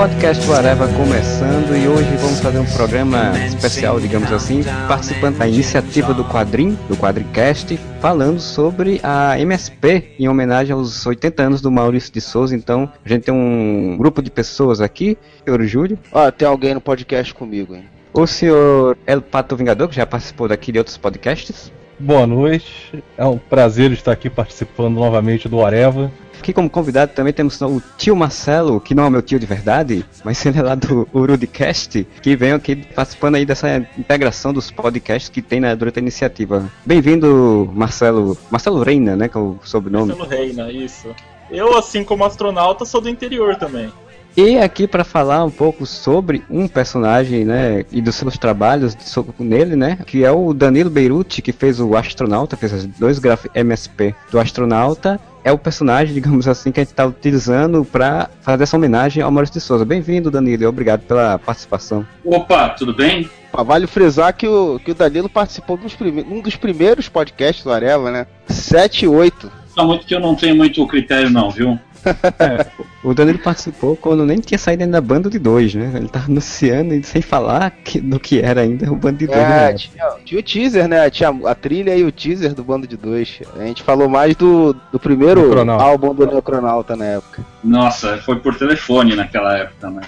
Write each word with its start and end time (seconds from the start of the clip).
Podcast 0.00 0.50
Areva 0.50 0.88
começando 0.94 1.76
e 1.76 1.86
hoje 1.86 2.16
vamos 2.16 2.40
fazer 2.40 2.58
um 2.58 2.64
programa 2.64 3.32
especial, 3.44 4.00
digamos 4.00 4.32
assim, 4.32 4.62
participando 4.88 5.36
da 5.36 5.46
iniciativa 5.46 6.14
do 6.14 6.24
Quadrim, 6.24 6.70
do 6.88 6.96
Quadricast, 6.96 7.78
falando 8.00 8.40
sobre 8.40 8.98
a 9.02 9.38
MSP 9.38 10.14
em 10.18 10.26
homenagem 10.26 10.72
aos 10.72 11.04
80 11.04 11.42
anos 11.42 11.60
do 11.60 11.70
Maurício 11.70 12.10
de 12.10 12.18
Souza. 12.18 12.56
Então, 12.56 12.90
a 13.04 13.08
gente 13.10 13.24
tem 13.24 13.34
um 13.34 13.94
grupo 13.98 14.22
de 14.22 14.30
pessoas 14.30 14.80
aqui, 14.80 15.18
senhor 15.44 15.62
Júlio. 15.64 15.98
Ó, 16.10 16.30
tem 16.30 16.48
alguém 16.48 16.72
no 16.72 16.80
podcast 16.80 17.34
comigo, 17.34 17.74
hein? 17.74 17.84
O 18.14 18.26
senhor 18.26 18.96
El 19.06 19.20
Pato 19.20 19.54
Vingador, 19.54 19.86
que 19.86 19.96
já 19.96 20.06
participou 20.06 20.48
daqui 20.48 20.72
de 20.72 20.78
outros 20.78 20.96
podcasts. 20.96 21.70
Boa 22.00 22.26
noite, 22.26 23.04
é 23.18 23.26
um 23.26 23.36
prazer 23.36 23.92
estar 23.92 24.12
aqui 24.12 24.30
participando 24.30 24.94
novamente 24.94 25.46
do 25.50 25.62
Areva. 25.62 26.10
Aqui 26.38 26.50
como 26.50 26.70
convidado 26.70 27.12
também 27.12 27.30
temos 27.30 27.60
o 27.60 27.82
tio 27.98 28.16
Marcelo, 28.16 28.80
que 28.80 28.94
não 28.94 29.04
é 29.04 29.10
meu 29.10 29.20
tio 29.20 29.38
de 29.38 29.44
verdade, 29.44 30.02
mas 30.24 30.44
ele 30.46 30.58
é 30.58 30.62
lá 30.62 30.74
do 30.74 31.06
Urudcast, 31.12 32.08
que 32.22 32.34
vem 32.34 32.52
aqui 32.52 32.74
participando 32.74 33.34
aí 33.34 33.44
dessa 33.44 33.86
integração 33.98 34.50
dos 34.50 34.70
podcasts 34.70 35.28
que 35.28 35.42
tem 35.42 35.60
na, 35.60 35.74
durante 35.74 35.98
a 35.98 36.02
iniciativa. 36.02 36.72
Bem-vindo, 36.86 37.70
Marcelo. 37.74 38.34
Marcelo 38.50 38.82
Reina, 38.82 39.14
né? 39.14 39.28
Que 39.28 39.36
é 39.36 39.40
o 39.40 39.58
sobrenome. 39.62 40.14
Marcelo 40.14 40.30
Reina, 40.30 40.72
isso. 40.72 41.14
Eu, 41.50 41.76
assim 41.76 42.02
como 42.02 42.24
astronauta, 42.24 42.86
sou 42.86 43.02
do 43.02 43.10
interior 43.10 43.56
também. 43.56 43.92
E 44.36 44.58
aqui 44.58 44.86
para 44.86 45.04
falar 45.04 45.44
um 45.44 45.50
pouco 45.50 45.84
sobre 45.84 46.42
um 46.48 46.68
personagem, 46.68 47.44
né, 47.44 47.84
e 47.90 48.00
dos 48.00 48.14
seus 48.14 48.38
trabalhos 48.38 48.96
nele, 49.38 49.74
né, 49.74 49.98
que 50.06 50.24
é 50.24 50.30
o 50.30 50.54
Danilo 50.54 50.88
Beirute, 50.88 51.42
que 51.42 51.52
fez 51.52 51.80
o 51.80 51.96
Astronauta, 51.96 52.56
fez 52.56 52.72
os 52.72 52.86
dois 52.86 53.18
gráficos 53.18 53.54
MSP 53.54 54.14
do 54.30 54.38
Astronauta, 54.38 55.20
é 55.42 55.50
o 55.50 55.58
personagem, 55.58 56.14
digamos 56.14 56.46
assim, 56.46 56.70
que 56.70 56.80
a 56.80 56.82
gente 56.82 56.92
está 56.92 57.06
utilizando 57.06 57.84
para 57.84 58.30
fazer 58.40 58.62
essa 58.62 58.76
homenagem 58.76 59.22
ao 59.22 59.30
Maurício 59.30 59.54
de 59.54 59.60
Souza. 59.60 59.84
Bem-vindo, 59.84 60.30
Danilo, 60.30 60.62
e 60.62 60.66
obrigado 60.66 61.00
pela 61.00 61.38
participação. 61.38 62.06
Opa, 62.24 62.70
tudo 62.70 62.94
bem? 62.94 63.28
Vale 63.52 63.86
frisar 63.88 64.32
que 64.32 64.46
o, 64.46 64.78
que 64.78 64.92
o 64.92 64.94
Danilo 64.94 65.28
participou 65.28 65.76
de 65.76 65.86
um 66.30 66.40
dos 66.40 66.54
primeiros 66.54 67.08
podcasts 67.08 67.64
do 67.64 67.72
Areva, 67.72 68.10
né? 68.10 68.26
7 68.46 69.06
e 69.06 69.08
8. 69.08 69.50
Só 69.74 69.84
muito 69.84 70.06
que 70.06 70.14
eu 70.14 70.20
não 70.20 70.36
tenho 70.36 70.54
muito 70.54 70.86
critério 70.86 71.30
não, 71.30 71.50
viu? 71.50 71.78
É, 72.38 72.66
o 73.02 73.14
Danilo 73.14 73.38
participou 73.38 73.96
quando 73.96 74.26
nem 74.26 74.38
tinha 74.40 74.58
saído 74.58 74.82
ainda 74.82 75.00
bando 75.00 75.30
de 75.30 75.38
dois, 75.38 75.74
né? 75.74 75.90
Ele 75.94 76.08
tava 76.08 76.26
anunciando 76.26 76.94
e 76.94 77.02
sem 77.02 77.22
falar 77.22 77.70
que, 77.70 77.98
do 77.98 78.20
que 78.20 78.40
era 78.40 78.60
ainda 78.60 78.92
o 78.92 78.96
bando 78.96 79.18
de 79.18 79.26
dois. 79.26 79.38
É, 79.38 79.72
tinha, 79.72 80.04
tinha, 80.24 80.40
o 80.40 80.42
teaser, 80.42 80.86
né? 80.86 81.08
Tinha 81.08 81.30
a 81.46 81.54
trilha 81.54 81.96
e 81.96 82.04
o 82.04 82.12
teaser 82.12 82.52
do 82.52 82.62
bando 82.62 82.86
de 82.86 82.98
dois. 82.98 83.40
A 83.58 83.64
gente 83.64 83.82
falou 83.82 84.08
mais 84.08 84.36
do, 84.36 84.76
do 84.92 85.00
primeiro 85.00 85.40
álbum 85.72 86.14
do 86.14 86.26
Neocronauta 86.26 86.94
na 86.94 87.06
época. 87.06 87.44
Nossa, 87.64 88.18
foi 88.18 88.36
por 88.36 88.54
telefone 88.56 89.16
naquela 89.16 89.56
época, 89.56 89.88
né? 89.88 90.02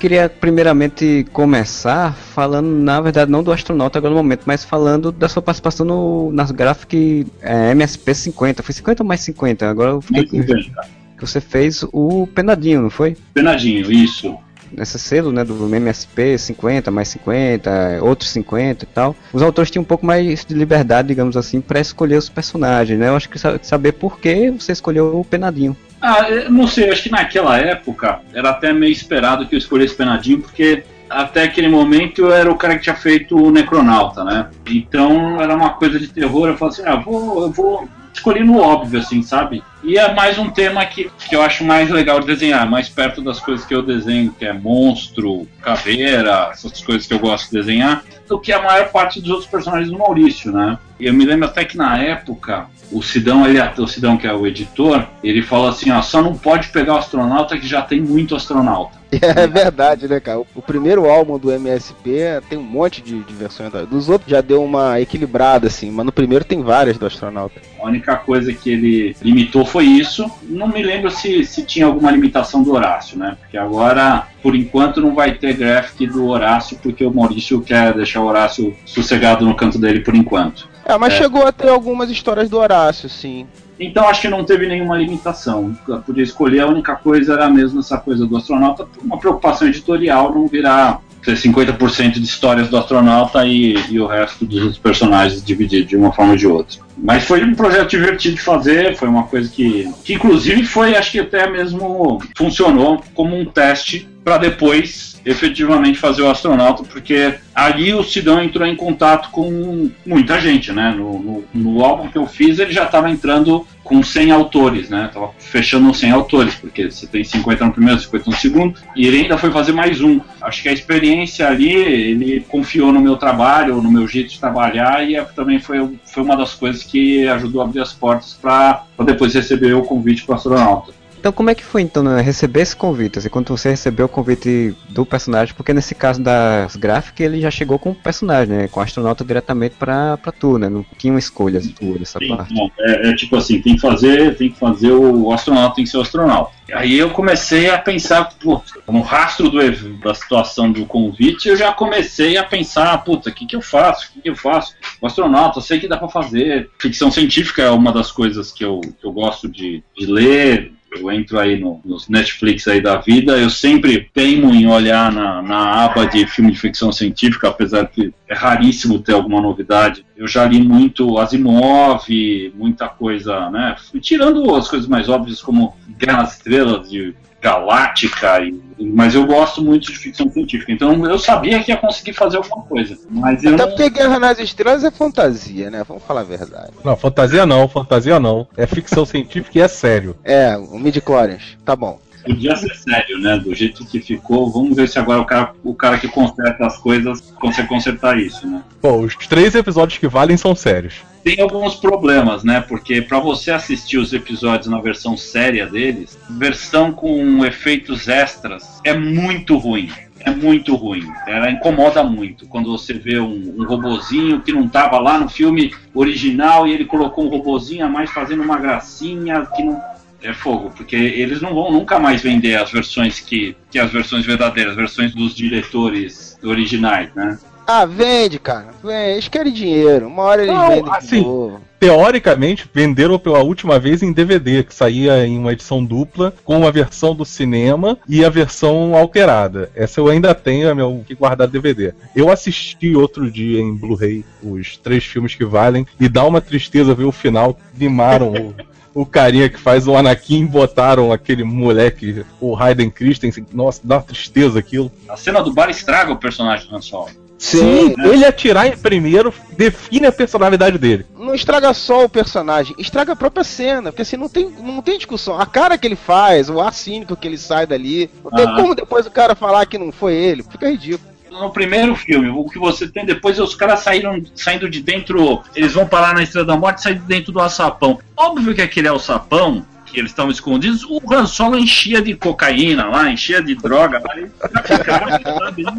Queria 0.00 0.28
primeiramente 0.28 1.26
começar 1.32 2.14
falando, 2.14 2.68
na 2.68 3.00
verdade, 3.00 3.30
não 3.30 3.42
do 3.42 3.50
astronauta 3.50 3.98
agora 3.98 4.14
no 4.14 4.22
momento, 4.22 4.42
mas 4.46 4.64
falando 4.64 5.10
da 5.10 5.28
sua 5.28 5.42
participação 5.42 5.84
no, 5.84 6.32
nas 6.32 6.52
Graphic 6.52 7.26
é, 7.42 7.72
MSP 7.72 8.14
50. 8.14 8.62
Foi 8.62 8.72
50 8.72 9.02
ou 9.02 9.06
mais 9.06 9.20
50? 9.22 9.68
Agora 9.68 9.90
eu 9.90 10.00
fiquei. 10.00 10.22
Mais 10.22 10.64
50 10.64 10.97
que 11.18 11.26
você 11.26 11.40
fez 11.40 11.84
o 11.92 12.26
Penadinho, 12.28 12.82
não 12.82 12.90
foi? 12.90 13.16
Penadinho, 13.34 13.90
isso. 13.90 14.36
Nesse 14.70 14.98
selo, 14.98 15.32
né, 15.32 15.44
do 15.44 15.66
MSP 15.66 16.36
50, 16.38 16.90
mais 16.90 17.08
50, 17.08 18.00
outros 18.02 18.30
50 18.30 18.84
e 18.84 18.88
tal. 18.88 19.16
Os 19.32 19.42
autores 19.42 19.70
tinham 19.70 19.82
um 19.82 19.86
pouco 19.86 20.04
mais 20.04 20.44
de 20.44 20.54
liberdade, 20.54 21.08
digamos 21.08 21.36
assim, 21.36 21.60
para 21.60 21.80
escolher 21.80 22.16
os 22.16 22.28
personagens, 22.28 22.98
né? 22.98 23.08
Eu 23.08 23.16
acho 23.16 23.30
que 23.30 23.38
saber 23.62 23.92
por 23.92 24.20
que 24.20 24.50
você 24.50 24.72
escolheu 24.72 25.18
o 25.18 25.24
Penadinho. 25.24 25.74
Ah, 26.00 26.26
não 26.50 26.66
sei, 26.66 26.90
acho 26.90 27.04
que 27.04 27.10
naquela 27.10 27.58
época 27.58 28.20
era 28.32 28.50
até 28.50 28.72
meio 28.72 28.92
esperado 28.92 29.46
que 29.46 29.54
eu 29.54 29.58
escolhesse 29.58 29.94
Penadinho, 29.94 30.42
porque 30.42 30.84
até 31.08 31.44
aquele 31.44 31.68
momento 31.68 32.20
eu 32.20 32.32
era 32.32 32.50
o 32.50 32.56
cara 32.56 32.76
que 32.76 32.82
tinha 32.82 32.94
feito 32.94 33.36
o 33.36 33.50
Necronauta, 33.50 34.22
né? 34.22 34.50
Então 34.66 35.40
era 35.40 35.56
uma 35.56 35.70
coisa 35.70 35.98
de 35.98 36.08
terror, 36.08 36.48
eu 36.48 36.56
falei 36.56 36.74
assim, 36.74 36.82
ah, 36.84 36.96
vou, 36.96 37.42
eu 37.42 37.50
vou 37.50 37.88
escolhi 38.18 38.44
no 38.44 38.58
óbvio, 38.58 39.00
assim, 39.00 39.22
sabe? 39.22 39.62
E 39.82 39.96
é 39.96 40.12
mais 40.12 40.38
um 40.38 40.50
tema 40.50 40.84
que, 40.84 41.10
que 41.28 41.34
eu 41.34 41.42
acho 41.42 41.64
mais 41.64 41.88
legal 41.88 42.20
de 42.20 42.26
desenhar, 42.26 42.68
mais 42.68 42.88
perto 42.88 43.22
das 43.22 43.40
coisas 43.40 43.64
que 43.64 43.74
eu 43.74 43.82
desenho, 43.82 44.32
que 44.32 44.44
é 44.44 44.52
monstro, 44.52 45.48
caveira, 45.62 46.50
essas 46.52 46.82
coisas 46.82 47.06
que 47.06 47.14
eu 47.14 47.18
gosto 47.18 47.50
de 47.50 47.58
desenhar, 47.58 48.02
do 48.28 48.38
que 48.38 48.52
a 48.52 48.60
maior 48.60 48.90
parte 48.90 49.20
dos 49.20 49.30
outros 49.30 49.48
personagens 49.48 49.90
do 49.90 49.98
Maurício, 49.98 50.52
né? 50.52 50.78
E 50.98 51.06
eu 51.06 51.14
me 51.14 51.24
lembro 51.24 51.46
até 51.46 51.64
que 51.64 51.76
na 51.76 51.98
época, 51.98 52.66
o 52.90 53.02
Sidão, 53.02 53.46
ele, 53.46 53.60
o 53.60 53.86
Sidão, 53.86 54.16
que 54.16 54.26
é 54.26 54.32
o 54.32 54.46
editor, 54.46 55.06
ele 55.22 55.42
fala 55.42 55.70
assim, 55.70 55.90
ó, 55.90 56.00
só 56.00 56.22
não 56.22 56.34
pode 56.34 56.68
pegar 56.68 56.94
o 56.94 56.98
astronauta 56.98 57.58
que 57.58 57.66
já 57.66 57.82
tem 57.82 58.00
muito 58.00 58.34
astronauta. 58.34 58.98
É 59.38 59.46
verdade, 59.46 60.08
né, 60.08 60.20
cara? 60.20 60.40
O 60.54 60.62
primeiro 60.62 61.08
álbum 61.08 61.38
do 61.38 61.50
MSP 61.50 62.42
tem 62.48 62.58
um 62.58 62.62
monte 62.62 63.00
de, 63.00 63.20
de 63.20 63.34
versões. 63.34 63.72
Dos 63.88 64.08
outros 64.08 64.30
já 64.30 64.40
deu 64.40 64.62
uma 64.62 65.00
equilibrada, 65.00 65.66
assim, 65.66 65.90
mas 65.90 66.04
no 66.04 66.12
primeiro 66.12 66.44
tem 66.44 66.62
várias 66.62 66.98
do 66.98 67.06
astronauta. 67.06 67.60
A 67.80 67.86
única 67.86 68.16
coisa 68.16 68.52
que 68.52 68.70
ele 68.70 69.16
limitou 69.22 69.64
foi 69.64 69.84
isso. 69.84 70.30
Não 70.42 70.68
me 70.68 70.82
lembro 70.82 71.10
se, 71.10 71.44
se 71.44 71.64
tinha 71.64 71.86
alguma 71.86 72.10
limitação 72.10 72.62
do 72.62 72.72
Horácio, 72.72 73.18
né? 73.18 73.36
Porque 73.40 73.56
agora, 73.56 74.26
por 74.42 74.54
enquanto, 74.54 75.00
não 75.00 75.14
vai 75.14 75.32
ter 75.32 75.54
graphic 75.54 76.06
do 76.06 76.26
Horácio, 76.26 76.78
porque 76.82 77.04
o 77.04 77.12
Maurício 77.12 77.60
quer 77.60 77.94
deixar 77.94 78.20
o 78.20 78.26
Horácio 78.26 78.76
sossegado 78.84 79.44
no 79.44 79.54
canto 79.54 79.78
dele 79.78 80.00
por 80.00 80.14
enquanto. 80.14 80.68
É, 80.88 80.96
mas 80.96 81.12
é. 81.12 81.18
chegou 81.18 81.46
a 81.46 81.52
ter 81.52 81.68
algumas 81.68 82.10
histórias 82.10 82.48
do 82.48 82.58
Horácio, 82.58 83.08
sim. 83.08 83.46
Então 83.78 84.08
acho 84.08 84.22
que 84.22 84.28
não 84.28 84.42
teve 84.42 84.66
nenhuma 84.66 84.96
limitação. 84.96 85.76
Eu 85.86 86.00
podia 86.00 86.24
escolher, 86.24 86.60
a 86.60 86.66
única 86.66 86.96
coisa 86.96 87.34
era 87.34 87.48
mesmo 87.48 87.78
essa 87.78 87.98
coisa 87.98 88.26
do 88.26 88.36
astronauta, 88.36 88.88
uma 89.00 89.18
preocupação 89.18 89.68
editorial 89.68 90.34
não 90.34 90.48
virar 90.48 91.00
50% 91.26 92.12
de 92.12 92.24
histórias 92.24 92.68
do 92.68 92.76
astronauta 92.76 93.44
e, 93.44 93.74
e, 93.90 94.00
o 94.00 94.06
resto 94.06 94.46
dos 94.46 94.78
personagens 94.78 95.44
dividido 95.44 95.86
de 95.86 95.96
uma 95.96 96.12
forma 96.12 96.32
ou 96.32 96.38
de 96.38 96.46
outra. 96.46 96.78
Mas 96.96 97.24
foi 97.24 97.44
um 97.44 97.54
projeto 97.54 97.90
divertido 97.90 98.36
de 98.36 98.42
fazer, 98.42 98.96
foi 98.96 99.08
uma 99.08 99.24
coisa 99.24 99.48
que, 99.48 99.92
que 100.04 100.14
inclusive 100.14 100.64
foi, 100.64 100.96
acho 100.96 101.12
que 101.12 101.20
até 101.20 101.48
mesmo 101.48 102.18
funcionou 102.36 103.02
como 103.14 103.36
um 103.36 103.44
teste 103.44 104.08
para 104.28 104.36
depois 104.36 105.18
efetivamente 105.24 105.98
fazer 105.98 106.20
o 106.20 106.30
astronauta, 106.30 106.82
porque 106.82 107.34
ali 107.54 107.94
o 107.94 108.04
Sidão 108.04 108.42
entrou 108.42 108.66
em 108.66 108.76
contato 108.76 109.30
com 109.30 109.90
muita 110.04 110.38
gente, 110.38 110.70
né? 110.70 110.94
No, 110.94 111.18
no, 111.18 111.44
no 111.54 111.84
álbum 111.84 112.08
que 112.08 112.18
eu 112.18 112.26
fiz, 112.26 112.58
ele 112.58 112.72
já 112.72 112.84
estava 112.84 113.10
entrando 113.10 113.66
com 113.82 114.02
100 114.02 114.30
autores, 114.30 114.90
né? 114.90 115.10
Tava 115.12 115.30
fechando 115.38 115.94
100 115.94 116.10
autores, 116.10 116.54
porque 116.54 116.90
você 116.90 117.06
tem 117.06 117.24
50 117.24 117.64
no 117.64 117.72
primeiro, 117.72 117.98
50 117.98 118.30
no 118.30 118.36
segundo, 118.36 118.78
e 118.94 119.06
ele 119.06 119.22
ainda 119.22 119.38
foi 119.38 119.50
fazer 119.50 119.72
mais 119.72 120.02
um. 120.02 120.20
Acho 120.42 120.62
que 120.62 120.68
a 120.68 120.72
experiência 120.72 121.48
ali, 121.48 121.72
ele 121.72 122.40
confiou 122.48 122.92
no 122.92 123.00
meu 123.00 123.16
trabalho, 123.16 123.80
no 123.80 123.90
meu 123.90 124.06
jeito 124.06 124.30
de 124.30 124.38
trabalhar, 124.38 125.08
e 125.08 125.16
é, 125.16 125.22
também 125.24 125.58
foi, 125.58 125.98
foi 126.04 126.22
uma 126.22 126.36
das 126.36 126.52
coisas 126.52 126.82
que 126.82 127.26
ajudou 127.28 127.62
a 127.62 127.64
abrir 127.64 127.80
as 127.80 127.94
portas 127.94 128.34
para 128.34 128.84
depois 129.06 129.34
receber 129.34 129.74
o 129.74 129.82
convite 129.82 130.24
para 130.24 130.34
astronauta. 130.34 130.97
Então 131.18 131.32
como 131.32 131.50
é 131.50 131.54
que 131.54 131.64
foi 131.64 131.82
então 131.82 132.02
né, 132.02 132.20
receber 132.20 132.60
esse 132.60 132.76
convite? 132.76 133.18
Assim, 133.18 133.28
quando 133.28 133.48
você 133.48 133.70
recebeu 133.70 134.06
o 134.06 134.08
convite 134.08 134.74
do 134.88 135.04
personagem, 135.04 135.54
porque 135.54 135.72
nesse 135.72 135.94
caso 135.94 136.22
das 136.22 136.76
gráficas 136.76 137.26
ele 137.26 137.40
já 137.40 137.50
chegou 137.50 137.78
com 137.78 137.90
o 137.90 137.94
personagem, 137.94 138.56
né? 138.56 138.68
Com 138.68 138.80
o 138.80 138.82
astronauta 138.82 139.24
diretamente 139.24 139.74
pra, 139.78 140.16
pra 140.16 140.32
tu, 140.32 140.58
né? 140.58 140.68
Não 140.68 140.84
tinha 140.96 141.12
uma 141.12 141.18
escolha 141.18 141.60
tua 141.78 141.98
nessa 141.98 142.18
Sim, 142.18 142.28
parte. 142.28 142.54
é, 142.80 143.10
é 143.10 143.14
tipo 143.14 143.36
assim, 143.36 143.60
tem 143.60 143.74
que 143.74 143.80
fazer, 143.80 144.36
tem 144.36 144.50
que 144.50 144.58
fazer 144.58 144.92
o, 144.92 145.32
astronauta 145.32 145.76
tem 145.76 145.84
que 145.84 145.90
ser 145.90 145.98
o 145.98 146.02
astronauta. 146.02 146.52
Aí 146.72 146.98
eu 146.98 147.10
comecei 147.10 147.70
a 147.70 147.78
pensar, 147.78 148.24
pô, 148.40 148.62
no 148.86 149.00
rastro 149.00 149.48
do, 149.48 149.98
da 149.98 150.14
situação 150.14 150.70
do 150.70 150.84
convite, 150.84 151.48
eu 151.48 151.56
já 151.56 151.72
comecei 151.72 152.36
a 152.36 152.44
pensar, 152.44 152.96
puta, 153.04 153.30
o 153.30 153.32
que, 153.32 153.46
que 153.46 153.56
eu 153.56 153.62
faço? 153.62 154.08
O 154.08 154.12
que, 154.12 154.20
que 154.22 154.30
eu 154.30 154.36
faço? 154.36 154.74
O 155.00 155.06
astronauta, 155.06 155.58
eu 155.58 155.62
sei 155.62 155.80
que 155.80 155.88
dá 155.88 155.96
pra 155.96 156.08
fazer. 156.08 156.70
Ficção 156.78 157.10
científica 157.10 157.62
é 157.62 157.70
uma 157.70 157.92
das 157.92 158.12
coisas 158.12 158.52
que 158.52 158.64
eu, 158.64 158.80
que 158.80 159.06
eu 159.06 159.12
gosto 159.12 159.48
de, 159.48 159.82
de 159.96 160.06
ler. 160.06 160.77
Eu 160.90 161.10
entro 161.12 161.38
aí 161.38 161.60
no, 161.60 161.80
nos 161.84 162.08
Netflix 162.08 162.66
aí 162.66 162.80
da 162.80 162.96
vida, 162.96 163.36
eu 163.36 163.50
sempre 163.50 164.08
teimo 164.12 164.54
em 164.54 164.66
olhar 164.66 165.12
na, 165.12 165.42
na 165.42 165.84
aba 165.84 166.06
de 166.06 166.26
filme 166.26 166.52
de 166.52 166.58
ficção 166.58 166.90
científica, 166.90 167.48
apesar 167.48 167.86
que 167.86 168.12
é 168.26 168.34
raríssimo 168.34 168.98
ter 168.98 169.12
alguma 169.12 169.40
novidade. 169.40 170.04
Eu 170.16 170.26
já 170.26 170.44
li 170.46 170.60
muito 170.60 171.18
Asimov, 171.18 172.08
muita 172.54 172.88
coisa, 172.88 173.50
né? 173.50 173.76
Tirando 174.00 174.54
as 174.54 174.68
coisas 174.68 174.88
mais 174.88 175.08
óbvias 175.08 175.42
como 175.42 175.76
Guerra 175.98 176.18
nas 176.22 176.36
Estrelas, 176.36 176.88
de 176.88 177.14
Galáctica, 177.40 178.40
e- 178.42 178.67
mas 178.80 179.14
eu 179.14 179.26
gosto 179.26 179.62
muito 179.62 179.90
de 179.92 179.98
ficção 179.98 180.30
científica. 180.30 180.72
Então 180.72 181.04
eu 181.06 181.18
sabia 181.18 181.62
que 181.62 181.70
ia 181.70 181.76
conseguir 181.76 182.12
fazer 182.12 182.36
alguma 182.36 182.64
coisa. 182.64 182.98
Mas 183.10 183.42
eu 183.42 183.54
Até 183.54 183.64
não... 183.64 183.68
porque 183.70 183.90
Guerra 183.90 184.18
nas 184.18 184.38
Estrelas 184.38 184.84
é 184.84 184.90
fantasia, 184.90 185.70
né? 185.70 185.84
Vamos 185.86 186.02
falar 186.04 186.20
a 186.20 186.24
verdade. 186.24 186.72
Não, 186.84 186.96
fantasia 186.96 187.46
não, 187.46 187.68
fantasia 187.68 188.20
não. 188.20 188.46
É 188.56 188.66
ficção 188.66 189.04
científica 189.04 189.58
e 189.58 189.62
é 189.62 189.68
sério. 189.68 190.16
É, 190.24 190.56
o 190.56 190.78
midi-chlorians. 190.78 191.56
Tá 191.64 191.74
bom. 191.74 191.98
Podia 192.28 192.54
ser 192.56 192.74
sério, 192.76 193.18
né? 193.18 193.38
Do 193.38 193.54
jeito 193.54 193.86
que 193.86 194.00
ficou. 194.00 194.50
Vamos 194.50 194.76
ver 194.76 194.86
se 194.86 194.98
agora 194.98 195.20
o 195.20 195.24
cara, 195.24 195.52
o 195.64 195.74
cara 195.74 195.98
que 195.98 196.06
conserta 196.06 196.66
as 196.66 196.76
coisas 196.76 197.20
consegue 197.40 197.68
consertar 197.68 198.18
isso, 198.18 198.46
né? 198.46 198.62
Bom, 198.82 199.00
os 199.00 199.16
três 199.16 199.54
episódios 199.54 199.98
que 199.98 200.06
valem 200.06 200.36
são 200.36 200.54
sérios. 200.54 200.96
Tem 201.24 201.40
alguns 201.40 201.74
problemas, 201.76 202.44
né? 202.44 202.60
Porque 202.60 203.00
pra 203.00 203.18
você 203.18 203.50
assistir 203.50 203.96
os 203.96 204.12
episódios 204.12 204.68
na 204.68 204.78
versão 204.78 205.16
séria 205.16 205.66
deles, 205.66 206.18
versão 206.28 206.92
com 206.92 207.44
efeitos 207.46 208.08
extras 208.08 208.78
é 208.84 208.92
muito 208.92 209.56
ruim. 209.56 209.90
É 210.20 210.30
muito 210.30 210.74
ruim. 210.74 211.06
Ela 211.26 211.50
incomoda 211.50 212.02
muito 212.02 212.46
quando 212.46 212.70
você 212.70 212.92
vê 212.92 213.18
um, 213.18 213.54
um 213.56 213.64
robozinho 213.64 214.40
que 214.40 214.52
não 214.52 214.68
tava 214.68 214.98
lá 214.98 215.18
no 215.18 215.28
filme 215.28 215.72
original 215.94 216.66
e 216.66 216.72
ele 216.72 216.84
colocou 216.84 217.24
um 217.24 217.28
robozinho 217.28 217.86
a 217.86 217.88
mais 217.88 218.10
fazendo 218.10 218.42
uma 218.42 218.58
gracinha 218.58 219.46
que 219.54 219.62
não 219.62 219.80
é 220.22 220.32
fogo, 220.32 220.72
porque 220.76 220.96
eles 220.96 221.40
não 221.40 221.54
vão 221.54 221.70
nunca 221.72 221.98
mais 221.98 222.20
vender 222.22 222.56
as 222.56 222.70
versões 222.70 223.20
que, 223.20 223.56
que 223.70 223.78
as 223.78 223.90
versões 223.90 224.26
verdadeiras, 224.26 224.72
as 224.72 224.76
versões 224.76 225.14
dos 225.14 225.34
diretores 225.34 226.38
originais, 226.42 227.14
né? 227.14 227.38
Ah, 227.70 227.84
vende, 227.84 228.38
cara. 228.38 228.68
Vende. 228.82 229.10
Eles 229.10 229.28
querem 229.28 229.52
dinheiro. 229.52 230.06
Uma 230.06 230.22
hora 230.22 230.42
eles 230.42 230.54
Não, 230.54 230.68
vendem 230.68 230.90
assim, 230.90 231.16
de 231.18 231.20
novo. 231.20 231.60
Teoricamente, 231.78 232.66
venderam 232.72 233.18
pela 233.18 233.42
última 233.42 233.78
vez 233.78 234.02
em 234.02 234.10
DVD, 234.10 234.62
que 234.62 234.74
saía 234.74 235.26
em 235.26 235.38
uma 235.38 235.52
edição 235.52 235.84
dupla, 235.84 236.32
com 236.46 236.66
a 236.66 236.70
versão 236.70 237.14
do 237.14 237.26
cinema 237.26 237.98
e 238.08 238.24
a 238.24 238.30
versão 238.30 238.96
alterada. 238.96 239.70
Essa 239.76 240.00
eu 240.00 240.08
ainda 240.08 240.34
tenho, 240.34 240.66
é 240.66 240.72
meu 240.72 241.04
que 241.06 241.14
guardar 241.14 241.46
DVD. 241.46 241.92
Eu 242.16 242.32
assisti 242.32 242.96
outro 242.96 243.30
dia 243.30 243.60
em 243.60 243.76
Blu-ray 243.76 244.24
os 244.42 244.78
três 244.78 245.04
filmes 245.04 245.34
que 245.34 245.44
valem, 245.44 245.86
e 246.00 246.08
dá 246.08 246.24
uma 246.24 246.40
tristeza 246.40 246.94
ver 246.94 247.04
o 247.04 247.12
final. 247.12 247.58
Limaram 247.78 248.32
o, 248.32 248.54
o 248.94 249.06
carinha 249.06 249.48
que 249.48 249.58
faz 249.58 249.86
o 249.86 249.96
Anakin, 249.96 250.46
botaram 250.46 251.12
aquele 251.12 251.44
moleque, 251.44 252.24
o 252.40 252.56
Hayden 252.56 252.90
Christensen. 252.90 253.46
Nossa, 253.52 253.80
dá 253.84 253.96
uma 253.96 254.02
tristeza 254.02 254.58
aquilo. 254.58 254.90
A 255.08 255.16
cena 255.16 255.42
do 255.42 255.52
bar 255.52 255.70
estraga 255.70 256.12
o 256.12 256.16
personagem 256.16 256.68
do 256.68 256.76
Han 256.76 256.80
Solo. 256.80 257.10
Sim, 257.38 257.94
ele 257.98 258.24
atirar 258.24 258.66
em 258.66 258.76
primeiro 258.76 259.32
define 259.56 260.06
a 260.08 260.12
personalidade 260.12 260.76
dele. 260.76 261.06
Não 261.16 261.32
estraga 261.36 261.72
só 261.72 262.04
o 262.04 262.08
personagem, 262.08 262.74
estraga 262.78 263.12
a 263.12 263.16
própria 263.16 263.44
cena, 263.44 263.92
porque 263.92 264.02
assim 264.02 264.16
não 264.16 264.28
tem, 264.28 264.50
não 264.60 264.82
tem 264.82 264.96
discussão. 264.96 265.40
A 265.40 265.46
cara 265.46 265.78
que 265.78 265.86
ele 265.86 265.94
faz, 265.94 266.50
o 266.50 266.60
ar 266.60 266.74
cínico 266.74 267.14
que 267.16 267.28
ele 267.28 267.38
sai 267.38 267.64
dali, 267.64 268.10
não 268.24 268.32
tem 268.32 268.44
Ah. 268.44 268.56
como 268.56 268.74
depois 268.74 269.06
o 269.06 269.10
cara 269.10 269.36
falar 269.36 269.66
que 269.66 269.78
não 269.78 269.92
foi 269.92 270.14
ele, 270.14 270.42
fica 270.42 270.68
ridículo. 270.68 271.07
No 271.38 271.50
primeiro 271.50 271.94
filme, 271.94 272.28
o 272.28 272.44
que 272.44 272.58
você 272.58 272.88
tem 272.88 273.04
depois 273.04 273.38
é 273.38 273.42
os 273.42 273.54
caras 273.54 273.80
saíram 273.80 274.22
saindo 274.34 274.68
de 274.68 274.80
dentro. 274.80 275.42
Eles 275.54 275.72
vão 275.72 275.86
parar 275.86 276.14
na 276.14 276.22
Estrela 276.22 276.46
da 276.46 276.56
Morte 276.56 276.78
e 276.78 276.82
saem 276.82 276.98
de 276.98 277.04
dentro 277.04 277.32
do 277.32 277.40
alçapão. 277.40 277.98
Óbvio 278.16 278.54
que 278.54 278.62
aquele 278.62 278.88
alçapão, 278.88 279.64
que 279.86 279.98
eles 279.98 280.10
estavam 280.10 280.30
escondidos, 280.30 280.84
o 280.84 281.00
Han 281.10 281.26
Solo 281.26 281.56
enchia 281.56 282.02
de 282.02 282.14
cocaína 282.14 282.86
lá, 282.86 283.10
enchia 283.10 283.40
de 283.42 283.54
droga 283.54 284.02
lá. 284.04 284.16
Ele, 284.18 284.30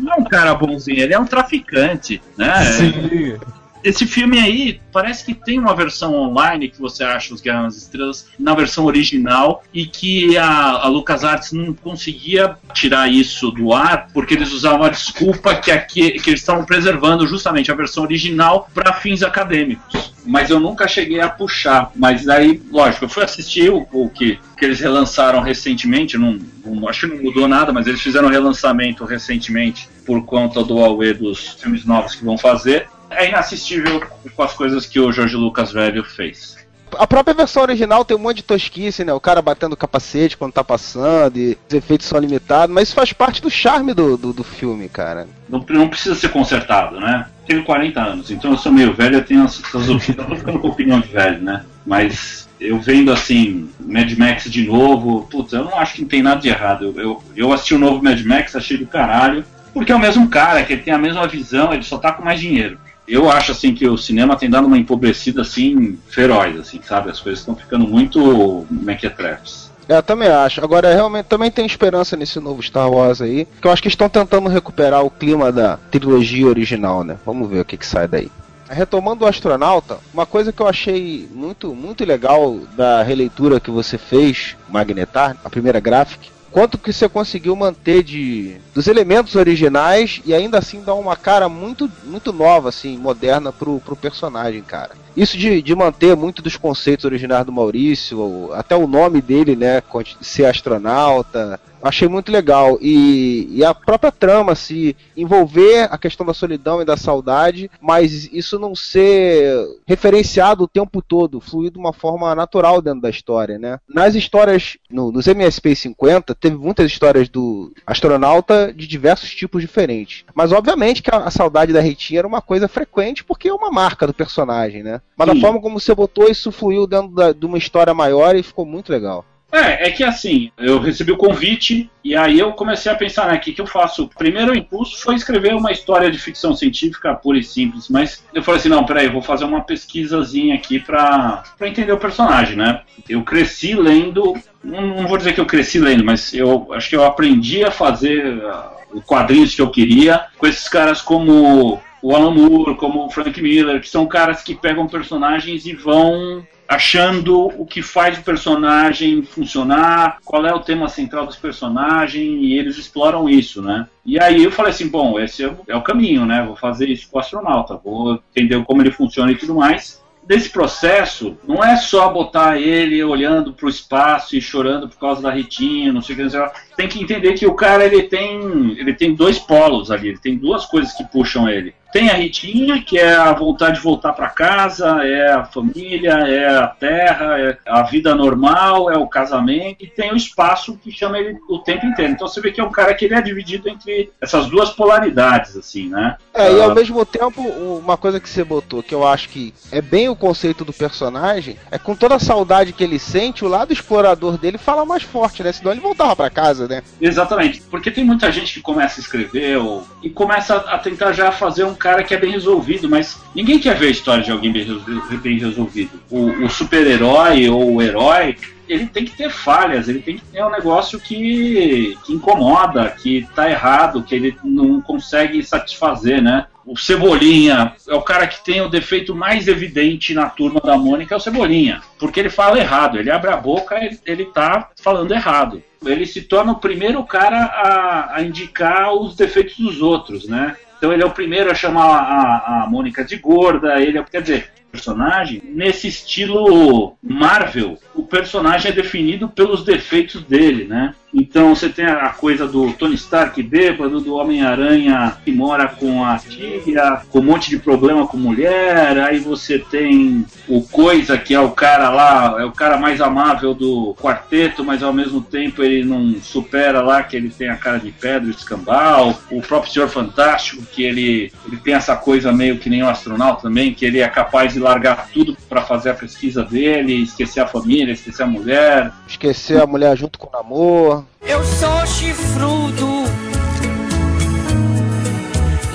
não 0.02 0.14
é 0.14 0.16
um 0.18 0.24
cara 0.24 0.56
bonzinho, 0.56 1.00
ele 1.00 1.14
é 1.14 1.20
um 1.20 1.26
traficante, 1.26 2.22
né? 2.38 2.64
Sim. 2.66 3.38
Esse 3.84 4.06
filme 4.06 4.38
aí 4.40 4.82
parece 4.92 5.24
que 5.24 5.34
tem 5.34 5.58
uma 5.58 5.74
versão 5.74 6.14
online 6.14 6.70
que 6.70 6.80
você 6.82 7.04
acha 7.04 7.34
os 7.34 7.40
Guerra 7.40 7.64
nas 7.64 7.78
Estrelas 7.78 8.28
na 8.38 8.54
versão 8.54 8.86
original 8.86 9.64
e 9.74 9.86
que 9.86 10.38
a, 10.38 10.72
a 10.72 10.88
LucasArts 10.88 11.54
não 11.54 11.74
conseguia 11.74 12.58
tirar 12.74 13.08
isso 13.10 13.52
do 13.52 13.74
ar 13.74 14.08
porque 14.14 14.34
eles 14.34 14.52
usavam 14.52 14.84
a 14.86 14.90
desculpa 14.90 15.56
que 15.56 15.72
aqui 15.72 16.12
que 16.20 16.30
eles 16.30 16.42
estavam 16.42 16.66
preservando 16.66 17.26
justamente 17.26 17.72
a 17.72 17.76
versão 17.76 18.04
original 18.04 18.70
para 18.74 18.94
fins 18.94 19.24
acadêmicos. 19.24 20.14
Mas 20.26 20.50
eu 20.50 20.60
nunca 20.60 20.88
cheguei 20.88 21.22
a 21.22 21.30
puxar. 21.30 21.92
Mas 21.96 22.28
aí, 22.28 22.62
lógico, 22.72 23.06
eu 23.06 23.10
fui 23.10 23.24
assistir 23.24 23.72
o, 23.72 23.88
o 23.92 24.10
que, 24.10 24.38
que 24.58 24.66
eles 24.66 24.80
relançaram 24.80 25.40
recentemente. 25.40 26.18
Não, 26.18 26.38
não- 26.66 26.88
acho 26.90 27.08
que 27.08 27.16
não 27.16 27.24
mudou 27.24 27.48
nada, 27.48 27.72
mas 27.72 27.88
eles 27.88 28.02
fizeram 28.02 28.28
um 28.28 28.32
relançamento 28.32 29.06
recentemente 29.06 29.88
por 30.06 30.24
conta 30.26 30.64
do 30.64 30.76
Huawei 30.76 31.14
dos 31.14 31.54
filmes 31.54 31.86
novos 31.86 32.14
que 32.14 32.26
vão 32.26 32.38
fazer 32.38 32.88
é 33.12 33.30
inassistível 33.30 34.02
com 34.36 34.44
as 34.44 34.54
coisas 34.54 34.86
que 34.86 35.00
o 35.00 35.12
Jorge 35.12 35.36
Lucas 35.36 35.72
velho 35.72 36.04
fez. 36.04 36.58
A 36.98 37.06
própria 37.06 37.36
versão 37.36 37.62
original 37.62 38.04
tem 38.04 38.18
um 38.18 38.20
monte 38.20 38.38
de 38.38 38.44
tosquice, 38.44 39.04
né? 39.06 39.14
O 39.14 39.20
cara 39.20 39.42
batendo 39.42 39.74
o 39.74 39.78
capacete 39.78 40.36
quando 40.36 40.54
tá 40.54 40.64
passando, 40.64 41.38
e 41.38 41.58
os 41.68 41.74
efeitos 41.76 42.08
são 42.08 42.20
limitados, 42.20 42.74
mas 42.74 42.88
isso 42.88 42.96
faz 42.96 43.14
parte 43.14 43.42
do 43.42 43.50
charme 43.50 43.94
do, 43.94 44.18
do, 44.18 44.34
do 44.34 44.44
filme, 44.44 44.90
cara. 44.90 45.28
Não, 45.48 45.64
não 45.70 45.88
precisa 45.88 46.16
ser 46.16 46.30
consertado, 46.30 47.00
né? 47.00 47.28
Tenho 47.46 47.64
40 47.64 48.02
anos, 48.02 48.32
então 48.32 48.52
eu 48.52 48.58
sou 48.58 48.72
meio 48.72 48.94
velho, 48.94 49.18
eu 49.18 49.24
tenho 49.24 49.44
essas 49.44 49.64
opiniões. 49.74 50.10
Eu 50.10 50.26
tô 50.26 50.36
ficando 50.36 50.60
com 50.60 50.68
opinião 50.68 51.00
de 51.00 51.10
velho, 51.10 51.42
né? 51.42 51.64
Mas 51.86 52.50
eu 52.60 52.80
vendo 52.80 53.12
assim, 53.12 53.70
Mad 53.80 54.12
Max 54.18 54.50
de 54.50 54.66
novo, 54.66 55.28
putz, 55.30 55.54
eu 55.54 55.64
não 55.64 55.78
acho 55.78 55.96
que 55.96 56.02
não 56.02 56.10
tem 56.10 56.24
nada 56.24 56.42
de 56.42 56.50
errado. 56.50 56.86
Eu, 56.86 57.02
eu, 57.02 57.24
eu 57.36 57.54
assisti 57.54 57.76
o 57.76 57.80
novo 57.80 58.04
Mad 58.04 58.20
Max, 58.24 58.56
achei 58.56 58.78
do 58.78 58.88
caralho, 58.88 59.46
porque 59.74 59.92
é 59.92 59.96
o 59.96 60.00
mesmo 60.00 60.28
cara, 60.28 60.64
que 60.64 60.74
ele 60.74 60.82
tem 60.82 60.94
a 60.94 60.98
mesma 60.98 61.28
visão, 61.28 61.74
ele 61.74 61.84
só 61.84 61.98
tá 61.98 62.12
com 62.12 62.24
mais 62.24 62.40
dinheiro. 62.40 62.80
Eu 63.10 63.30
acho 63.30 63.52
assim 63.52 63.74
que 63.74 63.88
o 63.88 63.98
cinema 63.98 64.36
tem 64.36 64.48
dado 64.48 64.68
uma 64.68 64.78
empobrecida 64.78 65.42
assim 65.42 65.98
feroz, 66.08 66.60
assim, 66.60 66.80
sabe? 66.88 67.10
As 67.10 67.20
coisas 67.20 67.40
estão 67.40 67.56
ficando 67.56 67.88
muito 67.88 68.68
mequetrefes. 68.70 69.72
É, 69.88 69.98
eu 69.98 70.04
também 70.04 70.30
acho. 70.30 70.64
Agora, 70.64 70.94
realmente, 70.94 71.26
também 71.26 71.50
tenho 71.50 71.66
esperança 71.66 72.16
nesse 72.16 72.40
novo 72.40 72.62
Star 72.62 72.88
Wars 72.88 73.20
aí, 73.20 73.48
que 73.60 73.68
eu 73.68 73.72
acho 73.72 73.82
que 73.82 73.88
estão 73.88 74.08
tentando 74.08 74.48
recuperar 74.48 75.04
o 75.04 75.10
clima 75.10 75.52
da 75.52 75.78
trilogia 75.90 76.46
original, 76.46 77.04
né? 77.04 77.18
Vamos 77.26 77.50
ver 77.50 77.62
o 77.62 77.66
que, 77.66 77.76
que 77.76 77.86
sai 77.88 78.08
daí. 78.08 78.32
Retomando 78.70 79.26
o 79.26 79.28
astronauta, 79.28 79.98
uma 80.14 80.28
coisa 80.28 80.54
que 80.54 80.62
eu 80.62 80.68
achei 80.68 81.28
muito, 81.34 81.74
muito 81.74 82.06
legal 82.06 82.60
da 82.78 83.02
releitura 83.02 83.60
que 83.60 83.72
você 83.72 83.98
fez, 83.98 84.56
Magnetar, 84.70 85.36
a 85.44 85.50
primeira 85.50 85.80
graphic, 85.80 86.30
quanto 86.52 86.78
que 86.78 86.92
você 86.92 87.08
conseguiu 87.08 87.56
manter 87.56 88.04
de 88.04 88.58
dos 88.74 88.88
elementos 88.88 89.36
originais 89.36 90.22
e 90.26 90.34
ainda 90.34 90.58
assim 90.58 90.82
dar 90.82 90.96
uma 90.96 91.16
cara 91.16 91.48
muito 91.48 91.90
muito 92.04 92.34
nova 92.34 92.70
assim, 92.70 92.98
moderna 92.98 93.52
pro, 93.52 93.80
pro 93.80 93.96
personagem, 93.96 94.62
cara. 94.62 94.92
Isso 95.16 95.38
de, 95.38 95.62
de 95.62 95.76
manter 95.76 96.16
muito 96.16 96.42
dos 96.42 96.56
conceitos 96.58 97.06
originais 97.06 97.46
do 97.46 97.52
Maurício, 97.52 98.50
até 98.54 98.76
o 98.76 98.88
nome 98.88 99.22
dele, 99.22 99.56
né, 99.56 99.82
ser 100.22 100.46
astronauta, 100.46 101.60
achei 101.82 102.08
muito 102.08 102.32
legal. 102.32 102.78
E, 102.82 103.48
e 103.52 103.64
a 103.64 103.74
própria 103.74 104.12
trama 104.12 104.56
se 104.56 104.96
envolver 105.16 105.88
a 105.92 105.98
questão 105.98 106.26
da 106.26 106.34
solidão 106.34 106.82
e 106.82 106.86
da 106.86 106.96
saudade, 106.98 107.70
mas 107.82 108.30
isso 108.32 108.60
não 108.60 108.76
ser 108.76 109.66
referenciado 109.88 110.64
o 110.64 110.68
tempo 110.68 111.02
todo, 111.02 111.40
fluir 111.42 111.72
de 111.72 111.78
uma 111.78 111.94
forma 111.94 112.34
natural 112.36 112.82
dentro 112.82 113.02
da 113.02 113.10
história, 113.10 113.58
né? 113.58 113.80
Nas 113.88 114.16
histórias, 114.16 114.78
no- 114.90 115.12
nos 115.12 115.28
MSP 115.28 115.76
50, 115.76 116.36
teve 116.36 116.56
muitas 116.58 116.86
histórias 116.92 117.28
do 117.30 117.72
astronauta 117.86 118.74
de 118.74 118.88
diversos 118.88 119.34
tipos 119.34 119.62
diferentes. 119.62 120.24
Mas 120.34 120.52
obviamente 120.52 121.02
que 121.02 121.14
a, 121.14 121.18
a 121.18 121.32
saudade 121.32 121.74
da 121.74 121.82
Ritinha 121.82 122.20
era 122.20 122.28
uma 122.28 122.42
coisa 122.42 122.68
frequente 122.68 123.24
porque 123.24 123.48
é 123.50 123.54
uma 123.54 123.72
marca 123.72 124.06
do 124.08 124.14
personagem, 124.14 124.84
né? 124.84 124.99
Mas 125.18 125.28
Sim. 125.30 125.36
da 125.36 125.42
forma 125.42 125.62
como 125.62 125.80
você 125.80 125.94
botou, 125.94 126.30
isso 126.30 126.52
fluiu 126.52 126.88
dentro 126.88 127.10
da- 127.10 127.34
de 127.34 127.46
uma 127.46 127.58
história 127.58 127.94
maior 127.94 128.36
e 128.36 128.44
ficou 128.44 128.66
muito 128.66 128.92
legal. 128.92 129.26
É, 129.52 129.88
é 129.88 129.92
que 129.92 130.04
assim, 130.04 130.52
eu 130.60 130.80
recebi 130.80 131.12
o 131.12 131.18
convite 131.18 131.90
e 132.04 132.16
aí 132.16 132.38
eu 132.38 132.52
comecei 132.54 132.92
a 132.92 132.96
pensar, 132.96 133.28
né, 133.28 133.38
o 133.38 133.40
que, 133.40 133.52
que 133.52 133.60
eu 133.60 133.66
faço? 133.66 134.04
O 134.04 134.08
primeiro 134.08 134.56
impulso 134.56 135.02
foi 135.02 135.16
escrever 135.16 135.56
uma 135.56 135.72
história 135.72 136.12
de 136.12 136.20
ficção 136.20 136.56
científica 136.56 137.16
pura 137.16 137.40
e 137.40 137.44
simples, 137.44 137.90
mas 137.90 138.24
eu 138.32 138.44
falei 138.44 138.60
assim, 138.60 138.70
não, 138.70 138.86
peraí, 138.86 139.08
eu 139.08 139.12
vou 139.12 139.24
fazer 139.24 139.46
uma 139.46 139.62
pesquisazinha 139.62 140.54
aqui 140.54 140.80
pra, 140.80 141.44
pra 141.58 141.68
entender 141.68 141.92
o 141.92 141.98
personagem, 141.98 142.56
né? 142.56 142.82
Eu 143.08 143.24
cresci 143.24 143.74
lendo, 143.74 144.36
não, 144.64 144.86
não 144.86 145.08
vou 145.08 145.18
dizer 145.18 145.34
que 145.34 145.42
eu 145.42 145.48
cresci 145.48 145.80
lendo, 145.80 146.06
mas 146.06 146.32
eu 146.32 146.72
acho 146.74 146.88
que 146.88 146.96
eu 146.96 147.04
aprendi 147.04 147.64
a 147.64 147.72
fazer 147.72 148.38
uh, 148.38 149.02
quadrinhos 149.02 149.56
que 149.56 149.62
eu 149.64 149.72
queria 149.72 150.26
com 150.38 150.46
esses 150.46 150.70
caras 150.70 151.02
como 151.02 151.82
o 152.02 152.16
Alan 152.16 152.32
Moore, 152.32 152.76
como 152.76 153.06
o 153.06 153.10
Frank 153.10 153.42
Miller, 153.42 153.82
que 153.82 153.90
são 153.90 154.06
caras 154.06 154.42
que 154.42 154.56
pegam 154.56 154.88
personagens 154.88 155.66
e 155.66 155.74
vão 155.74 156.46
achando 156.70 157.48
o 157.60 157.66
que 157.66 157.82
faz 157.82 158.20
o 158.20 158.24
personagem 158.24 159.24
funcionar, 159.24 160.20
qual 160.24 160.46
é 160.46 160.54
o 160.54 160.60
tema 160.60 160.88
central 160.88 161.26
desse 161.26 161.40
personagem, 161.40 162.44
e 162.44 162.60
eles 162.60 162.78
exploram 162.78 163.28
isso, 163.28 163.60
né? 163.60 163.88
E 164.06 164.22
aí 164.22 164.44
eu 164.44 164.52
falei 164.52 164.72
assim, 164.72 164.88
bom, 164.88 165.20
esse 165.20 165.44
é 165.44 165.48
o, 165.48 165.58
é 165.68 165.82
caminho, 165.82 166.28
né? 166.28 166.44
Vou 166.46 166.56
fazer 166.56 166.88
isso 166.88 167.10
com 167.10 167.18
o 167.18 167.22
astronauta, 167.22 167.76
vou 167.84 168.22
entender 168.36 168.64
como 168.66 168.84
ele 168.84 168.92
funciona 168.92 169.32
e 169.32 169.36
tudo 169.36 169.56
mais. 169.56 170.00
Desse 170.24 170.52
processo, 170.52 171.36
não 171.48 171.64
é 171.64 171.76
só 171.76 172.08
botar 172.14 172.60
ele 172.60 173.04
olhando 173.04 173.52
para 173.52 173.66
o 173.66 173.70
espaço 173.70 174.36
e 174.36 174.42
chorando 174.42 174.88
por 174.88 175.00
causa 175.00 175.24
da 175.24 175.32
Ritinha, 175.32 175.92
não 175.92 176.04
sei 176.04 176.14
o 176.14 176.18
que, 176.18 176.24
não 176.24 176.30
sei 176.30 176.40
o 176.40 176.50
que. 176.52 176.76
Tem 176.76 176.88
que 176.88 177.02
entender 177.02 177.34
que 177.34 177.48
o 177.48 177.56
cara 177.56 177.84
ele 177.84 178.04
tem, 178.04 178.78
ele 178.78 178.94
tem 178.94 179.16
dois 179.16 179.40
polos 179.40 179.90
ali, 179.90 180.10
ele 180.10 180.20
tem 180.20 180.38
duas 180.38 180.68
coisas 180.68 180.94
que 180.94 181.04
puxam 181.04 181.50
ele. 181.50 181.74
Tem 181.92 182.10
a 182.10 182.14
Ritinha, 182.14 182.84
que 182.84 183.00
é 183.00 183.16
a 183.16 183.34
vontade 183.34 183.78
de 183.78 183.82
voltar 183.82 184.14
para 184.14 184.30
casa, 184.30 185.04
é 185.04 185.32
a 185.32 185.44
família, 185.46 186.12
é 186.12 186.58
a 186.58 186.68
terra, 186.68 187.40
é 187.40 187.58
a 187.68 187.82
vida 187.84 188.14
normal, 188.14 188.92
é 188.92 188.98
o 188.98 189.08
casamento, 189.08 189.84
e 189.84 189.88
tem 189.88 190.12
o 190.14 190.16
espaço 190.16 190.78
que 190.78 190.92
chama 190.92 191.18
ele 191.18 191.38
o 191.50 191.58
tempo 191.60 191.86
inteiro. 191.88 192.12
Então 192.12 192.28
você 192.28 192.40
vê 192.42 192.52
que 192.52 192.62
é 192.62 192.64
um 192.64 192.72
cara 192.72 192.94
que 192.94 193.06
ele 193.06 193.16
é 193.16 193.22
dividido 193.22 193.68
entre 193.68 194.12
essas 194.22 194.48
duas 194.48 194.70
polaridades, 194.70 195.58
assim, 195.58 195.90
né? 195.90 196.16
É, 196.34 196.54
e 196.54 196.62
ao 196.62 196.72
Ah, 196.72 196.76
mesmo 196.76 197.04
tempo, 197.06 197.42
uma 197.42 197.98
coisa 197.98 198.20
que 198.20 198.30
você 198.30 198.44
botou, 198.44 198.84
que 198.84 198.94
eu 198.94 199.06
acho 199.08 199.30
que 199.30 199.54
é 199.72 199.82
bem 199.82 200.10
o 200.10 200.16
conceito 200.16 200.64
do 200.64 200.72
personagem, 200.72 201.58
é 201.72 201.80
com 201.80 201.96
toda 201.96 202.16
a 202.16 202.20
saudade 202.20 202.72
que 202.72 202.84
ele 202.84 203.00
sente, 203.00 203.44
o 203.44 203.48
lado 203.48 203.74
explorador 203.74 204.38
dele 204.38 204.58
fala 204.60 204.86
mais 204.86 205.02
forte, 205.04 205.42
né? 205.42 205.52
Senão 205.52 205.72
ele 205.72 205.82
voltava 205.82 206.16
pra 206.16 206.30
casa, 206.30 206.68
né? 206.68 206.84
Exatamente, 207.02 207.62
porque 207.70 207.90
tem 207.90 208.04
muita 208.04 208.32
gente 208.32 208.54
que 208.54 208.62
começa 208.62 209.00
a 209.00 209.02
escrever 209.02 209.58
ou, 209.58 209.84
e 210.04 210.10
começa 210.10 210.56
a 210.56 210.78
tentar 210.78 211.14
já 211.14 211.32
fazer 211.32 211.64
um 211.64 211.79
cara 211.80 212.04
que 212.04 212.14
é 212.14 212.18
bem 212.18 212.32
resolvido, 212.32 212.88
mas 212.88 213.22
ninguém 213.34 213.58
quer 213.58 213.76
ver 213.76 213.88
a 213.88 213.92
história 213.92 214.24
de 214.24 214.32
alguém 214.32 214.52
bem, 214.52 214.64
resol- 214.64 215.20
bem 215.22 215.40
resolvido. 215.40 216.00
O, 216.12 216.46
o 216.46 216.50
super-herói 216.50 217.50
ou 217.50 217.76
o 217.76 217.82
herói, 217.82 218.36
ele 218.68 218.86
tem 218.86 219.06
que 219.06 219.18
ter 219.18 219.32
falhas, 219.32 219.88
ele 219.88 220.00
tem 220.00 220.18
que 220.18 220.26
ter 220.26 220.44
um 220.44 220.52
negócio 220.52 221.00
que, 221.00 221.98
que 222.06 222.14
incomoda, 222.14 222.90
que 222.90 223.28
tá 223.36 223.50
errado, 223.50 224.04
que 224.04 224.14
ele 224.14 224.38
não 224.44 224.80
consegue 224.82 225.42
satisfazer, 225.42 226.22
né? 226.22 226.46
O 226.66 226.78
Cebolinha 226.78 227.74
é 227.88 227.96
o 227.96 228.02
cara 228.04 228.28
que 228.28 228.44
tem 228.44 228.62
o 228.62 228.70
defeito 228.70 229.16
mais 229.16 229.48
evidente 229.48 230.14
na 230.14 230.30
turma 230.30 230.60
da 230.60 230.78
Mônica, 230.78 231.16
é 231.16 231.18
o 231.18 231.20
Cebolinha. 231.20 231.82
Porque 231.98 232.20
ele 232.20 232.30
fala 232.30 232.60
errado, 232.60 233.00
ele 233.00 233.10
abre 233.10 233.32
a 233.32 233.38
boca, 233.38 233.84
ele, 233.84 234.00
ele 234.06 234.26
tá 234.26 234.70
falando 234.80 235.12
errado. 235.12 235.64
Ele 235.84 236.06
se 236.06 236.22
torna 236.22 236.52
o 236.52 236.60
primeiro 236.60 237.04
cara 237.04 237.38
a, 237.38 238.18
a 238.18 238.22
indicar 238.22 238.94
os 238.94 239.16
defeitos 239.16 239.58
dos 239.58 239.82
outros, 239.82 240.28
né? 240.28 240.56
Então 240.80 240.92
ele 240.92 241.04
é 241.04 241.06
o 241.06 241.12
primeiro 241.12 241.52
a 241.52 241.54
chamar 241.54 241.86
a, 241.86 242.64
a 242.64 242.68
Mônica 242.68 243.04
de 243.04 243.18
gorda, 243.18 243.80
ele 243.82 243.98
é, 243.98 244.04
quer 244.04 244.22
dizer, 244.22 244.50
personagem, 244.72 245.42
nesse 245.44 245.88
estilo 245.88 246.96
Marvel, 247.04 247.78
o 247.94 248.04
personagem 248.04 248.72
é 248.72 248.74
definido 248.74 249.28
pelos 249.28 249.64
defeitos 249.64 250.24
dele, 250.24 250.64
né? 250.64 250.96
Então 251.14 251.56
você 251.56 251.70
tem 251.70 251.86
a 251.86 252.10
coisa 252.10 252.48
do 252.48 252.72
Tony 252.74 252.96
Stark 252.96 253.42
bêbado, 253.42 254.00
do 254.00 254.16
Homem-Aranha 254.16 255.18
que 255.24 255.32
mora 255.32 255.68
com 255.68 256.04
a 256.04 256.18
tia, 256.18 257.02
com 257.10 257.20
um 257.20 257.24
monte 257.24 257.50
de 257.50 257.58
problema 257.58 258.08
com 258.08 258.18
mulher, 258.18 258.98
aí 259.00 259.20
você 259.20 259.60
tem 259.60 260.26
o 260.48 260.62
Coisa, 260.70 261.18
que 261.18 261.34
é 261.34 261.40
o 261.40 261.52
cara 261.52 261.90
lá, 261.90 262.36
é 262.40 262.46
o 262.46 262.52
cara 262.52 262.78
mais 262.78 263.02
amável 263.02 263.54
do 263.54 263.96
quarteto, 264.00 264.64
mas 264.64 264.84
ao 264.84 264.94
mesmo 264.94 265.22
tempo 265.22 265.64
ele 265.64 265.84
não 265.84 266.16
supera 266.22 266.82
lá 266.82 267.04
que 267.04 267.16
ele 267.16 267.30
tem 267.30 267.50
a 267.50 267.56
cara 267.56 267.80
de 267.80 267.92
pedra, 267.92 268.30
escambau, 268.30 269.20
o 269.32 269.42
próprio 269.42 269.72
Senhor 269.72 269.90
Fantástico, 269.90 270.64
que 270.64 270.84
ele, 270.84 271.32
ele 271.46 271.58
tem 271.58 271.74
essa 271.74 271.96
coisa 271.96 272.32
meio 272.32 272.60
que 272.60 272.70
nem 272.70 272.84
o 272.84 272.90
astronauta 272.90 273.44
também, 273.44 273.74
que 273.74 273.84
ele 273.84 274.00
é 274.00 274.08
capaz 274.08 274.54
de 274.54 274.60
largar 274.60 275.10
tudo 275.12 275.36
para 275.48 275.62
fazer 275.62 275.90
a 275.90 275.94
pesquisa 275.94 276.44
dele, 276.44 277.04
esquecer 277.04 277.42
a 277.42 277.48
família, 277.48 277.94
esquecer 277.94 278.24
a 278.24 278.28
mulher, 278.28 278.92
Esquecer 279.08 279.62
a 279.62 279.66
mulher 279.66 279.98
junto 279.98 280.20
com 280.20 280.28
o 280.28 280.32
namoro. 280.32 280.99
Eu 281.22 281.44
sou 281.44 281.86
chifrudo, 281.86 283.04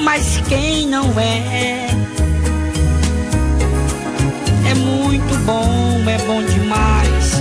mas 0.00 0.38
quem 0.48 0.86
não 0.88 1.04
é? 1.18 1.86
É 4.70 4.74
muito 4.74 5.36
bom, 5.44 6.02
é 6.08 6.18
bom 6.26 6.42
demais. 6.42 7.34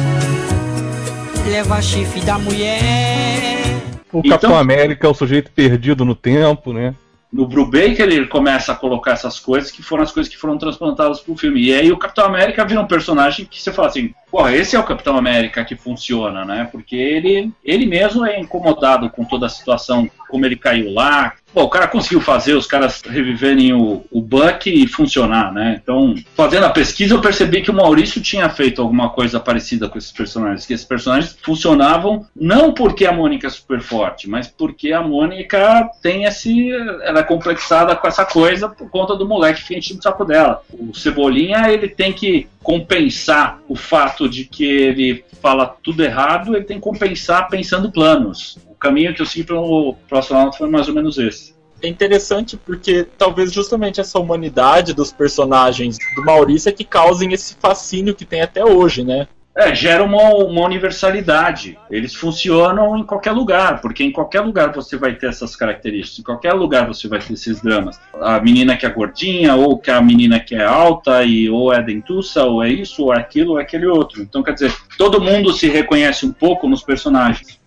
Levar 1.50 1.82
chifre 1.82 2.22
da 2.22 2.38
mulher. 2.38 3.64
O 4.12 4.20
Então- 4.20 4.30
Capitão 4.32 4.58
América 4.58 5.08
é 5.08 5.10
o 5.10 5.14
sujeito 5.14 5.52
perdido 5.52 6.06
no 6.06 6.16
tempo, 6.16 6.72
né? 6.74 6.94
no 7.32 7.48
Brubaker 7.48 8.02
ele 8.02 8.28
começa 8.28 8.74
a 8.74 8.76
colocar 8.76 9.14
essas 9.14 9.40
coisas 9.40 9.72
que 9.72 9.82
foram 9.82 10.04
as 10.04 10.12
coisas 10.12 10.32
que 10.32 10.38
foram 10.40 10.56
transplantadas 10.56 11.20
pro 11.20 11.36
filme. 11.36 11.64
E 11.64 11.74
aí 11.74 11.92
o 11.92 11.98
Capitão 11.98 12.26
América 12.26 12.64
vira 12.64 12.80
um 12.80 12.86
personagem 12.86 13.44
que 13.44 13.60
você 13.60 13.74
fala 13.74 13.88
assim, 13.88 14.14
porra, 14.34 14.52
esse 14.56 14.76
é 14.76 14.80
o 14.80 14.84
Capitão 14.84 15.16
América 15.16 15.64
que 15.64 15.76
funciona, 15.76 16.44
né? 16.44 16.68
Porque 16.72 16.96
ele, 16.96 17.52
ele 17.64 17.86
mesmo 17.86 18.26
é 18.26 18.40
incomodado 18.40 19.08
com 19.12 19.24
toda 19.24 19.46
a 19.46 19.50
situação, 19.50 20.10
como 20.28 20.44
ele 20.44 20.56
caiu 20.56 20.92
lá. 20.92 21.34
Pô, 21.54 21.62
o 21.62 21.70
cara 21.70 21.88
conseguiu 21.88 22.20
fazer 22.20 22.56
os 22.56 22.66
caras 22.66 23.04
reviverem 23.06 23.74
o, 23.74 24.04
o 24.10 24.20
Buck 24.20 24.68
e 24.68 24.88
funcionar, 24.88 25.54
né? 25.54 25.80
Então, 25.80 26.16
fazendo 26.34 26.66
a 26.66 26.72
pesquisa, 26.72 27.14
eu 27.14 27.22
percebi 27.22 27.62
que 27.62 27.70
o 27.70 27.76
Maurício 27.76 28.20
tinha 28.24 28.50
feito 28.50 28.82
alguma 28.82 29.12
coisa 29.12 29.40
parecida 29.40 29.88
com 29.88 30.00
esses 30.00 30.12
personagens. 30.12 30.66
Que 30.66 30.74
esses 30.74 30.86
personagens 30.86 31.38
funcionavam 31.44 32.26
não 32.36 32.74
porque 32.74 33.06
a 33.06 33.12
Mônica 33.12 33.46
é 33.46 33.52
super 33.52 33.82
forte, 33.82 34.28
mas 34.28 34.48
porque 34.48 34.92
a 34.92 35.04
Mônica 35.04 35.88
tem 36.02 36.24
esse. 36.24 36.72
Ela 37.04 37.20
é 37.20 37.24
complexada 37.24 37.96
com 37.96 38.08
essa 38.08 38.26
coisa 38.26 38.68
por 38.68 38.90
conta 38.90 39.16
do 39.16 39.28
moleque 39.28 39.64
que 39.64 39.78
enche 39.78 39.94
no 39.94 40.02
saco 40.02 40.26
dela. 40.26 40.64
O 40.74 40.96
Cebolinha, 40.96 41.72
ele 41.72 41.88
tem 41.88 42.12
que 42.12 42.48
compensar 42.64 43.62
o 43.68 43.76
fato 43.76 44.28
de 44.28 44.46
que 44.46 44.64
ele 44.66 45.24
fala 45.42 45.66
tudo 45.84 46.02
errado, 46.02 46.56
ele 46.56 46.64
tem 46.64 46.78
que 46.78 46.84
compensar 46.84 47.50
pensando 47.50 47.92
planos. 47.92 48.58
O 48.70 48.76
caminho 48.76 49.14
que 49.14 49.22
eu 49.22 49.26
segui 49.26 49.44
pro, 49.44 49.96
pro 50.08 50.18
astronauta 50.18 50.58
foi 50.58 50.70
mais 50.70 50.88
ou 50.88 50.96
menos 50.96 51.18
esse. 51.18 51.54
É 51.82 51.88
interessante 51.88 52.56
porque 52.56 53.06
talvez 53.18 53.52
justamente 53.52 54.00
essa 54.00 54.18
humanidade 54.18 54.94
dos 54.94 55.12
personagens 55.12 55.98
do 56.16 56.24
Maurício 56.24 56.70
é 56.70 56.72
que 56.72 56.86
causem 56.86 57.34
esse 57.34 57.56
fascínio 57.56 58.16
que 58.16 58.24
tem 58.24 58.42
até 58.42 58.64
hoje, 58.64 59.04
né? 59.04 59.28
É, 59.56 59.74
gera 59.76 60.04
uma, 60.04 60.30
uma 60.30 60.66
universalidade. 60.66 61.78
Eles 61.90 62.16
funcionam 62.16 62.98
em 62.98 63.04
qualquer 63.04 63.32
lugar, 63.32 63.82
porque 63.82 64.04
em 64.04 64.12
qualquer 64.12 64.42
lugar 64.42 64.74
você 64.74 64.98
vai 64.98 65.14
ter 65.14 65.28
essas 65.28 65.56
características, 65.56 66.20
em 66.20 66.24
qualquer 66.24 66.54
lugar 66.54 66.88
você 66.88 67.08
vai 67.08 67.20
ter 67.20 67.34
esses 67.34 67.62
dramas. 67.62 68.00
A 68.20 68.40
menina 68.40 68.76
que 68.76 68.86
é 68.86 68.90
gordinha, 68.90 69.54
ou 69.56 69.78
que 69.78 69.92
a 69.92 70.02
menina 70.02 70.40
que 70.40 70.56
é 70.56 70.64
alta, 70.64 71.24
e 71.24 71.50
ou 71.50 71.72
é 71.72 71.84
dentuça, 71.84 72.44
ou 72.44 72.64
é 72.64 72.70
isso, 72.70 73.04
ou 73.04 73.14
é 73.14 73.20
aquilo, 73.20 73.52
ou 73.52 73.60
é 73.60 73.62
aquele 73.62 73.86
outro. 73.86 74.24
Então, 74.24 74.42
quer 74.42 74.54
dizer, 74.54 74.74
todo 74.98 75.22
mundo 75.22 75.54
se 75.54 75.70
reconhece 75.70 76.26
um 76.26 76.32
pouco 76.32 76.68
nos 76.68 76.82
personagens. 76.82 77.63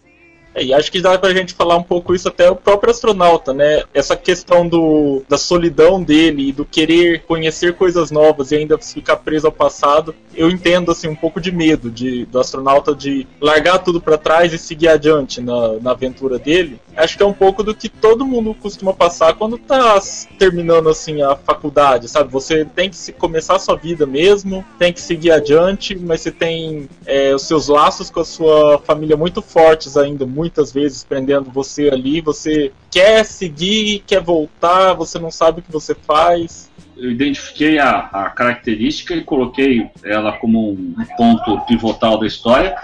É, 0.56 0.64
e 0.64 0.72
acho 0.72 0.90
que 0.90 1.02
dá 1.02 1.18
pra 1.18 1.34
gente 1.34 1.52
falar 1.52 1.76
um 1.76 1.82
pouco 1.82 2.14
isso 2.14 2.28
até 2.28 2.50
o 2.50 2.56
próprio 2.56 2.90
astronauta, 2.90 3.52
né? 3.52 3.82
Essa 3.92 4.16
questão 4.16 4.66
do, 4.66 5.22
da 5.28 5.36
solidão 5.36 6.02
dele 6.02 6.48
e 6.48 6.52
do 6.52 6.64
querer 6.64 7.22
conhecer 7.24 7.74
coisas 7.74 8.10
novas 8.10 8.50
e 8.50 8.56
ainda 8.56 8.78
ficar 8.78 9.16
preso 9.16 9.46
ao 9.46 9.52
passado. 9.52 10.14
Eu 10.34 10.50
entendo, 10.50 10.90
assim, 10.90 11.08
um 11.08 11.14
pouco 11.14 11.40
de 11.40 11.52
medo 11.52 11.90
de, 11.90 12.24
do 12.24 12.40
astronauta 12.40 12.94
de 12.94 13.26
largar 13.38 13.80
tudo 13.80 14.00
pra 14.00 14.16
trás 14.16 14.52
e 14.54 14.58
seguir 14.58 14.88
adiante 14.88 15.42
na, 15.42 15.74
na 15.74 15.90
aventura 15.90 16.38
dele. 16.38 16.80
Acho 16.96 17.18
que 17.18 17.22
é 17.22 17.26
um 17.26 17.34
pouco 17.34 17.62
do 17.62 17.74
que 17.74 17.90
todo 17.90 18.24
mundo 18.24 18.54
costuma 18.54 18.94
passar 18.94 19.34
quando 19.34 19.58
tá 19.58 20.00
terminando, 20.38 20.88
assim, 20.88 21.20
a 21.20 21.36
faculdade, 21.36 22.08
sabe? 22.08 22.32
Você 22.32 22.64
tem 22.64 22.88
que 22.88 23.12
começar 23.12 23.56
a 23.56 23.58
sua 23.58 23.76
vida 23.76 24.06
mesmo, 24.06 24.64
tem 24.78 24.90
que 24.90 25.00
seguir 25.02 25.32
adiante, 25.32 25.94
mas 25.94 26.22
você 26.22 26.30
tem 26.30 26.88
é, 27.04 27.34
os 27.34 27.42
seus 27.42 27.68
laços 27.68 28.08
com 28.08 28.20
a 28.20 28.24
sua 28.24 28.78
família 28.78 29.16
muito 29.16 29.42
fortes 29.42 29.98
ainda, 29.98 30.24
muitas 30.46 30.72
vezes 30.72 31.02
prendendo 31.02 31.50
você 31.50 31.90
ali. 31.92 32.20
Você 32.20 32.72
quer 32.90 33.24
seguir, 33.24 34.02
quer 34.06 34.22
voltar, 34.22 34.94
você 34.94 35.18
não 35.18 35.30
sabe 35.30 35.60
o 35.60 35.62
que 35.62 35.72
você 35.72 35.94
faz. 35.94 36.70
Eu 36.96 37.10
identifiquei 37.10 37.78
a, 37.78 38.08
a 38.12 38.30
característica 38.30 39.14
e 39.14 39.22
coloquei 39.22 39.90
ela 40.04 40.32
como 40.32 40.70
um 40.70 41.04
ponto 41.16 41.60
pivotal 41.66 42.18
da 42.18 42.26
história. 42.26 42.74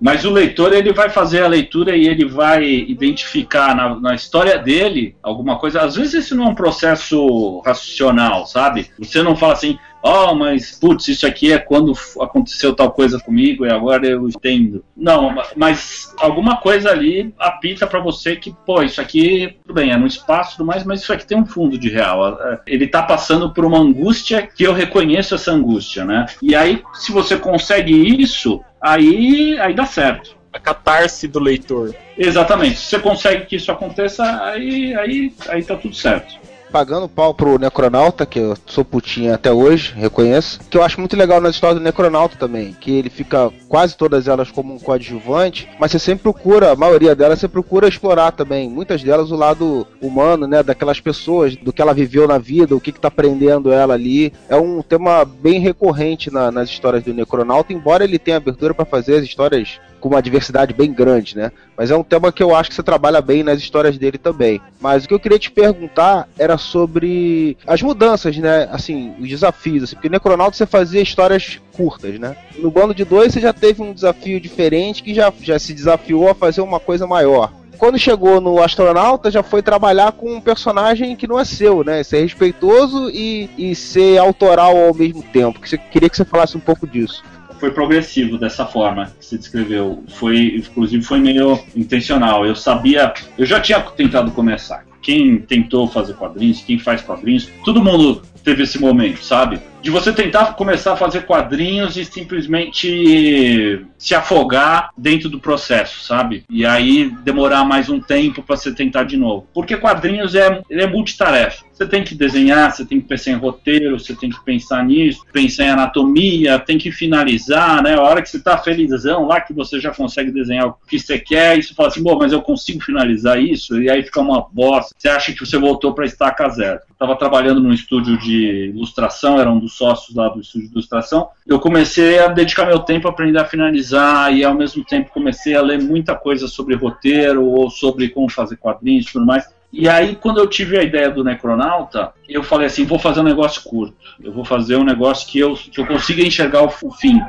Mas 0.00 0.24
o 0.24 0.30
leitor 0.30 0.72
ele 0.72 0.92
vai 0.92 1.08
fazer 1.10 1.42
a 1.42 1.48
leitura 1.48 1.96
e 1.96 2.06
ele 2.06 2.24
vai 2.24 2.64
identificar 2.64 3.74
na, 3.74 3.98
na 3.98 4.14
história 4.14 4.56
dele 4.56 5.16
alguma 5.20 5.58
coisa. 5.58 5.80
Às 5.80 5.96
vezes 5.96 6.26
isso 6.26 6.36
não 6.36 6.44
é 6.44 6.48
um 6.50 6.54
processo 6.54 7.60
racional, 7.66 8.46
sabe? 8.46 8.88
Você 8.96 9.24
não 9.24 9.34
fala 9.34 9.54
assim, 9.54 9.76
oh, 10.02 10.34
mas 10.34 10.78
putz, 10.78 11.08
isso 11.08 11.26
aqui 11.26 11.52
é 11.52 11.58
quando 11.58 11.92
aconteceu 12.20 12.74
tal 12.74 12.90
coisa 12.90 13.18
comigo 13.20 13.66
e 13.66 13.70
agora 13.70 14.06
eu 14.06 14.28
entendo. 14.28 14.84
Não, 14.96 15.30
ma- 15.30 15.46
mas 15.56 16.14
alguma 16.18 16.56
coisa 16.56 16.90
ali 16.90 17.32
apita 17.38 17.86
pra 17.86 18.00
você 18.00 18.36
que, 18.36 18.54
pô, 18.66 18.82
isso 18.82 19.00
aqui, 19.00 19.56
tudo 19.62 19.74
bem, 19.74 19.90
é 19.90 19.96
no 19.96 20.06
espaço 20.06 20.54
e 20.54 20.56
tudo 20.56 20.66
mais, 20.66 20.84
mas 20.84 21.02
isso 21.02 21.12
aqui 21.12 21.26
tem 21.26 21.38
um 21.38 21.46
fundo 21.46 21.78
de 21.78 21.88
real. 21.88 22.38
Ele 22.66 22.86
tá 22.86 23.02
passando 23.02 23.52
por 23.52 23.64
uma 23.64 23.78
angústia 23.78 24.46
que 24.46 24.64
eu 24.64 24.72
reconheço 24.72 25.34
essa 25.34 25.52
angústia, 25.52 26.04
né? 26.04 26.26
E 26.42 26.54
aí, 26.54 26.82
se 26.94 27.12
você 27.12 27.36
consegue 27.36 27.92
isso, 28.20 28.62
aí, 28.80 29.58
aí 29.60 29.74
dá 29.74 29.86
certo. 29.86 30.36
A 30.52 30.58
catarse 30.58 31.28
do 31.28 31.38
leitor. 31.38 31.94
Exatamente. 32.16 32.78
Se 32.78 32.86
você 32.86 32.98
consegue 32.98 33.44
que 33.46 33.56
isso 33.56 33.70
aconteça, 33.70 34.24
aí, 34.44 34.94
aí, 34.94 35.32
aí 35.48 35.62
tá 35.62 35.76
tudo 35.76 35.94
certo. 35.94 36.34
Pagando 36.70 37.08
pau 37.08 37.32
pro 37.32 37.58
Necronauta, 37.58 38.26
que 38.26 38.38
eu 38.38 38.54
sou 38.66 38.84
putinha 38.84 39.34
até 39.34 39.50
hoje, 39.50 39.94
reconheço. 39.96 40.60
Que 40.68 40.76
eu 40.76 40.82
acho 40.82 41.00
muito 41.00 41.16
legal 41.16 41.40
na 41.40 41.48
história 41.48 41.76
do 41.76 41.80
Necronauta 41.82 42.36
também. 42.36 42.76
Que 42.78 42.90
ele 42.92 43.08
fica 43.08 43.50
quase 43.68 43.96
todas 43.96 44.28
elas 44.28 44.50
como 44.50 44.74
um 44.74 44.78
coadjuvante, 44.78 45.66
mas 45.80 45.90
você 45.90 45.98
sempre 45.98 46.24
procura, 46.24 46.72
a 46.72 46.76
maioria 46.76 47.14
delas 47.14 47.38
você 47.38 47.48
procura 47.48 47.88
explorar 47.88 48.32
também. 48.32 48.68
Muitas 48.68 49.02
delas 49.02 49.30
o 49.30 49.36
lado 49.36 49.86
humano, 50.00 50.46
né? 50.46 50.62
Daquelas 50.62 51.00
pessoas, 51.00 51.56
do 51.56 51.72
que 51.72 51.80
ela 51.80 51.94
viveu 51.94 52.28
na 52.28 52.36
vida, 52.36 52.76
o 52.76 52.80
que, 52.80 52.92
que 52.92 53.00
tá 53.00 53.10
prendendo 53.10 53.72
ela 53.72 53.94
ali. 53.94 54.30
É 54.48 54.56
um 54.56 54.82
tema 54.82 55.24
bem 55.24 55.60
recorrente 55.60 56.30
na- 56.30 56.50
nas 56.50 56.68
histórias 56.68 57.02
do 57.02 57.14
Necronauta, 57.14 57.72
embora 57.72 58.04
ele 58.04 58.18
tenha 58.18 58.36
abertura 58.36 58.74
para 58.74 58.84
fazer 58.84 59.16
as 59.16 59.24
histórias 59.24 59.80
com 60.00 60.08
uma 60.08 60.22
diversidade 60.22 60.72
bem 60.72 60.92
grande, 60.92 61.36
né? 61.36 61.52
Mas 61.76 61.90
é 61.90 61.96
um 61.96 62.02
tema 62.02 62.32
que 62.32 62.42
eu 62.42 62.54
acho 62.54 62.70
que 62.70 62.76
você 62.76 62.82
trabalha 62.82 63.20
bem 63.20 63.42
nas 63.42 63.58
histórias 63.58 63.98
dele 63.98 64.18
também. 64.18 64.60
Mas 64.80 65.04
o 65.04 65.08
que 65.08 65.14
eu 65.14 65.20
queria 65.20 65.38
te 65.38 65.50
perguntar 65.50 66.28
era 66.38 66.56
sobre 66.58 67.56
as 67.66 67.82
mudanças, 67.82 68.36
né? 68.36 68.68
Assim, 68.70 69.14
os 69.20 69.28
desafios. 69.28 69.84
Assim, 69.84 69.96
porque 69.96 70.08
Necronauta 70.08 70.56
você 70.56 70.66
fazia 70.66 71.00
histórias 71.00 71.60
curtas, 71.72 72.18
né? 72.18 72.36
No 72.58 72.70
Bando 72.70 72.94
de 72.94 73.04
Dois 73.04 73.32
você 73.32 73.40
já 73.40 73.52
teve 73.52 73.82
um 73.82 73.92
desafio 73.92 74.40
diferente 74.40 75.02
que 75.02 75.14
já, 75.14 75.32
já 75.40 75.58
se 75.58 75.72
desafiou 75.72 76.28
a 76.30 76.34
fazer 76.34 76.60
uma 76.60 76.80
coisa 76.80 77.06
maior. 77.06 77.52
Quando 77.78 77.96
chegou 77.96 78.40
no 78.40 78.60
Astronauta, 78.60 79.30
já 79.30 79.40
foi 79.40 79.62
trabalhar 79.62 80.10
com 80.10 80.34
um 80.34 80.40
personagem 80.40 81.14
que 81.14 81.28
não 81.28 81.38
é 81.38 81.44
seu, 81.44 81.84
né? 81.84 82.02
Ser 82.02 82.22
respeitoso 82.22 83.08
e, 83.08 83.48
e 83.56 83.74
ser 83.74 84.18
autoral 84.18 84.76
ao 84.76 84.92
mesmo 84.92 85.22
tempo. 85.22 85.60
Que 85.60 85.68
você, 85.68 85.78
queria 85.78 86.10
que 86.10 86.16
você 86.16 86.24
falasse 86.24 86.56
um 86.56 86.60
pouco 86.60 86.88
disso. 86.88 87.22
Foi 87.58 87.70
progressivo 87.70 88.38
dessa 88.38 88.64
forma 88.66 89.06
que 89.18 89.24
você 89.24 89.38
descreveu. 89.38 90.02
Foi, 90.08 90.56
inclusive, 90.56 91.02
foi 91.02 91.18
meio 91.18 91.58
intencional. 91.76 92.46
Eu 92.46 92.54
sabia, 92.54 93.12
eu 93.36 93.44
já 93.44 93.60
tinha 93.60 93.80
tentado 93.80 94.30
começar. 94.30 94.84
Quem 95.02 95.38
tentou 95.38 95.86
fazer 95.86 96.14
quadrinhos, 96.14 96.62
quem 96.62 96.78
faz 96.78 97.02
quadrinhos, 97.02 97.50
todo 97.64 97.82
mundo 97.82 98.22
teve 98.42 98.62
esse 98.62 98.80
momento, 98.80 99.22
sabe? 99.22 99.60
De 99.80 99.90
você 99.90 100.12
tentar 100.12 100.54
começar 100.54 100.92
a 100.92 100.96
fazer 100.96 101.22
quadrinhos 101.22 101.96
e 101.96 102.04
simplesmente 102.04 103.86
se 103.96 104.14
afogar 104.14 104.90
dentro 104.96 105.28
do 105.28 105.40
processo, 105.40 106.04
sabe? 106.04 106.44
E 106.50 106.66
aí 106.66 107.10
demorar 107.22 107.64
mais 107.64 107.88
um 107.88 108.00
tempo 108.00 108.42
para 108.42 108.56
você 108.56 108.72
tentar 108.72 109.04
de 109.04 109.16
novo. 109.16 109.46
Porque 109.54 109.76
quadrinhos 109.76 110.34
é, 110.34 110.60
ele 110.68 110.82
é 110.82 110.86
multitarefa. 110.86 111.64
Você 111.72 111.86
tem 111.86 112.02
que 112.02 112.14
desenhar, 112.14 112.72
você 112.72 112.84
tem 112.84 113.00
que 113.00 113.06
pensar 113.06 113.30
em 113.30 113.36
roteiro, 113.36 113.98
você 113.98 114.12
tem 114.12 114.30
que 114.30 114.44
pensar 114.44 114.84
nisso, 114.84 115.24
pensar 115.32 115.64
em 115.64 115.70
anatomia, 115.70 116.58
tem 116.58 116.76
que 116.76 116.90
finalizar, 116.90 117.80
né? 117.82 117.94
A 117.94 118.02
hora 118.02 118.20
que 118.20 118.28
você 118.28 118.40
tá 118.40 118.58
felizão 118.58 119.26
lá, 119.26 119.40
que 119.40 119.52
você 119.52 119.78
já 119.78 119.94
consegue 119.94 120.32
desenhar 120.32 120.66
o 120.66 120.74
que 120.88 120.98
você 120.98 121.20
quer, 121.20 121.56
e 121.56 121.62
você 121.62 121.74
fala 121.74 121.88
assim, 121.88 122.02
bom, 122.02 122.18
mas 122.18 122.32
eu 122.32 122.42
consigo 122.42 122.82
finalizar 122.82 123.40
isso, 123.40 123.80
e 123.80 123.88
aí 123.88 124.02
fica 124.02 124.20
uma 124.20 124.44
bosta. 124.52 124.92
Você 124.98 125.08
acha 125.08 125.32
que 125.32 125.46
você 125.46 125.56
voltou 125.56 125.94
para 125.94 126.04
estaca 126.04 126.48
zero. 126.48 126.80
Eu 126.88 126.96
tava 126.98 127.14
trabalhando 127.14 127.60
num 127.60 127.72
estúdio 127.72 128.18
de 128.18 128.72
ilustração, 128.74 129.38
era 129.38 129.48
um 129.48 129.60
dos 129.60 129.67
sócios 129.68 130.16
lá 130.16 130.28
do 130.28 130.40
estúdio 130.40 130.68
de 130.68 130.74
ilustração. 130.74 131.28
Eu 131.46 131.58
comecei 131.58 132.18
a 132.18 132.28
dedicar 132.28 132.66
meu 132.66 132.80
tempo 132.80 133.08
a 133.08 133.10
aprender 133.10 133.38
a 133.38 133.44
finalizar, 133.44 134.32
e 134.32 134.44
ao 134.44 134.54
mesmo 134.54 134.84
tempo 134.84 135.10
comecei 135.12 135.54
a 135.54 135.62
ler 135.62 135.80
muita 135.80 136.14
coisa 136.14 136.48
sobre 136.48 136.74
roteiro, 136.74 137.44
ou 137.44 137.70
sobre 137.70 138.08
como 138.08 138.30
fazer 138.30 138.56
quadrinhos 138.56 139.06
e 139.06 139.12
tudo 139.12 139.26
mais. 139.26 139.44
E 139.72 139.88
aí, 139.88 140.16
quando 140.16 140.38
eu 140.38 140.46
tive 140.46 140.78
a 140.78 140.82
ideia 140.82 141.10
do 141.10 141.22
Necronauta, 141.22 142.12
eu 142.28 142.42
falei 142.42 142.66
assim: 142.66 142.84
vou 142.84 142.98
fazer 142.98 143.20
um 143.20 143.24
negócio 143.24 143.62
curto. 143.62 143.94
Eu 144.22 144.32
vou 144.32 144.44
fazer 144.44 144.76
um 144.76 144.84
negócio 144.84 145.28
que 145.28 145.38
eu, 145.38 145.54
que 145.54 145.78
eu 145.78 145.86
consiga 145.86 146.22
enxergar 146.22 146.62
o 146.62 146.90
fim. 146.90 147.20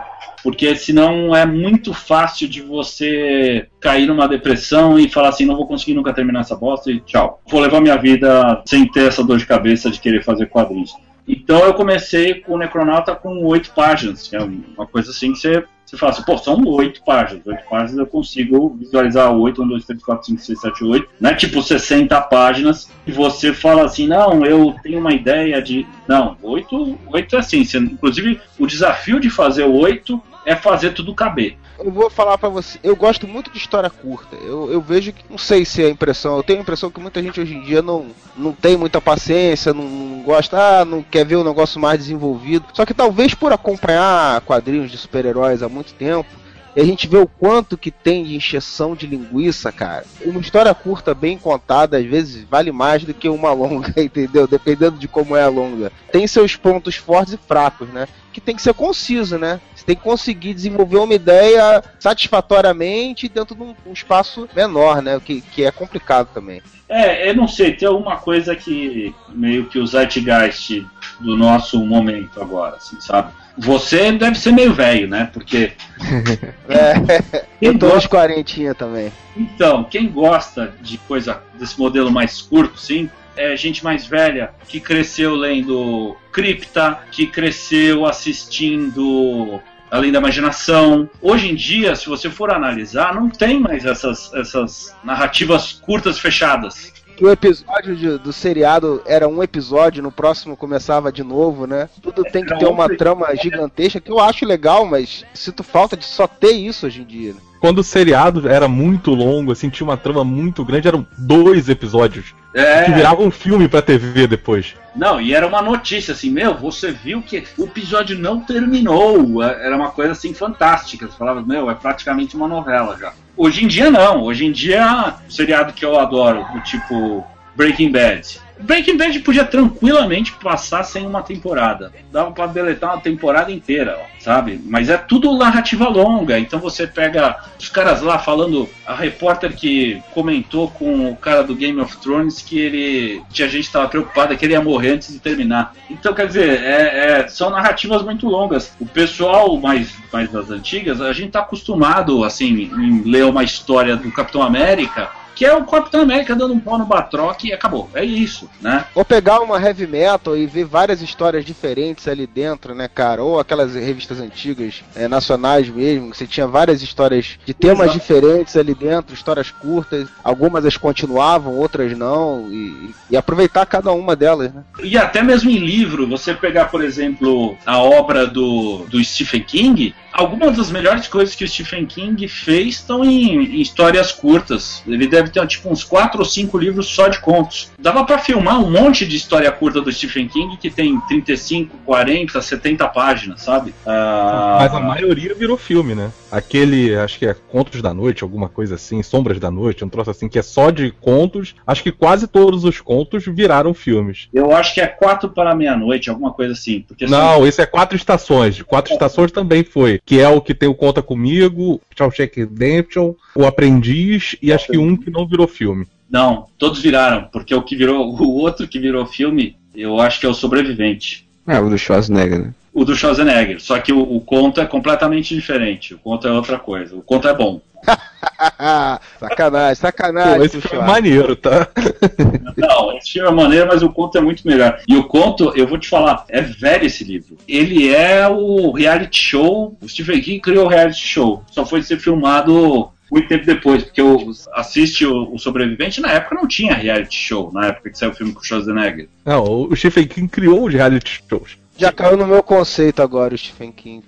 Porque 0.42 0.74
senão 0.76 1.36
é 1.36 1.46
muito 1.46 1.94
fácil 1.94 2.48
de 2.48 2.62
você 2.62 3.68
cair 3.82 4.08
numa 4.08 4.28
depressão 4.28 4.98
e 4.98 5.10
falar 5.10 5.30
assim: 5.30 5.46
não 5.46 5.58
vou 5.58 5.68
conseguir 5.68 5.94
nunca 5.94 6.14
terminar 6.14 6.42
essa 6.42 6.56
bosta 6.56 6.90
e 6.90 7.02
tchau. 7.02 7.42
Vou 7.46 7.60
levar 7.60 7.82
minha 7.82 7.98
vida 7.98 8.62
sem 8.66 8.90
ter 8.90 9.08
essa 9.08 9.24
dor 9.24 9.38
de 9.38 9.46
cabeça 9.46 9.92
de 9.92 10.00
querer 10.00 10.24
fazer 10.24 10.46
quadrinhos. 10.48 10.94
Então 11.30 11.60
eu 11.60 11.76
comecei 11.76 12.42
com 12.42 12.56
o 12.56 12.58
Necronauta 12.58 13.16
com 13.16 13.46
oito 13.46 13.72
páginas, 13.76 14.28
que 14.28 14.36
é 14.36 14.42
uma 14.42 14.88
coisa 14.88 15.12
assim 15.12 15.32
que 15.32 15.38
você, 15.38 15.64
você 15.86 15.96
fala 15.96 16.12
assim, 16.12 16.24
pô, 16.24 16.36
são 16.40 16.60
oito 16.66 17.04
páginas, 17.06 17.46
oito 17.46 17.64
páginas 17.70 18.00
eu 18.00 18.08
consigo 18.08 18.76
visualizar 18.80 19.32
oito, 19.32 19.62
um, 19.62 19.68
dois, 19.68 19.86
três, 19.86 20.04
quatro, 20.04 20.26
cinco, 20.26 20.42
seis, 20.42 20.60
sete, 20.60 20.84
oito, 20.84 21.08
não 21.22 21.30
é 21.30 21.36
tipo 21.36 21.62
60 21.62 22.20
páginas, 22.22 22.90
e 23.06 23.12
você 23.12 23.54
fala 23.54 23.86
assim, 23.86 24.08
não, 24.08 24.44
eu 24.44 24.76
tenho 24.82 25.00
uma 25.00 25.14
ideia 25.14 25.62
de... 25.62 25.86
Não, 26.08 26.36
oito, 26.42 26.98
oito 27.14 27.36
é 27.36 27.40
assim, 27.40 27.64
você, 27.64 27.78
inclusive 27.78 28.42
o 28.58 28.66
desafio 28.66 29.20
de 29.20 29.30
fazer 29.30 29.66
oito 29.66 30.20
é 30.46 30.56
fazer 30.56 30.94
tudo 30.94 31.14
caber. 31.14 31.58
Eu 31.78 31.92
vou 31.92 32.10
falar 32.10 32.38
pra 32.40 32.50
você, 32.50 32.80
eu 32.82 32.96
gosto 32.96 33.28
muito 33.28 33.52
de 33.52 33.58
história 33.60 33.90
curta. 33.90 34.36
Eu, 34.36 34.72
eu 34.72 34.82
vejo 34.82 35.14
que, 35.14 35.24
não 35.30 35.38
sei 35.38 35.64
se 35.64 35.84
é 35.84 35.86
a 35.86 35.92
impressão, 35.92 36.38
eu 36.38 36.44
tenho 36.44 36.60
a 36.60 36.62
impressão 36.64 36.90
que 36.90 37.00
muita 37.00 37.22
gente 37.22 37.40
hoje 37.40 37.54
em 37.54 37.62
dia 37.62 37.84
não, 37.84 38.08
não 38.36 38.52
tem 38.52 38.76
muita 38.76 39.00
paciência, 39.00 39.74
não 39.74 39.86
gosta, 40.30 40.82
ah, 40.82 40.86
não 40.86 41.02
quer 41.02 41.26
ver 41.26 41.38
um 41.38 41.44
negócio 41.44 41.82
mais 41.82 41.98
desenvolvido. 41.98 42.66
Só 42.74 42.86
que 42.86 42.94
talvez 42.94 43.34
por 43.34 43.52
acompanhar 43.52 44.40
quadrinhos 44.42 44.92
de 44.92 44.98
super-heróis 44.98 45.64
há 45.64 45.68
muito 45.68 45.92
tempo, 45.94 46.30
e 46.76 46.82
a 46.82 46.86
gente 46.86 47.08
vê 47.08 47.18
o 47.18 47.28
quanto 47.28 47.78
que 47.78 47.92
tem 47.92 48.24
de 48.24 48.36
encheção 48.36 48.96
de 48.96 49.08
linguiça, 49.08 49.72
cara. 49.72 50.06
Uma 50.24 50.40
história 50.40 50.74
curta, 50.74 51.14
bem 51.14 51.38
contada, 51.38 51.98
às 51.98 52.06
vezes 52.06 52.44
vale 52.44 52.72
mais 52.72 53.04
do 53.04 53.14
que 53.14 53.28
uma 53.28 53.52
longa, 53.54 53.94
entendeu? 53.98 54.48
Dependendo 54.48 54.98
de 54.98 55.08
como 55.08 55.36
é 55.36 55.44
a 55.44 55.50
longa. 55.50 55.92
Tem 56.12 56.28
seus 56.28 56.56
pontos 56.56 56.96
fortes 56.96 57.34
e 57.34 57.38
fracos, 57.38 57.90
né? 57.90 58.08
Que 58.32 58.40
tem 58.40 58.56
que 58.56 58.62
ser 58.62 58.74
conciso, 58.74 59.38
né? 59.38 59.60
Você 59.76 59.86
tem 59.86 59.96
que 59.96 60.04
conseguir 60.04 60.54
desenvolver 60.54 60.98
uma 60.98 61.14
ideia 61.14 61.84
satisfatoriamente 62.00 63.28
dentro 63.28 63.56
de 63.56 63.64
um, 63.64 63.76
um 63.88 63.94
espaço 63.94 64.48
menor, 64.56 65.02
né? 65.02 65.18
O 65.18 65.22
que, 65.22 65.42
que 65.42 65.64
é 65.64 65.72
complicado 65.72 66.30
também. 66.34 66.62
É, 66.88 67.30
eu 67.30 67.36
não 67.36 67.48
sei, 67.48 67.74
tem 67.74 67.88
alguma 67.88 68.18
coisa 68.18 68.56
que 68.56 69.14
meio 69.30 69.66
que 69.66 69.78
o 69.78 69.86
zeitgeist 69.86 70.86
do 71.20 71.38
nosso 71.38 71.84
momento 71.86 72.42
agora, 72.42 72.78
assim, 72.78 73.00
sabe? 73.00 73.32
Você 73.58 74.12
deve 74.12 74.38
ser 74.38 74.52
meio 74.52 74.74
velho, 74.74 75.08
né? 75.08 75.30
Porque 75.34 75.74
É, 76.70 77.24
eu 77.62 77.78
tô 77.78 77.90
gosta, 77.90 78.10
quarentinha 78.10 78.74
também. 78.74 79.12
então, 79.36 79.84
quem 79.84 80.08
gosta 80.08 80.74
de 80.82 80.98
coisa 81.00 81.42
desse 81.56 81.78
modelo 81.80 82.12
mais 82.12 82.42
curto, 82.42 82.80
sim, 82.80 83.10
é 83.36 83.56
gente 83.56 83.84
mais 83.84 84.06
velha 84.06 84.52
que 84.68 84.80
cresceu 84.80 85.34
lendo 85.34 86.16
Cripta, 86.32 87.00
que 87.12 87.26
cresceu 87.26 88.06
assistindo 88.06 89.62
Além 89.90 90.12
da 90.12 90.20
Imaginação. 90.20 91.10
Hoje 91.22 91.50
em 91.50 91.56
dia, 91.56 91.96
se 91.96 92.08
você 92.08 92.30
for 92.30 92.52
analisar, 92.52 93.16
não 93.16 93.30
tem 93.30 93.60
mais 93.60 93.86
essas, 93.86 94.32
essas 94.34 94.96
narrativas 95.04 95.74
curtas 95.74 96.20
fechadas. 96.20 96.94
Que 97.20 97.26
o 97.26 97.30
episódio 97.30 97.96
de- 97.98 98.18
do 98.18 98.32
seriado 98.32 99.02
era 99.06 99.28
um 99.28 99.44
episódio, 99.44 100.02
no 100.02 100.10
próximo 100.10 100.56
começava 100.56 101.12
de 101.12 101.22
novo, 101.22 101.68
né? 101.68 101.90
Tudo 102.02 102.24
tem 102.24 102.46
que 102.46 102.58
ter 102.58 102.66
uma 102.66 102.88
trama 102.88 103.28
gigantesca, 103.36 104.00
que 104.00 104.10
eu 104.10 104.22
acho 104.22 104.46
legal, 104.46 104.86
mas 104.86 105.26
sinto 105.34 105.62
falta 105.62 105.98
de 105.98 106.06
só 106.06 106.26
ter 106.28 106.52
isso 106.54 106.86
hoje 106.86 107.02
em 107.02 107.06
dia. 107.06 107.34
né? 107.34 107.40
Quando 107.60 107.80
o 107.80 107.84
seriado 107.84 108.48
era 108.48 108.70
muito 108.70 109.12
longo, 109.14 109.52
assim, 109.52 109.70
tinha 109.70 109.86
uma 109.86 109.98
trama 109.98 110.24
muito 110.24 110.64
grande, 110.64 110.88
eram 110.88 111.06
dois 111.18 111.68
episódios. 111.68 112.34
É. 112.54 112.86
Que 112.86 112.92
viravam 112.92 113.28
um 113.28 113.32
filme 113.32 113.68
pra 113.68 113.82
TV 113.82 114.26
depois. 114.28 114.76
Não, 114.96 115.22
e 115.22 115.34
era 115.34 115.46
uma 115.46 115.62
notícia 115.62 116.14
assim, 116.14 116.32
meu, 116.32 116.56
você 116.56 116.92
viu 116.92 117.22
que 117.22 117.44
o 117.58 117.66
episódio 117.66 118.18
não 118.18 118.40
terminou. 118.40 119.44
É, 119.44 119.66
Era 119.66 119.76
uma 119.76 119.92
coisa 119.92 120.14
assim 120.14 120.34
fantástica. 120.34 121.08
Você 121.08 121.18
falava, 121.18 121.42
meu, 121.42 121.70
é 121.70 121.76
praticamente 121.76 122.36
uma 122.36 122.48
novela 122.48 122.98
já. 123.00 123.14
Hoje 123.38 123.64
em 123.64 123.68
dia 123.68 123.92
não. 123.92 124.24
Hoje 124.24 124.46
em 124.46 124.52
dia, 124.52 125.16
o 125.28 125.32
seriado 125.32 125.74
que 125.74 125.86
eu 125.86 126.00
adoro, 126.00 126.46
do 126.54 126.60
tipo 126.62 127.26
Breaking 127.56 127.92
Bad. 127.92 128.42
Breaking 128.60 128.98
Bad 128.98 129.20
podia 129.20 129.46
tranquilamente 129.46 130.34
passar 130.34 130.84
sem 130.84 131.06
uma 131.06 131.22
temporada. 131.22 131.92
Dava 132.12 132.32
pra 132.32 132.48
deletar 132.48 132.94
uma 132.94 133.02
temporada 133.02 133.52
inteira, 133.52 133.98
ó, 134.00 134.06
sabe? 134.20 134.60
Mas 134.66 134.90
é 134.90 134.98
tudo 134.98 135.38
narrativa 135.38 135.88
longa. 135.88 136.38
Então 136.40 136.60
você 136.60 136.86
pega 136.86 137.38
os 137.58 137.70
caras 137.70 138.02
lá 138.02 138.20
falando, 138.20 138.68
a 138.86 138.94
repórter 138.94 139.56
que 139.56 140.02
comentou 140.14 140.70
com 140.72 141.10
o 141.10 141.16
cara 141.16 141.44
do 141.44 141.56
Game 141.56 141.80
of 141.80 141.98
Thrones 141.98 142.42
que 142.42 142.60
ele 142.60 143.22
tinha 143.32 143.48
gente 143.48 143.68
que 143.68 143.74
tava 143.74 143.88
preocupada 143.88 144.36
que 144.36 144.46
ele 144.46 144.54
ia 144.54 144.62
morrer 144.62 144.94
antes 144.94 145.12
de 145.14 145.20
terminar. 145.20 145.74
Então, 145.90 146.14
quer 146.14 146.28
dizer, 146.28 146.62
é- 146.64 147.22
é- 147.22 147.28
são 147.28 147.50
narrativas 147.50 148.02
muito 148.04 148.28
longas. 148.28 148.74
O 148.80 148.86
pessoal 148.86 149.58
mais, 149.58 149.94
mais 150.12 150.32
das 150.32 150.50
antigas, 150.52 151.02
a 151.02 151.14
gente 151.14 151.32
tá 151.32 151.40
acostumado, 151.40 152.24
assim, 152.24 152.70
em 152.78 153.04
ler 153.10 153.26
uma 153.26 153.44
história 153.44 153.96
do 153.96 154.12
Capitão 154.12 154.42
América 154.42 155.10
que 155.40 155.46
é 155.46 155.56
o 155.56 155.64
Capitão 155.64 156.02
América 156.02 156.36
dando 156.36 156.54
um 156.54 156.60
pau 156.60 156.78
no 156.78 156.86
Batroc 156.86 157.46
e 157.46 157.54
acabou. 157.54 157.90
É 157.94 158.04
isso, 158.04 158.50
né? 158.60 158.84
Ou 158.94 159.06
pegar 159.06 159.40
uma 159.40 159.58
heavy 159.58 159.88
metal 159.88 160.36
e 160.36 160.46
ver 160.46 160.66
várias 160.66 161.02
histórias 161.02 161.46
diferentes 161.46 162.10
ali 162.10 162.28
dentro, 162.28 162.76
né, 162.76 162.90
cara? 162.90 163.24
Ou 163.24 163.40
aquelas 163.40 163.74
revistas 163.74 164.20
antigas, 164.20 164.84
é, 164.94 165.08
nacionais 165.08 165.70
mesmo, 165.70 166.12
que 166.12 166.18
você 166.18 166.28
tinha 166.28 166.46
várias 166.46 166.82
histórias 166.82 167.40
de 167.46 167.54
temas 167.54 167.86
Exato. 167.86 168.00
diferentes 168.00 168.58
ali 168.58 168.76
dentro, 168.76 169.14
histórias 169.14 169.50
curtas, 169.50 170.10
algumas 170.22 170.66
as 170.66 170.76
continuavam, 170.76 171.56
outras 171.56 171.98
não, 171.98 172.50
e, 172.52 172.94
e 173.10 173.16
aproveitar 173.16 173.66
cada 173.66 173.94
uma 173.94 174.18
delas, 174.18 174.54
né? 174.54 174.62
E 174.84 174.98
até 174.98 175.24
mesmo 175.24 175.50
em 175.50 175.60
livro, 175.60 176.06
você 176.06 176.34
pegar, 176.34 176.66
por 176.66 176.84
exemplo, 176.84 177.58
a 177.66 177.78
obra 177.78 178.28
do, 178.28 178.86
do 178.90 179.02
Stephen 179.02 179.44
King, 179.44 179.96
algumas 180.12 180.58
das 180.58 180.70
melhores 180.70 181.08
coisas 181.08 181.34
que 181.34 181.44
o 181.44 181.48
Stephen 181.48 181.86
King 181.86 182.28
fez 182.28 182.76
estão 182.76 183.04
em, 183.06 183.38
em 183.38 183.62
histórias 183.62 184.12
curtas. 184.12 184.84
Ele 184.86 185.08
deve 185.08 185.29
ter 185.30 185.46
tipo 185.48 185.70
uns 185.70 185.84
quatro 185.84 186.20
ou 186.20 186.26
cinco 186.26 186.58
livros 186.58 186.88
só 186.88 187.08
de 187.08 187.20
contos. 187.20 187.72
Dava 187.80 188.04
pra 188.04 188.18
filmar 188.18 188.60
um 188.60 188.70
monte 188.70 189.06
de 189.06 189.16
história 189.16 189.52
curta 189.52 189.82
do 189.82 189.92
Stephen 189.92 190.28
King 190.28 190.58
que 190.58 190.70
tem 190.70 191.00
35, 191.02 191.78
40, 191.86 192.42
70 192.42 192.88
páginas, 192.90 193.42
sabe? 193.42 193.74
Ah, 193.86 194.58
Mas 194.62 194.74
a 194.74 194.80
maioria 194.80 195.34
virou 195.34 195.58
filme, 195.58 195.96
né? 195.96 196.12
Aquele, 196.32 196.96
acho 196.96 197.18
que 197.18 197.26
é 197.26 197.34
Contos 197.34 197.82
da 197.82 197.94
Noite, 197.94 198.24
alguma 198.24 198.48
coisa 198.48 198.76
assim, 198.76 199.02
Sombras 199.02 199.40
da 199.40 199.50
Noite, 199.50 199.84
um 199.84 199.90
troço 199.90 200.12
assim, 200.12 200.30
que 200.30 200.38
é 200.38 200.44
só 200.44 200.70
de 200.70 200.92
contos. 200.92 201.56
Acho 201.66 201.82
que 201.82 201.92
quase 201.92 202.28
todos 202.28 202.64
os 202.64 202.80
contos 202.80 203.26
viraram 203.26 203.74
filmes. 203.74 204.28
Eu 204.34 204.56
acho 204.56 204.74
que 204.74 204.82
é 204.82 204.88
quatro 204.88 205.30
para 205.30 205.56
meia-noite, 205.56 206.10
alguma 206.10 206.32
coisa 206.32 206.54
assim. 206.54 206.82
Porque 206.88 207.06
Não, 207.06 207.48
esse 207.48 207.62
é 207.62 207.66
Quatro 207.66 207.96
Estações. 207.96 208.62
Quatro 208.62 208.94
Estações 208.94 209.32
também 209.32 209.64
foi. 209.64 210.00
Que 210.06 210.20
é 210.20 210.28
o 210.28 210.42
que 210.42 210.54
tem 210.54 210.70
o 210.70 210.76
Conta 210.76 211.02
Comigo, 211.02 211.82
Shawshank 211.98 212.40
Redemption, 212.40 213.14
O 213.36 213.46
Aprendiz 213.46 214.36
e 214.42 214.54
acho 214.54 214.68
que 214.68 214.78
um 214.78 214.96
que 214.96 215.10
não 215.10 215.19
virou 215.28 215.48
filme. 215.48 215.88
Não, 216.10 216.48
todos 216.58 216.82
viraram, 216.82 217.30
porque 217.32 217.54
o 217.54 217.62
que 217.62 217.76
virou, 217.76 218.10
o 218.20 218.36
outro 218.36 218.68
que 218.68 218.80
virou 218.80 219.06
filme, 219.06 219.56
eu 219.76 220.00
acho 220.00 220.20
que 220.20 220.26
é 220.26 220.30
o 220.30 220.34
Sobrevivente. 220.34 221.28
É, 221.48 221.60
o 221.60 221.70
do 221.70 221.78
Schwarzenegger, 221.78 222.40
né? 222.40 222.54
O 222.74 222.86
do 222.86 222.96
Schwarzenegger. 222.96 223.60
Só 223.60 223.80
que 223.80 223.92
o, 223.92 224.02
o 224.02 224.22
conto 224.22 224.62
é 224.62 224.66
completamente 224.66 225.34
diferente. 225.34 225.96
O 225.96 226.00
conto 226.00 226.28
é 226.28 226.32
outra 226.32 226.60
coisa. 226.60 226.96
O 226.96 227.02
conto 227.02 227.28
é 227.28 227.34
bom. 227.34 227.60
sacanagem, 229.20 229.76
sacanagem. 229.76 230.38
Pô, 230.38 230.46
esse 230.46 230.58
Puxa. 230.58 230.70
foi 230.70 230.80
maneiro, 230.80 231.36
tá? 231.36 231.68
Não, 232.58 232.96
esse 232.98 233.14
filme 233.14 233.28
é 233.28 233.32
maneiro, 233.32 233.68
mas 233.68 233.82
o 233.82 233.90
conto 233.90 234.18
é 234.18 234.22
muito 234.22 234.48
melhor. 234.48 234.80
E 234.88 234.96
o 234.96 235.06
conto, 235.06 235.52
eu 235.56 235.68
vou 235.68 235.78
te 235.78 235.90
falar, 235.90 236.26
é 236.30 236.42
velho 236.42 236.86
esse 236.86 237.04
livro. 237.04 237.38
Ele 237.48 237.94
é 237.94 238.28
o 238.28 238.72
reality 238.72 239.22
show. 239.22 239.78
O 239.82 239.90
Stephen 239.90 240.22
King 240.22 240.40
criou 240.40 240.66
o 240.66 240.70
reality 240.70 241.08
show. 241.08 241.44
Só 241.52 241.66
foi 241.66 241.82
ser 241.82 242.00
filmado 242.00 242.92
muito 243.12 243.28
tempo 243.28 243.46
depois, 243.46 243.84
porque 243.84 244.02
eu 244.02 244.32
assisti 244.54 245.06
o, 245.06 245.34
o 245.34 245.40
Sobrevivente 245.40 246.02
na 246.02 246.12
época 246.12 246.36
não 246.36 246.48
tinha 246.48 246.74
reality 246.74 247.16
show, 247.16 247.52
na 247.52 247.68
época 247.68 247.90
que 247.90 247.98
saiu 247.98 248.12
o 248.12 248.16
filme 248.16 248.34
com 248.34 248.40
o 248.40 248.44
Schwarzenegger. 248.44 249.10
Não, 249.26 249.44
o 249.44 249.76
Stephen 249.76 250.08
King 250.08 250.28
criou 250.28 250.66
os 250.66 250.74
reality 250.74 251.22
shows. 251.28 251.58
Já 251.78 251.94
caiu 251.94 252.18
no 252.18 252.28
meu 252.28 252.44
conceito 252.44 253.02
agora 253.02 253.34
o 253.34 253.38
Stephen 253.38 253.72
King. 253.72 254.04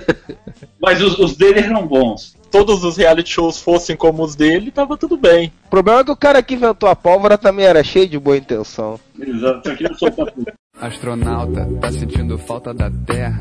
Mas 0.80 1.02
os, 1.02 1.18
os 1.18 1.36
dele 1.36 1.60
eram 1.60 1.86
bons. 1.86 2.34
Todos 2.50 2.82
os 2.82 2.96
reality 2.96 3.30
shows 3.30 3.60
fossem 3.60 3.94
como 3.94 4.22
os 4.22 4.34
dele, 4.34 4.70
tava 4.70 4.96
tudo 4.96 5.16
bem. 5.16 5.52
O 5.66 5.70
problema 5.70 6.00
é 6.00 6.04
que 6.04 6.10
o 6.10 6.16
cara 6.16 6.42
que 6.42 6.54
inventou 6.54 6.88
a 6.88 6.96
pólvora 6.96 7.36
também 7.36 7.66
era 7.66 7.84
cheio 7.84 8.08
de 8.08 8.18
boa 8.18 8.36
intenção. 8.36 8.98
Exato, 9.18 9.68
só 9.68 9.74
que 9.74 9.84
não 9.84 9.94
soltar 9.94 10.30
tudo. 10.30 10.52
Astronauta, 10.80 11.66
tá 11.80 11.90
sentindo 11.92 12.36
falta 12.36 12.74
da 12.74 12.90
Terra? 12.90 13.38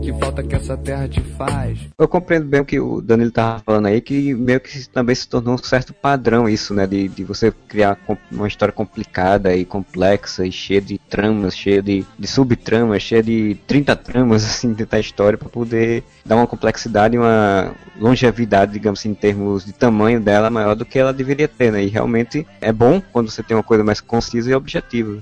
Que 0.00 0.12
falta 0.14 0.42
que 0.42 0.54
essa 0.54 0.76
Terra 0.76 1.08
te 1.08 1.20
faz? 1.20 1.78
Eu 1.98 2.06
compreendo 2.06 2.46
bem 2.46 2.60
o 2.60 2.64
que 2.64 2.78
o 2.78 3.00
Danilo 3.00 3.32
tava 3.32 3.60
falando 3.66 3.86
aí, 3.86 4.00
que 4.00 4.32
meio 4.32 4.60
que 4.60 4.88
também 4.88 5.14
se 5.14 5.28
tornou 5.28 5.54
um 5.54 5.58
certo 5.58 5.92
padrão 5.92 6.48
isso, 6.48 6.72
né? 6.72 6.86
De, 6.86 7.08
de 7.08 7.24
você 7.24 7.52
criar 7.68 7.98
uma 8.30 8.46
história 8.46 8.72
complicada 8.72 9.54
e 9.54 9.64
complexa 9.64 10.46
e 10.46 10.52
cheia 10.52 10.80
de 10.80 10.98
tramas, 10.98 11.56
cheia 11.56 11.82
de, 11.82 12.04
de 12.18 12.26
subtramas, 12.28 13.02
cheia 13.02 13.22
de 13.22 13.56
30 13.66 13.96
tramas, 13.96 14.44
assim, 14.46 14.68
dentro 14.68 14.92
da 14.92 15.00
história 15.00 15.36
para 15.36 15.48
poder 15.48 16.04
dar 16.24 16.36
uma 16.36 16.46
complexidade 16.46 17.16
e 17.16 17.18
uma 17.18 17.72
longevidade, 18.00 18.72
digamos 18.72 19.00
assim, 19.00 19.10
em 19.10 19.14
termos 19.14 19.64
de 19.64 19.72
tamanho 19.72 20.20
dela 20.20 20.48
maior 20.48 20.74
do 20.74 20.84
que 20.84 20.98
ela 20.98 21.12
deveria 21.12 21.48
ter, 21.48 21.72
né? 21.72 21.84
E 21.84 21.88
realmente 21.88 22.46
é 22.60 22.72
bom 22.72 23.02
quando 23.12 23.30
você 23.30 23.42
tem 23.42 23.56
uma 23.56 23.64
coisa 23.64 23.82
mais 23.82 24.00
concisa 24.00 24.50
e 24.50 24.54
objetiva. 24.54 25.20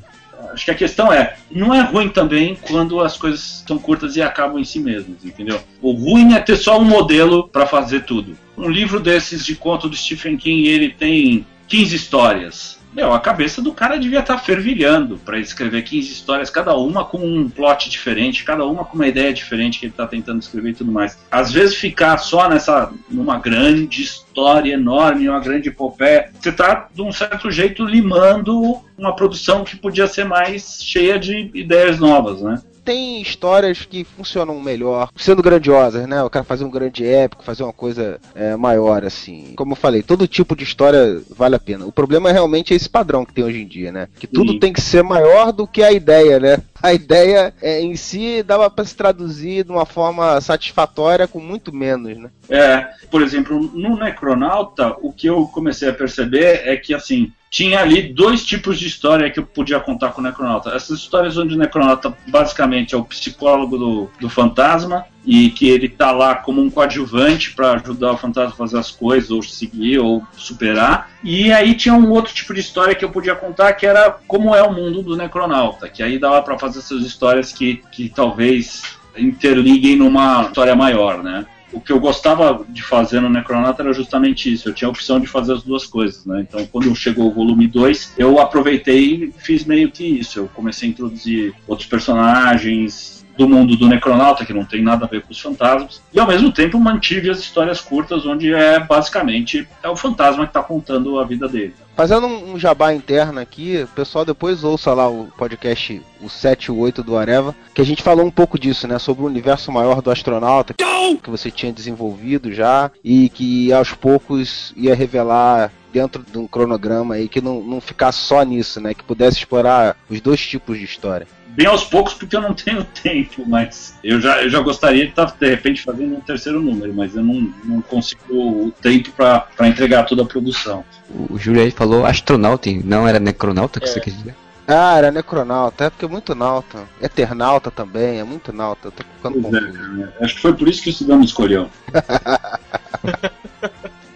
Acho 0.52 0.64
que 0.64 0.70
a 0.70 0.74
questão 0.74 1.12
é, 1.12 1.36
não 1.50 1.74
é 1.74 1.82
ruim 1.82 2.08
também 2.08 2.56
quando 2.68 3.00
as 3.00 3.16
coisas 3.16 3.62
são 3.66 3.78
curtas 3.78 4.16
e 4.16 4.22
acabam 4.22 4.58
em 4.58 4.64
si 4.64 4.80
mesmas, 4.80 5.24
entendeu? 5.24 5.60
O 5.80 5.92
ruim 5.92 6.34
é 6.34 6.40
ter 6.40 6.56
só 6.56 6.78
um 6.78 6.84
modelo 6.84 7.48
para 7.48 7.66
fazer 7.66 8.04
tudo. 8.04 8.36
Um 8.56 8.68
livro 8.68 9.00
desses 9.00 9.44
de 9.44 9.54
conto 9.54 9.88
do 9.88 9.96
Stephen 9.96 10.36
King, 10.36 10.68
ele 10.68 10.90
tem 10.90 11.46
15 11.68 11.96
histórias. 11.96 12.79
Meu, 12.92 13.12
a 13.12 13.20
cabeça 13.20 13.62
do 13.62 13.72
cara 13.72 13.98
devia 13.98 14.18
estar 14.18 14.38
fervilhando 14.38 15.16
para 15.18 15.38
escrever 15.38 15.83
15 15.83 16.11
histórias, 16.11 16.50
cada 16.50 16.74
uma 16.76 17.05
com 17.05 17.18
um 17.18 17.48
plot 17.48 17.88
diferente, 17.88 18.44
cada 18.44 18.64
uma 18.64 18.85
com 18.85 18.96
uma 18.96 19.07
ideia 19.07 19.33
diferente 19.33 19.79
que 19.79 19.87
ele 19.87 19.92
está 19.92 20.07
tentando 20.07 20.40
escrever 20.40 20.70
e 20.70 20.74
tudo 20.74 20.90
mais. 20.90 21.16
Às 21.31 21.53
vezes 21.53 21.76
ficar 21.76 22.18
só 22.18 22.48
nessa 22.48 22.92
numa 23.09 23.38
grande 23.38 24.03
história 24.03 24.74
enorme, 24.74 25.29
uma 25.29 25.38
grande 25.38 25.68
epopeia, 25.68 26.31
você 26.40 26.50
tá 26.50 26.88
de 26.92 27.00
um 27.00 27.12
certo 27.12 27.48
jeito 27.50 27.85
limando 27.85 28.81
uma 28.98 29.14
produção 29.14 29.64
que 29.64 29.76
podia 29.76 30.09
ser 30.09 30.24
mais 30.24 30.83
cheia 30.83 31.18
de 31.18 31.50
ideias 31.55 31.98
novas, 31.98 32.42
né? 32.42 32.61
Tem 32.90 33.22
histórias 33.22 33.87
que 33.88 34.03
funcionam 34.03 34.61
melhor, 34.61 35.11
sendo 35.14 35.44
grandiosas, 35.44 36.09
né? 36.09 36.24
O 36.24 36.29
cara 36.29 36.44
fazer 36.44 36.64
um 36.64 36.70
grande 36.70 37.07
épico, 37.07 37.44
fazer 37.44 37.62
uma 37.62 37.72
coisa 37.72 38.18
é, 38.35 38.57
maior, 38.57 39.05
assim. 39.05 39.53
Como 39.55 39.74
eu 39.74 39.76
falei, 39.76 40.03
todo 40.03 40.26
tipo 40.26 40.57
de 40.57 40.64
história 40.64 41.22
vale 41.31 41.55
a 41.55 41.61
pena. 41.61 41.87
O 41.87 41.92
problema 41.92 42.31
é 42.31 42.33
realmente 42.33 42.74
esse 42.74 42.88
padrão 42.88 43.24
que 43.24 43.33
tem 43.33 43.44
hoje 43.44 43.62
em 43.62 43.66
dia, 43.68 43.92
né? 43.92 44.09
Que 44.18 44.26
tudo 44.26 44.55
Sim. 44.55 44.59
tem 44.59 44.72
que 44.72 44.81
ser 44.81 45.05
maior 45.05 45.53
do 45.53 45.68
que 45.68 45.85
a 45.85 45.92
ideia, 45.92 46.40
né? 46.40 46.59
A 46.90 46.92
ideia 46.92 47.52
é, 47.60 47.80
em 47.80 47.94
si 47.94 48.42
dava 48.42 48.70
para 48.70 48.84
se 48.84 48.96
traduzir 48.96 49.64
de 49.64 49.70
uma 49.70 49.84
forma 49.84 50.40
satisfatória 50.40 51.28
com 51.28 51.38
muito 51.38 51.74
menos, 51.74 52.16
né? 52.16 52.30
É, 52.48 52.88
por 53.10 53.22
exemplo, 53.22 53.70
no 53.74 53.96
Necronauta, 53.96 54.96
o 55.00 55.12
que 55.12 55.26
eu 55.26 55.46
comecei 55.46 55.88
a 55.88 55.92
perceber 55.92 56.62
é 56.64 56.76
que, 56.76 56.94
assim, 56.94 57.32
tinha 57.50 57.80
ali 57.80 58.12
dois 58.12 58.44
tipos 58.44 58.78
de 58.78 58.86
história 58.86 59.30
que 59.30 59.40
eu 59.40 59.44
podia 59.44 59.80
contar 59.80 60.10
com 60.10 60.20
o 60.20 60.24
Necronauta. 60.24 60.70
Essas 60.70 61.00
histórias 61.00 61.36
onde 61.36 61.54
o 61.54 61.58
Necronauta 61.58 62.16
basicamente 62.28 62.94
é 62.94 62.98
o 62.98 63.04
psicólogo 63.04 63.76
do, 63.76 64.10
do 64.20 64.30
fantasma 64.30 65.04
e 65.24 65.50
que 65.50 65.68
ele 65.68 65.88
tá 65.88 66.11
lá 66.12 66.35
como 66.35 66.62
um 66.62 66.70
coadjuvante 66.70 67.52
para 67.52 67.74
ajudar 67.74 68.12
o 68.12 68.16
fantasma 68.16 68.52
a 68.52 68.56
fazer 68.56 68.78
as 68.78 68.90
coisas, 68.90 69.30
ou 69.30 69.42
seguir, 69.42 69.98
ou 69.98 70.22
superar. 70.37 71.11
E 71.22 71.52
aí 71.52 71.74
tinha 71.74 71.94
um 71.94 72.11
outro 72.11 72.33
tipo 72.33 72.54
de 72.54 72.61
história 72.61 72.94
que 72.94 73.04
eu 73.04 73.11
podia 73.11 73.35
contar 73.35 73.72
que 73.74 73.87
era 73.87 74.11
como 74.26 74.54
é 74.54 74.62
o 74.62 74.72
mundo 74.72 75.02
do 75.02 75.16
Necronauta, 75.16 75.88
que 75.88 76.02
aí 76.02 76.18
dava 76.18 76.42
para 76.42 76.59
fazer 76.59 76.78
essas 76.78 77.04
histórias 77.04 77.52
que, 77.52 77.83
que 77.92 78.09
talvez 78.09 78.83
interliguem 79.16 79.96
numa 79.96 80.42
história 80.42 80.74
maior, 80.74 81.22
né? 81.22 81.44
O 81.72 81.80
que 81.80 81.92
eu 81.92 82.00
gostava 82.00 82.64
de 82.68 82.83
fazer 82.83 83.20
no 83.20 83.28
Necronauta 83.28 83.83
era 83.83 83.92
justamente 83.92 84.52
isso. 84.52 84.68
Eu 84.68 84.74
tinha 84.74 84.88
a 84.88 84.90
opção 84.90 85.20
de 85.20 85.28
fazer 85.28 85.52
as 85.52 85.62
duas 85.62 85.87
coisas, 85.87 86.26
né? 86.26 86.40
Então, 86.40 86.66
quando 86.66 86.92
chegou 86.96 87.28
o 87.28 87.33
volume 87.33 87.68
2, 87.68 88.14
eu 88.18 88.40
aproveitei 88.40 89.14
e 89.14 89.35
fiz 89.38 89.64
meio 89.64 89.88
que 89.88 90.04
isso. 90.04 90.40
Eu 90.40 90.48
comecei 90.48 90.88
a 90.88 90.90
introduzir 90.90 91.54
outros 91.68 91.88
personagens 91.88 93.19
do 93.40 93.48
mundo 93.48 93.74
do 93.74 93.88
Necronauta, 93.88 94.44
que 94.44 94.53
não 94.53 94.66
tem 94.66 94.83
nada 94.83 95.07
a 95.07 95.09
ver 95.09 95.22
com 95.22 95.33
os 95.33 95.40
fantasmas, 95.40 96.03
e 96.12 96.20
ao 96.20 96.26
mesmo 96.26 96.53
tempo 96.53 96.79
mantive 96.79 97.31
as 97.31 97.38
histórias 97.38 97.81
curtas, 97.81 98.26
onde 98.26 98.53
é 98.53 98.79
basicamente 98.79 99.66
é 99.83 99.88
o 99.88 99.96
fantasma 99.96 100.44
que 100.44 100.50
está 100.50 100.62
contando 100.62 101.18
a 101.18 101.24
vida 101.24 101.48
dele. 101.48 101.74
Fazendo 101.96 102.26
um 102.26 102.59
jabá 102.59 102.92
interno 102.92 103.40
aqui, 103.40 103.83
o 103.83 103.88
pessoal 103.88 104.26
depois 104.26 104.62
ouça 104.62 104.92
lá 104.92 105.09
o 105.09 105.29
podcast, 105.38 106.03
o 106.20 106.29
7 106.29 106.66
e 106.66 106.70
o 106.70 106.79
8 106.79 107.03
do 107.03 107.16
Areva, 107.16 107.57
que 107.74 107.81
a 107.81 107.85
gente 107.85 108.03
falou 108.03 108.26
um 108.26 108.31
pouco 108.31 108.59
disso, 108.59 108.87
né? 108.87 108.98
Sobre 108.98 109.22
o 109.22 109.26
universo 109.26 109.72
maior 109.72 110.03
do 110.03 110.11
astronauta 110.11 110.74
que 111.22 111.31
você 111.31 111.50
tinha 111.50 111.72
desenvolvido 111.72 112.53
já 112.53 112.90
e 113.03 113.29
que 113.29 113.72
aos 113.72 113.92
poucos 113.92 114.72
ia 114.76 114.94
revelar 114.94 115.72
dentro 115.92 116.22
de 116.22 116.38
um 116.38 116.46
cronograma 116.46 117.16
aí 117.16 117.29
que 117.29 117.40
não, 117.40 117.61
não 117.62 117.81
ficasse 117.81 118.18
só 118.18 118.42
nisso, 118.42 118.81
né? 118.81 118.94
Que 118.94 119.03
pudesse 119.03 119.38
explorar 119.38 119.96
os 120.09 120.20
dois 120.20 120.40
tipos 120.40 120.79
de 120.79 120.85
história. 120.85 121.26
Bem 121.54 121.66
aos 121.66 121.84
poucos, 121.84 122.14
porque 122.14 122.36
eu 122.36 122.40
não 122.40 122.54
tenho 122.54 122.84
tempo, 123.02 123.44
mas 123.46 123.94
eu 124.02 124.20
já, 124.20 124.42
eu 124.42 124.50
já 124.50 124.60
gostaria 124.60 125.04
de 125.04 125.10
estar, 125.10 125.34
de 125.38 125.48
repente, 125.48 125.82
fazendo 125.82 126.16
um 126.16 126.20
terceiro 126.20 126.60
número, 126.60 126.92
mas 126.94 127.14
eu 127.16 127.22
não, 127.22 127.52
não 127.64 127.82
consigo 127.82 128.22
o 128.30 128.72
tempo 128.80 129.10
para 129.12 129.68
entregar 129.68 130.04
toda 130.04 130.22
a 130.22 130.26
produção. 130.26 130.84
O 131.28 131.38
Júlio 131.38 131.62
aí 131.62 131.70
falou 131.70 132.06
astronauta, 132.06 132.70
não 132.84 133.06
era 133.06 133.18
necronauta 133.18 133.80
que 133.80 133.88
você 133.88 134.00
quer 134.00 134.10
dizer? 134.10 134.34
Ah, 134.72 134.96
era 134.96 135.10
necronauta, 135.10 135.84
é 135.84 135.90
porque 135.90 136.04
é 136.04 136.08
muito 136.08 136.32
nauta. 136.32 136.84
Eternauta 137.02 137.72
também, 137.72 138.20
é 138.20 138.24
muito 138.24 138.52
nauta, 138.52 138.86
eu 138.86 138.92
tô 138.92 139.02
ficando 139.16 139.42
Pois 139.42 139.54
é, 139.54 139.66
confuso. 139.66 140.08
Acho 140.20 140.34
que 140.36 140.40
foi 140.40 140.54
por 140.54 140.68
isso 140.68 140.82
que 140.82 140.90
o 140.90 140.92
Cidão 140.92 141.20
escolheu. 141.22 141.68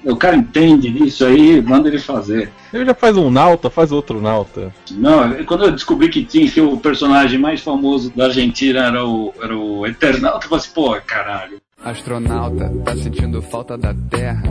o 0.05 0.17
cara 0.17 0.37
entende 0.37 0.91
disso 0.91 1.25
aí, 1.25 1.61
manda 1.63 1.89
ele 1.89 1.99
fazer. 1.99 2.51
Ele 2.73 2.85
já 2.85 2.95
faz 2.95 3.17
um 3.17 3.31
nauta, 3.31 3.71
faz 3.71 3.91
outro 3.93 4.21
nauta. 4.21 4.73
Não, 4.93 5.45
quando 5.45 5.65
eu 5.65 5.73
descobri 5.73 6.09
que 6.09 6.25
tinha 6.25 6.51
que 6.51 6.61
o 6.61 6.77
personagem 6.77 7.39
mais 7.39 7.61
famoso 7.61 8.13
da 8.15 8.27
Argentina 8.27 8.87
era 8.87 9.07
o, 9.07 9.33
era 9.41 9.57
o 9.57 9.87
Eternauta, 9.87 10.47
eu 10.47 10.49
falei 10.49 10.65
assim, 10.65 10.75
pô, 10.75 11.01
caralho. 11.07 11.59
Astronauta, 11.83 12.73
tá 12.83 12.97
sentindo 12.97 13.43
falta 13.43 13.77
da 13.77 13.95
Terra? 14.09 14.43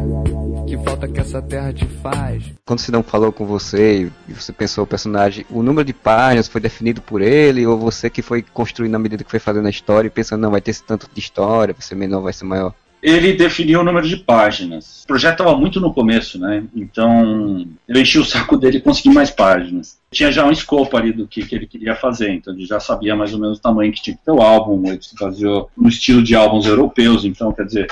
Que 0.68 0.78
falta 0.78 1.08
que 1.08 1.20
essa 1.20 1.42
Terra 1.42 1.74
te 1.74 1.86
faz? 1.86 2.44
Quando 2.64 2.80
o 2.80 2.82
Sidão 2.82 3.02
falou 3.02 3.32
com 3.32 3.46
você 3.46 4.12
e 4.30 4.34
você 4.34 4.54
pensou 4.54 4.84
o 4.84 4.88
personagem, 4.88 5.46
o 5.50 5.64
número 5.64 5.86
de 5.86 5.94
páginas 5.94 6.48
foi 6.48 6.62
definido 6.62 7.02
por 7.02 7.22
ele 7.22 7.66
ou 7.66 7.78
você 7.78 8.10
que 8.10 8.22
foi 8.22 8.44
construindo 8.54 8.92
na 8.92 9.00
medida 9.00 9.24
que 9.24 9.32
foi 9.32 9.40
fazendo 9.40 9.66
a 9.66 9.72
história 9.72 10.08
e 10.08 10.12
pensando, 10.12 10.42
não, 10.42 10.52
vai 10.52 10.62
ter 10.62 10.72
esse 10.72 10.84
tanto 10.84 11.10
de 11.12 11.20
história, 11.20 11.74
vai 11.74 11.82
ser 11.82 11.96
menor, 11.96 12.22
vai 12.22 12.34
ser 12.34 12.46
maior? 12.46 12.74
Ele 13.04 13.34
definiu 13.34 13.82
o 13.82 13.84
número 13.84 14.08
de 14.08 14.16
páginas. 14.16 15.04
O 15.04 15.08
projeto 15.08 15.34
estava 15.34 15.58
muito 15.58 15.82
no 15.82 15.94
começo, 15.94 16.40
né? 16.40 16.64
Então 16.74 17.68
eu 17.86 18.02
enchi 18.02 18.18
o 18.18 18.24
saco 18.24 18.56
dele 18.56 18.78
e 18.78 18.82
consegui 18.82 19.10
mais 19.10 19.30
páginas. 19.30 19.98
Tinha 20.10 20.32
já 20.32 20.46
um 20.46 20.52
escopo 20.52 20.96
ali 20.96 21.12
do 21.12 21.28
que, 21.28 21.46
que 21.46 21.54
ele 21.54 21.68
queria 21.68 21.96
fazer, 21.96 22.32
então 22.32 22.54
ele 22.54 22.66
já 22.66 22.80
sabia 22.80 23.14
mais 23.14 23.34
ou 23.34 23.40
menos 23.40 23.58
o 23.58 23.62
tamanho 23.62 23.92
que 23.92 24.02
tinha 24.02 24.16
que 24.16 24.24
ter 24.24 24.32
o 24.32 24.42
álbum, 24.42 24.88
ele 24.88 25.02
se 25.02 25.16
baseou 25.20 25.70
no 25.76 25.90
estilo 25.90 26.24
de 26.24 26.34
álbuns 26.34 26.66
europeus, 26.66 27.26
então 27.26 27.52
quer 27.52 27.66
dizer, 27.66 27.88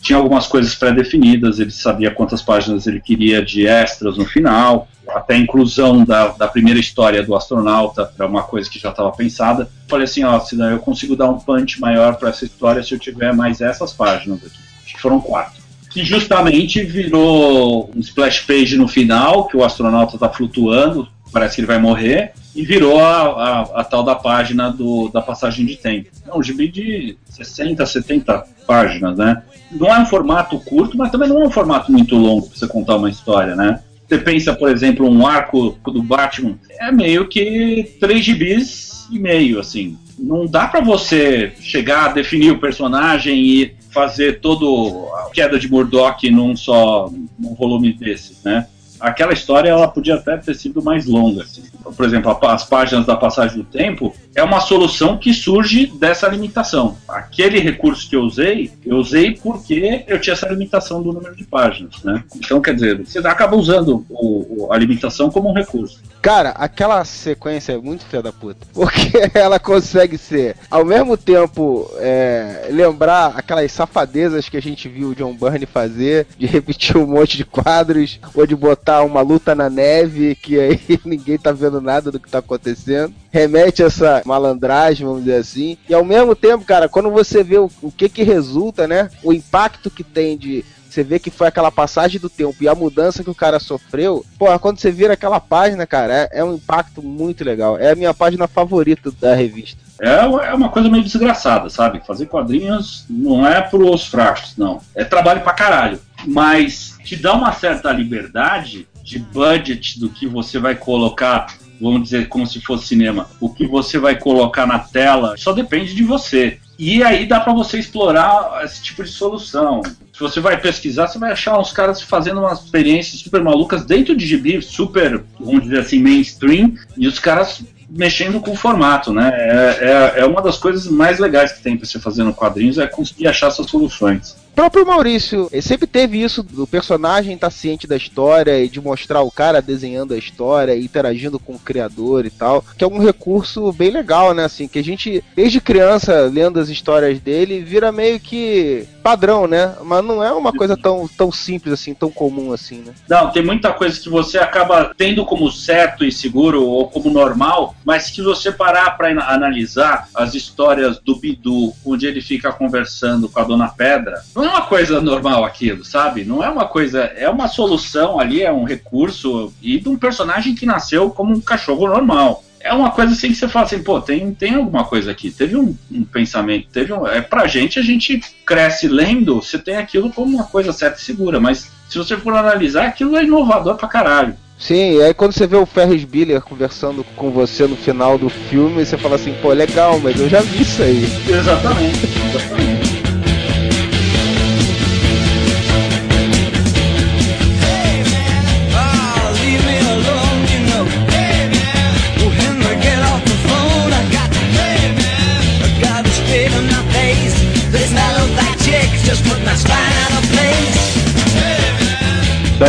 tinha 0.00 0.16
algumas 0.16 0.46
coisas 0.46 0.74
pré-definidas, 0.76 1.58
ele 1.58 1.70
sabia 1.72 2.12
quantas 2.12 2.40
páginas 2.40 2.86
ele 2.86 3.00
queria 3.00 3.44
de 3.44 3.66
extras 3.66 4.16
no 4.16 4.24
final, 4.24 4.86
até 5.14 5.34
a 5.34 5.38
inclusão 5.38 6.04
da, 6.04 6.28
da 6.28 6.48
primeira 6.48 6.78
história 6.78 7.22
do 7.22 7.34
astronauta 7.34 8.12
era 8.18 8.26
uma 8.26 8.42
coisa 8.42 8.68
que 8.68 8.78
já 8.78 8.90
estava 8.90 9.10
pensada. 9.12 9.68
Falei 9.88 10.04
assim, 10.04 10.24
ó, 10.24 10.38
se 10.40 10.58
eu 10.58 10.78
consigo 10.78 11.16
dar 11.16 11.30
um 11.30 11.38
punch 11.38 11.80
maior 11.80 12.16
para 12.16 12.30
essa 12.30 12.44
história 12.44 12.82
se 12.82 12.94
eu 12.94 12.98
tiver 12.98 13.34
mais 13.34 13.60
essas 13.60 13.92
páginas 13.92 14.38
aqui. 14.38 14.58
Acho 14.84 14.94
que 14.94 15.00
foram 15.00 15.20
quatro. 15.20 15.60
Que 15.90 16.04
justamente 16.04 16.82
virou 16.82 17.90
um 17.94 18.00
splash 18.00 18.40
page 18.40 18.76
no 18.76 18.88
final, 18.88 19.46
que 19.46 19.56
o 19.56 19.64
astronauta 19.64 20.16
está 20.16 20.28
flutuando, 20.28 21.06
parece 21.32 21.56
que 21.56 21.60
ele 21.60 21.68
vai 21.68 21.78
morrer, 21.78 22.32
e 22.54 22.64
virou 22.64 23.00
a, 23.00 23.22
a, 23.22 23.60
a, 23.80 23.84
tal 23.84 24.02
da 24.02 24.14
página 24.14 24.70
do, 24.70 25.08
da 25.08 25.22
passagem 25.22 25.64
de 25.64 25.76
tempo. 25.76 26.10
É 26.26 26.36
um 26.36 26.42
gibi 26.42 26.68
de 26.68 27.16
60, 27.30 27.84
70 27.84 28.46
páginas, 28.66 29.16
né? 29.16 29.42
Não 29.70 29.88
é 29.88 29.98
um 29.98 30.06
formato 30.06 30.58
curto, 30.60 30.96
mas 30.96 31.10
também 31.10 31.28
não 31.28 31.42
é 31.42 31.46
um 31.46 31.50
formato 31.50 31.90
muito 31.90 32.14
longo 32.14 32.48
para 32.48 32.58
você 32.58 32.66
contar 32.66 32.96
uma 32.96 33.08
história, 33.08 33.56
né? 33.56 33.80
Você 34.12 34.18
pensa, 34.18 34.52
por 34.52 34.68
exemplo, 34.68 35.08
um 35.08 35.26
arco 35.26 35.78
do 35.86 36.02
Batman, 36.02 36.58
é 36.78 36.92
meio 36.92 37.26
que 37.26 37.96
3 37.98 38.22
gibis 38.22 39.06
e 39.10 39.18
meio, 39.18 39.58
assim. 39.58 39.96
Não 40.18 40.44
dá 40.44 40.68
para 40.68 40.82
você 40.82 41.52
chegar, 41.62 42.12
definir 42.12 42.50
o 42.50 42.58
personagem 42.58 43.40
e 43.40 43.74
fazer 43.90 44.40
todo 44.40 45.06
a 45.14 45.30
queda 45.30 45.58
de 45.58 45.66
Murdoch 45.66 46.30
num 46.30 46.54
só 46.54 47.10
num 47.38 47.54
volume 47.54 47.94
desses, 47.94 48.42
né? 48.44 48.66
Aquela 49.02 49.32
história 49.32 49.68
ela 49.68 49.88
podia 49.88 50.14
até 50.14 50.36
ter 50.36 50.54
sido 50.54 50.82
mais 50.82 51.06
longa. 51.06 51.42
Assim. 51.42 51.62
Por 51.96 52.06
exemplo, 52.06 52.38
as 52.46 52.64
páginas 52.64 53.04
da 53.04 53.16
passagem 53.16 53.58
do 53.58 53.64
tempo 53.64 54.14
é 54.34 54.42
uma 54.42 54.60
solução 54.60 55.18
que 55.18 55.34
surge 55.34 55.86
dessa 55.86 56.28
limitação. 56.28 56.96
Aquele 57.08 57.58
recurso 57.58 58.08
que 58.08 58.16
eu 58.16 58.22
usei, 58.22 58.72
eu 58.86 58.96
usei 58.96 59.32
porque 59.32 60.04
eu 60.06 60.20
tinha 60.20 60.32
essa 60.32 60.48
limitação 60.48 61.02
do 61.02 61.12
número 61.12 61.34
de 61.34 61.44
páginas, 61.44 62.02
né? 62.04 62.22
Então, 62.36 62.60
quer 62.60 62.74
dizer, 62.74 63.04
você 63.04 63.18
acaba 63.18 63.56
usando 63.56 64.06
o, 64.08 64.68
a 64.70 64.78
limitação 64.78 65.30
como 65.30 65.50
um 65.50 65.54
recurso. 65.54 66.00
Cara, 66.20 66.50
aquela 66.50 67.04
sequência 67.04 67.72
é 67.72 67.78
muito 67.78 68.04
filha 68.04 68.22
da 68.22 68.32
puta. 68.32 68.66
Porque 68.72 69.10
ela 69.34 69.58
consegue 69.58 70.16
ser, 70.16 70.56
ao 70.70 70.84
mesmo 70.84 71.16
tempo, 71.16 71.90
é, 71.98 72.68
lembrar 72.70 73.34
aquelas 73.36 73.72
safadezas 73.72 74.48
que 74.48 74.56
a 74.56 74.62
gente 74.62 74.88
viu 74.88 75.08
o 75.08 75.14
John 75.14 75.34
Byrne 75.34 75.66
fazer, 75.66 76.26
de 76.38 76.46
repetir 76.46 76.96
um 76.96 77.06
monte 77.06 77.36
de 77.36 77.44
quadros, 77.44 78.20
ou 78.34 78.46
de 78.46 78.54
botar 78.54 78.91
uma 79.00 79.22
luta 79.22 79.54
na 79.54 79.70
neve, 79.70 80.34
que 80.34 80.58
aí 80.58 80.80
ninguém 81.04 81.38
tá 81.38 81.52
vendo 81.52 81.80
nada 81.80 82.10
do 82.10 82.20
que 82.20 82.28
tá 82.28 82.38
acontecendo. 82.38 83.14
Remete 83.30 83.82
a 83.82 83.86
essa 83.86 84.22
malandragem, 84.26 85.06
vamos 85.06 85.24
dizer 85.24 85.36
assim. 85.36 85.78
E 85.88 85.94
ao 85.94 86.04
mesmo 86.04 86.34
tempo, 86.34 86.64
cara, 86.64 86.88
quando 86.88 87.10
você 87.10 87.42
vê 87.42 87.58
o, 87.58 87.70
o 87.80 87.90
que 87.90 88.08
que 88.08 88.22
resulta, 88.22 88.86
né? 88.86 89.08
O 89.22 89.32
impacto 89.32 89.90
que 89.90 90.04
tem 90.04 90.36
de 90.36 90.64
você 90.92 91.02
vê 91.02 91.18
que 91.18 91.30
foi 91.30 91.48
aquela 91.48 91.70
passagem 91.70 92.20
do 92.20 92.28
tempo 92.28 92.56
e 92.60 92.68
a 92.68 92.74
mudança 92.74 93.24
que 93.24 93.30
o 93.30 93.34
cara 93.34 93.58
sofreu. 93.58 94.26
Porra, 94.38 94.58
quando 94.58 94.78
você 94.78 94.90
vira 94.90 95.14
aquela 95.14 95.40
página, 95.40 95.86
cara, 95.86 96.12
é, 96.12 96.40
é 96.40 96.44
um 96.44 96.54
impacto 96.54 97.02
muito 97.02 97.42
legal. 97.42 97.78
É 97.78 97.92
a 97.92 97.96
minha 97.96 98.12
página 98.12 98.46
favorita 98.46 99.10
da 99.18 99.34
revista. 99.34 99.80
É, 100.02 100.16
é 100.16 100.54
uma 100.54 100.68
coisa 100.68 100.90
meio 100.90 101.02
desgraçada, 101.02 101.70
sabe? 101.70 102.02
Fazer 102.06 102.26
quadrinhos 102.26 103.06
não 103.08 103.46
é 103.46 103.62
pros 103.62 104.06
fracos, 104.06 104.54
não. 104.56 104.80
É 104.94 105.02
trabalho 105.02 105.40
pra 105.40 105.54
caralho. 105.54 105.98
Mas 106.26 106.98
te 107.04 107.16
dá 107.16 107.34
uma 107.34 107.52
certa 107.52 107.92
liberdade 107.92 108.86
de 109.02 109.18
budget 109.18 109.98
do 109.98 110.08
que 110.08 110.26
você 110.26 110.58
vai 110.58 110.74
colocar 110.74 111.46
vamos 111.82 112.04
dizer 112.04 112.28
como 112.28 112.46
se 112.46 112.60
fosse 112.60 112.86
cinema, 112.86 113.28
o 113.40 113.52
que 113.52 113.66
você 113.66 113.98
vai 113.98 114.16
colocar 114.16 114.66
na 114.66 114.78
tela 114.78 115.34
só 115.36 115.52
depende 115.52 115.94
de 115.94 116.04
você. 116.04 116.58
E 116.78 117.02
aí 117.02 117.26
dá 117.26 117.40
para 117.40 117.52
você 117.52 117.78
explorar 117.78 118.60
esse 118.64 118.82
tipo 118.82 119.02
de 119.02 119.10
solução. 119.10 119.82
Se 120.12 120.20
você 120.20 120.40
vai 120.40 120.60
pesquisar, 120.60 121.06
você 121.06 121.18
vai 121.18 121.32
achar 121.32 121.58
uns 121.58 121.72
caras 121.72 122.00
fazendo 122.00 122.40
umas 122.40 122.64
experiências 122.64 123.20
super 123.20 123.42
malucas 123.42 123.84
dentro 123.84 124.16
de 124.16 124.26
gibi, 124.26 124.62
super, 124.62 125.22
vamos 125.38 125.64
dizer 125.64 125.80
assim, 125.80 125.98
mainstream, 125.98 126.74
e 126.96 127.06
os 127.06 127.18
caras 127.18 127.62
mexendo 127.88 128.40
com 128.40 128.52
o 128.52 128.56
formato, 128.56 129.12
né? 129.12 129.30
É, 129.34 130.14
é, 130.16 130.20
é 130.20 130.26
uma 130.26 130.40
das 130.40 130.56
coisas 130.56 130.86
mais 130.86 131.18
legais 131.18 131.52
que 131.52 131.62
tem 131.62 131.76
para 131.76 131.86
você 131.86 131.98
fazer 131.98 132.24
no 132.24 132.32
quadrinhos, 132.32 132.78
é 132.78 132.86
conseguir 132.86 133.28
achar 133.28 133.48
essas 133.48 133.66
soluções. 133.66 134.36
Próprio 134.54 134.86
Maurício, 134.86 135.48
ele 135.50 135.62
sempre 135.62 135.86
teve 135.86 136.22
isso 136.22 136.42
do 136.42 136.66
personagem 136.66 137.34
estar 137.34 137.46
tá 137.46 137.50
ciente 137.50 137.86
da 137.86 137.96
história 137.96 138.62
e 138.62 138.68
de 138.68 138.80
mostrar 138.80 139.22
o 139.22 139.30
cara 139.30 139.62
desenhando 139.62 140.12
a 140.12 140.18
história, 140.18 140.76
interagindo 140.76 141.38
com 141.38 141.54
o 141.54 141.58
criador 141.58 142.26
e 142.26 142.30
tal, 142.30 142.62
que 142.76 142.84
é 142.84 142.86
um 142.86 142.98
recurso 142.98 143.72
bem 143.72 143.90
legal, 143.90 144.34
né? 144.34 144.44
Assim, 144.44 144.68
que 144.68 144.78
a 144.78 144.84
gente, 144.84 145.24
desde 145.34 145.60
criança, 145.60 146.30
lendo 146.32 146.60
as 146.60 146.68
histórias 146.68 147.18
dele, 147.18 147.60
vira 147.60 147.90
meio 147.90 148.20
que 148.20 148.86
padrão, 149.02 149.46
né? 149.46 149.74
Mas 149.82 150.04
não 150.04 150.22
é 150.22 150.32
uma 150.32 150.52
coisa 150.52 150.76
tão, 150.76 151.08
tão 151.08 151.32
simples 151.32 151.74
assim, 151.74 151.94
tão 151.94 152.10
comum 152.10 152.52
assim, 152.52 152.82
né? 152.86 152.92
Não, 153.08 153.30
tem 153.30 153.44
muita 153.44 153.72
coisa 153.72 153.98
que 153.98 154.08
você 154.08 154.38
acaba 154.38 154.92
tendo 154.96 155.24
como 155.24 155.50
certo 155.50 156.04
e 156.04 156.12
seguro 156.12 156.64
ou 156.64 156.88
como 156.88 157.10
normal, 157.10 157.74
mas 157.84 158.10
que 158.10 158.22
você 158.22 158.52
parar 158.52 158.92
para 158.92 159.08
analisar 159.08 160.08
as 160.14 160.34
histórias 160.34 160.98
do 160.98 161.16
Bidu, 161.16 161.72
onde 161.84 162.06
ele 162.06 162.20
fica 162.20 162.52
conversando 162.52 163.28
com 163.28 163.40
a 163.40 163.44
Dona 163.44 163.68
Pedra, 163.68 164.22
não 164.42 164.48
é 164.48 164.52
uma 164.54 164.62
coisa 164.62 165.00
normal 165.00 165.44
aquilo, 165.44 165.84
sabe? 165.84 166.24
Não 166.24 166.42
é 166.42 166.48
uma 166.48 166.66
coisa, 166.66 167.04
é 167.16 167.28
uma 167.28 167.46
solução 167.46 168.18
ali, 168.18 168.42
é 168.42 168.52
um 168.52 168.64
recurso 168.64 169.52
e 169.62 169.78
de 169.78 169.88
um 169.88 169.96
personagem 169.96 170.54
que 170.54 170.66
nasceu 170.66 171.10
como 171.10 171.32
um 171.32 171.40
cachorro 171.40 171.86
normal 171.86 172.42
é 172.64 172.72
uma 172.72 172.92
coisa 172.92 173.12
assim 173.12 173.28
que 173.28 173.34
você 173.34 173.48
fala 173.48 173.66
assim, 173.66 173.82
pô, 173.82 174.00
tem, 174.00 174.32
tem 174.32 174.54
alguma 174.54 174.84
coisa 174.84 175.10
aqui, 175.10 175.32
teve 175.32 175.56
um, 175.56 175.74
um, 175.90 176.04
pensamento, 176.04 176.68
teve 176.72 176.92
um. 176.92 177.04
É, 177.04 177.20
pra 177.20 177.48
gente, 177.48 177.76
a 177.80 177.82
gente 177.82 178.20
cresce 178.46 178.86
lendo, 178.86 179.42
você 179.42 179.58
tem 179.58 179.76
aquilo 179.76 180.12
como 180.12 180.36
uma 180.36 180.44
coisa 180.44 180.72
certa 180.72 181.00
e 181.00 181.02
segura, 181.02 181.40
mas 181.40 181.72
se 181.88 181.98
você 181.98 182.16
for 182.16 182.32
analisar, 182.34 182.86
aquilo 182.86 183.16
é 183.16 183.24
inovador 183.24 183.74
pra 183.74 183.88
caralho. 183.88 184.36
Sim, 184.56 184.98
e 184.98 185.02
aí 185.02 185.12
quando 185.12 185.32
você 185.32 185.44
vê 185.44 185.56
o 185.56 185.66
Ferris 185.66 186.04
Bueller 186.04 186.40
conversando 186.40 187.02
com 187.16 187.32
você 187.32 187.66
no 187.66 187.76
final 187.76 188.16
do 188.16 188.28
filme, 188.28 188.86
você 188.86 188.96
fala 188.96 189.16
assim, 189.16 189.34
pô, 189.42 189.52
legal, 189.52 189.98
mas 189.98 190.20
eu 190.20 190.28
já 190.28 190.40
vi 190.40 190.62
isso 190.62 190.80
aí. 190.82 191.02
Exatamente, 191.28 191.98
exatamente. 192.28 192.62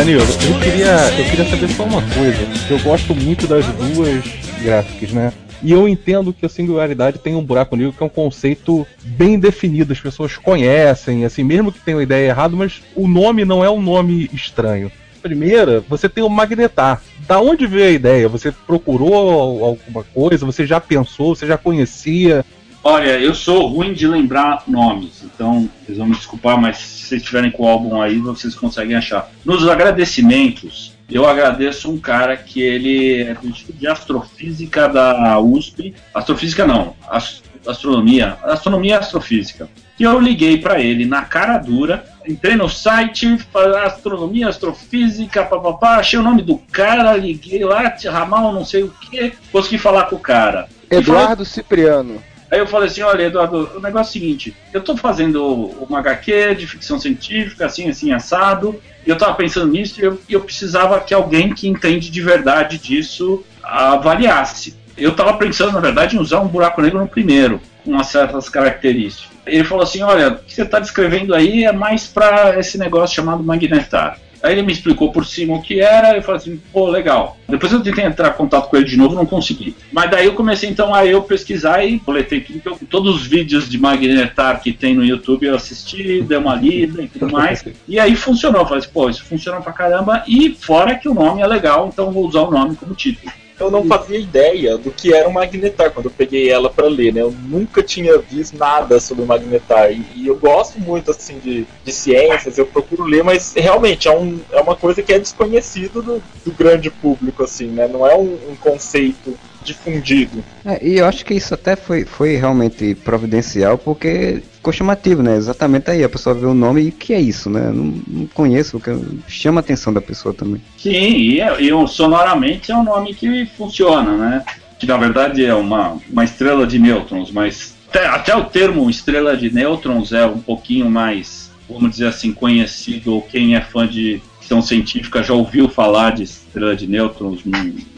Danilo, 0.04 0.20
eu 0.20 0.60
queria, 0.60 1.18
eu 1.18 1.24
queria 1.30 1.44
saber 1.46 1.68
só 1.70 1.84
uma 1.84 2.02
coisa. 2.02 2.38
Eu 2.68 2.78
gosto 2.80 3.14
muito 3.14 3.46
das 3.46 3.64
duas 3.64 4.22
gráficas, 4.62 5.12
né? 5.12 5.32
E 5.62 5.72
eu 5.72 5.88
entendo 5.88 6.30
que 6.30 6.44
a 6.44 6.48
singularidade 6.48 7.18
tem 7.18 7.34
um 7.34 7.42
buraco 7.42 7.74
negro 7.74 7.94
que 7.94 8.02
é 8.02 8.06
um 8.06 8.10
conceito 8.10 8.86
bem 9.02 9.38
definido, 9.38 9.94
as 9.94 10.00
pessoas 10.00 10.36
conhecem, 10.36 11.24
assim, 11.24 11.42
mesmo 11.42 11.72
que 11.72 11.80
tenham 11.80 12.02
ideia 12.02 12.28
errada, 12.28 12.54
mas 12.54 12.82
o 12.94 13.08
nome 13.08 13.46
não 13.46 13.64
é 13.64 13.70
um 13.70 13.80
nome 13.80 14.28
estranho. 14.30 14.92
Primeira, 15.22 15.82
você 15.88 16.06
tem 16.06 16.22
o 16.22 16.28
Magnetar. 16.28 17.00
Da 17.26 17.40
onde 17.40 17.66
veio 17.66 17.86
a 17.86 17.90
ideia? 17.90 18.28
Você 18.28 18.52
procurou 18.52 19.64
alguma 19.64 20.04
coisa? 20.12 20.44
Você 20.44 20.66
já 20.66 20.78
pensou? 20.78 21.34
Você 21.34 21.46
já 21.46 21.56
conhecia? 21.56 22.44
Olha, 22.86 23.18
eu 23.18 23.34
sou 23.34 23.66
ruim 23.66 23.94
de 23.94 24.06
lembrar 24.06 24.64
nomes, 24.68 25.22
então 25.24 25.70
vocês 25.82 25.96
vão 25.96 26.06
me 26.06 26.14
desculpar, 26.14 26.60
mas 26.60 26.76
se 26.76 27.06
vocês 27.06 27.22
estiverem 27.22 27.50
com 27.50 27.62
o 27.62 27.66
álbum 27.66 27.98
aí, 27.98 28.18
vocês 28.18 28.54
conseguem 28.54 28.94
achar. 28.94 29.30
Nos 29.42 29.66
agradecimentos, 29.66 30.92
eu 31.10 31.26
agradeço 31.26 31.90
um 31.90 31.98
cara 31.98 32.36
que 32.36 32.60
ele 32.60 33.22
é 33.22 33.32
do 33.32 33.48
Instituto 33.48 33.78
de 33.78 33.86
Astrofísica 33.86 34.86
da 34.86 35.40
USP. 35.40 35.94
Astrofísica 36.12 36.66
não, 36.66 36.94
ast 37.08 37.42
astronomia. 37.66 38.36
Astronomia 38.42 38.96
e 38.96 38.98
astrofísica. 38.98 39.66
E 39.98 40.02
eu 40.02 40.20
liguei 40.20 40.58
para 40.58 40.78
ele 40.78 41.06
na 41.06 41.22
cara 41.22 41.56
dura, 41.56 42.04
entrei 42.28 42.54
no 42.54 42.68
site, 42.68 43.38
astronomia, 43.86 44.48
astrofísica, 44.48 45.42
papapá, 45.42 45.96
achei 45.96 46.18
o 46.18 46.22
nome 46.22 46.42
do 46.42 46.58
cara, 46.58 47.16
liguei 47.16 47.64
lá, 47.64 47.94
ramal 48.10 48.52
não 48.52 48.66
sei 48.66 48.82
o 48.82 48.90
que, 48.90 49.32
consegui 49.50 49.78
falar 49.78 50.04
com 50.04 50.16
o 50.16 50.20
cara. 50.20 50.68
Eduardo 50.90 51.46
Cipriano. 51.46 52.22
Aí 52.50 52.58
eu 52.58 52.66
falei 52.66 52.88
assim, 52.88 53.02
olha, 53.02 53.24
Eduardo, 53.24 53.70
o 53.74 53.80
negócio 53.80 54.08
é 54.08 54.10
o 54.10 54.12
seguinte, 54.12 54.56
eu 54.72 54.80
tô 54.80 54.96
fazendo 54.96 55.44
uma 55.88 55.98
HQ 55.98 56.54
de 56.54 56.66
ficção 56.66 56.98
científica, 56.98 57.66
assim, 57.66 57.88
assim, 57.88 58.12
assado, 58.12 58.80
e 59.06 59.10
eu 59.10 59.16
tava 59.16 59.34
pensando 59.34 59.72
nisso 59.72 60.00
e 60.00 60.04
eu, 60.04 60.20
eu 60.28 60.40
precisava 60.40 61.00
que 61.00 61.12
alguém 61.12 61.54
que 61.54 61.68
entende 61.68 62.10
de 62.10 62.22
verdade 62.22 62.78
disso 62.78 63.44
avaliasse. 63.62 64.76
Eu 64.96 65.14
tava 65.14 65.34
pensando, 65.34 65.72
na 65.72 65.80
verdade, 65.80 66.16
em 66.16 66.20
usar 66.20 66.40
um 66.40 66.48
buraco 66.48 66.80
negro 66.80 67.00
no 67.00 67.08
primeiro, 67.08 67.60
com 67.84 68.02
certas 68.04 68.48
características. 68.48 69.34
Ele 69.46 69.64
falou 69.64 69.82
assim, 69.82 70.02
olha, 70.02 70.28
o 70.28 70.38
que 70.38 70.54
você 70.54 70.62
está 70.62 70.78
descrevendo 70.78 71.34
aí 71.34 71.64
é 71.64 71.72
mais 71.72 72.06
para 72.06 72.58
esse 72.58 72.78
negócio 72.78 73.16
chamado 73.16 73.42
magnetar. 73.42 74.18
Aí 74.44 74.52
ele 74.52 74.60
me 74.62 74.72
explicou 74.74 75.10
por 75.10 75.24
cima 75.24 75.54
o 75.54 75.62
que 75.62 75.80
era, 75.80 76.14
eu 76.14 76.22
falei 76.22 76.38
assim, 76.38 76.60
pô, 76.70 76.86
legal. 76.86 77.38
Depois 77.48 77.72
eu 77.72 77.82
tentei 77.82 78.04
entrar 78.04 78.28
em 78.28 78.36
contato 78.36 78.68
com 78.68 78.76
ele 78.76 78.84
de 78.84 78.94
novo, 78.94 79.14
não 79.14 79.24
consegui. 79.24 79.74
Mas 79.90 80.10
daí 80.10 80.26
eu 80.26 80.34
comecei 80.34 80.68
então 80.68 80.94
a 80.94 81.06
eu 81.06 81.22
pesquisar 81.22 81.82
e 81.82 81.98
coletei 81.98 82.42
tudo 82.42 82.60
que 82.60 82.68
eu, 82.68 82.78
todos 82.90 83.14
os 83.14 83.26
vídeos 83.26 83.70
de 83.70 83.78
magnetar 83.78 84.60
que 84.62 84.70
tem 84.70 84.94
no 84.94 85.02
YouTube 85.02 85.46
eu 85.46 85.54
assisti, 85.54 86.20
dei 86.20 86.36
uma 86.36 86.54
lida 86.56 87.02
e 87.02 87.08
tudo 87.08 87.32
mais. 87.32 87.64
E 87.88 87.98
aí 87.98 88.16
funcionou. 88.16 88.62
Eu 88.62 88.66
falei 88.66 88.80
assim, 88.80 88.92
pô, 88.92 89.08
isso 89.08 89.24
funciona 89.24 89.60
pra 89.60 89.72
caramba. 89.72 90.24
E 90.26 90.54
fora 90.60 90.94
que 90.94 91.08
o 91.08 91.14
nome 91.14 91.40
é 91.40 91.46
legal, 91.46 91.88
então 91.90 92.10
vou 92.10 92.26
usar 92.26 92.42
o 92.42 92.50
nome 92.50 92.76
como 92.76 92.94
título 92.94 93.32
eu 93.58 93.70
não 93.70 93.84
fazia 93.84 94.18
ideia 94.18 94.76
do 94.76 94.90
que 94.90 95.14
era 95.14 95.28
o 95.28 95.32
Magnetar 95.32 95.92
quando 95.92 96.06
eu 96.06 96.12
peguei 96.12 96.50
ela 96.50 96.68
para 96.68 96.86
ler, 96.86 97.12
né? 97.12 97.22
Eu 97.22 97.30
nunca 97.30 97.82
tinha 97.82 98.18
visto 98.18 98.56
nada 98.56 98.98
sobre 98.98 99.22
o 99.22 99.26
Magnetar. 99.26 99.92
E, 99.92 100.04
e 100.16 100.26
eu 100.26 100.36
gosto 100.36 100.80
muito, 100.80 101.10
assim, 101.10 101.38
de, 101.38 101.66
de 101.84 101.92
ciências, 101.92 102.58
eu 102.58 102.66
procuro 102.66 103.04
ler, 103.04 103.22
mas 103.22 103.54
realmente 103.54 104.08
é, 104.08 104.16
um, 104.16 104.40
é 104.50 104.60
uma 104.60 104.74
coisa 104.74 105.02
que 105.02 105.12
é 105.12 105.18
desconhecido 105.18 106.02
do, 106.02 106.22
do 106.44 106.52
grande 106.52 106.90
público, 106.90 107.44
assim, 107.44 107.66
né? 107.66 107.86
Não 107.86 108.06
é 108.06 108.16
um, 108.16 108.38
um 108.50 108.56
conceito 108.56 109.38
difundido. 109.64 110.44
É, 110.64 110.86
e 110.86 110.98
eu 110.98 111.06
acho 111.06 111.24
que 111.24 111.34
isso 111.34 111.54
até 111.54 111.74
foi, 111.74 112.04
foi 112.04 112.36
realmente 112.36 112.94
providencial, 112.94 113.78
porque 113.78 114.42
ficou 114.54 114.72
chamativo, 114.72 115.22
né? 115.22 115.36
Exatamente 115.36 115.90
aí, 115.90 116.04
a 116.04 116.08
pessoa 116.08 116.34
vê 116.34 116.46
o 116.46 116.54
nome 116.54 116.82
e 116.82 116.88
o 116.88 116.92
que 116.92 117.12
é 117.12 117.20
isso, 117.20 117.50
né? 117.50 117.70
Não, 117.72 117.94
não 118.06 118.26
conheço, 118.28 118.80
chama 119.26 119.60
a 119.60 119.62
atenção 119.62 119.92
da 119.92 120.00
pessoa 120.00 120.34
também. 120.34 120.60
Sim, 120.78 120.90
e, 120.90 121.40
é, 121.40 121.60
e 121.60 121.88
sonoramente 121.88 122.70
é 122.70 122.76
um 122.76 122.84
nome 122.84 123.14
que 123.14 123.46
funciona, 123.56 124.16
né? 124.16 124.44
Que 124.78 124.86
na 124.86 124.96
verdade 124.96 125.44
é 125.44 125.54
uma, 125.54 125.98
uma 126.10 126.24
estrela 126.24 126.66
de 126.66 126.78
nêutrons, 126.78 127.30
mas 127.30 127.74
até, 127.88 128.06
até 128.06 128.36
o 128.36 128.44
termo 128.44 128.90
estrela 128.90 129.36
de 129.36 129.52
nêutrons 129.52 130.12
é 130.12 130.26
um 130.26 130.40
pouquinho 130.40 130.90
mais, 130.90 131.50
vamos 131.68 131.92
dizer 131.92 132.08
assim, 132.08 132.32
conhecido, 132.32 133.14
ou 133.14 133.22
quem 133.22 133.54
é 133.54 133.60
fã 133.60 133.86
de 133.86 134.20
ficção 134.40 134.60
científica 134.60 135.22
já 135.22 135.32
ouviu 135.32 135.68
falar 135.68 136.10
de 136.10 136.24
estrela 136.24 136.74
de 136.74 136.86
nêutrons, 136.86 137.42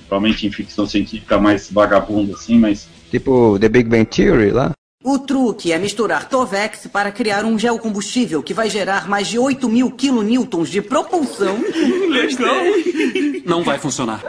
provavelmente 0.09 0.47
em 0.47 0.51
ficção 0.51 0.87
científica 0.87 1.39
mais 1.39 1.71
vagabunda 1.71 2.35
assim, 2.35 2.59
mas. 2.59 2.89
Tipo 3.11 3.59
The 3.59 3.69
Big 3.69 3.89
Bang 3.89 4.07
Theory 4.07 4.51
lá? 4.51 4.73
O 5.05 5.21
truque 5.21 5.71
é 5.71 5.79
misturar 5.79 6.29
Tovex 6.29 6.89
para 6.89 7.13
criar 7.13 7.45
um 7.45 7.57
gel 7.57 7.79
combustível 7.79 8.43
que 8.43 8.53
vai 8.53 8.69
gerar 8.69 9.09
mais 9.09 9.29
de 9.29 9.39
8 9.39 9.69
mil 9.69 9.89
kilonewtons 9.91 10.69
de 10.69 10.83
propulsão. 10.83 11.59
Legal! 12.11 12.65
Não 13.45 13.63
vai 13.63 13.79
funcionar. 13.79 14.21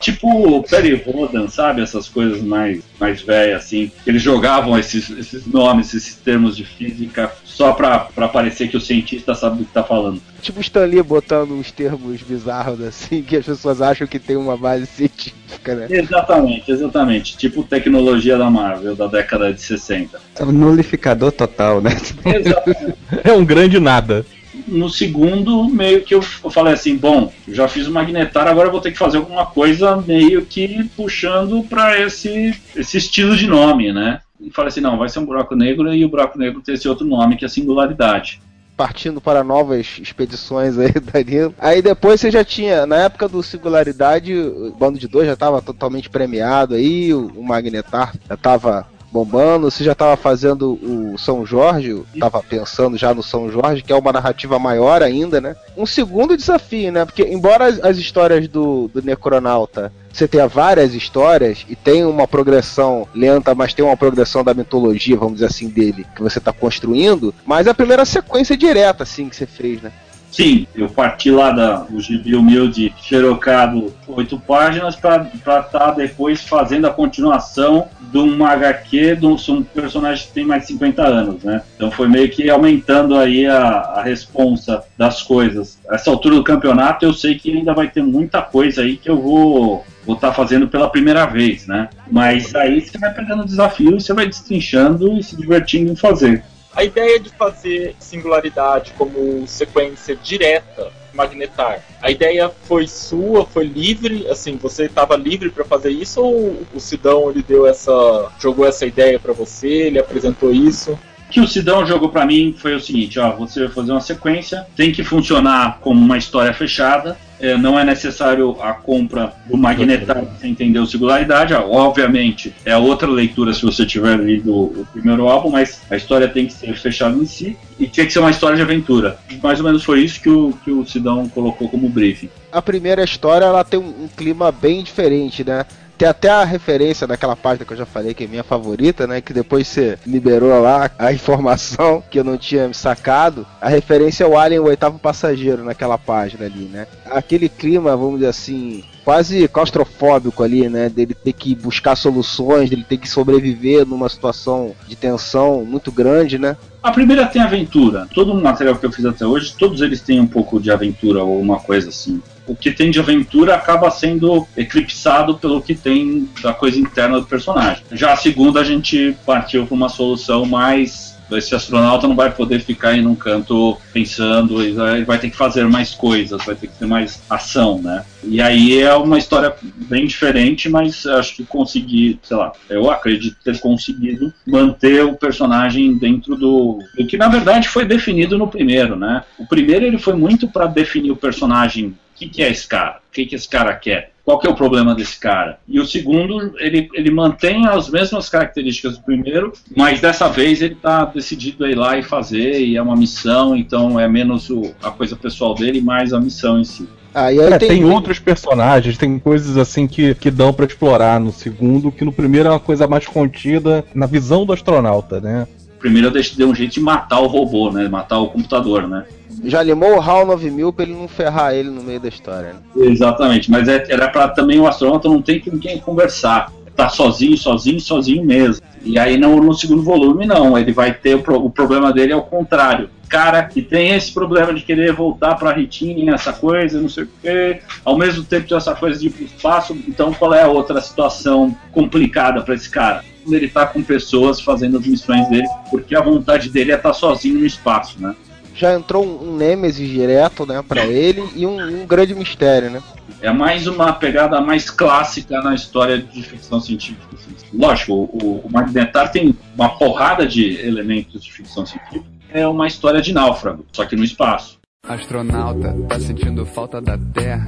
Tipo 0.00 0.62
Perry 0.62 0.94
Rodan, 0.94 1.48
sabe? 1.48 1.82
Essas 1.82 2.08
coisas 2.08 2.40
mais, 2.40 2.82
mais 3.00 3.20
velhas, 3.20 3.64
assim. 3.64 3.90
Eles 4.06 4.22
jogavam 4.22 4.78
esses, 4.78 5.10
esses 5.10 5.46
nomes, 5.46 5.92
esses 5.92 6.14
termos 6.14 6.56
de 6.56 6.64
física 6.64 7.32
só 7.44 7.72
pra, 7.72 7.98
pra 7.98 8.28
parecer 8.28 8.68
que 8.68 8.76
o 8.76 8.80
cientista 8.80 9.34
sabe 9.34 9.58
do 9.58 9.64
que 9.64 9.72
tá 9.72 9.82
falando. 9.82 10.22
Tipo 10.40 10.58
o 10.58 10.60
Stanley 10.60 11.02
botando 11.02 11.52
uns 11.52 11.72
termos 11.72 12.22
bizarros, 12.22 12.80
assim, 12.80 13.22
que 13.22 13.36
as 13.36 13.44
pessoas 13.44 13.82
acham 13.82 14.06
que 14.06 14.20
tem 14.20 14.36
uma 14.36 14.56
base 14.56 14.86
científica, 14.86 15.74
né? 15.74 15.86
Exatamente, 15.90 16.70
exatamente. 16.70 17.36
Tipo 17.36 17.64
tecnologia 17.64 18.38
da 18.38 18.48
Marvel 18.48 18.94
da 18.94 19.08
década 19.08 19.52
de 19.52 19.60
60. 19.60 20.20
É 20.38 20.44
um 20.44 20.52
nulificador 20.52 21.32
total, 21.32 21.80
né? 21.80 21.90
Exatamente. 22.24 22.94
é 23.24 23.32
um 23.32 23.44
grande 23.44 23.80
nada 23.80 24.24
no 24.68 24.88
segundo, 24.88 25.68
meio 25.68 26.02
que 26.02 26.14
eu, 26.14 26.22
falei 26.22 26.74
assim: 26.74 26.96
bom, 26.96 27.32
já 27.48 27.68
fiz 27.68 27.86
o 27.86 27.92
magnetar, 27.92 28.46
agora 28.46 28.70
vou 28.70 28.80
ter 28.80 28.92
que 28.92 28.98
fazer 28.98 29.18
alguma 29.18 29.46
coisa 29.46 29.96
meio 29.96 30.44
que 30.44 30.88
puxando 30.96 31.62
para 31.64 32.00
esse, 32.00 32.54
esse 32.76 32.98
estilo 32.98 33.36
de 33.36 33.46
nome, 33.46 33.92
né? 33.92 34.20
E 34.40 34.50
falei 34.50 34.68
assim: 34.68 34.80
não, 34.80 34.98
vai 34.98 35.08
ser 35.08 35.18
um 35.18 35.26
buraco 35.26 35.54
negro 35.54 35.92
e 35.92 36.04
o 36.04 36.08
buraco 36.08 36.38
negro 36.38 36.60
tem 36.60 36.74
esse 36.74 36.88
outro 36.88 37.06
nome 37.06 37.36
que 37.36 37.44
é 37.44 37.48
singularidade 37.48 38.40
partindo 38.78 39.20
para 39.20 39.42
novas 39.42 39.98
expedições 40.00 40.78
aí, 40.78 40.92
Danilo. 41.12 41.52
Aí 41.58 41.82
depois 41.82 42.20
você 42.20 42.30
já 42.30 42.44
tinha, 42.44 42.86
na 42.86 42.94
época 42.98 43.28
do 43.28 43.42
Singularidade, 43.42 44.32
o 44.32 44.72
Bando 44.78 45.00
de 45.00 45.08
Dois 45.08 45.26
já 45.26 45.32
estava 45.32 45.60
totalmente 45.60 46.08
premiado 46.08 46.76
aí, 46.76 47.12
o 47.12 47.42
Magnetar 47.42 48.14
já 48.28 48.36
estava 48.36 48.86
bombando, 49.10 49.70
você 49.70 49.82
já 49.82 49.92
estava 49.92 50.16
fazendo 50.16 50.78
o 50.82 51.16
São 51.18 51.44
Jorge, 51.44 52.02
estava 52.12 52.42
pensando 52.42 52.96
já 52.96 53.14
no 53.14 53.22
São 53.22 53.50
Jorge, 53.50 53.82
que 53.82 53.92
é 53.92 53.96
uma 53.96 54.12
narrativa 54.12 54.58
maior 54.58 55.02
ainda, 55.02 55.40
né? 55.40 55.56
Um 55.76 55.86
segundo 55.86 56.36
desafio, 56.36 56.92
né? 56.92 57.04
Porque 57.04 57.22
embora 57.22 57.66
as, 57.66 57.82
as 57.82 57.98
histórias 57.98 58.46
do, 58.48 58.88
do 58.88 59.02
Necronauta 59.02 59.92
você 60.12 60.26
tenha 60.26 60.48
várias 60.48 60.94
histórias 60.94 61.64
e 61.68 61.76
tem 61.76 62.04
uma 62.04 62.26
progressão 62.26 63.06
lenta, 63.14 63.54
mas 63.54 63.72
tem 63.72 63.84
uma 63.84 63.96
progressão 63.96 64.42
da 64.42 64.52
mitologia, 64.52 65.16
vamos 65.16 65.34
dizer 65.34 65.46
assim, 65.46 65.68
dele, 65.68 66.04
que 66.16 66.22
você 66.22 66.38
está 66.38 66.52
construindo, 66.52 67.32
mas 67.46 67.66
é 67.66 67.70
a 67.70 67.74
primeira 67.74 68.04
sequência 68.04 68.56
direta, 68.56 69.04
assim, 69.04 69.28
que 69.28 69.36
você 69.36 69.46
fez, 69.46 69.80
né? 69.80 69.92
Sim, 70.30 70.66
eu 70.74 70.88
parti 70.88 71.30
lá 71.30 71.50
da, 71.50 71.76
do 71.78 72.00
gibi 72.00 72.34
humilde 72.34 72.94
xerocado 73.02 73.92
oito 74.06 74.38
páginas 74.38 74.94
para 74.94 75.30
estar 75.34 75.62
tá 75.62 75.90
depois 75.90 76.42
fazendo 76.42 76.86
a 76.86 76.90
continuação 76.90 77.88
de 78.12 78.18
um 78.18 78.44
HQ 78.44 79.16
de 79.16 79.26
um, 79.26 79.36
um, 79.48 79.62
personagem 79.62 80.26
que 80.26 80.32
tem 80.32 80.44
mais 80.44 80.62
de 80.62 80.68
50 80.68 81.02
anos, 81.02 81.42
né? 81.42 81.62
Então 81.76 81.90
foi 81.90 82.08
meio 82.08 82.30
que 82.30 82.48
aumentando 82.48 83.16
aí 83.16 83.46
a, 83.46 83.58
a 83.58 84.02
responsa 84.02 84.82
das 84.96 85.22
coisas. 85.22 85.78
Essa 85.90 86.10
altura 86.10 86.36
do 86.36 86.44
campeonato 86.44 87.04
eu 87.04 87.12
sei 87.12 87.34
que 87.34 87.50
ainda 87.50 87.74
vai 87.74 87.88
ter 87.88 88.02
muita 88.02 88.40
coisa 88.40 88.82
aí 88.82 88.96
que 88.96 89.10
eu 89.10 89.20
vou 89.20 89.84
vou 90.06 90.14
estar 90.14 90.28
tá 90.28 90.34
fazendo 90.34 90.66
pela 90.68 90.88
primeira 90.88 91.26
vez, 91.26 91.66
né? 91.66 91.90
Mas 92.10 92.54
aí 92.54 92.80
você 92.80 92.96
vai 92.96 93.12
pegando 93.12 93.44
desafio 93.44 93.96
e 93.96 94.00
você 94.00 94.14
vai 94.14 94.26
destrinchando 94.26 95.18
e 95.18 95.22
se 95.22 95.36
divertindo 95.36 95.92
em 95.92 95.96
fazer. 95.96 96.42
A 96.74 96.84
ideia 96.84 97.18
de 97.18 97.30
fazer 97.30 97.96
singularidade 97.98 98.92
como 98.96 99.46
sequência 99.46 100.14
direta 100.16 100.92
magnetar. 101.18 101.82
A 102.00 102.10
ideia 102.10 102.50
foi 102.64 102.86
sua, 102.86 103.44
foi 103.44 103.64
livre, 103.64 104.26
assim, 104.28 104.56
você 104.56 104.84
estava 104.84 105.16
livre 105.16 105.50
para 105.50 105.64
fazer 105.64 105.90
isso 105.90 106.20
ou 106.20 106.62
o 106.72 106.78
Sidão 106.78 107.30
ele 107.30 107.42
deu 107.42 107.66
essa, 107.66 108.30
jogou 108.38 108.64
essa 108.64 108.86
ideia 108.86 109.18
para 109.18 109.32
você, 109.32 109.66
ele 109.68 109.98
apresentou 109.98 110.52
isso? 110.52 110.96
Que 111.30 111.40
o 111.40 111.48
Sidão 111.48 111.84
jogou 111.84 112.08
para 112.10 112.24
mim 112.24 112.54
foi 112.56 112.74
o 112.74 112.80
seguinte, 112.80 113.18
ó, 113.18 113.32
você 113.32 113.64
vai 113.64 113.68
fazer 113.68 113.90
uma 113.90 114.00
sequência, 114.00 114.66
tem 114.76 114.92
que 114.92 115.02
funcionar 115.02 115.80
como 115.80 116.00
uma 116.00 116.16
história 116.16 116.54
fechada, 116.54 117.18
é, 117.40 117.56
não 117.56 117.78
é 117.78 117.84
necessário 117.84 118.56
a 118.60 118.72
compra 118.72 119.32
do 119.46 119.56
magnetar 119.56 120.24
para 120.24 120.34
você 120.38 120.46
entender 120.46 120.78
o 120.78 120.86
singularidade. 120.86 121.54
Ah, 121.54 121.64
obviamente, 121.64 122.54
é 122.64 122.76
outra 122.76 123.08
leitura 123.08 123.52
se 123.52 123.62
você 123.62 123.86
tiver 123.86 124.18
lido 124.18 124.54
o 124.54 124.86
primeiro 124.92 125.28
álbum, 125.28 125.50
mas 125.50 125.80
a 125.90 125.96
história 125.96 126.28
tem 126.28 126.46
que 126.46 126.52
ser 126.52 126.76
fechada 126.76 127.16
em 127.16 127.26
si 127.26 127.56
e 127.78 127.86
tinha 127.86 128.06
que 128.06 128.12
ser 128.12 128.18
uma 128.18 128.30
história 128.30 128.56
de 128.56 128.62
aventura. 128.62 129.18
Mais 129.42 129.58
ou 129.60 129.66
menos 129.66 129.84
foi 129.84 130.00
isso 130.00 130.20
que 130.20 130.28
o, 130.28 130.52
que 130.64 130.70
o 130.70 130.84
Sidão 130.84 131.28
colocou 131.28 131.68
como 131.68 131.88
briefing. 131.88 132.28
A 132.50 132.62
primeira 132.62 133.04
história 133.04 133.44
ela 133.44 133.64
tem 133.64 133.78
um 133.78 134.08
clima 134.16 134.50
bem 134.50 134.82
diferente, 134.82 135.44
né? 135.44 135.64
Tem 135.98 136.06
até 136.06 136.30
a 136.30 136.44
referência 136.44 137.08
daquela 137.08 137.34
página 137.34 137.66
que 137.66 137.72
eu 137.72 137.76
já 137.76 137.84
falei 137.84 138.14
que 138.14 138.22
é 138.22 138.26
minha 138.28 138.44
favorita, 138.44 139.04
né? 139.04 139.20
Que 139.20 139.32
depois 139.32 139.66
você 139.66 139.98
liberou 140.06 140.62
lá 140.62 140.88
a 140.96 141.10
informação 141.12 142.00
que 142.08 142.20
eu 142.20 142.22
não 142.22 142.38
tinha 142.38 142.72
sacado. 142.72 143.44
A 143.60 143.68
referência 143.68 144.22
é 144.22 144.26
o 144.28 144.38
Alien, 144.38 144.60
o 144.60 144.66
oitavo 144.66 144.96
passageiro, 144.96 145.64
naquela 145.64 145.98
página 145.98 146.46
ali, 146.46 146.66
né? 146.66 146.86
Aquele 147.10 147.48
clima, 147.48 147.96
vamos 147.96 148.20
dizer 148.20 148.28
assim, 148.28 148.84
quase 149.04 149.48
claustrofóbico 149.48 150.44
ali, 150.44 150.68
né? 150.68 150.88
Dele 150.88 151.14
ter 151.14 151.32
que 151.32 151.52
buscar 151.56 151.96
soluções, 151.96 152.70
dele 152.70 152.86
ter 152.88 152.98
que 152.98 153.08
sobreviver 153.08 153.84
numa 153.84 154.08
situação 154.08 154.76
de 154.86 154.94
tensão 154.94 155.64
muito 155.64 155.90
grande, 155.90 156.38
né? 156.38 156.56
A 156.80 156.92
primeira 156.92 157.26
tem 157.26 157.42
aventura. 157.42 158.06
Todo 158.14 158.32
o 158.32 158.40
material 158.40 158.76
que 158.76 158.86
eu 158.86 158.92
fiz 158.92 159.04
até 159.04 159.26
hoje, 159.26 159.52
todos 159.58 159.80
eles 159.80 160.00
têm 160.00 160.20
um 160.20 160.28
pouco 160.28 160.60
de 160.60 160.70
aventura 160.70 161.24
ou 161.24 161.40
uma 161.40 161.58
coisa 161.58 161.88
assim 161.88 162.22
o 162.48 162.56
que 162.56 162.72
tem 162.72 162.90
de 162.90 162.98
aventura 162.98 163.54
acaba 163.54 163.90
sendo 163.90 164.48
eclipsado 164.56 165.38
pelo 165.38 165.60
que 165.60 165.74
tem 165.74 166.28
da 166.42 166.52
coisa 166.52 166.80
interna 166.80 167.20
do 167.20 167.26
personagem. 167.26 167.84
Já 167.92 168.14
a 168.14 168.16
segunda, 168.16 168.60
a 168.60 168.64
gente 168.64 169.14
partiu 169.24 169.66
para 169.66 169.74
uma 169.74 169.88
solução 169.88 170.44
mais 170.44 171.18
esse 171.36 171.54
astronauta 171.54 172.08
não 172.08 172.16
vai 172.16 172.30
poder 172.30 172.60
ficar 172.60 172.96
em 172.96 173.06
um 173.06 173.14
canto 173.14 173.76
pensando, 173.92 174.62
ele 174.62 175.04
vai 175.04 175.18
ter 175.18 175.30
que 175.30 175.36
fazer 175.36 175.66
mais 175.66 175.94
coisas, 175.94 176.44
vai 176.44 176.54
ter 176.54 176.68
que 176.68 176.78
ter 176.78 176.86
mais 176.86 177.20
ação, 177.28 177.80
né? 177.82 178.04
E 178.24 178.40
aí 178.40 178.80
é 178.80 178.94
uma 178.94 179.18
história 179.18 179.54
bem 179.62 180.06
diferente, 180.06 180.68
mas 180.68 181.06
acho 181.06 181.36
que 181.36 181.44
consegui, 181.44 182.18
sei 182.22 182.36
lá, 182.36 182.52
eu 182.70 182.90
acredito 182.90 183.36
ter 183.44 183.58
conseguido 183.60 184.32
manter 184.46 185.04
o 185.04 185.14
personagem 185.14 185.96
dentro 185.96 186.36
do, 186.36 186.78
do 186.96 187.06
que 187.06 187.16
na 187.16 187.28
verdade 187.28 187.68
foi 187.68 187.84
definido 187.84 188.38
no 188.38 188.48
primeiro, 188.48 188.96
né? 188.96 189.24
O 189.38 189.46
primeiro 189.46 189.84
ele 189.84 189.98
foi 189.98 190.14
muito 190.14 190.48
para 190.48 190.66
definir 190.66 191.10
o 191.10 191.16
personagem 191.16 191.94
que, 192.18 192.28
que 192.28 192.42
é 192.42 192.50
esse 192.50 192.66
cara? 192.66 193.00
O 193.08 193.12
que, 193.12 193.26
que 193.26 193.34
esse 193.34 193.48
cara 193.48 193.74
quer? 193.74 194.12
Qual 194.24 194.38
que 194.38 194.46
é 194.46 194.50
o 194.50 194.54
problema 194.54 194.94
desse 194.94 195.18
cara? 195.18 195.58
E 195.66 195.80
o 195.80 195.86
segundo, 195.86 196.52
ele, 196.58 196.88
ele 196.92 197.10
mantém 197.10 197.66
as 197.66 197.88
mesmas 197.88 198.28
características 198.28 198.98
do 198.98 199.04
primeiro, 199.04 199.52
mas 199.74 200.00
dessa 200.00 200.28
vez 200.28 200.60
ele 200.60 200.74
está 200.74 201.06
decidido 201.06 201.64
a 201.64 201.70
ir 201.70 201.74
lá 201.74 201.96
e 201.96 202.02
fazer, 202.02 202.60
e 202.60 202.76
é 202.76 202.82
uma 202.82 202.94
missão, 202.94 203.56
então 203.56 203.98
é 203.98 204.06
menos 204.06 204.50
o, 204.50 204.74
a 204.82 204.90
coisa 204.90 205.16
pessoal 205.16 205.54
dele, 205.54 205.80
mais 205.80 206.12
a 206.12 206.20
missão 206.20 206.60
em 206.60 206.64
si. 206.64 206.86
Ah, 207.14 207.32
e 207.32 207.38
É, 207.38 207.54
aí 207.54 207.58
tem, 207.58 207.68
tem, 207.68 207.84
outros 207.84 208.18
personagens, 208.18 208.98
tem 208.98 209.18
coisas 209.18 209.56
assim 209.56 209.86
que, 209.86 210.14
que 210.14 210.30
dão 210.30 210.52
pra 210.52 210.66
explorar 210.66 211.18
no 211.18 211.32
segundo, 211.32 211.90
que 211.90 212.04
no 212.04 212.12
primeiro 212.12 212.48
é 212.48 212.52
uma 212.52 212.60
coisa 212.60 212.86
mais 212.86 213.06
contida 213.06 213.82
na 213.94 214.04
visão 214.04 214.44
do 214.44 214.52
astronauta, 214.52 215.20
né? 215.20 215.48
Primeiro 215.78 216.08
eu 216.08 216.22
deu 216.36 216.50
um 216.50 216.54
jeito 216.54 216.74
de 216.74 216.80
matar 216.80 217.20
o 217.20 217.26
robô, 217.26 217.70
né? 217.70 217.88
Matar 217.88 218.18
o 218.18 218.28
computador, 218.28 218.86
né? 218.86 219.06
Já 219.44 219.62
limou 219.62 219.96
o 219.96 220.00
HAL 220.00 220.26
9000 220.26 220.72
pra 220.72 220.84
ele 220.84 220.94
não 220.94 221.08
ferrar 221.08 221.54
ele 221.54 221.70
no 221.70 221.82
meio 221.82 222.00
da 222.00 222.08
história. 222.08 222.54
Né? 222.74 222.86
Exatamente, 222.86 223.50
mas 223.50 223.68
é- 223.68 223.86
era 223.88 224.08
para 224.08 224.28
também 224.28 224.58
o 224.60 224.66
astronauta 224.66 225.08
não 225.08 225.22
ter 225.22 225.40
com 225.40 225.58
quem 225.58 225.78
conversar. 225.78 226.52
Tá 226.76 226.88
sozinho, 226.88 227.36
sozinho, 227.36 227.80
sozinho 227.80 228.24
mesmo. 228.24 228.62
E 228.84 228.98
aí 228.98 229.18
no, 229.18 229.36
no 229.42 229.52
segundo 229.52 229.82
volume 229.82 230.24
não, 230.26 230.56
ele 230.56 230.72
vai 230.72 230.94
ter 230.94 231.16
o, 231.16 231.18
o 231.18 231.50
problema 231.50 231.92
dele 231.92 232.12
é 232.12 232.16
o 232.16 232.22
contrário. 232.22 232.88
Cara 233.08 233.42
que 233.42 233.62
tem 233.62 233.94
esse 233.94 234.12
problema 234.12 234.54
de 234.54 234.62
querer 234.62 234.92
voltar 234.92 235.34
pra 235.34 235.52
Ritinha, 235.52 236.14
essa 236.14 236.32
coisa, 236.32 236.80
não 236.80 236.88
sei 236.88 237.04
o 237.04 237.08
quê, 237.20 237.60
ao 237.84 237.98
mesmo 237.98 238.22
tempo 238.22 238.46
tem 238.46 238.56
essa 238.56 238.74
coisa 238.74 239.00
de 239.00 239.06
ir 239.06 239.10
pro 239.10 239.24
espaço, 239.24 239.76
então 239.88 240.12
qual 240.12 240.34
é 240.34 240.42
a 240.42 240.48
outra 240.48 240.80
situação 240.80 241.56
complicada 241.72 242.42
pra 242.42 242.54
esse 242.54 242.70
cara? 242.70 243.02
Ele 243.26 243.48
tá 243.48 243.66
com 243.66 243.82
pessoas 243.82 244.40
fazendo 244.40 244.78
as 244.78 244.86
missões 244.86 245.28
dele, 245.28 245.48
porque 245.70 245.96
a 245.96 246.00
vontade 246.02 246.48
dele 246.48 246.70
é 246.70 246.76
estar 246.76 246.92
sozinho 246.92 247.40
no 247.40 247.46
espaço, 247.46 247.96
né? 248.00 248.14
Já 248.58 248.74
entrou 248.74 249.06
um, 249.06 249.30
um 249.30 249.36
Nemesis 249.36 249.88
direto, 249.88 250.44
né, 250.44 250.62
pra 250.66 250.84
ele 250.84 251.22
e 251.36 251.46
um, 251.46 251.82
um 251.82 251.86
grande 251.86 252.12
mistério, 252.12 252.68
né? 252.68 252.82
É 253.22 253.30
mais 253.30 253.68
uma 253.68 253.92
pegada 253.92 254.40
mais 254.40 254.68
clássica 254.68 255.40
na 255.40 255.54
história 255.54 255.96
de 255.96 256.22
ficção 256.24 256.60
científica. 256.60 257.06
assim. 257.14 257.56
Lógico, 257.56 257.92
o, 257.92 258.42
o 258.44 258.50
Magnetar 258.50 259.12
tem 259.12 259.34
uma 259.54 259.68
porrada 259.70 260.26
de 260.26 260.58
elementos 260.60 261.22
de 261.22 261.32
ficção 261.32 261.64
científica. 261.64 262.04
É 262.30 262.46
uma 262.46 262.66
história 262.66 263.00
de 263.00 263.12
náufrago, 263.12 263.64
só 263.72 263.84
que 263.84 263.94
no 263.94 264.04
espaço. 264.04 264.57
Astronauta, 264.86 265.74
tá 265.88 266.00
sentindo 266.00 266.46
falta 266.46 266.80
da 266.80 266.96
Terra? 266.96 267.46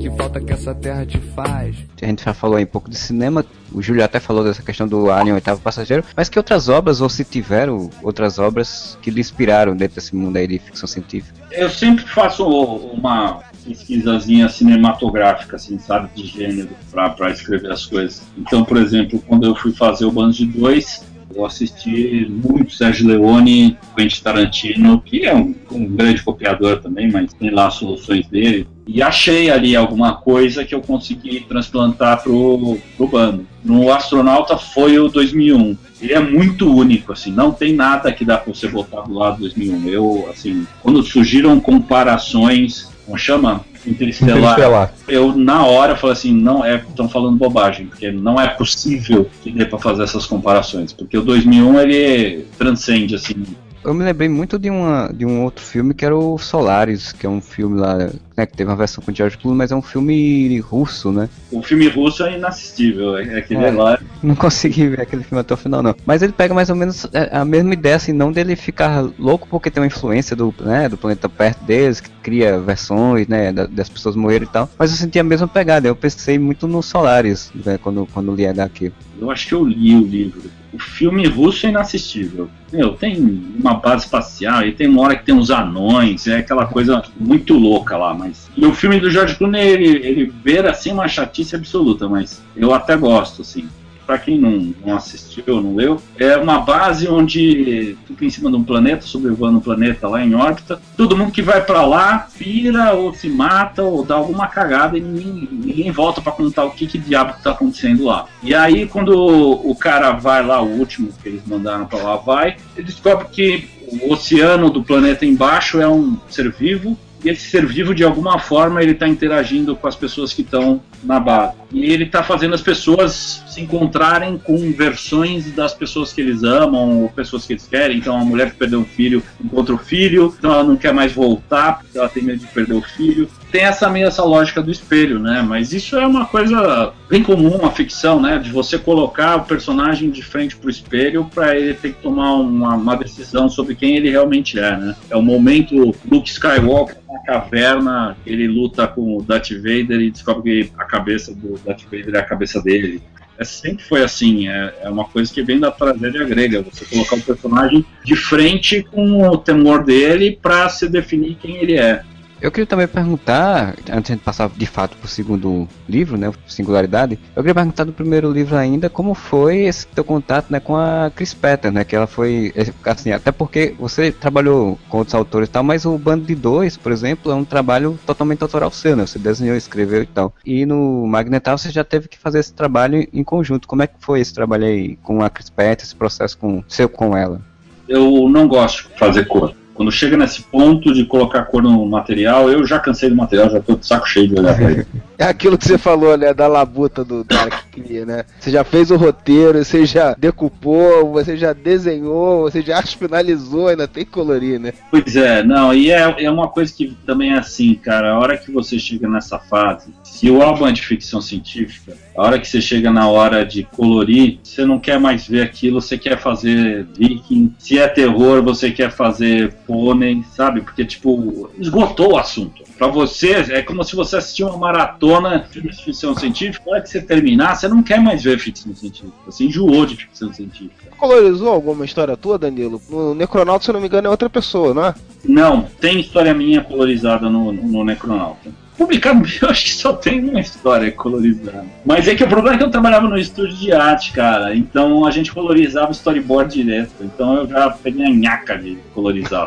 Que 0.00 0.10
falta 0.10 0.40
que 0.40 0.52
essa 0.52 0.74
Terra 0.74 1.06
te 1.06 1.18
faz? 1.18 1.76
A 2.02 2.06
gente 2.06 2.24
já 2.24 2.34
falou 2.34 2.56
aí 2.56 2.64
um 2.64 2.68
pouco 2.68 2.90
de 2.90 2.96
cinema, 2.96 3.44
o 3.72 3.80
Júlio 3.80 4.02
até 4.02 4.18
falou 4.18 4.42
dessa 4.42 4.62
questão 4.62 4.88
do 4.88 5.10
Alien 5.10 5.34
Oitavo 5.34 5.60
Passageiro, 5.60 6.02
mas 6.16 6.28
que 6.28 6.38
outras 6.38 6.68
obras, 6.68 7.00
ou 7.00 7.08
se 7.08 7.24
tiveram 7.24 7.88
outras 8.02 8.38
obras 8.38 8.98
que 9.00 9.10
lhe 9.10 9.20
inspiraram 9.20 9.76
dentro 9.76 9.94
desse 9.94 10.14
mundo 10.16 10.36
aí 10.36 10.46
de 10.46 10.58
ficção 10.58 10.88
científica? 10.88 11.34
Eu 11.52 11.70
sempre 11.70 12.04
faço 12.04 12.44
uma 12.44 13.42
pesquisazinha 13.64 14.48
cinematográfica, 14.48 15.56
assim, 15.56 15.78
sabe, 15.78 16.08
de 16.14 16.26
gênero, 16.26 16.70
pra, 16.90 17.10
pra 17.10 17.30
escrever 17.30 17.70
as 17.70 17.86
coisas. 17.86 18.22
Então, 18.36 18.64
por 18.64 18.76
exemplo, 18.76 19.22
quando 19.26 19.46
eu 19.46 19.54
fui 19.54 19.72
fazer 19.72 20.04
o 20.04 20.10
Bando 20.10 20.32
de 20.32 20.46
Dois, 20.46 21.04
eu 21.36 21.44
assisti 21.44 22.26
muito 22.28 22.72
Sérgio 22.72 23.06
Leone, 23.06 23.76
Quentin 23.94 24.22
Tarantino, 24.22 25.00
que 25.00 25.26
é 25.26 25.34
um, 25.34 25.54
um 25.70 25.86
grande 25.86 26.22
copiador 26.22 26.80
também, 26.80 27.10
mas 27.10 27.32
tem 27.34 27.50
lá 27.50 27.66
as 27.66 27.74
soluções 27.74 28.26
dele. 28.26 28.66
E 28.86 29.02
achei 29.02 29.50
ali 29.50 29.76
alguma 29.76 30.14
coisa 30.14 30.64
que 30.64 30.74
eu 30.74 30.80
consegui 30.80 31.40
transplantar 31.40 32.22
pro, 32.22 32.78
pro 32.96 33.06
bando. 33.06 33.46
No 33.62 33.92
Astronauta 33.92 34.56
foi 34.56 34.98
o 34.98 35.08
2001. 35.08 35.76
Ele 36.00 36.12
é 36.12 36.20
muito 36.20 36.72
único, 36.72 37.12
assim, 37.12 37.32
não 37.32 37.52
tem 37.52 37.74
nada 37.74 38.12
que 38.12 38.24
dá 38.24 38.38
pra 38.38 38.54
você 38.54 38.68
botar 38.68 39.02
do 39.02 39.14
lado 39.14 39.36
do 39.36 39.40
2001. 39.40 39.88
Eu, 39.88 40.28
assim, 40.30 40.66
quando 40.82 41.02
surgiram 41.02 41.58
comparações, 41.60 42.88
como 43.04 43.18
chama? 43.18 43.64
Interestelar. 43.86 44.38
Interestelar. 44.38 44.94
Eu, 45.08 45.36
na 45.36 45.64
hora, 45.64 45.96
falei 45.96 46.14
assim: 46.14 46.32
não 46.32 46.64
é, 46.64 46.76
estão 46.76 47.08
falando 47.08 47.36
bobagem, 47.36 47.86
porque 47.86 48.10
não 48.10 48.40
é 48.40 48.48
possível 48.48 49.28
que 49.42 49.50
dê 49.50 49.64
pra 49.64 49.78
fazer 49.78 50.02
essas 50.02 50.26
comparações. 50.26 50.92
Porque 50.92 51.16
o 51.16 51.22
2001 51.22 51.80
ele 51.80 52.46
transcende, 52.58 53.14
assim, 53.14 53.44
Eu 53.86 53.94
me 53.94 54.02
lembrei 54.02 54.28
muito 54.28 54.58
de, 54.58 54.68
uma, 54.68 55.08
de 55.14 55.24
um 55.24 55.44
outro 55.44 55.64
filme 55.64 55.94
que 55.94 56.04
era 56.04 56.16
o 56.16 56.36
Solaris, 56.38 57.12
que 57.12 57.24
é 57.24 57.28
um 57.28 57.40
filme 57.40 57.78
lá, 57.78 58.10
né, 58.36 58.44
que 58.44 58.56
teve 58.56 58.68
uma 58.68 58.76
versão 58.76 59.00
com 59.04 59.12
o 59.12 59.14
George 59.14 59.38
Clooney, 59.38 59.56
mas 59.56 59.70
é 59.70 59.76
um 59.76 59.80
filme 59.80 60.58
russo, 60.58 61.12
né? 61.12 61.28
O 61.52 61.62
filme 61.62 61.86
russo 61.88 62.24
é 62.24 62.36
inassistível, 62.36 63.16
é 63.16 63.38
aquele 63.38 63.64
É. 63.64 63.70
lá. 63.70 63.96
Não 64.20 64.34
consegui 64.34 64.88
ver 64.88 65.02
aquele 65.02 65.22
filme 65.22 65.40
até 65.40 65.54
o 65.54 65.56
final, 65.56 65.84
não. 65.84 65.94
Mas 66.04 66.20
ele 66.20 66.32
pega 66.32 66.52
mais 66.52 66.68
ou 66.68 66.74
menos 66.74 67.06
é, 67.12 67.28
a 67.36 67.44
mesma 67.44 67.74
ideia, 67.74 67.94
assim, 67.94 68.12
não 68.12 68.32
dele 68.32 68.56
ficar 68.56 69.08
louco 69.16 69.46
porque 69.48 69.70
tem 69.70 69.80
uma 69.80 69.86
influência 69.86 70.34
do, 70.34 70.52
né, 70.60 70.88
do 70.88 70.96
planeta 70.98 71.28
perto 71.28 71.62
deles, 71.62 72.00
que 72.00 72.10
cria 72.24 72.58
versões, 72.58 73.28
né, 73.28 73.52
da- 73.52 73.66
das 73.66 73.88
pessoas 73.88 74.16
morreram 74.16 74.46
e 74.46 74.48
tal. 74.48 74.68
Mas 74.76 74.90
eu 74.90 74.96
senti 74.96 75.20
a 75.20 75.22
mesma 75.24 75.46
pegada, 75.46 75.86
eu 75.86 75.94
pensei 75.94 76.40
muito 76.40 76.66
no 76.66 76.82
Solaris, 76.82 77.52
né, 77.64 77.78
quando, 77.78 78.04
quando 78.12 78.34
li 78.34 78.46
HQ. 78.48 78.90
Eu 79.20 79.30
acho 79.30 79.46
que 79.46 79.54
eu 79.54 79.64
li 79.64 79.94
o 79.94 80.00
livro. 80.04 80.50
O 80.76 80.78
filme 80.78 81.26
russo 81.26 81.64
é 81.64 81.70
inassistível. 81.70 82.50
Meu, 82.70 82.92
tem 82.92 83.16
uma 83.58 83.74
base 83.74 84.04
espacial 84.04 84.62
e 84.66 84.72
tem 84.72 84.86
uma 84.86 85.00
hora 85.00 85.16
que 85.16 85.24
tem 85.24 85.34
uns 85.34 85.50
anões, 85.50 86.26
é 86.26 86.36
aquela 86.36 86.66
coisa 86.66 87.02
muito 87.18 87.54
louca 87.54 87.96
lá, 87.96 88.12
mas. 88.12 88.50
E 88.54 88.66
o 88.66 88.74
filme 88.74 89.00
do 89.00 89.10
George 89.10 89.36
Clooney, 89.36 89.66
ele, 89.66 90.06
ele 90.06 90.26
beira 90.26 90.70
assim 90.70 90.92
uma 90.92 91.08
chatice 91.08 91.56
absoluta, 91.56 92.06
mas 92.06 92.42
eu 92.54 92.74
até 92.74 92.94
gosto, 92.94 93.40
assim. 93.40 93.66
Pra 94.06 94.18
quem 94.18 94.38
não, 94.38 94.72
não 94.84 94.96
assistiu, 94.96 95.60
não 95.60 95.74
leu, 95.74 96.00
é 96.16 96.36
uma 96.36 96.60
base 96.60 97.08
onde 97.08 97.96
fica 98.06 98.24
em 98.24 98.30
cima 98.30 98.50
de 98.50 98.56
um 98.56 98.62
planeta, 98.62 99.02
sobrevoando 99.02 99.58
um 99.58 99.60
planeta 99.60 100.08
lá 100.08 100.24
em 100.24 100.34
órbita. 100.34 100.80
Todo 100.96 101.16
mundo 101.16 101.32
que 101.32 101.42
vai 101.42 101.60
pra 101.64 101.84
lá 101.84 102.28
pira 102.38 102.92
ou 102.92 103.12
se 103.12 103.28
mata 103.28 103.82
ou 103.82 104.04
dá 104.04 104.14
alguma 104.14 104.46
cagada 104.46 104.96
e 104.96 105.00
ninguém, 105.00 105.48
ninguém 105.50 105.90
volta 105.90 106.20
pra 106.20 106.32
contar 106.32 106.64
o 106.64 106.70
que, 106.70 106.86
que 106.86 106.98
diabo 106.98 107.34
tá 107.42 107.50
acontecendo 107.50 108.04
lá. 108.04 108.26
E 108.42 108.54
aí, 108.54 108.86
quando 108.86 109.12
o 109.12 109.74
cara 109.74 110.12
vai 110.12 110.44
lá, 110.44 110.62
o 110.62 110.78
último 110.78 111.12
que 111.22 111.28
eles 111.28 111.42
mandaram 111.46 111.86
pra 111.86 111.98
lá 111.98 112.16
vai, 112.16 112.56
ele 112.76 112.86
descobre 112.86 113.26
que 113.28 113.68
o 113.88 114.12
oceano 114.12 114.70
do 114.70 114.82
planeta 114.82 115.24
embaixo 115.24 115.80
é 115.80 115.88
um 115.88 116.16
ser 116.28 116.50
vivo 116.52 116.98
e 117.24 117.30
esse 117.30 117.50
ser 117.50 117.66
vivo, 117.66 117.94
de 117.94 118.04
alguma 118.04 118.38
forma, 118.38 118.82
ele 118.82 118.92
está 118.92 119.08
interagindo 119.08 119.74
com 119.74 119.88
as 119.88 119.96
pessoas 119.96 120.32
que 120.32 120.42
estão 120.42 120.80
na 121.02 121.18
base. 121.18 121.54
E 121.72 121.92
ele 121.92 122.04
está 122.04 122.22
fazendo 122.22 122.54
as 122.54 122.60
pessoas 122.60 123.42
se 123.48 123.60
encontrarem 123.60 124.38
com 124.38 124.72
versões 124.72 125.50
das 125.52 125.74
pessoas 125.74 126.12
que 126.12 126.20
eles 126.20 126.42
amam 126.44 127.02
ou 127.02 127.08
pessoas 127.08 127.46
que 127.46 127.54
eles 127.54 127.66
querem. 127.66 127.98
Então, 127.98 128.16
a 128.16 128.24
mulher 128.24 128.50
que 128.50 128.56
perdeu 128.56 128.80
um 128.80 128.84
filho 128.84 129.22
encontra 129.42 129.74
o 129.74 129.78
filho, 129.78 130.34
então 130.38 130.52
ela 130.52 130.64
não 130.64 130.76
quer 130.76 130.92
mais 130.92 131.12
voltar 131.12 131.80
porque 131.80 131.98
ela 131.98 132.08
tem 132.08 132.22
medo 132.22 132.40
de 132.40 132.46
perder 132.46 132.74
o 132.74 132.82
filho. 132.82 133.28
Tem 133.50 133.62
essa 133.62 133.88
meio 133.88 134.06
essa 134.06 134.24
lógica 134.24 134.62
do 134.62 134.70
espelho, 134.70 135.18
né? 135.18 135.42
Mas 135.42 135.72
isso 135.72 135.96
é 135.96 136.06
uma 136.06 136.26
coisa 136.26 136.92
bem 137.08 137.22
comum, 137.22 137.64
a 137.64 137.70
ficção, 137.70 138.20
né? 138.20 138.38
De 138.38 138.50
você 138.50 138.78
colocar 138.78 139.36
o 139.36 139.44
personagem 139.44 140.10
de 140.10 140.22
frente 140.22 140.56
pro 140.56 140.70
espelho 140.70 141.24
para 141.32 141.56
ele 141.56 141.74
ter 141.74 141.92
que 141.92 142.02
tomar 142.02 142.34
uma, 142.34 142.74
uma 142.74 142.96
decisão 142.96 143.48
sobre 143.48 143.74
quem 143.74 143.96
ele 143.96 144.10
realmente 144.10 144.58
é, 144.58 144.76
né? 144.76 144.96
É 145.08 145.16
o 145.16 145.22
momento 145.22 145.94
Luke 146.10 146.28
Skywalker 146.28 146.96
na 147.08 147.20
caverna, 147.20 148.16
ele 148.26 148.48
luta 148.48 148.86
com 148.86 149.16
o 149.16 149.22
Darth 149.22 149.50
Vader 149.50 150.00
e 150.00 150.10
descobre 150.10 150.64
que 150.64 150.72
a 150.76 150.84
cabeça 150.84 151.34
do 151.34 151.58
Darth 151.64 151.84
Vader 151.84 152.14
é 152.14 152.18
a 152.18 152.24
cabeça 152.24 152.60
dele. 152.60 153.00
É, 153.38 153.44
sempre 153.44 153.84
foi 153.84 154.02
assim, 154.02 154.48
é, 154.48 154.74
é 154.82 154.88
uma 154.88 155.04
coisa 155.04 155.32
que 155.32 155.42
vem 155.42 155.60
da 155.60 155.70
tragédia 155.70 156.24
grega, 156.24 156.62
você 156.62 156.84
colocar 156.86 157.16
o 157.16 157.22
personagem 157.22 157.84
de 158.02 158.16
frente 158.16 158.82
com 158.82 159.28
o 159.28 159.36
temor 159.36 159.84
dele 159.84 160.38
para 160.40 160.68
se 160.68 160.88
definir 160.88 161.36
quem 161.36 161.56
ele 161.56 161.74
é. 161.74 162.02
Eu 162.40 162.50
queria 162.50 162.66
também 162.66 162.86
perguntar, 162.86 163.74
antes 163.90 164.14
de 164.14 164.22
passar 164.22 164.50
de 164.50 164.66
fato 164.66 164.96
pro 164.98 165.08
segundo 165.08 165.66
livro, 165.88 166.18
né, 166.18 166.30
Singularidade, 166.46 167.18
eu 167.34 167.42
queria 167.42 167.54
perguntar 167.54 167.84
do 167.84 167.92
primeiro 167.92 168.30
livro 168.30 168.56
ainda, 168.56 168.90
como 168.90 169.14
foi 169.14 169.64
esse 169.64 169.86
teu 169.86 170.04
contato, 170.04 170.50
né, 170.50 170.60
com 170.60 170.76
a 170.76 171.10
Chris 171.14 171.32
Petter, 171.32 171.72
né, 171.72 171.82
que 171.82 171.96
ela 171.96 172.06
foi, 172.06 172.52
é, 172.54 172.90
assim, 172.90 173.10
até 173.10 173.32
porque 173.32 173.74
você 173.78 174.12
trabalhou 174.12 174.78
com 174.88 174.98
outros 174.98 175.14
autores 175.14 175.48
e 175.48 175.52
tal, 175.52 175.64
mas 175.64 175.86
o 175.86 175.96
Bando 175.96 176.26
de 176.26 176.34
Dois, 176.34 176.76
por 176.76 176.92
exemplo, 176.92 177.32
é 177.32 177.34
um 177.34 177.44
trabalho 177.44 177.98
totalmente 178.06 178.42
autoral 178.42 178.70
seu, 178.70 178.94
né, 178.94 179.06
você 179.06 179.18
desenhou, 179.18 179.56
escreveu 179.56 180.02
e 180.02 180.06
tal. 180.06 180.34
E 180.44 180.66
no 180.66 181.06
Magnetal 181.06 181.56
você 181.56 181.70
já 181.70 181.84
teve 181.84 182.06
que 182.06 182.18
fazer 182.18 182.40
esse 182.40 182.52
trabalho 182.52 183.06
em 183.12 183.24
conjunto, 183.24 183.66
como 183.66 183.82
é 183.82 183.86
que 183.86 183.94
foi 183.98 184.20
esse 184.20 184.34
trabalho 184.34 184.66
aí 184.66 184.96
com 184.96 185.22
a 185.22 185.30
Chris 185.30 185.48
Petter, 185.48 185.86
esse 185.86 185.96
processo 185.96 186.36
com, 186.36 186.62
seu 186.68 186.88
com 186.88 187.16
ela? 187.16 187.40
Eu 187.88 188.28
não 188.28 188.46
gosto 188.46 188.88
de 188.88 188.98
fazer 188.98 189.26
cor. 189.26 189.54
Quando 189.76 189.92
chega 189.92 190.16
nesse 190.16 190.42
ponto 190.42 190.92
de 190.92 191.04
colocar 191.04 191.42
cor 191.44 191.62
no 191.62 191.84
material, 191.86 192.50
eu 192.50 192.66
já 192.66 192.78
cansei 192.78 193.10
do 193.10 193.16
material, 193.16 193.50
já 193.50 193.60
tô 193.60 193.74
de 193.74 193.86
saco 193.86 194.08
cheio 194.08 194.26
de 194.28 194.40
olhar 194.40 194.56
pra 194.56 194.70
ele. 194.70 194.86
É 195.18 195.24
aquilo 195.24 195.56
que 195.56 195.66
você 195.66 195.78
falou, 195.78 196.16
né, 196.16 196.34
da 196.34 196.46
labuta 196.46 197.04
do 197.04 197.24
que 197.24 197.82
cria, 197.82 198.04
né? 198.04 198.24
Você 198.38 198.50
já 198.50 198.62
fez 198.64 198.90
o 198.90 198.96
roteiro, 198.96 199.64
você 199.64 199.86
já 199.86 200.14
decupou, 200.14 201.10
você 201.10 201.36
já 201.36 201.52
desenhou, 201.54 202.42
você 202.42 202.60
já 202.60 202.82
finalizou, 202.82 203.68
ainda 203.68 203.88
tem 203.88 204.04
que 204.04 204.10
colorir, 204.10 204.60
né? 204.60 204.72
Pois 204.90 205.16
é, 205.16 205.42
não, 205.42 205.72
e 205.72 205.90
é, 205.90 206.24
é 206.24 206.30
uma 206.30 206.48
coisa 206.48 206.72
que 206.72 206.96
também 207.06 207.32
é 207.32 207.38
assim, 207.38 207.74
cara, 207.74 208.12
a 208.12 208.18
hora 208.18 208.36
que 208.36 208.52
você 208.52 208.78
chega 208.78 209.08
nessa 209.08 209.38
fase, 209.38 209.90
se 210.16 210.30
o 210.30 210.40
álbum 210.40 210.66
é 210.66 210.72
de 210.72 210.80
ficção 210.80 211.20
científica, 211.20 211.94
a 212.16 212.22
hora 212.22 212.38
que 212.38 212.48
você 212.48 212.58
chega 212.58 212.90
na 212.90 213.06
hora 213.06 213.44
de 213.44 213.64
colorir, 213.64 214.38
você 214.42 214.64
não 214.64 214.78
quer 214.78 214.98
mais 214.98 215.28
ver 215.28 215.42
aquilo, 215.42 215.78
você 215.78 215.98
quer 215.98 216.18
fazer 216.18 216.86
viking, 216.96 217.54
se 217.58 217.78
é 217.78 217.86
terror, 217.86 218.42
você 218.42 218.70
quer 218.70 218.90
fazer 218.90 219.52
pônei, 219.66 220.24
sabe? 220.34 220.62
Porque, 220.62 220.86
tipo, 220.86 221.50
esgotou 221.58 222.14
o 222.14 222.16
assunto. 222.16 222.64
Pra 222.78 222.86
você, 222.86 223.32
é 223.50 223.60
como 223.60 223.84
se 223.84 223.94
você 223.94 224.16
assistir 224.16 224.44
uma 224.44 224.56
maratona 224.56 225.46
de 225.52 225.60
ficção 225.84 226.16
científica, 226.16 226.64
na 226.64 226.72
hora 226.72 226.82
que 226.82 226.88
você 226.88 227.02
terminar, 227.02 227.54
você 227.54 227.68
não 227.68 227.82
quer 227.82 228.00
mais 228.00 228.24
ver 228.24 228.38
ficção 228.38 228.74
científica. 228.74 229.12
Você 229.26 229.44
enjoou 229.44 229.84
de 229.84 229.96
ficção 229.96 230.32
científica. 230.32 230.92
Colorizou 230.98 231.50
alguma 231.50 231.84
história 231.84 232.16
tua, 232.16 232.38
Danilo? 232.38 232.80
No 232.88 233.14
Necronauta, 233.14 233.66
se 233.66 233.70
eu 233.70 233.74
não 233.74 233.82
me 233.82 233.86
engano, 233.86 234.06
é 234.06 234.10
outra 234.10 234.30
pessoa, 234.30 234.72
não 234.72 234.86
é? 234.86 234.94
Não, 235.22 235.64
tem 235.78 236.00
história 236.00 236.32
minha 236.32 236.62
colorizada 236.62 237.28
no, 237.28 237.52
no 237.52 237.84
Necronauta. 237.84 238.65
Publicado, 238.76 239.26
eu 239.42 239.48
acho 239.50 239.64
que 239.64 239.74
só 239.74 239.92
tem 239.92 240.20
uma 240.20 240.40
história 240.40 240.90
colorizada. 240.92 241.64
Mas 241.84 242.06
é 242.06 242.14
que 242.14 242.24
o 242.24 242.28
problema 242.28 242.56
é 242.56 242.58
que 242.58 242.64
eu 242.64 242.70
trabalhava 242.70 243.08
no 243.08 243.16
estúdio 243.16 243.56
de 243.56 243.72
arte, 243.72 244.12
cara. 244.12 244.54
Então 244.54 245.06
a 245.06 245.10
gente 245.10 245.32
colorizava 245.32 245.92
storyboard 245.92 246.54
direto. 246.54 246.92
Então 247.00 247.34
eu 247.34 247.48
já 247.48 247.70
peguei 247.70 248.06
a 248.06 248.10
nhaca 248.10 248.56
de 248.56 248.78
colorizar, 248.94 249.46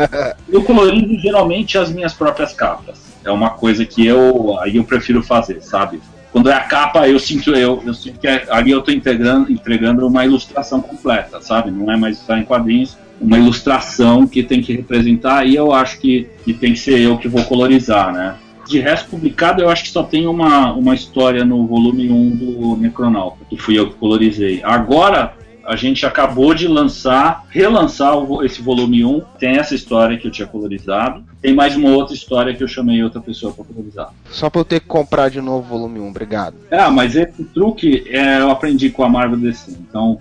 eu 0.48 0.62
colorizo 0.62 1.18
geralmente 1.18 1.76
as 1.76 1.90
minhas 1.90 2.14
próprias 2.14 2.52
capas. 2.52 3.00
É 3.24 3.30
uma 3.30 3.50
coisa 3.50 3.84
que 3.84 4.06
eu 4.06 4.58
aí 4.60 4.76
eu 4.76 4.84
prefiro 4.84 5.22
fazer, 5.22 5.60
sabe? 5.60 6.00
Quando 6.32 6.48
é 6.48 6.54
a 6.54 6.60
capa, 6.60 7.08
eu 7.08 7.18
sinto, 7.18 7.50
eu, 7.54 7.82
eu 7.84 7.92
sinto 7.92 8.20
que 8.20 8.26
é- 8.26 8.46
ali 8.50 8.70
eu 8.70 8.78
estou 8.78 8.94
entregando, 8.94 9.50
entregando 9.50 10.06
uma 10.06 10.24
ilustração 10.24 10.80
completa, 10.80 11.40
sabe? 11.40 11.70
Não 11.70 11.90
é 11.90 11.96
mais 11.96 12.18
estar 12.18 12.38
em 12.38 12.44
quadrinhos, 12.44 12.96
uma 13.20 13.36
ilustração 13.36 14.26
que 14.26 14.42
tem 14.42 14.62
que 14.62 14.72
representar, 14.72 15.44
e 15.44 15.56
eu 15.56 15.72
acho 15.72 15.98
que, 15.98 16.28
que 16.44 16.54
tem 16.54 16.72
que 16.72 16.78
ser 16.78 17.00
eu 17.00 17.18
que 17.18 17.28
vou 17.28 17.42
colorizar, 17.44 18.12
né? 18.12 18.36
De 18.70 18.78
resto, 18.78 19.10
publicado, 19.10 19.60
eu 19.60 19.68
acho 19.68 19.82
que 19.82 19.88
só 19.88 20.04
tem 20.04 20.28
uma, 20.28 20.72
uma 20.72 20.94
história 20.94 21.44
no 21.44 21.66
volume 21.66 22.08
1 22.08 22.30
do 22.36 22.76
Necronauta, 22.76 23.38
que 23.50 23.56
fui 23.56 23.76
eu 23.76 23.88
que 23.90 23.96
colorizei. 23.96 24.62
Agora, 24.62 25.34
a 25.64 25.74
gente 25.74 26.06
acabou 26.06 26.54
de 26.54 26.68
lançar, 26.68 27.46
relançar 27.50 28.14
esse 28.44 28.62
volume 28.62 29.04
1. 29.04 29.22
Tem 29.40 29.56
essa 29.56 29.74
história 29.74 30.16
que 30.16 30.28
eu 30.28 30.30
tinha 30.30 30.46
colorizado. 30.46 31.24
Tem 31.42 31.52
mais 31.52 31.74
uma 31.74 31.88
outra 31.88 32.14
história 32.14 32.54
que 32.54 32.62
eu 32.62 32.68
chamei 32.68 33.02
outra 33.02 33.20
pessoa 33.20 33.52
para 33.52 33.64
colorizar. 33.64 34.12
Só 34.30 34.48
pra 34.48 34.60
eu 34.60 34.64
ter 34.64 34.78
que 34.78 34.86
comprar 34.86 35.30
de 35.30 35.40
novo 35.40 35.66
o 35.66 35.78
volume 35.78 35.98
1, 35.98 36.08
obrigado. 36.08 36.54
Ah, 36.70 36.92
mas 36.92 37.16
esse 37.16 37.42
truque 37.42 38.04
é, 38.06 38.38
eu 38.38 38.52
aprendi 38.52 38.88
com 38.90 39.02
a 39.02 39.08
Marvel 39.08 39.36
DC. 39.36 39.72
Então. 39.72 40.20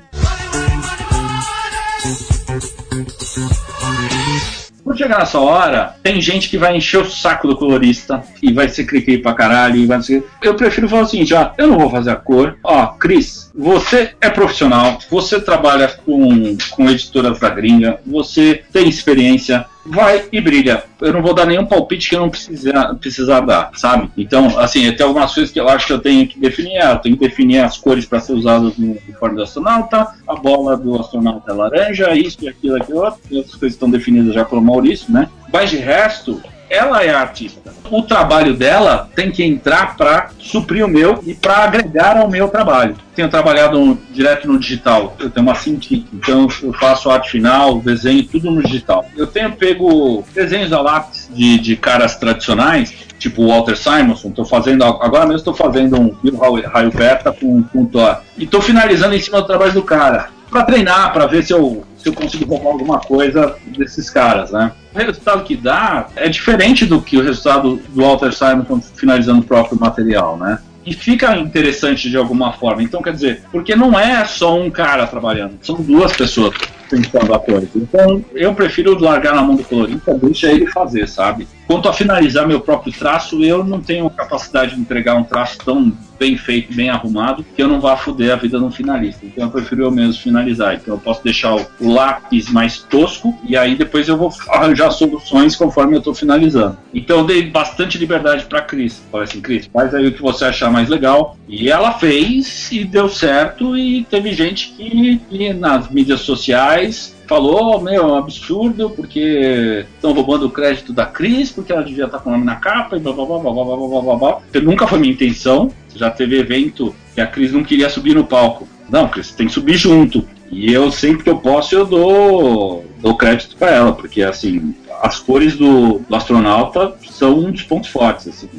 Quando 4.89 4.97
chegar 4.97 5.19
nessa 5.19 5.39
hora, 5.39 5.93
tem 6.01 6.19
gente 6.19 6.49
que 6.49 6.57
vai 6.57 6.75
encher 6.75 6.99
o 6.99 7.05
saco 7.05 7.47
do 7.47 7.55
colorista 7.55 8.23
e 8.41 8.51
vai 8.51 8.67
ser 8.67 8.85
clique 8.85 9.19
pra 9.19 9.35
caralho. 9.35 9.75
E 9.75 9.85
vai. 9.85 9.99
Eu 10.41 10.55
prefiro 10.55 10.89
falar 10.89 11.03
o 11.03 11.05
seguinte: 11.05 11.31
ó, 11.31 11.51
eu 11.59 11.67
não 11.67 11.77
vou 11.77 11.91
fazer 11.91 12.09
a 12.09 12.15
cor. 12.15 12.57
Ó, 12.63 12.87
Cris, 12.87 13.38
você 13.53 14.13
é 14.21 14.29
profissional, 14.29 14.99
você 15.09 15.39
trabalha 15.39 15.87
com, 16.05 16.57
com 16.71 16.89
editoras 16.89 17.39
da 17.39 17.49
gringa, 17.49 17.99
você 18.05 18.63
tem 18.71 18.87
experiência, 18.87 19.65
vai 19.85 20.25
e 20.31 20.39
brilha. 20.39 20.83
Eu 21.01 21.13
não 21.13 21.21
vou 21.21 21.33
dar 21.33 21.45
nenhum 21.45 21.65
palpite 21.65 22.09
que 22.09 22.15
eu 22.15 22.19
não 22.19 22.29
precisar, 22.29 22.93
precisar 22.95 23.39
dar, 23.41 23.71
sabe? 23.75 24.09
Então, 24.17 24.59
assim, 24.59 24.91
tem 24.91 25.05
algumas 25.05 25.33
coisas 25.33 25.51
que 25.51 25.59
eu 25.59 25.67
acho 25.67 25.87
que 25.87 25.93
eu 25.93 25.99
tenho 25.99 26.27
que 26.27 26.39
definir. 26.39 26.77
Ah, 26.79 26.91
Eu 26.91 26.99
tenho 26.99 27.17
que 27.17 27.27
definir 27.27 27.59
as 27.59 27.77
cores 27.77 28.05
para 28.05 28.19
ser 28.19 28.33
usadas 28.33 28.77
no 28.77 28.91
uniforme 28.91 29.37
do 29.37 29.43
astronauta, 29.43 30.07
a 30.27 30.35
bola 30.35 30.77
do 30.77 30.99
astronauta 30.99 31.51
é 31.51 31.53
laranja, 31.53 32.13
isso 32.13 32.37
e 32.41 32.49
aquilo, 32.49 32.75
aquilo 32.77 32.99
outro. 32.99 33.19
Outras 33.31 33.55
coisas 33.55 33.75
estão 33.75 33.89
definidas 33.89 34.33
já 34.33 34.45
pelo 34.45 34.61
Maurício, 34.61 35.11
né? 35.11 35.27
Mas 35.51 35.69
de 35.69 35.77
resto, 35.77 36.41
ela 36.69 37.03
é 37.03 37.09
a 37.09 37.19
artista. 37.19 37.73
O 37.89 38.03
trabalho 38.03 38.53
dela 38.53 39.09
tem 39.15 39.31
que 39.31 39.43
entrar 39.43 39.97
para 39.97 40.29
suprir 40.37 40.85
o 40.85 40.87
meu 40.87 41.23
e 41.25 41.33
para 41.33 41.57
agregar 41.57 42.17
ao 42.17 42.29
meu 42.29 42.47
trabalho. 42.47 42.95
Tenho 43.15 43.29
trabalhado 43.29 43.99
direto 44.11 44.47
no 44.47 44.59
digital. 44.59 45.15
Eu 45.19 45.29
tenho 45.29 45.45
uma 45.45 45.55
Cintiq, 45.55 46.05
então 46.13 46.47
eu 46.61 46.73
faço 46.73 47.09
arte 47.09 47.31
final, 47.31 47.79
desenho, 47.81 48.23
tudo 48.23 48.51
no 48.51 48.61
digital. 48.61 49.05
Eu 49.17 49.27
tenho 49.27 49.51
pego 49.53 50.23
desenhos 50.33 50.71
a 50.71 50.81
lápis 50.81 51.29
de, 51.33 51.59
de 51.59 51.75
caras 51.75 52.15
tradicionais, 52.15 52.93
tipo 53.17 53.47
Walter 53.47 53.75
Simonson. 53.75 54.29
Estou 54.29 54.45
fazendo 54.45 54.83
agora 54.83 55.25
mesmo 55.25 55.37
estou 55.37 55.53
fazendo 55.53 55.99
um 55.99 56.15
Bill 56.21 56.37
raio 56.67 56.91
beta 56.91 57.31
com, 57.31 57.63
com 57.63 57.85
Thor 57.85 58.21
e 58.37 58.43
estou 58.43 58.61
finalizando 58.61 59.15
em 59.15 59.19
cima 59.19 59.41
do 59.41 59.47
trabalho 59.47 59.73
do 59.73 59.83
cara 59.83 60.29
para 60.49 60.63
treinar, 60.63 61.13
para 61.13 61.27
ver 61.27 61.43
se 61.43 61.53
eu 61.53 61.85
se 61.99 62.07
eu 62.07 62.13
consigo 62.13 62.55
roubar 62.55 62.71
alguma 62.71 62.99
coisa 62.99 63.55
desses 63.77 64.09
caras, 64.09 64.51
né? 64.51 64.71
O 64.95 64.97
resultado 64.97 65.43
que 65.43 65.55
dá 65.55 66.07
é 66.15 66.29
diferente 66.29 66.85
do 66.85 67.01
que 67.01 67.17
o 67.17 67.23
resultado 67.23 67.75
do 67.89 68.01
Walter 68.01 68.31
Simonson 68.31 68.81
finalizando 68.95 69.41
o 69.41 69.43
próprio 69.43 69.77
material, 69.79 70.37
né? 70.37 70.59
E 70.85 70.93
fica 70.93 71.37
interessante 71.37 72.09
de 72.09 72.15
alguma 72.15 72.53
forma. 72.53 72.81
Então, 72.81 73.01
quer 73.01 73.11
dizer, 73.11 73.43
porque 73.51 73.75
não 73.75 73.99
é 73.99 74.23
só 74.25 74.57
um 74.57 74.71
cara 74.71 75.05
trabalhando, 75.05 75.59
são 75.61 75.75
duas 75.75 76.15
pessoas 76.15 76.55
pensando 76.89 77.33
a 77.33 77.39
coisa. 77.39 77.69
Então, 77.75 78.23
eu 78.33 78.53
prefiro 78.53 78.97
largar 78.97 79.35
na 79.35 79.41
mão 79.41 79.55
do 79.55 79.63
colorista, 79.63 80.13
deixa 80.13 80.49
ele 80.51 80.67
fazer, 80.67 81.07
sabe? 81.07 81.47
Quanto 81.69 81.87
a 81.87 81.93
finalizar 81.93 82.47
meu 82.47 82.59
próprio 82.59 82.91
traço, 82.91 83.43
eu 83.43 83.63
não 83.63 83.79
tenho 83.79 84.09
capacidade 84.09 84.73
de 84.73 84.81
entregar 84.81 85.13
um 85.13 85.23
traço 85.23 85.59
tão 85.59 85.95
bem 86.17 86.35
feito, 86.35 86.73
bem 86.73 86.89
arrumado, 86.89 87.45
que 87.55 87.61
eu 87.61 87.67
não 87.67 87.79
vá 87.79 87.95
foder 87.95 88.33
a 88.33 88.35
vida 88.35 88.59
no 88.59 88.71
finalista. 88.71 89.23
Então 89.23 89.43
eu 89.43 89.51
prefiro 89.51 89.83
eu 89.83 89.91
mesmo 89.91 90.19
finalizar. 90.19 90.73
Então 90.73 90.95
eu 90.95 90.99
posso 90.99 91.23
deixar 91.23 91.55
o, 91.55 91.63
o 91.79 91.93
lápis 91.93 92.49
mais 92.49 92.79
tosco 92.79 93.37
e 93.47 93.55
aí 93.55 93.75
depois 93.75 94.07
eu 94.07 94.17
vou 94.17 94.33
arranjar 94.49 94.89
soluções 94.89 95.55
conforme 95.55 95.93
eu 95.93 95.99
estou 95.99 96.15
finalizando. 96.15 96.75
Então 96.91 97.19
eu 97.19 97.23
dei 97.23 97.47
bastante 97.47 97.99
liberdade 97.99 98.45
para 98.45 98.63
Cris. 98.63 99.03
Falei 99.11 99.25
assim, 99.25 99.39
Cris, 99.39 99.69
faz 99.71 99.93
aí 99.93 100.07
o 100.07 100.11
que 100.11 100.23
você 100.23 100.45
achar 100.45 100.71
mais 100.71 100.89
legal. 100.89 101.37
E 101.47 101.69
ela 101.69 101.93
fez 101.93 102.71
e 102.71 102.83
deu 102.83 103.07
certo 103.07 103.77
e 103.77 104.05
teve 104.05 104.33
gente 104.33 104.73
que, 104.75 105.21
que 105.29 105.53
nas 105.53 105.87
mídias 105.91 106.21
sociais 106.21 107.15
falou, 107.29 107.79
meu, 107.79 107.93
é 107.93 108.05
um 108.05 108.15
absurdo, 108.15 108.89
porque 108.89 109.85
estão 109.93 110.13
roubando 110.13 110.47
o 110.47 110.49
crédito 110.49 110.91
da 110.91 111.05
Cris, 111.05 111.51
porque 111.51 111.71
ela 111.71 111.83
devia 111.83 112.05
estar 112.05 112.17
com 112.17 112.29
o 112.29 112.33
nome 112.33 112.43
na 112.43 112.55
capa 112.55 112.97
e 112.97 112.99
blá 112.99 113.13
blá 113.13 113.23
blá 113.23 113.37
blá 113.37 113.53
blá 113.53 113.63
blá 113.63 114.01
blá 114.01 114.15
blá. 114.15 114.41
Que 114.51 114.59
nunca 114.59 114.87
foi 114.87 114.97
minha 114.97 115.13
intenção. 115.13 115.71
Já 115.95 116.09
teve 116.09 116.39
evento 116.39 116.93
que 117.13 117.21
a 117.21 117.27
Cris 117.27 117.51
não 117.51 117.63
queria 117.63 117.87
subir 117.87 118.15
no 118.15 118.25
palco. 118.25 118.67
Não, 118.89 119.07
Cris, 119.07 119.31
tem 119.31 119.45
que 119.45 119.53
subir 119.53 119.77
junto. 119.77 120.27
E 120.51 120.73
eu 120.73 120.91
sempre 120.91 121.23
que 121.23 121.29
eu 121.29 121.37
posso 121.37 121.75
eu 121.75 121.85
dou, 121.85 122.83
dou 122.97 123.15
crédito 123.15 123.55
para 123.55 123.69
ela, 123.69 123.93
porque 123.93 124.23
assim, 124.23 124.73
as 124.99 125.19
cores 125.19 125.55
do, 125.55 125.99
do 125.99 126.15
astronauta 126.15 126.95
são 127.11 127.37
um 127.37 127.51
dos 127.51 127.61
pontos 127.61 127.91
fortes, 127.91 128.27
assim. 128.27 128.49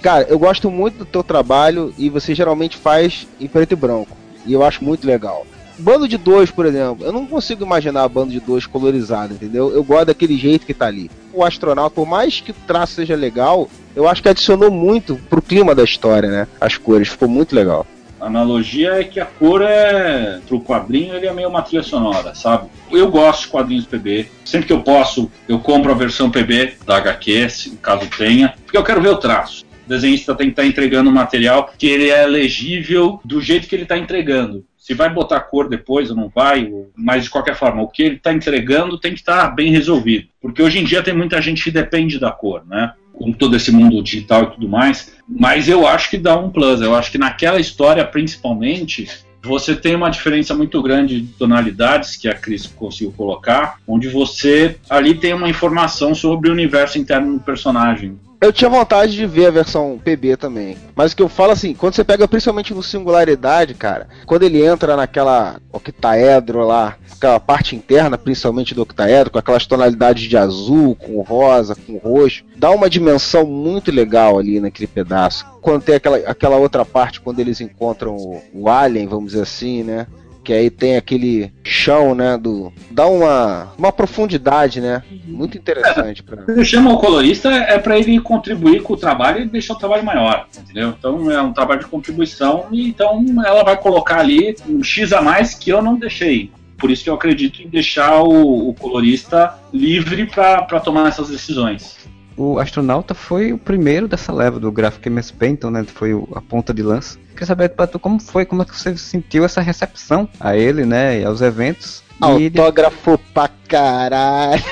Cara, 0.00 0.24
eu 0.26 0.38
gosto 0.38 0.70
muito 0.70 0.98
do 0.98 1.04
teu 1.04 1.22
trabalho 1.22 1.92
e 1.98 2.08
você 2.08 2.34
geralmente 2.34 2.78
faz 2.78 3.28
em 3.38 3.46
preto 3.46 3.72
e 3.72 3.76
branco. 3.76 4.16
E 4.46 4.54
eu 4.54 4.64
acho 4.64 4.82
muito 4.82 5.06
legal. 5.06 5.46
Bando 5.78 6.08
de 6.08 6.16
dois, 6.16 6.50
por 6.50 6.64
exemplo, 6.64 7.04
eu 7.04 7.12
não 7.12 7.26
consigo 7.26 7.64
imaginar 7.64 8.04
a 8.04 8.08
bando 8.08 8.32
de 8.32 8.40
dois 8.40 8.66
colorizado, 8.66 9.34
entendeu? 9.34 9.70
Eu 9.70 9.84
gosto 9.84 10.06
daquele 10.06 10.36
jeito 10.36 10.64
que 10.64 10.72
tá 10.72 10.86
ali. 10.86 11.10
O 11.34 11.44
astronauta, 11.44 11.94
por 11.94 12.06
mais 12.06 12.40
que 12.40 12.50
o 12.50 12.56
traço 12.66 12.94
seja 12.94 13.14
legal, 13.14 13.68
eu 13.94 14.08
acho 14.08 14.22
que 14.22 14.28
adicionou 14.28 14.70
muito 14.70 15.16
pro 15.28 15.42
clima 15.42 15.74
da 15.74 15.84
história, 15.84 16.30
né? 16.30 16.48
As 16.58 16.78
cores, 16.78 17.08
ficou 17.08 17.28
muito 17.28 17.54
legal. 17.54 17.86
A 18.18 18.26
analogia 18.26 18.94
é 18.94 19.04
que 19.04 19.20
a 19.20 19.26
cor 19.26 19.60
é. 19.60 20.40
Pro 20.48 20.60
quadrinho 20.60 21.14
ele 21.14 21.26
é 21.26 21.32
meio 21.32 21.48
uma 21.48 21.60
trilha 21.60 21.82
sonora, 21.82 22.34
sabe? 22.34 22.68
Eu 22.90 23.10
gosto 23.10 23.42
de 23.42 23.48
quadrinhos 23.48 23.84
PB. 23.84 24.28
Sempre 24.44 24.66
que 24.68 24.72
eu 24.72 24.80
posso, 24.80 25.30
eu 25.46 25.58
compro 25.58 25.92
a 25.92 25.94
versão 25.94 26.30
PB 26.30 26.78
da 26.86 26.96
HQ, 26.96 27.48
caso 27.82 28.08
tenha, 28.16 28.54
porque 28.64 28.78
eu 28.78 28.84
quero 28.84 29.02
ver 29.02 29.10
o 29.10 29.18
traço. 29.18 29.66
O 29.84 29.88
desenhista 29.88 30.34
tem 30.34 30.46
que 30.46 30.52
estar 30.52 30.64
entregando 30.64 31.10
um 31.10 31.12
material 31.12 31.70
que 31.76 31.86
ele 31.86 32.08
é 32.08 32.26
legível 32.26 33.20
do 33.22 33.40
jeito 33.40 33.68
que 33.68 33.74
ele 33.74 33.82
está 33.82 33.98
entregando. 33.98 34.64
Se 34.86 34.94
vai 34.94 35.12
botar 35.12 35.40
cor 35.40 35.68
depois 35.68 36.10
ou 36.10 36.16
não 36.16 36.28
vai, 36.28 36.72
mas 36.94 37.24
de 37.24 37.30
qualquer 37.30 37.56
forma, 37.56 37.82
o 37.82 37.88
que 37.88 38.04
ele 38.04 38.14
está 38.14 38.32
entregando 38.32 38.96
tem 38.96 39.12
que 39.12 39.18
estar 39.18 39.48
bem 39.48 39.72
resolvido. 39.72 40.28
Porque 40.40 40.62
hoje 40.62 40.78
em 40.78 40.84
dia 40.84 41.02
tem 41.02 41.12
muita 41.12 41.42
gente 41.42 41.64
que 41.64 41.72
depende 41.72 42.20
da 42.20 42.30
cor, 42.30 42.64
né? 42.64 42.92
Com 43.12 43.32
todo 43.32 43.56
esse 43.56 43.72
mundo 43.72 44.00
digital 44.00 44.44
e 44.44 44.50
tudo 44.52 44.68
mais. 44.68 45.16
Mas 45.28 45.68
eu 45.68 45.88
acho 45.88 46.08
que 46.08 46.16
dá 46.16 46.38
um 46.38 46.50
plus. 46.50 46.80
Eu 46.80 46.94
acho 46.94 47.10
que 47.10 47.18
naquela 47.18 47.58
história, 47.58 48.04
principalmente, 48.04 49.08
você 49.42 49.74
tem 49.74 49.96
uma 49.96 50.08
diferença 50.08 50.54
muito 50.54 50.80
grande 50.80 51.20
de 51.20 51.32
tonalidades 51.32 52.16
que 52.16 52.28
a 52.28 52.34
Cris 52.34 52.68
conseguiu 52.68 53.10
colocar, 53.10 53.80
onde 53.88 54.06
você 54.08 54.76
ali 54.88 55.14
tem 55.14 55.34
uma 55.34 55.48
informação 55.48 56.14
sobre 56.14 56.48
o 56.48 56.52
universo 56.52 56.96
interno 56.96 57.32
do 57.32 57.40
personagem. 57.40 58.20
Eu 58.40 58.52
tinha 58.52 58.68
vontade 58.68 59.12
de 59.12 59.26
ver 59.26 59.46
a 59.46 59.50
versão 59.50 59.98
PB 60.02 60.36
também. 60.36 60.76
Mas 60.94 61.12
o 61.12 61.16
que 61.16 61.22
eu 61.22 61.28
falo 61.28 61.52
assim, 61.52 61.74
quando 61.74 61.94
você 61.94 62.04
pega 62.04 62.28
principalmente 62.28 62.74
no 62.74 62.82
Singularidade, 62.82 63.74
cara, 63.74 64.08
quando 64.26 64.42
ele 64.42 64.64
entra 64.64 64.94
naquela 64.94 65.60
octaedro 65.72 66.66
lá, 66.66 66.96
aquela 67.10 67.40
parte 67.40 67.74
interna, 67.74 68.18
principalmente 68.18 68.74
do 68.74 68.82
octaedro, 68.82 69.32
com 69.32 69.38
aquelas 69.38 69.66
tonalidades 69.66 70.28
de 70.28 70.36
azul, 70.36 70.94
com 70.94 71.20
rosa, 71.22 71.74
com 71.74 71.96
roxo, 71.96 72.44
dá 72.56 72.70
uma 72.70 72.90
dimensão 72.90 73.46
muito 73.46 73.90
legal 73.90 74.38
ali 74.38 74.60
naquele 74.60 74.86
pedaço. 74.86 75.46
Quando 75.62 75.82
tem 75.82 75.94
aquela, 75.94 76.18
aquela 76.18 76.56
outra 76.56 76.84
parte, 76.84 77.20
quando 77.20 77.40
eles 77.40 77.60
encontram 77.60 78.16
o, 78.16 78.42
o 78.52 78.68
Alien, 78.68 79.08
vamos 79.08 79.32
dizer 79.32 79.42
assim, 79.42 79.82
né? 79.82 80.06
Que 80.46 80.52
aí 80.52 80.70
tem 80.70 80.96
aquele 80.96 81.52
chão, 81.64 82.14
né, 82.14 82.38
do 82.38 82.72
dá 82.88 83.08
uma 83.08 83.72
uma 83.76 83.90
profundidade, 83.90 84.80
né, 84.80 85.02
muito 85.26 85.58
interessante 85.58 86.22
para. 86.22 86.44
Você 86.44 86.64
chama 86.64 86.92
o 86.92 86.98
colorista 86.98 87.50
é 87.50 87.76
para 87.80 87.98
ele 87.98 88.20
contribuir 88.20 88.80
com 88.80 88.92
o 88.92 88.96
trabalho 88.96 89.42
e 89.42 89.48
deixar 89.48 89.74
o 89.74 89.78
trabalho 89.78 90.04
maior, 90.04 90.46
entendeu? 90.56 90.94
Então 90.96 91.28
é 91.32 91.42
um 91.42 91.52
trabalho 91.52 91.80
de 91.80 91.86
contribuição 91.86 92.66
e 92.70 92.88
então 92.88 93.24
ela 93.44 93.64
vai 93.64 93.76
colocar 93.76 94.20
ali 94.20 94.54
um 94.68 94.84
x 94.84 95.12
a 95.12 95.20
mais 95.20 95.52
que 95.52 95.70
eu 95.70 95.82
não 95.82 95.98
deixei. 95.98 96.52
Por 96.78 96.92
isso 96.92 97.02
que 97.02 97.10
eu 97.10 97.14
acredito 97.14 97.60
em 97.60 97.68
deixar 97.68 98.22
o, 98.22 98.68
o 98.68 98.74
colorista 98.74 99.58
livre 99.72 100.26
para 100.26 100.78
tomar 100.78 101.08
essas 101.08 101.28
decisões. 101.28 101.96
O 102.36 102.58
astronauta 102.58 103.14
foi 103.14 103.52
o 103.52 103.58
primeiro 103.58 104.06
dessa 104.06 104.32
leva 104.32 104.58
do 104.60 104.70
gráfico 104.70 105.08
MSP, 105.08 105.46
então, 105.46 105.70
né, 105.70 105.84
foi 105.84 106.12
a 106.34 106.40
ponta 106.40 106.72
de 106.74 106.82
lança. 106.82 107.18
Queria 107.32 107.46
saber 107.46 107.68
pra 107.70 107.86
tu 107.86 107.98
como 107.98 108.20
foi, 108.20 108.44
como 108.44 108.62
é 108.62 108.64
que 108.64 108.76
você 108.76 108.96
sentiu 108.96 109.44
essa 109.44 109.60
recepção 109.60 110.28
a 110.40 110.56
ele, 110.56 110.84
né, 110.84 111.20
e 111.20 111.24
aos 111.24 111.40
eventos. 111.40 112.02
E 112.22 112.42
ele- 112.44 112.58
Autógrafo 112.58 113.18
pra 113.34 113.48
caralho. 113.68 114.62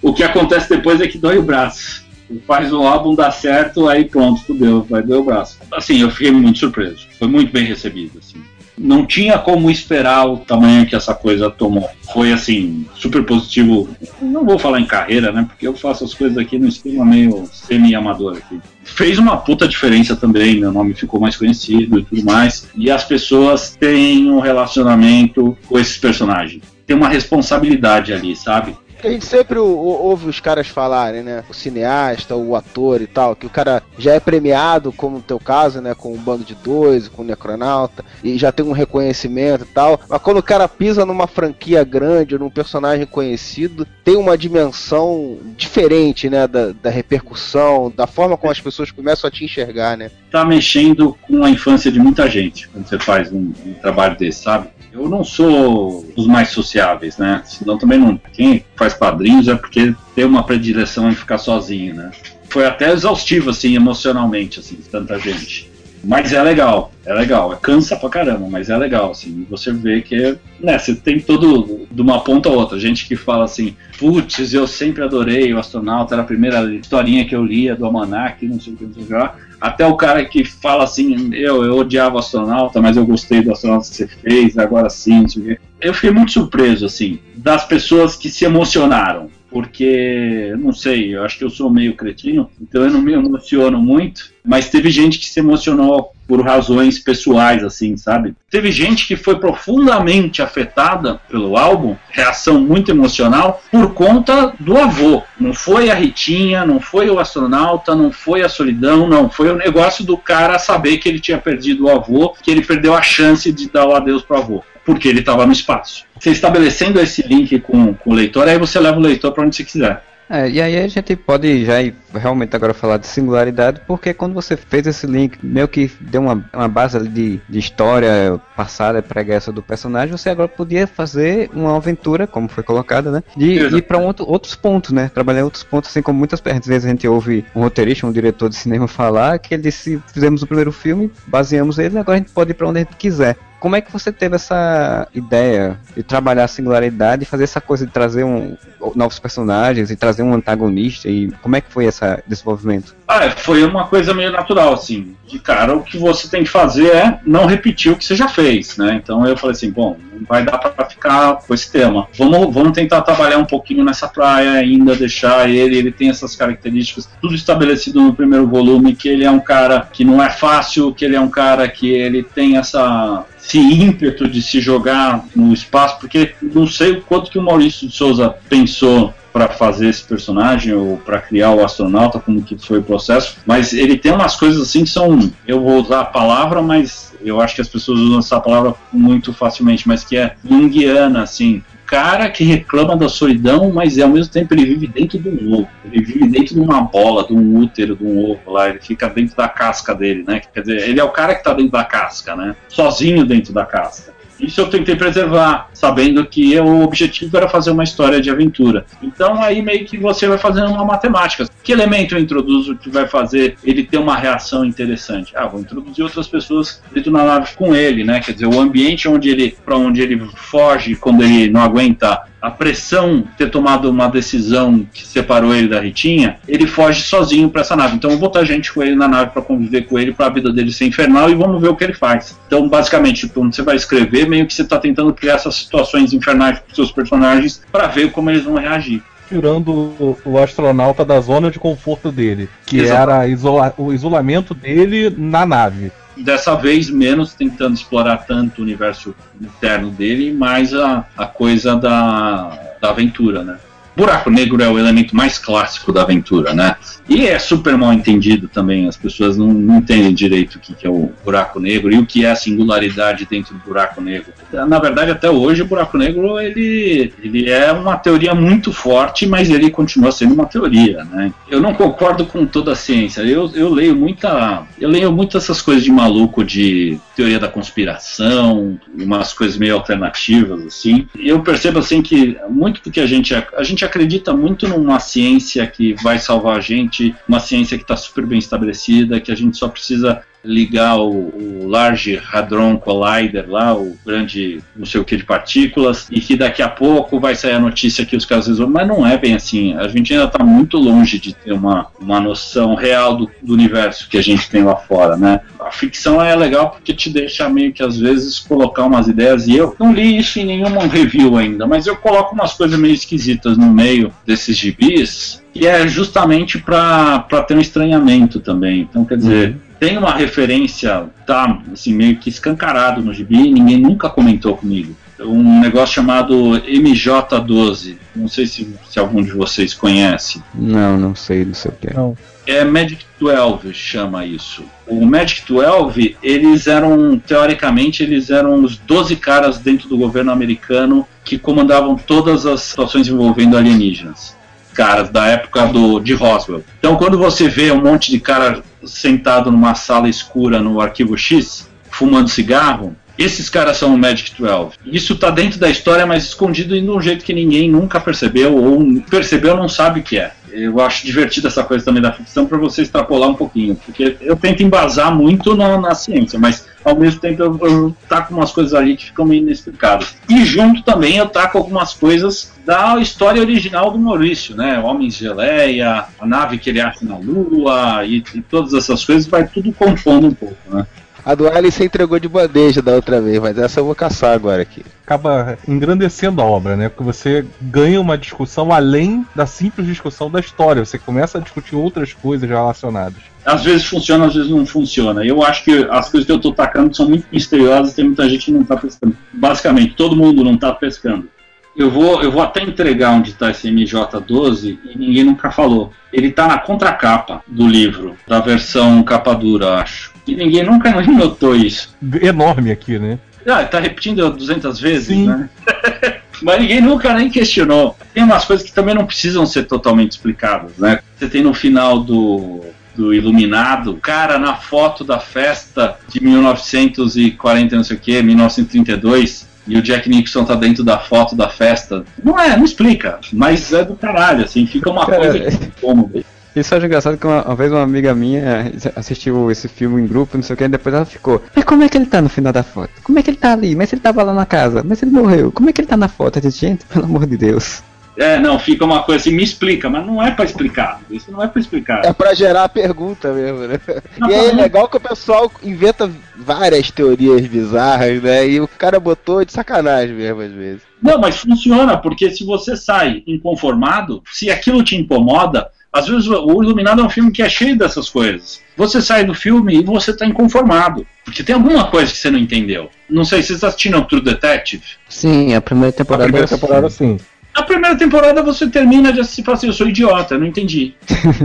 O 0.00 0.12
que 0.12 0.22
acontece 0.22 0.68
depois 0.68 1.00
é 1.00 1.06
que 1.06 1.16
dói 1.18 1.38
o 1.38 1.42
braço. 1.42 2.02
Faz 2.46 2.72
o 2.72 2.82
álbum 2.82 3.14
dar 3.14 3.30
certo, 3.30 3.88
aí 3.88 4.06
pronto, 4.06 4.42
fudeu, 4.44 4.82
vai 4.88 5.02
doer 5.02 5.20
o 5.20 5.24
braço. 5.24 5.58
Assim, 5.70 6.00
eu 6.00 6.10
fiquei 6.10 6.30
muito 6.30 6.58
surpreso. 6.58 7.06
Foi 7.18 7.28
muito 7.28 7.52
bem 7.52 7.64
recebido, 7.66 8.18
assim. 8.18 8.42
Não 8.82 9.06
tinha 9.06 9.38
como 9.38 9.70
esperar 9.70 10.26
o 10.26 10.38
tamanho 10.38 10.86
que 10.86 10.96
essa 10.96 11.14
coisa 11.14 11.48
tomou. 11.48 11.88
Foi, 12.12 12.32
assim, 12.32 12.84
super 12.96 13.24
positivo. 13.24 13.88
Não 14.20 14.44
vou 14.44 14.58
falar 14.58 14.80
em 14.80 14.84
carreira, 14.84 15.30
né? 15.30 15.44
Porque 15.48 15.66
eu 15.66 15.74
faço 15.74 16.04
as 16.04 16.12
coisas 16.12 16.36
aqui 16.36 16.58
no 16.58 16.68
esquema 16.68 17.04
meio 17.04 17.48
semi-amador 17.52 18.38
aqui. 18.38 18.60
Fez 18.84 19.18
uma 19.18 19.36
puta 19.36 19.68
diferença 19.68 20.16
também, 20.16 20.58
meu 20.58 20.72
nome 20.72 20.94
ficou 20.94 21.20
mais 21.20 21.36
conhecido 21.36 22.00
e 22.00 22.04
tudo 22.04 22.24
mais. 22.24 22.68
E 22.76 22.90
as 22.90 23.04
pessoas 23.04 23.76
têm 23.78 24.28
um 24.28 24.40
relacionamento 24.40 25.56
com 25.68 25.78
esses 25.78 25.96
personagens. 25.96 26.62
Tem 26.86 26.96
uma 26.96 27.08
responsabilidade 27.08 28.12
ali, 28.12 28.34
sabe? 28.34 28.76
A 29.02 29.08
gente 29.08 29.24
sempre 29.24 29.58
ouve 29.58 30.28
os 30.28 30.38
caras 30.38 30.68
falarem, 30.68 31.22
né? 31.22 31.42
O 31.48 31.54
cineasta, 31.54 32.36
o 32.36 32.54
ator 32.54 33.02
e 33.02 33.06
tal, 33.06 33.34
que 33.34 33.46
o 33.46 33.50
cara 33.50 33.82
já 33.98 34.14
é 34.14 34.20
premiado, 34.20 34.92
como 34.92 35.16
no 35.16 35.22
teu 35.22 35.40
caso, 35.40 35.80
né? 35.80 35.94
Com 35.94 36.14
o 36.14 36.18
Bando 36.18 36.44
de 36.44 36.54
Dois, 36.54 37.08
com 37.08 37.22
o 37.22 37.24
Necronauta, 37.24 38.04
e 38.22 38.38
já 38.38 38.52
tem 38.52 38.64
um 38.64 38.72
reconhecimento 38.72 39.64
e 39.64 39.68
tal. 39.68 40.00
Mas 40.08 40.22
quando 40.22 40.38
o 40.38 40.42
cara 40.42 40.68
pisa 40.68 41.04
numa 41.04 41.26
franquia 41.26 41.82
grande, 41.82 42.38
num 42.38 42.50
personagem 42.50 43.04
conhecido, 43.04 43.86
tem 44.04 44.16
uma 44.16 44.38
dimensão 44.38 45.38
diferente, 45.56 46.30
né? 46.30 46.46
Da, 46.46 46.72
da 46.72 46.90
repercussão, 46.90 47.92
da 47.94 48.06
forma 48.06 48.36
como 48.36 48.52
as 48.52 48.60
pessoas 48.60 48.90
começam 48.90 49.26
a 49.26 49.30
te 49.30 49.44
enxergar, 49.44 49.96
né? 49.96 50.10
tá 50.32 50.46
mexendo 50.46 51.16
com 51.20 51.44
a 51.44 51.50
infância 51.50 51.92
de 51.92 52.00
muita 52.00 52.28
gente 52.28 52.66
quando 52.68 52.88
você 52.88 52.98
faz 52.98 53.30
um, 53.30 53.52
um 53.66 53.74
trabalho 53.74 54.16
desse, 54.16 54.42
sabe? 54.42 54.68
Eu 54.92 55.08
não 55.08 55.24
sou 55.24 56.04
dos 56.14 56.26
mais 56.26 56.50
sociáveis, 56.50 57.16
né? 57.16 57.42
Senão 57.46 57.78
também 57.78 57.98
não. 57.98 58.20
Quem 58.32 58.64
faz 58.76 58.92
quadrinhos 58.92 59.48
é 59.48 59.54
porque 59.54 59.94
tem 60.14 60.24
uma 60.24 60.44
predileção 60.44 61.10
em 61.10 61.14
ficar 61.14 61.38
sozinho, 61.38 61.94
né? 61.94 62.10
Foi 62.50 62.66
até 62.66 62.92
exaustivo, 62.92 63.48
assim, 63.48 63.74
emocionalmente, 63.74 64.60
assim, 64.60 64.76
tanta 64.90 65.18
gente. 65.18 65.71
Mas 66.04 66.32
é 66.32 66.42
legal, 66.42 66.92
é 67.06 67.14
legal. 67.14 67.56
Cansa 67.62 67.96
pra 67.96 68.08
caramba, 68.08 68.48
mas 68.50 68.68
é 68.68 68.76
legal, 68.76 69.12
assim. 69.12 69.46
Você 69.48 69.72
vê 69.72 70.00
que, 70.00 70.36
né, 70.60 70.78
você 70.78 70.94
tem 70.94 71.20
todo, 71.20 71.86
de 71.90 72.02
uma 72.02 72.20
ponta 72.20 72.48
a 72.48 72.52
outra. 72.52 72.78
Gente 72.78 73.06
que 73.06 73.14
fala 73.14 73.44
assim, 73.44 73.76
putz, 73.98 74.52
eu 74.52 74.66
sempre 74.66 75.04
adorei 75.04 75.52
o 75.54 75.58
astronauta, 75.58 76.14
era 76.14 76.22
a 76.22 76.26
primeira 76.26 76.62
historinha 76.74 77.24
que 77.24 77.34
eu 77.34 77.44
lia 77.44 77.76
do 77.76 77.86
Almanac, 77.86 78.44
não 78.46 78.60
sei 78.60 78.72
o 78.72 78.76
que, 78.76 78.84
não 78.84 78.94
sei 78.94 79.02
o 79.04 79.06
que 79.06 79.12
lá. 79.12 79.36
Até 79.60 79.86
o 79.86 79.94
cara 79.94 80.24
que 80.24 80.44
fala 80.44 80.82
assim, 80.82 81.32
eu, 81.34 81.64
eu 81.64 81.76
odiava 81.76 82.16
o 82.16 82.18
astronauta, 82.18 82.80
mas 82.80 82.96
eu 82.96 83.06
gostei 83.06 83.42
do 83.42 83.52
astronauta 83.52 83.88
que 83.88 83.94
você 83.94 84.08
fez, 84.08 84.58
agora 84.58 84.90
sim, 84.90 85.20
não 85.20 85.28
sei 85.28 85.42
o 85.42 85.44
quê. 85.44 85.58
Eu 85.80 85.94
fiquei 85.94 86.10
muito 86.10 86.32
surpreso, 86.32 86.84
assim, 86.84 87.20
das 87.36 87.64
pessoas 87.64 88.16
que 88.16 88.28
se 88.28 88.44
emocionaram. 88.44 89.30
Porque, 89.52 90.54
não 90.58 90.72
sei, 90.72 91.14
eu 91.14 91.22
acho 91.22 91.36
que 91.36 91.44
eu 91.44 91.50
sou 91.50 91.68
meio 91.68 91.94
cretino, 91.94 92.50
então 92.60 92.82
eu 92.82 92.90
não 92.90 93.02
me 93.02 93.12
emociono 93.12 93.78
muito. 93.78 94.32
Mas 94.44 94.70
teve 94.70 94.90
gente 94.90 95.18
que 95.18 95.28
se 95.28 95.38
emocionou 95.38 96.12
por 96.26 96.42
razões 96.42 96.98
pessoais, 96.98 97.62
assim, 97.62 97.96
sabe? 97.96 98.34
Teve 98.50 98.72
gente 98.72 99.06
que 99.06 99.14
foi 99.14 99.38
profundamente 99.38 100.40
afetada 100.40 101.20
pelo 101.28 101.56
álbum, 101.56 101.94
reação 102.08 102.58
muito 102.58 102.90
emocional, 102.90 103.62
por 103.70 103.92
conta 103.92 104.54
do 104.58 104.76
avô. 104.78 105.22
Não 105.38 105.52
foi 105.52 105.90
a 105.90 105.94
Ritinha, 105.94 106.64
não 106.64 106.80
foi 106.80 107.10
o 107.10 107.18
astronauta, 107.18 107.94
não 107.94 108.10
foi 108.10 108.42
a 108.42 108.48
solidão, 108.48 109.06
não. 109.06 109.28
Foi 109.28 109.50
o 109.50 109.56
negócio 109.56 110.04
do 110.04 110.16
cara 110.16 110.58
saber 110.58 110.96
que 110.96 111.08
ele 111.08 111.20
tinha 111.20 111.38
perdido 111.38 111.84
o 111.84 111.90
avô, 111.90 112.30
que 112.42 112.50
ele 112.50 112.64
perdeu 112.64 112.94
a 112.94 113.02
chance 113.02 113.52
de 113.52 113.68
dar 113.68 113.86
o 113.86 113.94
adeus 113.94 114.22
pro 114.22 114.38
avô. 114.38 114.64
Porque 114.84 115.08
ele 115.08 115.20
estava 115.20 115.46
no 115.46 115.52
espaço. 115.52 116.04
Você 116.18 116.30
estabelecendo 116.30 117.00
esse 117.00 117.22
link 117.26 117.58
com, 117.60 117.94
com 117.94 118.10
o 118.10 118.14
leitor, 118.14 118.48
aí 118.48 118.58
você 118.58 118.80
leva 118.80 118.98
o 118.98 119.02
leitor 119.02 119.32
para 119.32 119.44
onde 119.44 119.54
você 119.54 119.64
quiser. 119.64 120.02
É, 120.28 120.48
e 120.48 120.62
aí 120.62 120.78
a 120.78 120.88
gente 120.88 121.14
pode 121.14 121.64
já 121.64 121.82
ir 121.82 121.94
realmente 122.14 122.54
agora 122.54 122.74
falar 122.74 122.96
de 122.96 123.06
singularidade, 123.06 123.80
porque 123.86 124.14
quando 124.14 124.34
você 124.34 124.56
fez 124.56 124.86
esse 124.86 125.06
link, 125.06 125.38
meio 125.42 125.68
que 125.68 125.90
deu 126.00 126.22
uma, 126.22 126.44
uma 126.52 126.68
base 126.68 126.98
de, 127.08 127.40
de 127.48 127.58
história 127.58 128.40
passada 128.56 128.98
e 128.98 129.02
pregressa 129.02 129.52
do 129.52 129.62
personagem, 129.62 130.16
você 130.16 130.30
agora 130.30 130.48
podia 130.48 130.86
fazer 130.86 131.50
uma 131.54 131.76
aventura, 131.76 132.26
como 132.26 132.48
foi 132.48 132.62
colocada, 132.62 133.10
né? 133.10 133.22
De 133.36 133.58
Exato. 133.58 133.78
ir 133.78 133.82
para 133.82 133.98
outros 133.98 134.54
pontos, 134.54 134.92
né? 134.92 135.10
Trabalhar 135.12 135.44
outros 135.44 135.62
pontos, 135.62 135.90
assim 135.90 136.02
como 136.02 136.18
muitas 136.18 136.40
vezes 136.40 136.84
a 136.84 136.88
gente 136.88 137.06
ouve 137.06 137.44
um 137.54 137.60
roteirista, 137.60 138.06
um 138.06 138.12
diretor 138.12 138.48
de 138.48 138.56
cinema 138.56 138.86
falar 138.86 139.38
que 139.38 139.54
ele 139.54 139.62
disse, 139.62 140.00
fizemos 140.12 140.42
o 140.42 140.46
primeiro 140.46 140.72
filme, 140.72 141.10
baseamos 141.26 141.78
ele, 141.78 141.98
agora 141.98 142.16
a 142.16 142.18
gente 142.18 142.30
pode 142.30 142.50
ir 142.50 142.54
para 142.54 142.68
onde 142.68 142.80
a 142.80 142.82
gente 142.82 142.96
quiser. 142.96 143.36
Como 143.62 143.76
é 143.76 143.80
que 143.80 143.92
você 143.92 144.10
teve 144.10 144.34
essa 144.34 145.06
ideia 145.14 145.78
de 145.96 146.02
trabalhar 146.02 146.42
a 146.42 146.48
singularidade 146.48 147.22
e 147.22 147.26
fazer 147.26 147.44
essa 147.44 147.60
coisa 147.60 147.86
de 147.86 147.92
trazer 147.92 148.24
um, 148.24 148.56
novos 148.96 149.20
personagens 149.20 149.88
e 149.88 149.94
trazer 149.94 150.24
um 150.24 150.34
antagonista? 150.34 151.08
E 151.08 151.30
como 151.40 151.54
é 151.54 151.60
que 151.60 151.70
foi 151.70 151.86
esse 152.02 152.22
desenvolvimento? 152.26 152.94
Ah, 153.06 153.30
foi 153.30 153.64
uma 153.64 153.86
coisa 153.86 154.12
meio 154.12 154.32
natural, 154.32 154.74
assim. 154.74 155.14
De 155.26 155.38
cara, 155.38 155.74
o 155.74 155.82
que 155.82 155.96
você 155.96 156.28
tem 156.28 156.44
que 156.44 156.50
fazer 156.50 156.88
é 156.88 157.20
não 157.24 157.46
repetir 157.46 157.92
o 157.92 157.96
que 157.96 158.04
você 158.04 158.14
já 158.14 158.28
fez, 158.28 158.76
né? 158.76 159.00
Então 159.02 159.26
eu 159.26 159.36
falei 159.36 159.52
assim, 159.52 159.70
bom, 159.70 159.96
não 160.12 160.26
vai 160.26 160.44
dar 160.44 160.58
pra 160.58 160.84
ficar 160.84 161.36
com 161.36 161.54
esse 161.54 161.70
tema. 161.70 162.08
Vamos, 162.16 162.52
vamos 162.52 162.72
tentar 162.72 163.02
trabalhar 163.02 163.38
um 163.38 163.44
pouquinho 163.44 163.84
nessa 163.84 164.08
praia 164.08 164.52
ainda, 164.52 164.94
deixar 164.94 165.48
ele, 165.48 165.76
ele 165.76 165.92
tem 165.92 166.10
essas 166.10 166.36
características, 166.36 167.08
tudo 167.20 167.34
estabelecido 167.34 168.00
no 168.00 168.14
primeiro 168.14 168.46
volume, 168.46 168.94
que 168.94 169.08
ele 169.08 169.24
é 169.24 169.30
um 169.30 169.40
cara 169.40 169.88
que 169.92 170.04
não 170.04 170.22
é 170.22 170.30
fácil, 170.30 170.94
que 170.94 171.04
ele 171.04 171.16
é 171.16 171.20
um 171.20 171.30
cara 171.30 171.68
que 171.68 171.90
ele 171.90 172.22
tem 172.22 172.56
essa 172.56 173.24
esse 173.44 173.58
ímpeto 173.58 174.28
de 174.28 174.40
se 174.40 174.60
jogar 174.60 175.24
no 175.34 175.52
espaço, 175.52 175.98
porque 175.98 176.34
não 176.40 176.66
sei 176.66 176.92
o 176.92 177.02
quanto 177.02 177.30
que 177.30 177.38
o 177.38 177.42
Maurício 177.42 177.88
de 177.88 177.94
Souza 177.94 178.34
pensou 178.48 179.12
para 179.32 179.48
fazer 179.48 179.88
esse 179.88 180.04
personagem 180.04 180.74
ou 180.74 180.98
para 180.98 181.20
criar 181.20 181.50
o 181.52 181.64
astronauta, 181.64 182.20
como 182.20 182.42
que 182.42 182.56
foi 182.58 182.78
o 182.78 182.82
processo, 182.82 183.38
mas 183.46 183.72
ele 183.72 183.96
tem 183.96 184.12
umas 184.12 184.36
coisas 184.36 184.60
assim 184.60 184.84
que 184.84 184.90
são, 184.90 185.18
eu 185.46 185.60
vou 185.60 185.82
usar 185.82 186.00
a 186.00 186.04
palavra, 186.04 186.60
mas 186.60 187.14
eu 187.24 187.40
acho 187.40 187.54
que 187.54 187.60
as 187.62 187.68
pessoas 187.68 187.98
usam 187.98 188.18
essa 188.18 188.38
palavra 188.40 188.74
muito 188.92 189.32
facilmente, 189.32 189.88
mas 189.88 190.04
que 190.04 190.16
é 190.16 190.34
junguiana, 190.44 191.22
assim, 191.22 191.62
cara 191.92 192.30
que 192.30 192.42
reclama 192.42 192.96
da 192.96 193.06
solidão, 193.06 193.70
mas 193.70 193.98
ao 193.98 194.08
mesmo 194.08 194.32
tempo 194.32 194.54
ele 194.54 194.64
vive 194.64 194.86
dentro 194.86 195.18
de 195.18 195.28
um 195.28 195.52
ovo. 195.52 195.68
Ele 195.84 196.02
vive 196.02 196.26
dentro 196.26 196.54
de 196.54 196.60
uma 196.60 196.80
bola, 196.80 197.26
de 197.26 197.34
um 197.34 197.58
útero, 197.58 197.94
de 197.94 198.02
um 198.02 198.30
ovo 198.30 198.50
lá. 198.50 198.70
Ele 198.70 198.78
fica 198.80 199.10
dentro 199.10 199.36
da 199.36 199.46
casca 199.46 199.94
dele, 199.94 200.24
né? 200.26 200.40
Quer 200.54 200.62
dizer, 200.62 200.88
ele 200.88 200.98
é 200.98 201.04
o 201.04 201.10
cara 201.10 201.34
que 201.34 201.44
tá 201.44 201.52
dentro 201.52 201.72
da 201.72 201.84
casca, 201.84 202.34
né? 202.34 202.56
Sozinho 202.66 203.26
dentro 203.26 203.52
da 203.52 203.66
casca. 203.66 204.14
Isso 204.42 204.60
eu 204.60 204.68
tentei 204.68 204.96
preservar, 204.96 205.70
sabendo 205.72 206.26
que 206.26 206.58
o 206.58 206.82
objetivo 206.82 207.36
era 207.36 207.48
fazer 207.48 207.70
uma 207.70 207.84
história 207.84 208.20
de 208.20 208.28
aventura. 208.28 208.84
Então 209.00 209.40
aí 209.40 209.62
meio 209.62 209.84
que 209.84 209.96
você 209.96 210.26
vai 210.26 210.36
fazendo 210.36 210.68
uma 210.68 210.84
matemática. 210.84 211.48
Que 211.62 211.70
elemento 211.72 212.16
eu 212.16 212.18
introduzo 212.18 212.76
que 212.76 212.90
vai 212.90 213.06
fazer 213.06 213.56
ele 213.62 213.84
ter 213.84 213.98
uma 213.98 214.16
reação 214.16 214.64
interessante? 214.64 215.32
Ah, 215.36 215.46
vou 215.46 215.60
introduzir 215.60 216.02
outras 216.02 216.26
pessoas 216.26 216.82
dentro 216.92 217.12
da 217.12 217.24
nave 217.24 217.54
com 217.54 217.74
ele, 217.74 218.02
né? 218.02 218.18
Quer 218.18 218.32
dizer, 218.32 218.46
o 218.46 218.60
ambiente 218.60 219.08
onde 219.08 219.30
ele, 219.30 219.56
para 219.64 219.76
onde 219.76 220.02
ele 220.02 220.20
foge 220.34 220.96
quando 220.96 221.22
ele 221.22 221.48
não 221.48 221.60
aguenta 221.60 222.22
a 222.42 222.50
pressão 222.50 223.24
ter 223.38 223.50
tomado 223.50 223.88
uma 223.88 224.08
decisão 224.08 224.84
que 224.92 225.06
separou 225.06 225.54
ele 225.54 225.68
da 225.68 225.80
Ritinha, 225.80 226.38
ele 226.48 226.66
foge 226.66 227.02
sozinho 227.02 227.48
para 227.48 227.60
essa 227.60 227.76
nave. 227.76 227.94
Então 227.94 228.10
eu 228.10 228.18
vou 228.18 228.28
botar 228.28 228.44
gente 228.44 228.72
com 228.72 228.82
ele 228.82 228.96
na 228.96 229.06
nave 229.06 229.30
para 229.30 229.40
conviver 229.42 229.82
com 229.82 229.98
ele, 229.98 230.12
para 230.12 230.26
a 230.26 230.30
vida 230.30 230.52
dele 230.52 230.72
ser 230.72 230.86
infernal 230.86 231.30
e 231.30 231.34
vamos 231.36 231.60
ver 231.62 231.68
o 231.68 231.76
que 231.76 231.84
ele 231.84 231.94
faz. 231.94 232.36
Então, 232.46 232.68
basicamente, 232.68 233.28
quando 233.28 233.54
você 233.54 233.62
vai 233.62 233.76
escrever, 233.76 234.28
meio 234.28 234.46
que 234.46 234.52
você 234.52 234.62
está 234.62 234.78
tentando 234.78 235.12
criar 235.14 235.34
essas 235.34 235.54
situações 235.54 236.12
infernais 236.12 236.58
para 236.58 236.74
seus 236.74 236.90
personagens 236.90 237.62
para 237.70 237.86
ver 237.86 238.10
como 238.10 238.28
eles 238.30 238.42
vão 238.44 238.54
reagir. 238.56 239.02
tirando 239.28 239.70
o, 239.72 240.18
o 240.24 240.38
astronauta 240.38 241.04
da 241.04 241.18
zona 241.20 241.50
de 241.50 241.58
conforto 241.58 242.10
dele, 242.12 242.48
que 242.66 242.80
Exato. 242.80 243.00
era 243.12 243.28
isola- 243.28 243.72
o 243.78 243.92
isolamento 243.92 244.52
dele 244.52 245.14
na 245.16 245.46
nave. 245.46 245.90
Dessa 246.16 246.54
vez, 246.54 246.90
menos 246.90 247.34
tentando 247.34 247.74
explorar 247.74 248.18
tanto 248.26 248.60
o 248.60 248.62
universo 248.62 249.14
interno 249.40 249.90
dele, 249.90 250.32
mais 250.32 250.74
a, 250.74 251.06
a 251.16 251.26
coisa 251.26 251.74
da, 251.76 252.76
da 252.80 252.90
aventura, 252.90 253.42
né? 253.42 253.58
Buraco 253.96 254.30
Negro 254.30 254.62
é 254.62 254.68
o 254.68 254.78
elemento 254.78 255.14
mais 255.14 255.38
clássico 255.38 255.92
da 255.92 256.02
aventura, 256.02 256.54
né? 256.54 256.76
E 257.08 257.26
é 257.26 257.38
super 257.38 257.76
mal 257.76 257.92
entendido 257.92 258.48
também, 258.48 258.88
as 258.88 258.96
pessoas 258.96 259.36
não, 259.36 259.48
não 259.48 259.78
entendem 259.78 260.14
direito 260.14 260.54
o 260.54 260.58
que, 260.60 260.74
que 260.74 260.86
é 260.86 260.90
o 260.90 261.12
buraco 261.24 261.58
negro 261.60 261.92
e 261.92 261.98
o 261.98 262.06
que 262.06 262.24
é 262.24 262.30
a 262.30 262.36
singularidade 262.36 263.26
dentro 263.26 263.54
do 263.54 263.60
buraco 263.60 264.00
negro. 264.00 264.32
Na 264.52 264.78
verdade, 264.78 265.10
até 265.10 265.30
hoje, 265.30 265.62
o 265.62 265.66
buraco 265.66 265.98
negro 265.98 266.40
ele, 266.40 267.12
ele 267.22 267.50
é 267.50 267.72
uma 267.72 267.96
teoria 267.96 268.34
muito 268.34 268.72
forte, 268.72 269.26
mas 269.26 269.50
ele 269.50 269.70
continua 269.70 270.12
sendo 270.12 270.34
uma 270.34 270.46
teoria, 270.46 271.04
né? 271.04 271.32
Eu 271.50 271.60
não 271.60 271.74
concordo 271.74 272.24
com 272.24 272.46
toda 272.46 272.72
a 272.72 272.76
ciência. 272.76 273.22
Eu, 273.22 273.50
eu 273.54 273.68
leio 273.72 273.94
muita 273.96 274.62
Eu 274.80 274.88
leio 274.88 275.12
muito 275.12 275.36
essas 275.36 275.60
coisas 275.60 275.84
de 275.84 275.90
maluco 275.90 276.44
de 276.44 276.98
teoria 277.16 277.38
da 277.38 277.48
conspiração, 277.48 278.78
umas 278.96 279.32
coisas 279.32 279.56
meio 279.56 279.74
alternativas 279.74 280.64
assim. 280.66 281.06
E 281.18 281.28
eu 281.28 281.40
percebo 281.40 281.78
assim 281.78 282.00
que 282.00 282.36
muito 282.48 282.82
do 282.82 282.90
que 282.90 283.00
a 283.00 283.06
gente 283.06 283.34
a 283.34 283.62
gente 283.62 283.81
acredita 283.84 284.32
muito 284.34 284.68
numa 284.68 284.98
ciência 285.00 285.66
que 285.66 285.94
vai 286.02 286.18
salvar 286.18 286.56
a 286.56 286.60
gente, 286.60 287.14
uma 287.28 287.40
ciência 287.40 287.76
que 287.76 287.84
está 287.84 287.96
super 287.96 288.26
bem 288.26 288.38
estabelecida, 288.38 289.20
que 289.20 289.32
a 289.32 289.36
gente 289.36 289.56
só 289.56 289.68
precisa 289.68 290.22
ligar 290.44 290.96
o, 290.96 291.28
o, 291.28 291.68
Large 291.68 292.20
Hadron 292.32 292.76
Collider 292.76 293.48
lá, 293.48 293.74
o 293.74 293.96
grande 294.04 294.60
não 294.76 294.84
sei 294.84 295.00
o 295.00 295.04
que 295.04 295.16
de 295.16 295.24
partículas, 295.24 296.06
e 296.10 296.20
que 296.20 296.36
daqui 296.36 296.60
a 296.60 296.68
pouco 296.68 297.20
vai 297.20 297.34
sair 297.34 297.52
a 297.52 297.60
notícia 297.60 298.04
que 298.04 298.16
os 298.16 298.24
caras 298.24 298.46
resolvem, 298.46 298.74
mas 298.74 298.88
não 298.88 299.06
é 299.06 299.16
bem 299.16 299.34
assim. 299.34 299.74
A 299.74 299.88
gente 299.88 300.12
ainda 300.12 300.26
está 300.26 300.44
muito 300.44 300.76
longe 300.76 301.18
de 301.18 301.32
ter 301.32 301.52
uma, 301.52 301.86
uma 302.00 302.20
noção 302.20 302.74
real 302.74 303.16
do, 303.16 303.30
do, 303.40 303.52
universo 303.52 304.08
que 304.08 304.18
a 304.18 304.22
gente 304.22 304.50
tem 304.50 304.64
lá 304.64 304.76
fora, 304.76 305.16
né? 305.16 305.40
A 305.60 305.70
ficção 305.70 306.20
é 306.20 306.34
legal 306.34 306.70
porque 306.70 306.92
te 306.92 307.08
deixa 307.08 307.48
meio 307.48 307.72
que 307.72 307.82
às 307.82 307.98
vezes 307.98 308.38
colocar 308.38 308.84
umas 308.84 309.08
ideias, 309.08 309.46
e 309.46 309.56
eu 309.56 309.74
não 309.78 309.92
li 309.92 310.18
isso 310.18 310.38
em 310.40 310.44
nenhuma 310.44 310.86
review 310.86 311.36
ainda, 311.36 311.66
mas 311.66 311.86
eu 311.86 311.96
coloco 311.96 312.34
umas 312.34 312.52
coisas 312.54 312.78
meio 312.78 312.94
esquisitas 312.94 313.56
no 313.56 313.72
meio 313.72 314.12
desses 314.26 314.56
gibis, 314.56 315.42
que 315.54 315.66
é 315.66 315.86
justamente 315.86 316.58
para 316.58 317.20
ter 317.46 317.56
um 317.56 317.60
estranhamento 317.60 318.40
também. 318.40 318.80
Então, 318.80 319.04
quer 319.04 319.16
dizer, 319.16 319.50
uhum 319.50 319.71
tem 319.82 319.98
uma 319.98 320.14
referência, 320.14 321.06
tá, 321.26 321.60
assim, 321.72 321.92
meio 321.92 322.16
que 322.16 322.28
escancarado 322.28 323.02
no 323.02 323.12
gibi, 323.12 323.50
ninguém 323.50 323.78
nunca 323.78 324.08
comentou 324.08 324.56
comigo. 324.56 324.94
Um 325.18 325.58
negócio 325.58 325.96
chamado 325.96 326.34
MJ12. 326.60 327.96
Não 328.14 328.28
sei 328.28 328.46
se, 328.46 328.72
se 328.88 329.00
algum 329.00 329.20
de 329.24 329.32
vocês 329.32 329.74
conhece. 329.74 330.40
Não, 330.54 330.96
não 330.96 331.16
sei, 331.16 331.44
não 331.44 331.54
sei 331.54 331.72
o 331.72 331.74
que 331.74 331.88
é. 331.88 331.94
Não. 331.94 332.16
É 332.46 332.64
Magic 332.64 333.04
12, 333.18 333.74
chama 333.74 334.24
isso. 334.24 334.62
O 334.86 335.04
Magic 335.04 335.42
12, 335.52 336.16
eles 336.22 336.68
eram, 336.68 337.18
teoricamente, 337.18 338.04
eles 338.04 338.30
eram 338.30 338.62
os 338.62 338.76
12 338.76 339.16
caras 339.16 339.58
dentro 339.58 339.88
do 339.88 339.98
governo 339.98 340.30
americano 340.30 341.04
que 341.24 341.36
comandavam 341.36 341.96
todas 341.96 342.46
as 342.46 342.62
situações 342.62 343.08
envolvendo 343.08 343.56
alienígenas 343.56 344.40
caras 344.72 345.10
da 345.10 345.26
época 345.26 345.66
do, 345.66 346.00
de 346.00 346.14
Roswell. 346.14 346.64
Então, 346.78 346.96
quando 346.96 347.18
você 347.18 347.48
vê 347.48 347.70
um 347.70 347.80
monte 347.80 348.10
de 348.10 348.18
cara 348.18 348.62
sentado 348.84 349.50
numa 349.50 349.74
sala 349.74 350.08
escura 350.08 350.60
no 350.60 350.80
arquivo 350.80 351.16
X, 351.16 351.68
fumando 351.90 352.28
cigarro, 352.28 352.96
esses 353.18 353.48
caras 353.48 353.76
são 353.76 353.94
o 353.94 353.98
Magic 353.98 354.32
12. 354.38 354.72
Isso 354.86 355.12
está 355.12 355.30
dentro 355.30 355.58
da 355.58 355.70
história, 355.70 356.06
mas 356.06 356.24
escondido 356.24 356.78
de 356.80 356.88
um 356.88 357.00
jeito 357.00 357.24
que 357.24 357.34
ninguém 357.34 357.70
nunca 357.70 358.00
percebeu, 358.00 358.56
ou 358.56 359.02
percebeu 359.02 359.56
não 359.56 359.68
sabe 359.68 360.00
o 360.00 360.02
que 360.02 360.18
é. 360.18 360.32
Eu 360.52 360.80
acho 360.80 361.06
divertida 361.06 361.48
essa 361.48 361.64
coisa 361.64 361.84
também 361.84 362.02
da 362.02 362.12
ficção 362.12 362.46
para 362.46 362.58
você 362.58 362.82
extrapolar 362.82 363.28
um 363.28 363.34
pouquinho, 363.34 363.74
porque 363.74 364.16
eu 364.20 364.36
tento 364.36 364.62
embasar 364.62 365.14
muito 365.14 365.56
na, 365.56 365.80
na 365.80 365.94
ciência, 365.94 366.38
mas 366.38 366.66
ao 366.84 366.98
mesmo 366.98 367.20
tempo 367.20 367.42
eu, 367.42 367.58
eu 367.62 367.96
taco 368.08 368.34
umas 368.34 368.52
coisas 368.52 368.74
ali 368.74 368.96
que 368.96 369.06
ficam 369.06 369.24
meio 369.24 369.42
inexplicadas. 369.42 370.14
E 370.28 370.44
junto 370.44 370.82
também 370.82 371.16
eu 371.16 371.28
taco 371.28 371.58
algumas 371.58 371.94
coisas 371.94 372.52
da 372.64 372.98
história 372.98 373.40
original 373.40 373.90
do 373.90 373.98
Maurício, 373.98 374.54
né? 374.54 374.78
Homens 374.78 375.16
Geleia, 375.16 376.04
a 376.18 376.26
nave 376.26 376.58
que 376.58 376.70
ele 376.70 376.80
acha 376.80 377.04
na 377.04 377.16
Lua 377.16 378.04
e, 378.04 378.22
e 378.34 378.42
todas 378.42 378.74
essas 378.74 379.04
coisas, 379.04 379.26
vai 379.26 379.46
tudo 379.46 379.72
compondo 379.72 380.28
um 380.28 380.34
pouco, 380.34 380.56
né? 380.68 380.86
A 381.24 381.36
do 381.36 381.46
Alien 381.46 381.70
você 381.70 381.84
entregou 381.84 382.18
de 382.18 382.28
bandeja 382.28 382.82
da 382.82 382.92
outra 382.92 383.20
vez, 383.20 383.38
mas 383.38 383.56
essa 383.56 383.78
eu 383.78 383.84
vou 383.84 383.94
caçar 383.94 384.34
agora 384.34 384.62
aqui. 384.62 384.84
Acaba 385.04 385.56
engrandecendo 385.68 386.42
a 386.42 386.44
obra, 386.44 386.76
né? 386.76 386.88
Porque 386.88 387.04
você 387.04 387.46
ganha 387.60 388.00
uma 388.00 388.18
discussão 388.18 388.72
além 388.72 389.24
da 389.34 389.46
simples 389.46 389.86
discussão 389.86 390.28
da 390.28 390.40
história. 390.40 390.84
Você 390.84 390.98
começa 390.98 391.38
a 391.38 391.40
discutir 391.40 391.76
outras 391.76 392.12
coisas 392.12 392.48
relacionadas. 392.48 393.22
Às 393.44 393.62
vezes 393.62 393.84
funciona, 393.86 394.26
às 394.26 394.34
vezes 394.34 394.50
não 394.50 394.66
funciona. 394.66 395.24
Eu 395.24 395.44
acho 395.44 395.62
que 395.64 395.86
as 395.90 396.08
coisas 396.08 396.26
que 396.26 396.32
eu 396.32 396.40
tô 396.40 396.52
tacando 396.52 396.94
são 396.94 397.08
muito 397.08 397.26
misteriosas, 397.30 397.94
tem 397.94 398.04
muita 398.04 398.28
gente 398.28 398.46
que 398.46 398.52
não 398.52 398.64
tá 398.64 398.76
pescando. 398.76 399.16
Basicamente, 399.32 399.94
todo 399.94 400.16
mundo 400.16 400.42
não 400.42 400.56
tá 400.56 400.72
pescando. 400.72 401.28
Eu 401.74 401.90
vou, 401.90 402.22
eu 402.22 402.30
vou 402.30 402.42
até 402.42 402.62
entregar 402.62 403.12
onde 403.12 403.30
está 403.30 403.50
esse 403.50 403.68
MJ12 403.70 404.78
e 404.84 404.98
ninguém 404.98 405.24
nunca 405.24 405.50
falou. 405.50 405.90
Ele 406.12 406.28
está 406.28 406.46
na 406.46 406.58
contracapa 406.58 407.42
do 407.46 407.66
livro, 407.66 408.14
da 408.28 408.40
versão 408.40 409.02
capa 409.02 409.34
dura, 409.34 409.76
acho. 409.76 410.11
E 410.26 410.34
ninguém 410.34 410.64
nunca 410.64 410.90
notou 411.02 411.54
isso. 411.54 411.94
Enorme 412.20 412.70
aqui, 412.70 412.98
né? 412.98 413.18
Ah, 413.46 413.64
tá 413.64 413.80
repetindo 413.80 414.30
200 414.30 414.78
vezes, 414.78 415.08
Sim. 415.08 415.26
né? 415.26 415.48
Mas 416.42 416.60
ninguém 416.60 416.80
nunca 416.80 417.14
nem 417.14 417.30
questionou. 417.30 417.96
Tem 418.12 418.22
umas 418.22 418.44
coisas 418.44 418.66
que 418.66 418.72
também 418.72 418.94
não 418.94 419.06
precisam 419.06 419.46
ser 419.46 419.64
totalmente 419.64 420.12
explicadas, 420.12 420.76
né? 420.76 421.00
Você 421.16 421.28
tem 421.28 421.42
no 421.42 421.54
final 421.54 422.00
do, 422.00 422.64
do 422.96 423.14
Iluminado, 423.14 423.96
cara 423.96 424.38
na 424.38 424.56
foto 424.56 425.04
da 425.04 425.20
festa 425.20 425.96
de 426.08 426.22
1940, 426.22 427.76
não 427.76 427.84
sei 427.84 427.96
o 427.96 428.00
que, 428.00 428.22
1932, 428.22 429.48
e 429.66 429.76
o 429.76 429.82
Jack 429.82 430.08
Nixon 430.08 430.44
tá 430.44 430.54
dentro 430.54 430.82
da 430.82 430.98
foto 430.98 431.36
da 431.36 431.48
festa. 431.48 432.04
Não 432.22 432.38
é, 432.38 432.56
não 432.56 432.64
explica, 432.64 433.20
mas 433.32 433.72
é 433.72 433.84
do 433.84 433.94
caralho, 433.94 434.44
assim, 434.44 434.66
fica 434.66 434.90
uma 434.90 435.06
cara, 435.06 435.18
coisa 435.18 435.38
é... 435.38 435.50
cômoda. 435.80 436.24
Isso 436.54 436.74
eu 436.74 436.78
acho 436.78 436.86
engraçado 436.86 437.16
que 437.16 437.26
uma, 437.26 437.42
uma, 437.44 437.54
vez 437.54 437.72
uma 437.72 437.82
amiga 437.82 438.14
minha 438.14 438.72
assistiu 438.94 439.50
esse 439.50 439.68
filme 439.68 440.02
em 440.02 440.06
grupo, 440.06 440.36
não 440.36 440.42
sei 440.42 440.54
o 440.54 440.56
que, 440.56 440.64
e 440.64 440.68
depois 440.68 440.94
ela 440.94 441.04
ficou, 441.04 441.42
mas 441.54 441.64
como 441.64 441.82
é 441.82 441.88
que 441.88 441.96
ele 441.96 442.06
tá 442.06 442.20
no 442.20 442.28
final 442.28 442.52
da 442.52 442.62
foto? 442.62 442.90
Como 443.02 443.18
é 443.18 443.22
que 443.22 443.30
ele 443.30 443.38
tá 443.38 443.52
ali? 443.52 443.74
Mas 443.74 443.92
ele 443.92 444.02
tava 444.02 444.22
lá 444.22 444.34
na 444.34 444.46
casa, 444.46 444.82
mas 444.86 445.02
ele 445.02 445.10
morreu. 445.10 445.50
Como 445.50 445.70
é 445.70 445.72
que 445.72 445.80
ele 445.80 445.88
tá 445.88 445.96
na 445.96 446.08
foto? 446.08 446.36
Eu 446.36 446.42
disse, 446.42 446.58
gente, 446.58 446.84
pelo 446.86 447.06
amor 447.06 447.26
de 447.26 447.36
Deus. 447.36 447.82
É, 448.16 448.38
não, 448.38 448.58
fica 448.58 448.84
uma 448.84 449.02
coisa 449.02 449.22
assim, 449.22 449.34
me 449.34 449.42
explica, 449.42 449.88
mas 449.88 450.06
não 450.06 450.22
é 450.22 450.30
para 450.30 450.44
explicar. 450.44 451.00
Isso 451.10 451.30
não 451.32 451.42
é 451.42 451.48
para 451.48 451.60
explicar. 451.60 452.04
É 452.04 452.12
para 452.12 452.34
gerar 452.34 452.64
a 452.64 452.68
pergunta 452.68 453.32
mesmo, 453.32 453.60
né? 453.60 453.80
Não, 454.18 454.30
e 454.30 454.34
aí 454.34 454.50
é 454.50 454.52
legal 454.52 454.86
que 454.86 454.98
o 454.98 455.00
pessoal 455.00 455.50
inventa 455.62 456.10
várias 456.36 456.90
teorias 456.90 457.46
bizarras, 457.46 458.22
né? 458.22 458.46
E 458.46 458.60
o 458.60 458.68
cara 458.68 459.00
botou 459.00 459.44
de 459.44 459.52
sacanagem 459.52 460.14
mesmo 460.14 460.42
às 460.42 460.52
vezes. 460.52 460.82
Não, 461.00 461.18
mas 461.18 461.38
funciona, 461.38 461.96
porque 461.96 462.30
se 462.30 462.44
você 462.44 462.76
sai 462.76 463.22
inconformado, 463.26 464.22
se 464.30 464.50
aquilo 464.50 464.84
te 464.84 464.94
incomoda, 464.94 465.70
às 465.92 466.08
vezes 466.08 466.26
o 466.26 466.62
Iluminado 466.62 467.02
é 467.02 467.04
um 467.04 467.10
filme 467.10 467.30
que 467.30 467.42
é 467.42 467.48
cheio 467.48 467.76
dessas 467.76 468.08
coisas. 468.08 468.62
Você 468.76 469.02
sai 469.02 469.24
do 469.24 469.34
filme 469.34 469.78
e 469.78 469.84
você 469.84 470.10
está 470.10 470.24
inconformado. 470.24 471.06
Porque 471.22 471.42
tem 471.42 471.54
alguma 471.54 471.88
coisa 471.88 472.10
que 472.10 472.18
você 472.18 472.30
não 472.30 472.38
entendeu. 472.38 472.88
Não 473.08 473.24
sei, 473.24 473.42
vocês 473.42 473.62
assistiram 473.62 474.02
True 474.02 474.22
Detective? 474.22 474.82
Sim, 475.08 475.54
a 475.54 475.60
primeira 475.60 475.92
temporada. 475.92 476.24
A 476.24 476.26
primeira 476.26 476.48
temporada, 476.48 476.88
sim. 476.88 477.18
A 477.54 477.62
primeira 477.62 477.94
temporada 477.94 478.42
você 478.42 478.66
termina 478.66 479.12
de 479.12 479.20
assistir 479.20 479.42
e 479.42 479.44
fala 479.44 479.58
assim, 479.58 479.66
eu 479.66 479.74
sou 479.74 479.86
idiota, 479.86 480.34
eu 480.34 480.40
não 480.40 480.46
entendi. 480.46 480.94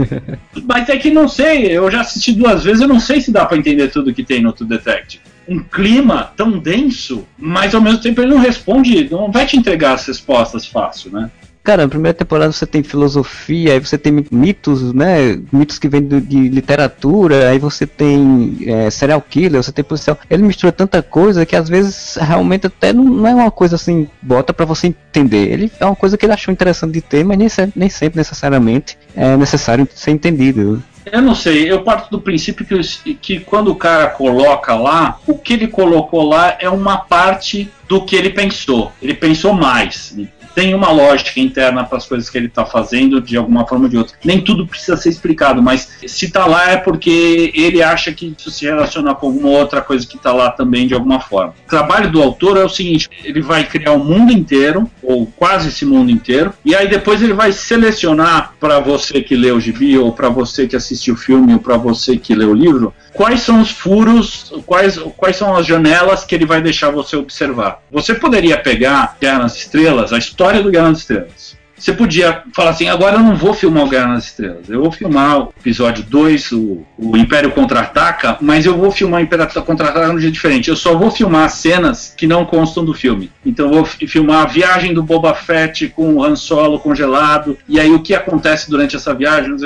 Mas 0.64 0.88
é 0.88 0.96
que 0.96 1.10
não 1.10 1.28
sei, 1.28 1.66
eu 1.66 1.90
já 1.90 2.00
assisti 2.00 2.32
duas 2.32 2.64
vezes, 2.64 2.80
eu 2.80 2.88
não 2.88 2.98
sei 2.98 3.20
se 3.20 3.30
dá 3.30 3.44
para 3.44 3.58
entender 3.58 3.88
tudo 3.88 4.14
que 4.14 4.24
tem 4.24 4.40
no 4.42 4.52
True 4.52 4.68
Detective. 4.68 5.22
Um 5.46 5.60
clima 5.60 6.32
tão 6.36 6.58
denso, 6.58 7.26
mas 7.38 7.74
ao 7.74 7.80
mesmo 7.80 8.00
tempo 8.00 8.20
ele 8.20 8.34
não 8.34 8.38
responde, 8.38 9.08
não 9.10 9.32
vai 9.32 9.46
te 9.46 9.56
entregar 9.56 9.94
as 9.94 10.06
respostas 10.06 10.66
fácil, 10.66 11.10
né? 11.10 11.30
Cara, 11.62 11.82
na 11.82 11.88
primeira 11.88 12.14
temporada 12.14 12.52
você 12.52 12.66
tem 12.66 12.82
filosofia, 12.82 13.74
aí 13.74 13.78
você 13.78 13.98
tem 13.98 14.24
mitos, 14.30 14.92
né? 14.92 15.38
Mitos 15.52 15.78
que 15.78 15.88
vêm 15.88 16.06
de 16.06 16.48
literatura, 16.48 17.50
aí 17.50 17.58
você 17.58 17.86
tem 17.86 18.58
é, 18.66 18.90
serial 18.90 19.20
killer, 19.20 19.62
você 19.62 19.72
tem 19.72 19.84
policial. 19.84 20.18
Ele 20.30 20.42
mistura 20.42 20.72
tanta 20.72 21.02
coisa 21.02 21.44
que 21.44 21.54
às 21.54 21.68
vezes 21.68 22.16
realmente 22.20 22.66
até 22.66 22.92
não, 22.92 23.04
não 23.04 23.26
é 23.28 23.34
uma 23.34 23.50
coisa 23.50 23.76
assim, 23.76 24.08
bota 24.22 24.52
para 24.54 24.64
você 24.64 24.86
entender. 24.86 25.52
Ele 25.52 25.72
é 25.78 25.84
uma 25.84 25.96
coisa 25.96 26.16
que 26.16 26.24
ele 26.24 26.32
achou 26.32 26.52
interessante 26.52 26.92
de 26.92 27.00
ter, 27.02 27.24
mas 27.24 27.36
nem, 27.36 27.48
nem 27.76 27.88
sempre 27.88 28.18
necessariamente 28.18 28.96
é 29.14 29.36
necessário 29.36 29.86
ser 29.94 30.12
entendido. 30.12 30.82
Eu 31.10 31.22
não 31.22 31.34
sei, 31.34 31.70
eu 31.70 31.82
parto 31.82 32.10
do 32.10 32.20
princípio 32.20 32.66
que, 32.66 33.14
que 33.14 33.40
quando 33.40 33.68
o 33.68 33.74
cara 33.74 34.08
coloca 34.08 34.74
lá, 34.74 35.18
o 35.26 35.36
que 35.36 35.54
ele 35.54 35.66
colocou 35.66 36.22
lá 36.22 36.56
é 36.60 36.68
uma 36.68 36.98
parte 36.98 37.70
do 37.88 38.04
que 38.04 38.14
ele 38.14 38.30
pensou. 38.30 38.92
Ele 39.00 39.14
pensou 39.14 39.52
mais 39.52 40.14
tem 40.54 40.74
uma 40.74 40.90
lógica 40.90 41.40
interna 41.40 41.84
para 41.84 41.98
as 41.98 42.06
coisas 42.06 42.28
que 42.28 42.36
ele 42.36 42.46
está 42.46 42.64
fazendo 42.64 43.20
de 43.20 43.36
alguma 43.36 43.66
forma 43.66 43.84
ou 43.84 43.90
de 43.90 43.96
outra. 43.96 44.16
Nem 44.24 44.40
tudo 44.40 44.66
precisa 44.66 44.96
ser 44.96 45.08
explicado, 45.08 45.62
mas 45.62 45.88
se 46.06 46.26
está 46.26 46.46
lá 46.46 46.70
é 46.70 46.76
porque 46.76 47.52
ele 47.54 47.82
acha 47.82 48.12
que 48.12 48.34
isso 48.36 48.50
se 48.50 48.64
relaciona 48.64 49.14
com 49.14 49.26
alguma 49.26 49.50
outra 49.50 49.80
coisa 49.80 50.06
que 50.06 50.16
está 50.16 50.32
lá 50.32 50.50
também 50.50 50.86
de 50.86 50.94
alguma 50.94 51.20
forma. 51.20 51.54
O 51.66 51.68
trabalho 51.68 52.10
do 52.10 52.22
autor 52.22 52.56
é 52.56 52.64
o 52.64 52.68
seguinte: 52.68 53.08
ele 53.24 53.40
vai 53.40 53.64
criar 53.64 53.92
o 53.92 54.04
mundo 54.04 54.32
inteiro, 54.32 54.90
ou 55.02 55.26
quase 55.26 55.68
esse 55.68 55.84
mundo 55.84 56.10
inteiro, 56.10 56.52
e 56.64 56.74
aí 56.74 56.88
depois 56.88 57.22
ele 57.22 57.32
vai 57.32 57.52
selecionar 57.52 58.54
para 58.58 58.80
você 58.80 59.20
que 59.20 59.36
lê 59.36 59.50
o 59.50 59.60
gibi, 59.60 59.98
ou 59.98 60.12
para 60.12 60.28
você 60.28 60.66
que 60.66 60.76
assistiu 60.76 61.14
o 61.14 61.16
filme, 61.16 61.54
ou 61.54 61.58
para 61.58 61.76
você 61.76 62.16
que 62.16 62.34
lê 62.34 62.44
o 62.44 62.54
livro, 62.54 62.92
quais 63.12 63.40
são 63.40 63.60
os 63.60 63.70
furos, 63.70 64.52
quais, 64.64 64.96
quais 65.16 65.36
são 65.36 65.56
as 65.56 65.66
janelas 65.66 66.24
que 66.24 66.34
ele 66.34 66.46
vai 66.46 66.60
deixar 66.60 66.90
você 66.90 67.16
observar. 67.16 67.82
Você 67.90 68.14
poderia 68.14 68.56
pegar 68.58 69.16
Guerra 69.20 69.40
nas 69.40 69.56
Estrelas, 69.56 70.12
a 70.12 70.18
história 70.38 70.62
do 70.62 70.70
Guerra 70.70 70.90
nas 70.90 70.98
Estrelas, 70.98 71.58
Você 71.76 71.92
podia 71.92 72.42
falar 72.54 72.70
assim, 72.70 72.88
agora 72.88 73.16
eu 73.16 73.20
não 73.20 73.34
vou 73.34 73.52
filmar 73.52 73.84
o 73.84 73.88
Guerra 73.88 74.06
nas 74.08 74.26
Estrelas, 74.26 74.68
eu 74.70 74.80
vou 74.82 74.92
filmar 74.92 75.38
o 75.40 75.54
episódio 75.60 76.04
2, 76.04 76.52
o, 76.52 76.84
o 76.96 77.16
Império 77.16 77.50
Contra-Ataca, 77.50 78.36
mas 78.40 78.64
eu 78.64 78.76
vou 78.76 78.90
filmar 78.92 79.20
o 79.20 79.22
Império 79.24 79.48
Contra-Ataca 79.64 80.06
de 80.06 80.14
um 80.14 80.18
jeito 80.20 80.34
diferente. 80.34 80.70
Eu 80.70 80.76
só 80.76 80.96
vou 80.96 81.10
filmar 81.10 81.50
cenas 81.50 82.14
que 82.16 82.24
não 82.26 82.44
constam 82.44 82.84
do 82.84 82.94
filme. 82.94 83.30
Então 83.44 83.66
eu 83.66 83.72
vou 83.74 83.84
fi- 83.84 84.06
filmar 84.06 84.42
a 84.42 84.46
viagem 84.46 84.94
do 84.94 85.02
Boba 85.02 85.34
Fett 85.34 85.88
com 85.88 86.14
o 86.14 86.22
Han 86.24 86.36
Solo 86.36 86.78
congelado, 86.78 87.58
e 87.68 87.80
aí 87.80 87.90
o 87.92 88.00
que 88.00 88.14
acontece 88.14 88.70
durante 88.70 88.94
essa 88.94 89.12
viagem, 89.14 89.56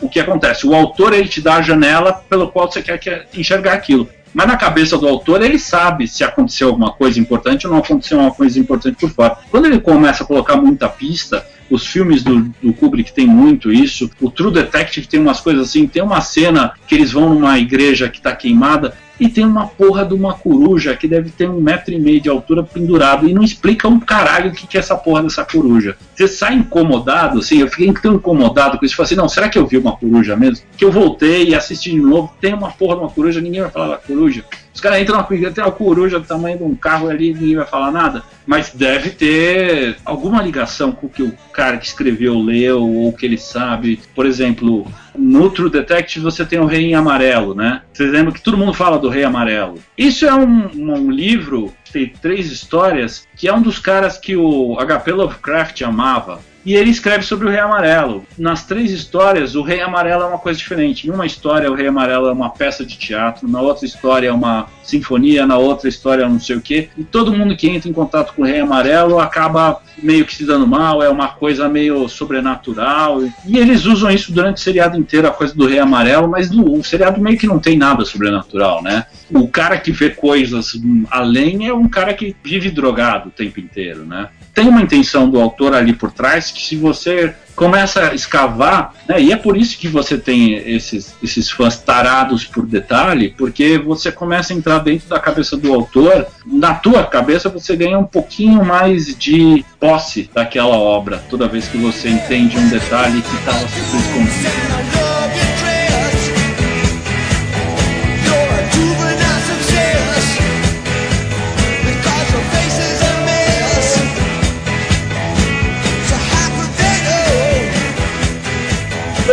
o 0.00 0.08
que 0.10 0.20
acontece? 0.20 0.66
O 0.66 0.74
autor 0.74 1.14
ele 1.14 1.28
te 1.28 1.40
dá 1.40 1.56
a 1.56 1.62
janela 1.62 2.12
pelo 2.28 2.48
qual 2.48 2.70
você 2.70 2.82
quer 2.82 2.98
que- 2.98 3.22
enxergar 3.34 3.72
aquilo. 3.72 4.06
Mas 4.34 4.46
na 4.46 4.56
cabeça 4.56 4.96
do 4.96 5.06
autor, 5.06 5.42
ele 5.42 5.58
sabe 5.58 6.08
se 6.08 6.24
aconteceu 6.24 6.68
alguma 6.68 6.92
coisa 6.92 7.20
importante 7.20 7.66
ou 7.66 7.72
não 7.72 7.80
aconteceu 7.80 8.18
uma 8.18 8.32
coisa 8.32 8.58
importante 8.58 8.96
por 8.96 9.10
fora. 9.10 9.36
Quando 9.50 9.66
ele 9.66 9.80
começa 9.80 10.24
a 10.24 10.26
colocar 10.26 10.56
muita 10.56 10.88
pista, 10.88 11.46
os 11.70 11.86
filmes 11.86 12.22
do, 12.22 12.52
do 12.62 12.72
Kubrick 12.72 13.12
tem 13.12 13.26
muito 13.26 13.72
isso, 13.72 14.10
o 14.20 14.30
True 14.30 14.52
Detective 14.52 15.06
tem 15.06 15.20
umas 15.20 15.40
coisas 15.40 15.68
assim, 15.68 15.86
tem 15.86 16.02
uma 16.02 16.20
cena 16.20 16.72
que 16.86 16.94
eles 16.94 17.12
vão 17.12 17.34
numa 17.34 17.58
igreja 17.58 18.08
que 18.08 18.18
está 18.18 18.34
queimada 18.34 18.94
e 19.22 19.28
tem 19.28 19.44
uma 19.44 19.68
porra 19.68 20.04
de 20.04 20.14
uma 20.14 20.34
coruja 20.34 20.96
que 20.96 21.06
deve 21.06 21.30
ter 21.30 21.48
um 21.48 21.60
metro 21.60 21.94
e 21.94 21.98
meio 21.98 22.20
de 22.20 22.28
altura 22.28 22.64
pendurado 22.64 23.28
e 23.28 23.32
não 23.32 23.42
explica 23.42 23.86
um 23.86 24.00
caralho 24.00 24.50
o 24.50 24.52
que, 24.52 24.66
que 24.66 24.76
é 24.76 24.80
essa 24.80 24.96
porra 24.96 25.22
dessa 25.22 25.44
coruja. 25.44 25.96
Você 26.14 26.26
sai 26.26 26.54
incomodado, 26.54 27.38
assim, 27.38 27.58
eu 27.60 27.68
fiquei 27.68 27.92
tão 27.92 28.14
incomodado 28.14 28.78
com 28.78 28.84
isso, 28.84 28.96
falei 28.96 29.06
assim, 29.06 29.14
não, 29.14 29.28
será 29.28 29.48
que 29.48 29.58
eu 29.58 29.66
vi 29.66 29.78
uma 29.78 29.96
coruja 29.96 30.36
mesmo? 30.36 30.64
Que 30.76 30.84
eu 30.84 30.90
voltei 30.90 31.48
e 31.48 31.54
assisti 31.54 31.92
de 31.92 32.00
novo, 32.00 32.32
tem 32.40 32.52
uma 32.52 32.72
porra 32.72 32.96
de 32.96 33.02
uma 33.02 33.10
coruja, 33.10 33.40
ninguém 33.40 33.60
vai 33.60 33.70
falar 33.70 33.88
da 33.88 33.96
coruja. 33.96 34.44
Os 34.74 34.80
caras 34.80 35.00
entram 35.00 35.18
na 35.18 35.24
coruja, 35.24 35.50
tem 35.50 35.64
uma 35.64 35.72
coruja 35.72 36.18
do 36.18 36.26
tamanho 36.26 36.58
de 36.58 36.64
um 36.64 36.74
carro 36.74 37.08
ali, 37.08 37.34
ninguém 37.34 37.56
vai 37.56 37.66
falar 37.66 37.90
nada. 37.90 38.22
Mas 38.46 38.70
deve 38.70 39.10
ter 39.10 39.96
alguma 40.04 40.42
ligação 40.42 40.92
com 40.92 41.06
o 41.06 41.10
que 41.10 41.22
o 41.22 41.36
cara 41.52 41.76
que 41.76 41.86
escreveu 41.86 42.38
leu 42.38 42.82
ou 42.82 43.12
que 43.12 43.26
ele 43.26 43.38
sabe. 43.38 44.00
Por 44.14 44.24
exemplo, 44.24 44.86
no 45.16 45.50
True 45.50 45.70
Detective 45.70 46.24
você 46.24 46.44
tem 46.44 46.58
o 46.58 46.66
Rei 46.66 46.86
em 46.86 46.94
Amarelo, 46.94 47.54
né? 47.54 47.82
Vocês 47.92 48.10
lembram 48.10 48.32
que 48.32 48.42
todo 48.42 48.56
mundo 48.56 48.72
fala 48.72 48.98
do 48.98 49.08
Rei 49.08 49.24
Amarelo. 49.24 49.78
Isso 49.96 50.26
é 50.26 50.34
um, 50.34 50.70
um 50.74 51.10
livro, 51.10 51.72
tem 51.92 52.08
três 52.08 52.50
histórias, 52.50 53.26
que 53.36 53.46
é 53.46 53.54
um 53.54 53.62
dos 53.62 53.78
caras 53.78 54.16
que 54.18 54.36
o 54.36 54.76
HP 54.76 55.12
Lovecraft 55.12 55.82
amava. 55.82 56.40
E 56.64 56.74
ele 56.74 56.90
escreve 56.90 57.24
sobre 57.24 57.46
o 57.46 57.50
Rei 57.50 57.58
Amarelo. 57.58 58.24
Nas 58.38 58.64
três 58.64 58.90
histórias, 58.90 59.54
o 59.54 59.62
Rei 59.62 59.80
Amarelo 59.80 60.22
é 60.22 60.26
uma 60.26 60.38
coisa 60.38 60.58
diferente. 60.58 61.08
Em 61.08 61.10
uma 61.10 61.26
história, 61.26 61.70
o 61.70 61.74
Rei 61.74 61.88
Amarelo 61.88 62.28
é 62.28 62.32
uma 62.32 62.50
peça 62.50 62.84
de 62.84 62.96
teatro, 62.96 63.48
na 63.48 63.60
outra 63.60 63.84
história 63.84 64.28
é 64.28 64.32
uma 64.32 64.68
sinfonia, 64.82 65.46
na 65.46 65.58
outra 65.58 65.88
história 65.88 66.22
é 66.22 66.28
não 66.28 66.40
sei 66.40 66.56
o 66.56 66.60
quê. 66.60 66.88
E 66.96 67.02
todo 67.02 67.32
mundo 67.32 67.56
que 67.56 67.68
entra 67.68 67.88
em 67.88 67.92
contato 67.92 68.32
com 68.34 68.42
o 68.42 68.44
Rei 68.44 68.60
Amarelo 68.60 69.18
acaba 69.18 69.80
meio 69.98 70.24
que 70.24 70.34
se 70.34 70.44
dando 70.44 70.66
mal, 70.66 71.02
é 71.02 71.08
uma 71.08 71.28
coisa 71.28 71.68
meio 71.68 72.08
sobrenatural. 72.08 73.22
E 73.44 73.58
eles 73.58 73.84
usam 73.84 74.10
isso 74.10 74.32
durante 74.32 74.58
o 74.58 74.60
seriado 74.60 74.96
inteiro, 74.98 75.26
a 75.26 75.32
coisa 75.32 75.54
do 75.54 75.66
Rei 75.66 75.78
Amarelo, 75.78 76.28
mas 76.28 76.50
no, 76.50 76.78
o 76.78 76.84
seriado 76.84 77.20
meio 77.20 77.38
que 77.38 77.46
não 77.46 77.58
tem 77.58 77.76
nada 77.76 78.04
sobrenatural, 78.04 78.82
né? 78.82 79.06
O 79.30 79.48
cara 79.48 79.78
que 79.78 79.90
vê 79.90 80.10
coisas 80.10 80.72
além 81.10 81.66
é 81.66 81.74
um 81.74 81.88
cara 81.88 82.14
que 82.14 82.36
vive 82.42 82.70
drogado 82.70 83.28
o 83.28 83.32
tempo 83.32 83.58
inteiro, 83.58 84.04
né? 84.04 84.28
Tem 84.54 84.68
uma 84.68 84.82
intenção 84.82 85.30
do 85.30 85.40
autor 85.40 85.74
ali 85.74 85.92
por 85.92 86.12
trás 86.12 86.50
que 86.50 86.62
se 86.62 86.76
você 86.76 87.34
começa 87.54 88.10
a 88.10 88.14
escavar, 88.14 88.94
né, 89.08 89.20
e 89.20 89.32
é 89.32 89.36
por 89.36 89.56
isso 89.56 89.78
que 89.78 89.88
você 89.88 90.16
tem 90.18 90.54
esses, 90.54 91.14
esses 91.22 91.50
fãs 91.50 91.78
tarados 91.78 92.44
por 92.44 92.66
detalhe, 92.66 93.34
porque 93.36 93.78
você 93.78 94.10
começa 94.10 94.52
a 94.52 94.56
entrar 94.56 94.78
dentro 94.78 95.08
da 95.08 95.20
cabeça 95.20 95.56
do 95.56 95.72
autor, 95.72 96.26
na 96.46 96.74
tua 96.74 97.04
cabeça 97.04 97.48
você 97.48 97.76
ganha 97.76 97.98
um 97.98 98.04
pouquinho 98.04 98.64
mais 98.64 99.16
de 99.16 99.64
posse 99.78 100.30
daquela 100.34 100.76
obra, 100.76 101.22
toda 101.28 101.48
vez 101.48 101.68
que 101.68 101.76
você 101.76 102.08
entende 102.08 102.56
um 102.58 102.68
detalhe 102.68 103.22
que 103.22 103.36
estava 103.36 103.60
super 103.68 104.00
escondido. 104.00 105.11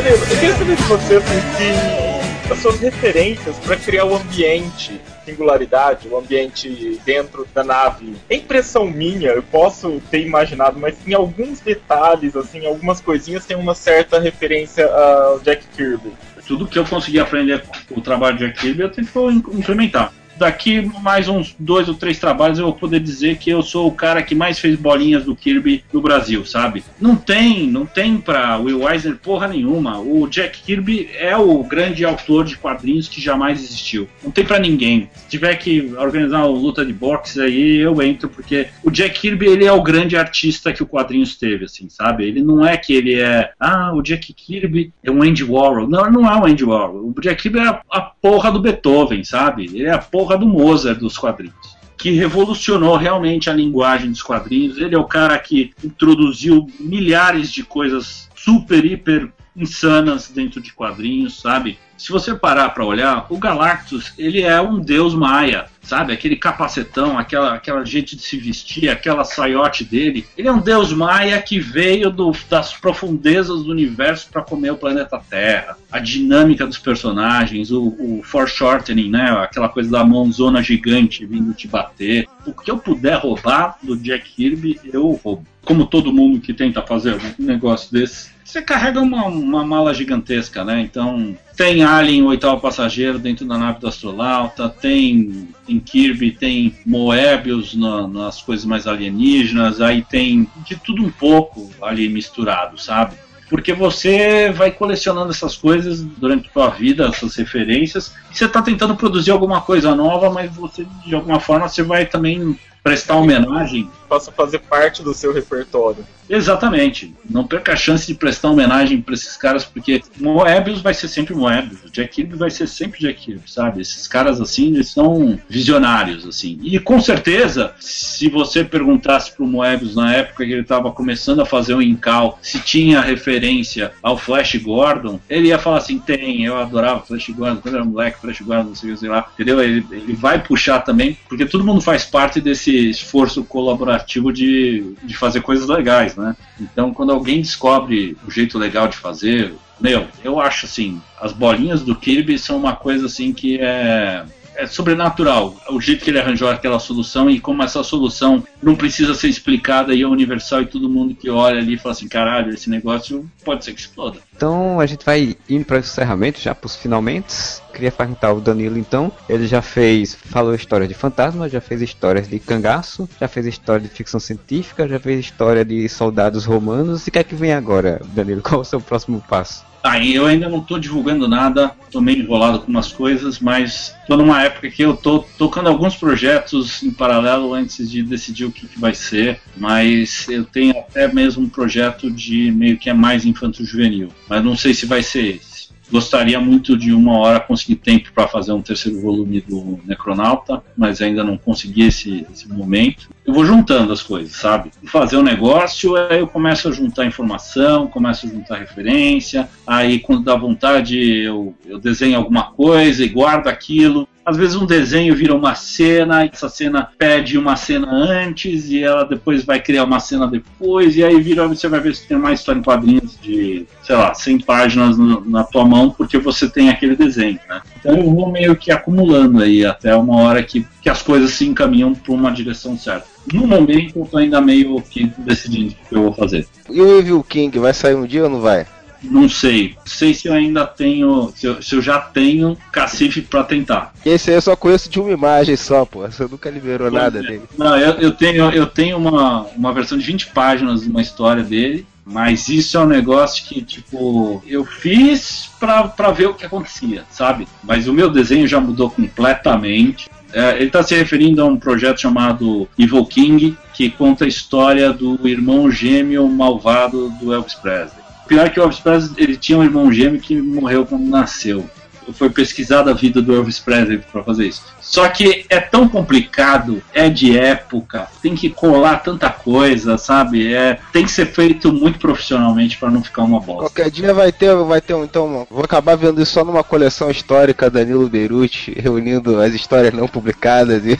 Eu 0.10 0.20
queria 0.26 0.55
saber 0.55 0.76
de 0.76 0.84
você 0.84 1.16
assim, 1.18 2.51
as 2.51 2.57
suas 2.57 2.80
referências 2.80 3.55
para 3.60 3.76
criar 3.76 4.05
o 4.05 4.16
ambiente, 4.16 4.99
singularidade, 5.24 6.07
o 6.07 6.18
ambiente 6.18 6.99
dentro 7.05 7.47
da 7.53 7.64
nave. 7.64 8.16
É 8.28 8.36
impressão 8.36 8.88
minha, 8.88 9.30
eu 9.30 9.43
posso 9.43 10.01
ter 10.10 10.26
imaginado, 10.26 10.80
mas 10.80 10.95
em 11.05 11.14
alguns 11.14 11.60
detalhes, 11.60 12.36
assim, 12.36 12.66
algumas 12.66 12.99
coisinhas 12.99 13.45
tem 13.45 13.55
uma 13.55 13.76
certa 13.76 14.20
referência 14.20 14.88
ao 14.88 15.39
Jack 15.41 15.64
Kirby. 15.78 16.12
Tudo 16.47 16.66
que 16.66 16.80
eu 16.80 16.86
consegui 16.86 17.20
aprender 17.20 17.64
com 17.88 17.99
o 17.99 18.01
trabalho 18.01 18.36
de 18.36 18.47
Jack 18.47 18.62
Kirby 18.62 18.82
eu 18.82 18.89
tento 18.89 19.30
implementar. 19.30 20.12
Daqui 20.40 20.82
mais 21.02 21.28
uns 21.28 21.54
dois 21.60 21.90
ou 21.90 21.94
três 21.94 22.18
trabalhos 22.18 22.58
eu 22.58 22.66
vou 22.66 22.74
poder 22.74 23.02
dizer 23.02 23.38
que 23.38 23.50
eu 23.50 23.62
sou 23.62 23.88
o 23.88 23.92
cara 23.92 24.24
que 24.24 24.34
mais 24.34 24.58
fez 24.58 24.78
bolinhas 24.78 25.26
do 25.26 25.36
Kirby 25.36 25.84
no 25.92 26.02
Brasil, 26.02 26.46
sabe? 26.46 26.82
Não 27.00 27.16
tem, 27.16 27.68
não 27.68 27.86
tem 27.86 28.18
pra 28.18 28.58
Will 28.58 28.90
Eisner 28.90 29.18
porra 29.18 29.50
nenhuma. 29.50 30.00
O 30.00 30.28
Jack 30.28 30.62
Kirby 30.62 31.10
é 31.18 31.36
o 31.36 31.62
grande 31.64 32.06
autor 32.06 32.46
de 32.46 32.56
quadrinhos 32.56 33.10
que 33.10 33.22
jamais 33.22 33.62
existiu. 33.62 34.08
Não 34.24 34.32
tem 34.32 34.46
pra 34.46 34.58
ninguém. 34.58 35.10
Se 35.14 35.28
tiver 35.28 35.56
que 35.56 35.94
organizar 35.98 36.46
uma 36.46 36.58
luta 36.58 36.86
de 36.86 36.94
boxe 36.94 37.42
aí, 37.42 37.78
eu 37.78 38.02
entro, 38.02 38.30
porque 38.30 38.68
o 38.82 38.90
Jack 38.90 39.20
Kirby 39.20 39.48
ele 39.48 39.66
é 39.66 39.72
o 39.74 39.84
grande 39.84 40.16
artista 40.16 40.72
que 40.72 40.82
o 40.82 40.88
quadrinhos 40.88 41.38
teve, 41.38 41.66
assim, 41.66 41.90
sabe? 41.90 42.26
Ele 42.26 42.42
não 42.42 42.66
é 42.66 42.78
que 42.78 42.94
ele 42.94 43.20
é, 43.20 43.52
ah, 43.60 43.92
o 43.94 44.02
Jack 44.02 44.34
Kirby 44.34 44.94
é 45.04 45.12
um 45.12 45.22
Andy 45.22 45.44
Warhol. 45.44 45.88
Não, 45.88 46.10
não 46.10 46.26
é 46.26 46.36
um 46.36 46.46
Andy 46.46 46.64
Warhol. 46.64 47.14
O 47.16 47.22
Jack 47.22 47.44
Kirby 47.44 47.60
é 47.60 47.68
a 47.92 48.02
porra 48.02 48.52
do 48.52 48.62
Beethoven, 48.62 49.24
sabe? 49.24 49.66
Ele 49.66 49.84
é 49.84 49.92
a 49.92 49.98
porra 49.98 50.29
do 50.36 50.48
Mozart 50.48 51.00
dos 51.00 51.18
quadrinhos. 51.18 51.78
Que 51.98 52.12
revolucionou 52.12 52.96
realmente 52.96 53.50
a 53.50 53.54
linguagem 53.54 54.10
dos 54.10 54.24
quadrinhos. 54.24 54.78
Ele 54.78 54.96
é 54.96 54.98
o 54.98 55.04
cara 55.04 55.38
que 55.38 55.74
introduziu 55.84 56.68
milhares 56.80 57.52
de 57.52 57.64
coisas 57.64 58.30
super, 58.36 58.86
hiper 58.86 59.32
insanas 59.60 60.30
dentro 60.30 60.62
de 60.62 60.74
quadrinhos, 60.74 61.39
sabe? 61.39 61.78
Se 61.99 62.14
você 62.14 62.34
parar 62.34 62.70
para 62.70 62.86
olhar, 62.86 63.28
o 63.30 63.38
Galactus, 63.38 64.14
ele 64.18 64.41
é 64.41 64.62
um 64.62 64.80
deus 64.80 65.14
maia, 65.14 65.66
sabe? 65.82 66.14
Aquele 66.14 66.38
capacetão, 66.38 67.18
aquela, 67.18 67.55
aquela 67.55 67.84
jeito 67.84 68.16
de 68.16 68.22
se 68.22 68.38
vestir, 68.38 68.88
aquela 68.88 69.26
saiote 69.26 69.84
dele. 69.84 70.26
Ele 70.38 70.47
é 70.47 70.51
um 70.51 70.62
deus 70.62 70.93
maia 70.93 71.41
que 71.41 71.60
veio 71.60 72.10
do, 72.10 72.32
das 72.49 72.74
profundezas 72.74 73.64
do 73.64 73.72
universo 73.72 74.30
para 74.32 74.41
comer 74.41 74.72
o 74.72 74.78
planeta 74.78 75.22
Terra. 75.30 75.78
A 75.91 75.99
dinâmica 75.99 76.66
dos 76.66 76.78
personagens, 76.78 77.70
o, 77.70 77.88
o 77.99 78.22
foreshortening, 78.24 79.10
né? 79.10 79.32
Aquela 79.32 79.68
coisa 79.68 79.91
da 79.91 80.05
mãozona 80.05 80.64
gigante 80.64 81.26
vindo 81.26 81.53
te 81.53 81.68
bater. 81.68 82.30
O 82.45 82.53
que 82.53 82.72
eu 82.72 82.78
puder 82.78 83.18
roubar 83.18 83.78
do 83.84 83.97
Jack 83.97 84.30
Kirby, 84.36 84.80
eu 84.86 85.20
roubo. 85.22 85.45
Como 85.66 85.86
todo 85.86 86.14
mundo 86.14 86.39
que 86.39 86.53
tenta 86.53 86.82
fazer 86.82 87.20
um 87.38 87.43
negócio 87.43 87.91
desse, 87.91 88.32
você 88.50 88.64
carrega 88.64 89.00
uma, 89.00 89.26
uma 89.28 89.64
mala 89.64 89.93
gigantesca, 89.93 90.64
né? 90.64 90.82
Então, 90.82 91.38
tem 91.56 91.84
Alien, 91.84 92.24
o 92.24 92.28
oitavo 92.28 92.60
passageiro, 92.60 93.20
dentro 93.20 93.45
da 93.45 93.60
nave 93.60 93.80
do 93.80 93.88
astronauta, 93.88 94.68
tem, 94.68 95.50
tem 95.68 95.80
Kirby, 95.80 96.32
tem 96.32 96.76
Moebius 96.84 97.76
na, 97.76 98.08
nas 98.08 98.41
coisas 98.41 98.66
mais 98.66 98.88
alienígenas, 98.88 99.80
aí 99.80 100.02
tem 100.02 100.47
de 100.66 100.76
tudo 100.76 101.04
um 101.04 101.12
pouco 101.12 101.70
ali 101.80 102.10
misturado, 102.10 102.82
sabe? 102.82 103.16
Porque 103.47 103.72
você 103.72 104.52
vai 104.52 104.72
colecionando 104.72 105.30
essas 105.30 105.56
coisas 105.56 106.02
durante 106.02 106.50
a 106.50 106.52
sua 106.52 106.70
vida, 106.70 107.06
essas 107.06 107.36
referências, 107.36 108.16
e 108.32 108.38
você 108.38 108.45
está 108.45 108.64
tentando 108.64 108.95
produzir 108.95 109.30
alguma 109.30 109.62
coisa 109.62 109.93
nova, 109.93 110.32
mas 110.32 110.52
você, 110.56 110.88
de 111.06 111.14
alguma 111.14 111.39
forma, 111.39 111.70
você 111.70 111.84
vai 111.84 112.08
também 112.08 112.58
prestar 112.84 113.16
homenagem. 113.16 113.90
Possa 114.08 114.32
fazer 114.32 114.60
parte 114.60 115.04
do 115.04 115.14
seu 115.14 115.34
repertório. 115.34 116.06
Exatamente. 116.30 117.14
Não 117.28 117.46
perca 117.46 117.74
a 117.74 117.76
chance 117.76 118.06
de 118.06 118.14
prestar 118.14 118.50
homenagem 118.50 119.02
para 119.02 119.16
esses 119.16 119.36
caras, 119.36 119.66
porque 119.66 120.02
Moebius 120.18 120.82
vai 120.82 120.94
ser 120.94 121.08
sempre 121.08 121.34
Moebius, 121.34 121.80
Jack 121.92 122.14
Kirby 122.14 122.36
vai 122.36 122.52
ser 122.52 122.68
sempre 122.68 123.00
Jack 123.00 123.20
Kirby, 123.20 123.50
sabe? 123.50 123.82
Esses 123.82 124.08
caras 124.08 124.40
assim, 124.40 124.74
eles 124.74 124.90
são 124.90 125.40
visionários, 125.50 126.28
assim. 126.28 126.60
E 126.62 126.80
com 126.80 127.02
certeza, 127.02 127.74
se 127.80 128.30
você 128.30 128.64
perguntasse 128.64 129.32
pro 129.36 129.48
Moebius 129.48 129.96
na 129.96 130.14
época 130.14 130.46
que 130.46 130.52
ele 130.52 130.62
estava 130.62 130.92
começando 130.92 131.42
a 131.42 131.46
fazer 131.46 131.74
o 131.74 131.82
Incal, 131.82 132.40
se 132.42 132.60
tinha 132.60 133.02
referência 133.02 133.92
ao 134.02 134.18
Flash 134.18 134.56
Gordon, 134.56 135.20
ele 135.30 135.48
ia 135.48 135.58
falar 135.58 135.78
assim: 135.78 135.98
tem, 135.98 136.46
eu 136.46 136.58
adorava 136.58 137.02
Flash 137.02 137.30
Gordon, 137.30 137.62
quando 137.62 137.76
era 137.76 137.86
moleque, 137.86 138.22
Flash 138.22 138.42
Gordon, 138.42 138.70
não 138.70 138.76
sei, 138.76 138.96
sei 138.96 139.10
lá, 139.10 139.30
entendeu? 139.34 139.62
Ele, 139.62 139.86
ele 139.92 140.14
vai 140.14 140.42
puxar 140.42 140.80
também, 140.80 141.18
porque 141.28 141.46
todo 141.46 141.64
mundo 141.64 141.82
faz 141.82 142.06
parte 142.06 142.40
desse 142.40 142.68
esforço 142.72 143.43
colaborativo 143.43 144.32
de, 144.32 144.95
de 145.03 145.15
fazer 145.15 145.41
coisas 145.41 145.67
legais, 145.67 146.15
né? 146.15 146.36
Então, 146.59 146.93
quando 146.93 147.11
alguém 147.11 147.41
descobre 147.41 148.17
o 148.28 148.32
jeito 148.32 148.57
legal 148.57 148.88
de 148.88 148.97
fazer, 148.97 149.53
meu, 149.80 150.07
eu 150.24 150.39
acho 150.39 150.65
assim, 150.65 151.01
as 151.20 151.32
bolinhas 151.32 151.82
do 151.82 151.95
Kirby 151.95 152.38
são 152.38 152.57
uma 152.57 152.76
coisa 152.76 153.05
assim 153.05 153.34
que 153.34 153.57
é 153.59 154.26
é 154.60 154.68
sobrenatural 154.68 155.55
o 155.70 155.80
jeito 155.80 156.03
que 156.03 156.12
ele 156.12 156.20
arranjou 156.20 156.49
aquela 156.49 156.80
solução 156.80 157.30
e 157.30 157.39
como 157.39 157.64
essa 157.64 157.82
solução 157.82 158.43
não 158.62 158.76
precisa 158.76 159.16
ser 159.16 159.30
explicada 159.30 159.93
e 159.93 160.01
é 160.01 160.07
universal 160.07 160.62
e 160.62 160.66
todo 160.66 160.89
mundo 160.89 161.16
que 161.16 161.30
olha 161.30 161.60
ali 161.60 161.78
fala 161.78 161.93
assim, 161.93 162.07
caralho, 162.07 162.53
esse 162.53 162.70
negócio 162.70 163.30
pode 163.45 163.64
ser 163.64 163.74
que 163.74 163.80
exploda. 163.80 164.20
Então 164.36 164.80
a 164.80 164.86
gente 164.86 165.05
vai 165.05 165.36
indo 165.49 165.66
para 165.66 165.78
o 165.78 165.80
encerramento, 165.80 166.39
já 166.39 166.53
para 166.53 166.68
os 166.68 166.76
finalmente. 166.76 167.62
Queria 167.74 167.91
perguntar 167.91 168.30
ao 168.30 168.41
Danilo 168.41 168.78
então. 168.78 169.12
Ele 169.30 169.47
já 169.47 169.62
fez, 169.62 170.16
falou 170.16 170.53
história 170.53 170.88
de 170.88 170.93
fantasma, 170.93 171.47
já 171.47 171.62
fez 171.62 171.82
histórias 171.82 172.28
de 172.28 172.39
cangaço, 172.39 173.07
já 173.20 173.28
fez 173.28 173.45
história 173.45 173.88
de 173.88 173.93
ficção 173.93 174.20
científica, 174.20 174.88
já 174.88 174.99
fez 174.99 175.20
história 175.20 175.64
de 175.64 175.88
soldados 175.88 176.45
romanos. 176.45 177.05
E 177.05 177.10
o 177.10 177.12
que 177.14 177.20
é 177.20 177.24
que 177.24 177.36
vem 177.36 177.53
agora, 177.53 178.01
Danilo? 178.14 178.41
Qual 178.49 178.60
é 178.60 178.62
o 178.62 178.66
seu 178.66 178.82
próximo 178.82 179.24
passo? 179.28 179.68
Ah, 179.84 180.04
eu 180.04 180.26
ainda 180.26 180.50
não 180.50 180.60
estou 180.60 180.78
divulgando 180.78 181.28
nada, 181.28 181.74
estou 181.86 182.02
meio 182.02 182.20
enrolado 182.20 182.60
com 182.60 182.70
umas 182.70 182.92
coisas, 182.92 183.40
mas 183.40 183.96
estou 184.02 184.18
numa 184.18 184.44
época 184.44 184.70
que 184.70 184.84
eu 184.84 184.94
estou 184.94 185.28
tocando 185.38 185.70
alguns 185.70 185.96
projetos 185.96 186.84
em 186.84 186.92
paralelo 186.92 187.54
antes 187.54 187.90
de 187.90 188.04
decidir 188.04 188.46
o 188.46 188.52
que, 188.52 188.68
que, 188.68 188.80
vai 188.80 188.94
ser, 188.94 189.40
mas 189.56 190.28
eu 190.28 190.44
tenho 190.44 190.78
até 190.78 191.08
mesmo 191.08 191.44
um 191.44 191.50
projeto 191.50 192.12
de 192.12 192.52
meio 192.52 192.78
que 192.78 192.90
é 192.90 192.94
mais 192.94 193.26
infanto-juvenil, 193.26 194.10
mas 194.28 194.44
não 194.44 194.56
sei 194.56 194.74
se 194.74 194.86
vai 194.86 195.02
ser 195.02 195.38
esse. 195.38 195.50
Gostaria 195.92 196.40
muito 196.40 196.78
de 196.78 196.94
uma 196.94 197.18
hora 197.18 197.40
conseguir 197.40 197.78
tempo 197.78 198.12
para 198.14 198.28
fazer 198.28 198.52
um 198.52 198.62
terceiro 198.62 199.02
volume 199.02 199.42
do 199.42 199.80
Necronauta, 199.86 200.62
mas 200.78 201.02
ainda 201.02 201.24
não 201.24 201.36
consegui 201.36 201.84
esse, 201.84 202.28
esse 202.32 202.48
momento. 202.48 203.10
Eu 203.30 203.34
vou 203.36 203.46
juntando 203.46 203.94
as 203.94 204.02
coisas, 204.02 204.36
sabe? 204.36 204.72
Fazer 204.86 205.16
um 205.16 205.22
negócio, 205.22 205.96
aí 205.96 206.18
eu 206.18 206.26
começo 206.26 206.68
a 206.68 206.72
juntar 206.72 207.06
informação, 207.06 207.86
começo 207.86 208.26
a 208.26 208.30
juntar 208.30 208.58
referência, 208.58 209.48
aí 209.68 210.00
quando 210.00 210.24
dá 210.24 210.36
vontade 210.36 210.98
eu, 210.98 211.54
eu 211.64 211.78
desenho 211.78 212.18
alguma 212.18 212.46
coisa 212.46 213.06
e 213.06 213.08
guardo 213.08 213.46
aquilo. 213.46 214.10
Às 214.26 214.36
vezes 214.36 214.56
um 214.56 214.66
desenho 214.66 215.16
vira 215.16 215.36
uma 215.36 215.54
cena, 215.54 216.26
essa 216.26 216.50
cena 216.50 216.90
pede 216.98 217.38
uma 217.38 217.56
cena 217.56 217.88
antes 217.92 218.68
e 218.72 218.84
ela 218.84 219.04
depois 219.04 219.46
vai 219.46 219.62
criar 219.62 219.84
uma 219.84 220.00
cena 220.00 220.26
depois, 220.26 220.98
e 220.98 221.04
aí 221.04 221.22
vira, 221.22 221.48
você 221.48 221.68
vai 221.68 221.80
ver 221.80 221.96
se 221.96 222.08
tem 222.08 222.18
mais 222.18 222.40
história 222.40 222.58
em 222.58 222.64
quadrinhos 222.64 223.16
de, 223.22 223.68
sei 223.84 223.96
lá, 223.96 224.12
100 224.12 224.40
páginas 224.40 224.98
na 224.98 225.44
tua 225.44 225.66
mão, 225.66 225.92
porque 225.92 226.18
você 226.18 226.50
tem 226.50 226.72
aquele 226.72 226.96
desenho, 226.96 227.40
né? 227.48 227.62
Então 227.80 227.96
eu 227.96 228.14
vou 228.14 228.32
meio 228.32 228.56
que 228.56 228.72
acumulando 228.72 229.42
aí 229.42 229.66
até 229.66 229.96
uma 229.96 230.18
hora 230.18 230.44
que, 230.44 230.66
que 230.82 230.90
as 230.90 231.02
coisas 231.02 231.32
se 231.32 231.46
encaminham 231.46 231.96
para 231.96 232.14
uma 232.14 232.32
direção 232.32 232.78
certa. 232.78 233.08
No 233.32 233.48
momento 233.48 233.98
eu 233.98 234.06
tô 234.06 234.18
ainda 234.18 234.42
meio 234.42 234.82
que 234.82 235.12
decidindo 235.18 235.72
o 235.72 235.90
que 235.90 235.96
eu 235.96 236.04
vou 236.04 236.14
fazer. 236.14 236.48
E 236.70 236.82
o 236.82 237.00
Evil 237.00 237.24
King 237.24 237.58
vai 237.60 237.74
sair 237.74 237.96
um 237.96 238.06
dia 238.06 238.24
ou 238.24 238.30
não 238.30 238.42
vai? 238.42 238.66
Não 239.02 239.30
sei. 239.30 239.76
Sei 239.86 240.14
se 240.14 240.28
eu 240.28 240.34
ainda 240.34 240.66
tenho. 240.66 241.32
Se 241.36 241.46
eu, 241.46 241.62
se 241.62 241.76
eu 241.76 241.82
já 241.82 242.00
tenho 242.00 242.58
cacife 242.72 243.22
pra 243.22 243.44
tentar. 243.44 243.94
Esse 244.06 244.30
aí 244.30 244.38
eu 244.38 244.42
só 244.42 244.56
conheço 244.56 244.90
de 244.90 245.00
uma 245.00 245.12
imagem 245.12 245.56
só, 245.56 245.86
pô. 245.86 246.02
Você 246.08 246.24
nunca 246.24 246.50
liberou 246.50 246.90
pois 246.90 247.02
nada 247.02 247.20
é. 247.20 247.22
dele. 247.22 247.42
Não, 247.58 247.78
eu, 247.78 247.94
eu, 247.94 248.12
tenho, 248.12 248.52
eu 248.52 248.66
tenho 248.66 248.98
uma, 248.98 249.44
uma 249.56 249.74
versão 249.74 249.98
de 249.98 250.06
20 250.06 250.28
páginas 250.28 250.82
de 250.82 250.90
uma 250.90 251.02
história 251.02 251.44
dele. 251.44 251.86
Mas 252.12 252.49
isso 252.49 252.76
é 252.76 252.82
um 252.82 252.88
negócio 252.88 253.45
que, 253.45 253.62
tipo, 253.62 254.41
eu 254.47 254.66
fiz 254.66 255.49
pra, 255.60 255.88
pra 255.88 256.12
ver 256.12 256.28
o 256.28 256.34
que 256.34 256.45
acontecia, 256.45 257.03
sabe? 257.12 257.47
Mas 257.64 257.88
o 257.88 257.93
meu 257.93 258.10
desenho 258.10 258.47
já 258.47 258.60
mudou 258.60 258.89
completamente. 258.89 260.10
É, 260.34 260.55
ele 260.55 260.66
está 260.66 260.82
se 260.82 260.95
referindo 260.95 261.41
a 261.41 261.45
um 261.45 261.57
projeto 261.57 262.01
chamado 262.01 262.68
Evil 262.78 263.05
King, 263.05 263.57
que 263.74 263.89
conta 263.89 264.26
a 264.26 264.28
história 264.28 264.91
do 264.91 265.28
irmão 265.28 265.70
gêmeo 265.70 266.28
malvado 266.28 267.10
do 267.22 267.34
Elvis 267.34 267.55
Presley 267.55 267.99
pior 268.30 268.47
que 268.51 268.60
o 268.60 268.64
Elvis 268.64 268.80
Presley 268.80 269.24
ele 269.24 269.36
tinha 269.36 269.57
um 269.57 269.64
irmão 269.64 269.91
gêmeo 269.91 270.22
que 270.22 270.39
morreu 270.39 270.86
quando 270.86 271.10
nasceu. 271.10 271.68
Foi 272.14 272.30
pesquisada 272.30 272.91
a 272.91 272.93
vida 272.93 273.22
do 273.22 273.36
Elvis 273.36 273.60
Presley 273.60 273.99
para 274.12 274.24
fazer 274.24 274.47
isso. 274.47 274.64
Só 274.82 275.07
que 275.10 275.45
é 275.49 275.60
tão 275.60 275.88
complicado, 275.88 276.82
é 276.93 277.10
de 277.10 277.38
época, 277.38 278.07
tem 278.22 278.36
que 278.36 278.49
colar 278.49 278.97
tanta 279.03 279.30
coisa, 279.30 279.97
sabe? 279.97 280.53
É, 280.53 280.80
tem 280.91 281.05
que 281.05 281.12
ser 281.12 281.28
feito 281.28 281.72
muito 281.72 281.99
profissionalmente 281.99 282.78
para 282.78 282.89
não 282.89 283.03
ficar 283.03 283.24
uma 283.24 283.39
bosta. 283.39 283.70
Qualquer 283.70 283.91
dia 283.91 284.14
vai 284.14 284.32
ter, 284.32 284.55
vai 284.55 284.82
ter 284.82 284.93
um, 284.93 285.03
então, 285.03 285.45
vou 285.49 285.64
acabar 285.64 285.95
vendo 285.95 286.22
isso 286.22 286.34
só 286.34 286.43
numa 286.43 286.64
coleção 286.64 287.12
histórica 287.12 287.70
Danilo 287.70 288.10
Beruti, 288.10 288.74
reunindo 288.78 289.39
as 289.39 289.53
histórias 289.53 289.93
não 289.93 290.07
publicadas 290.07 290.86
e 290.86 290.99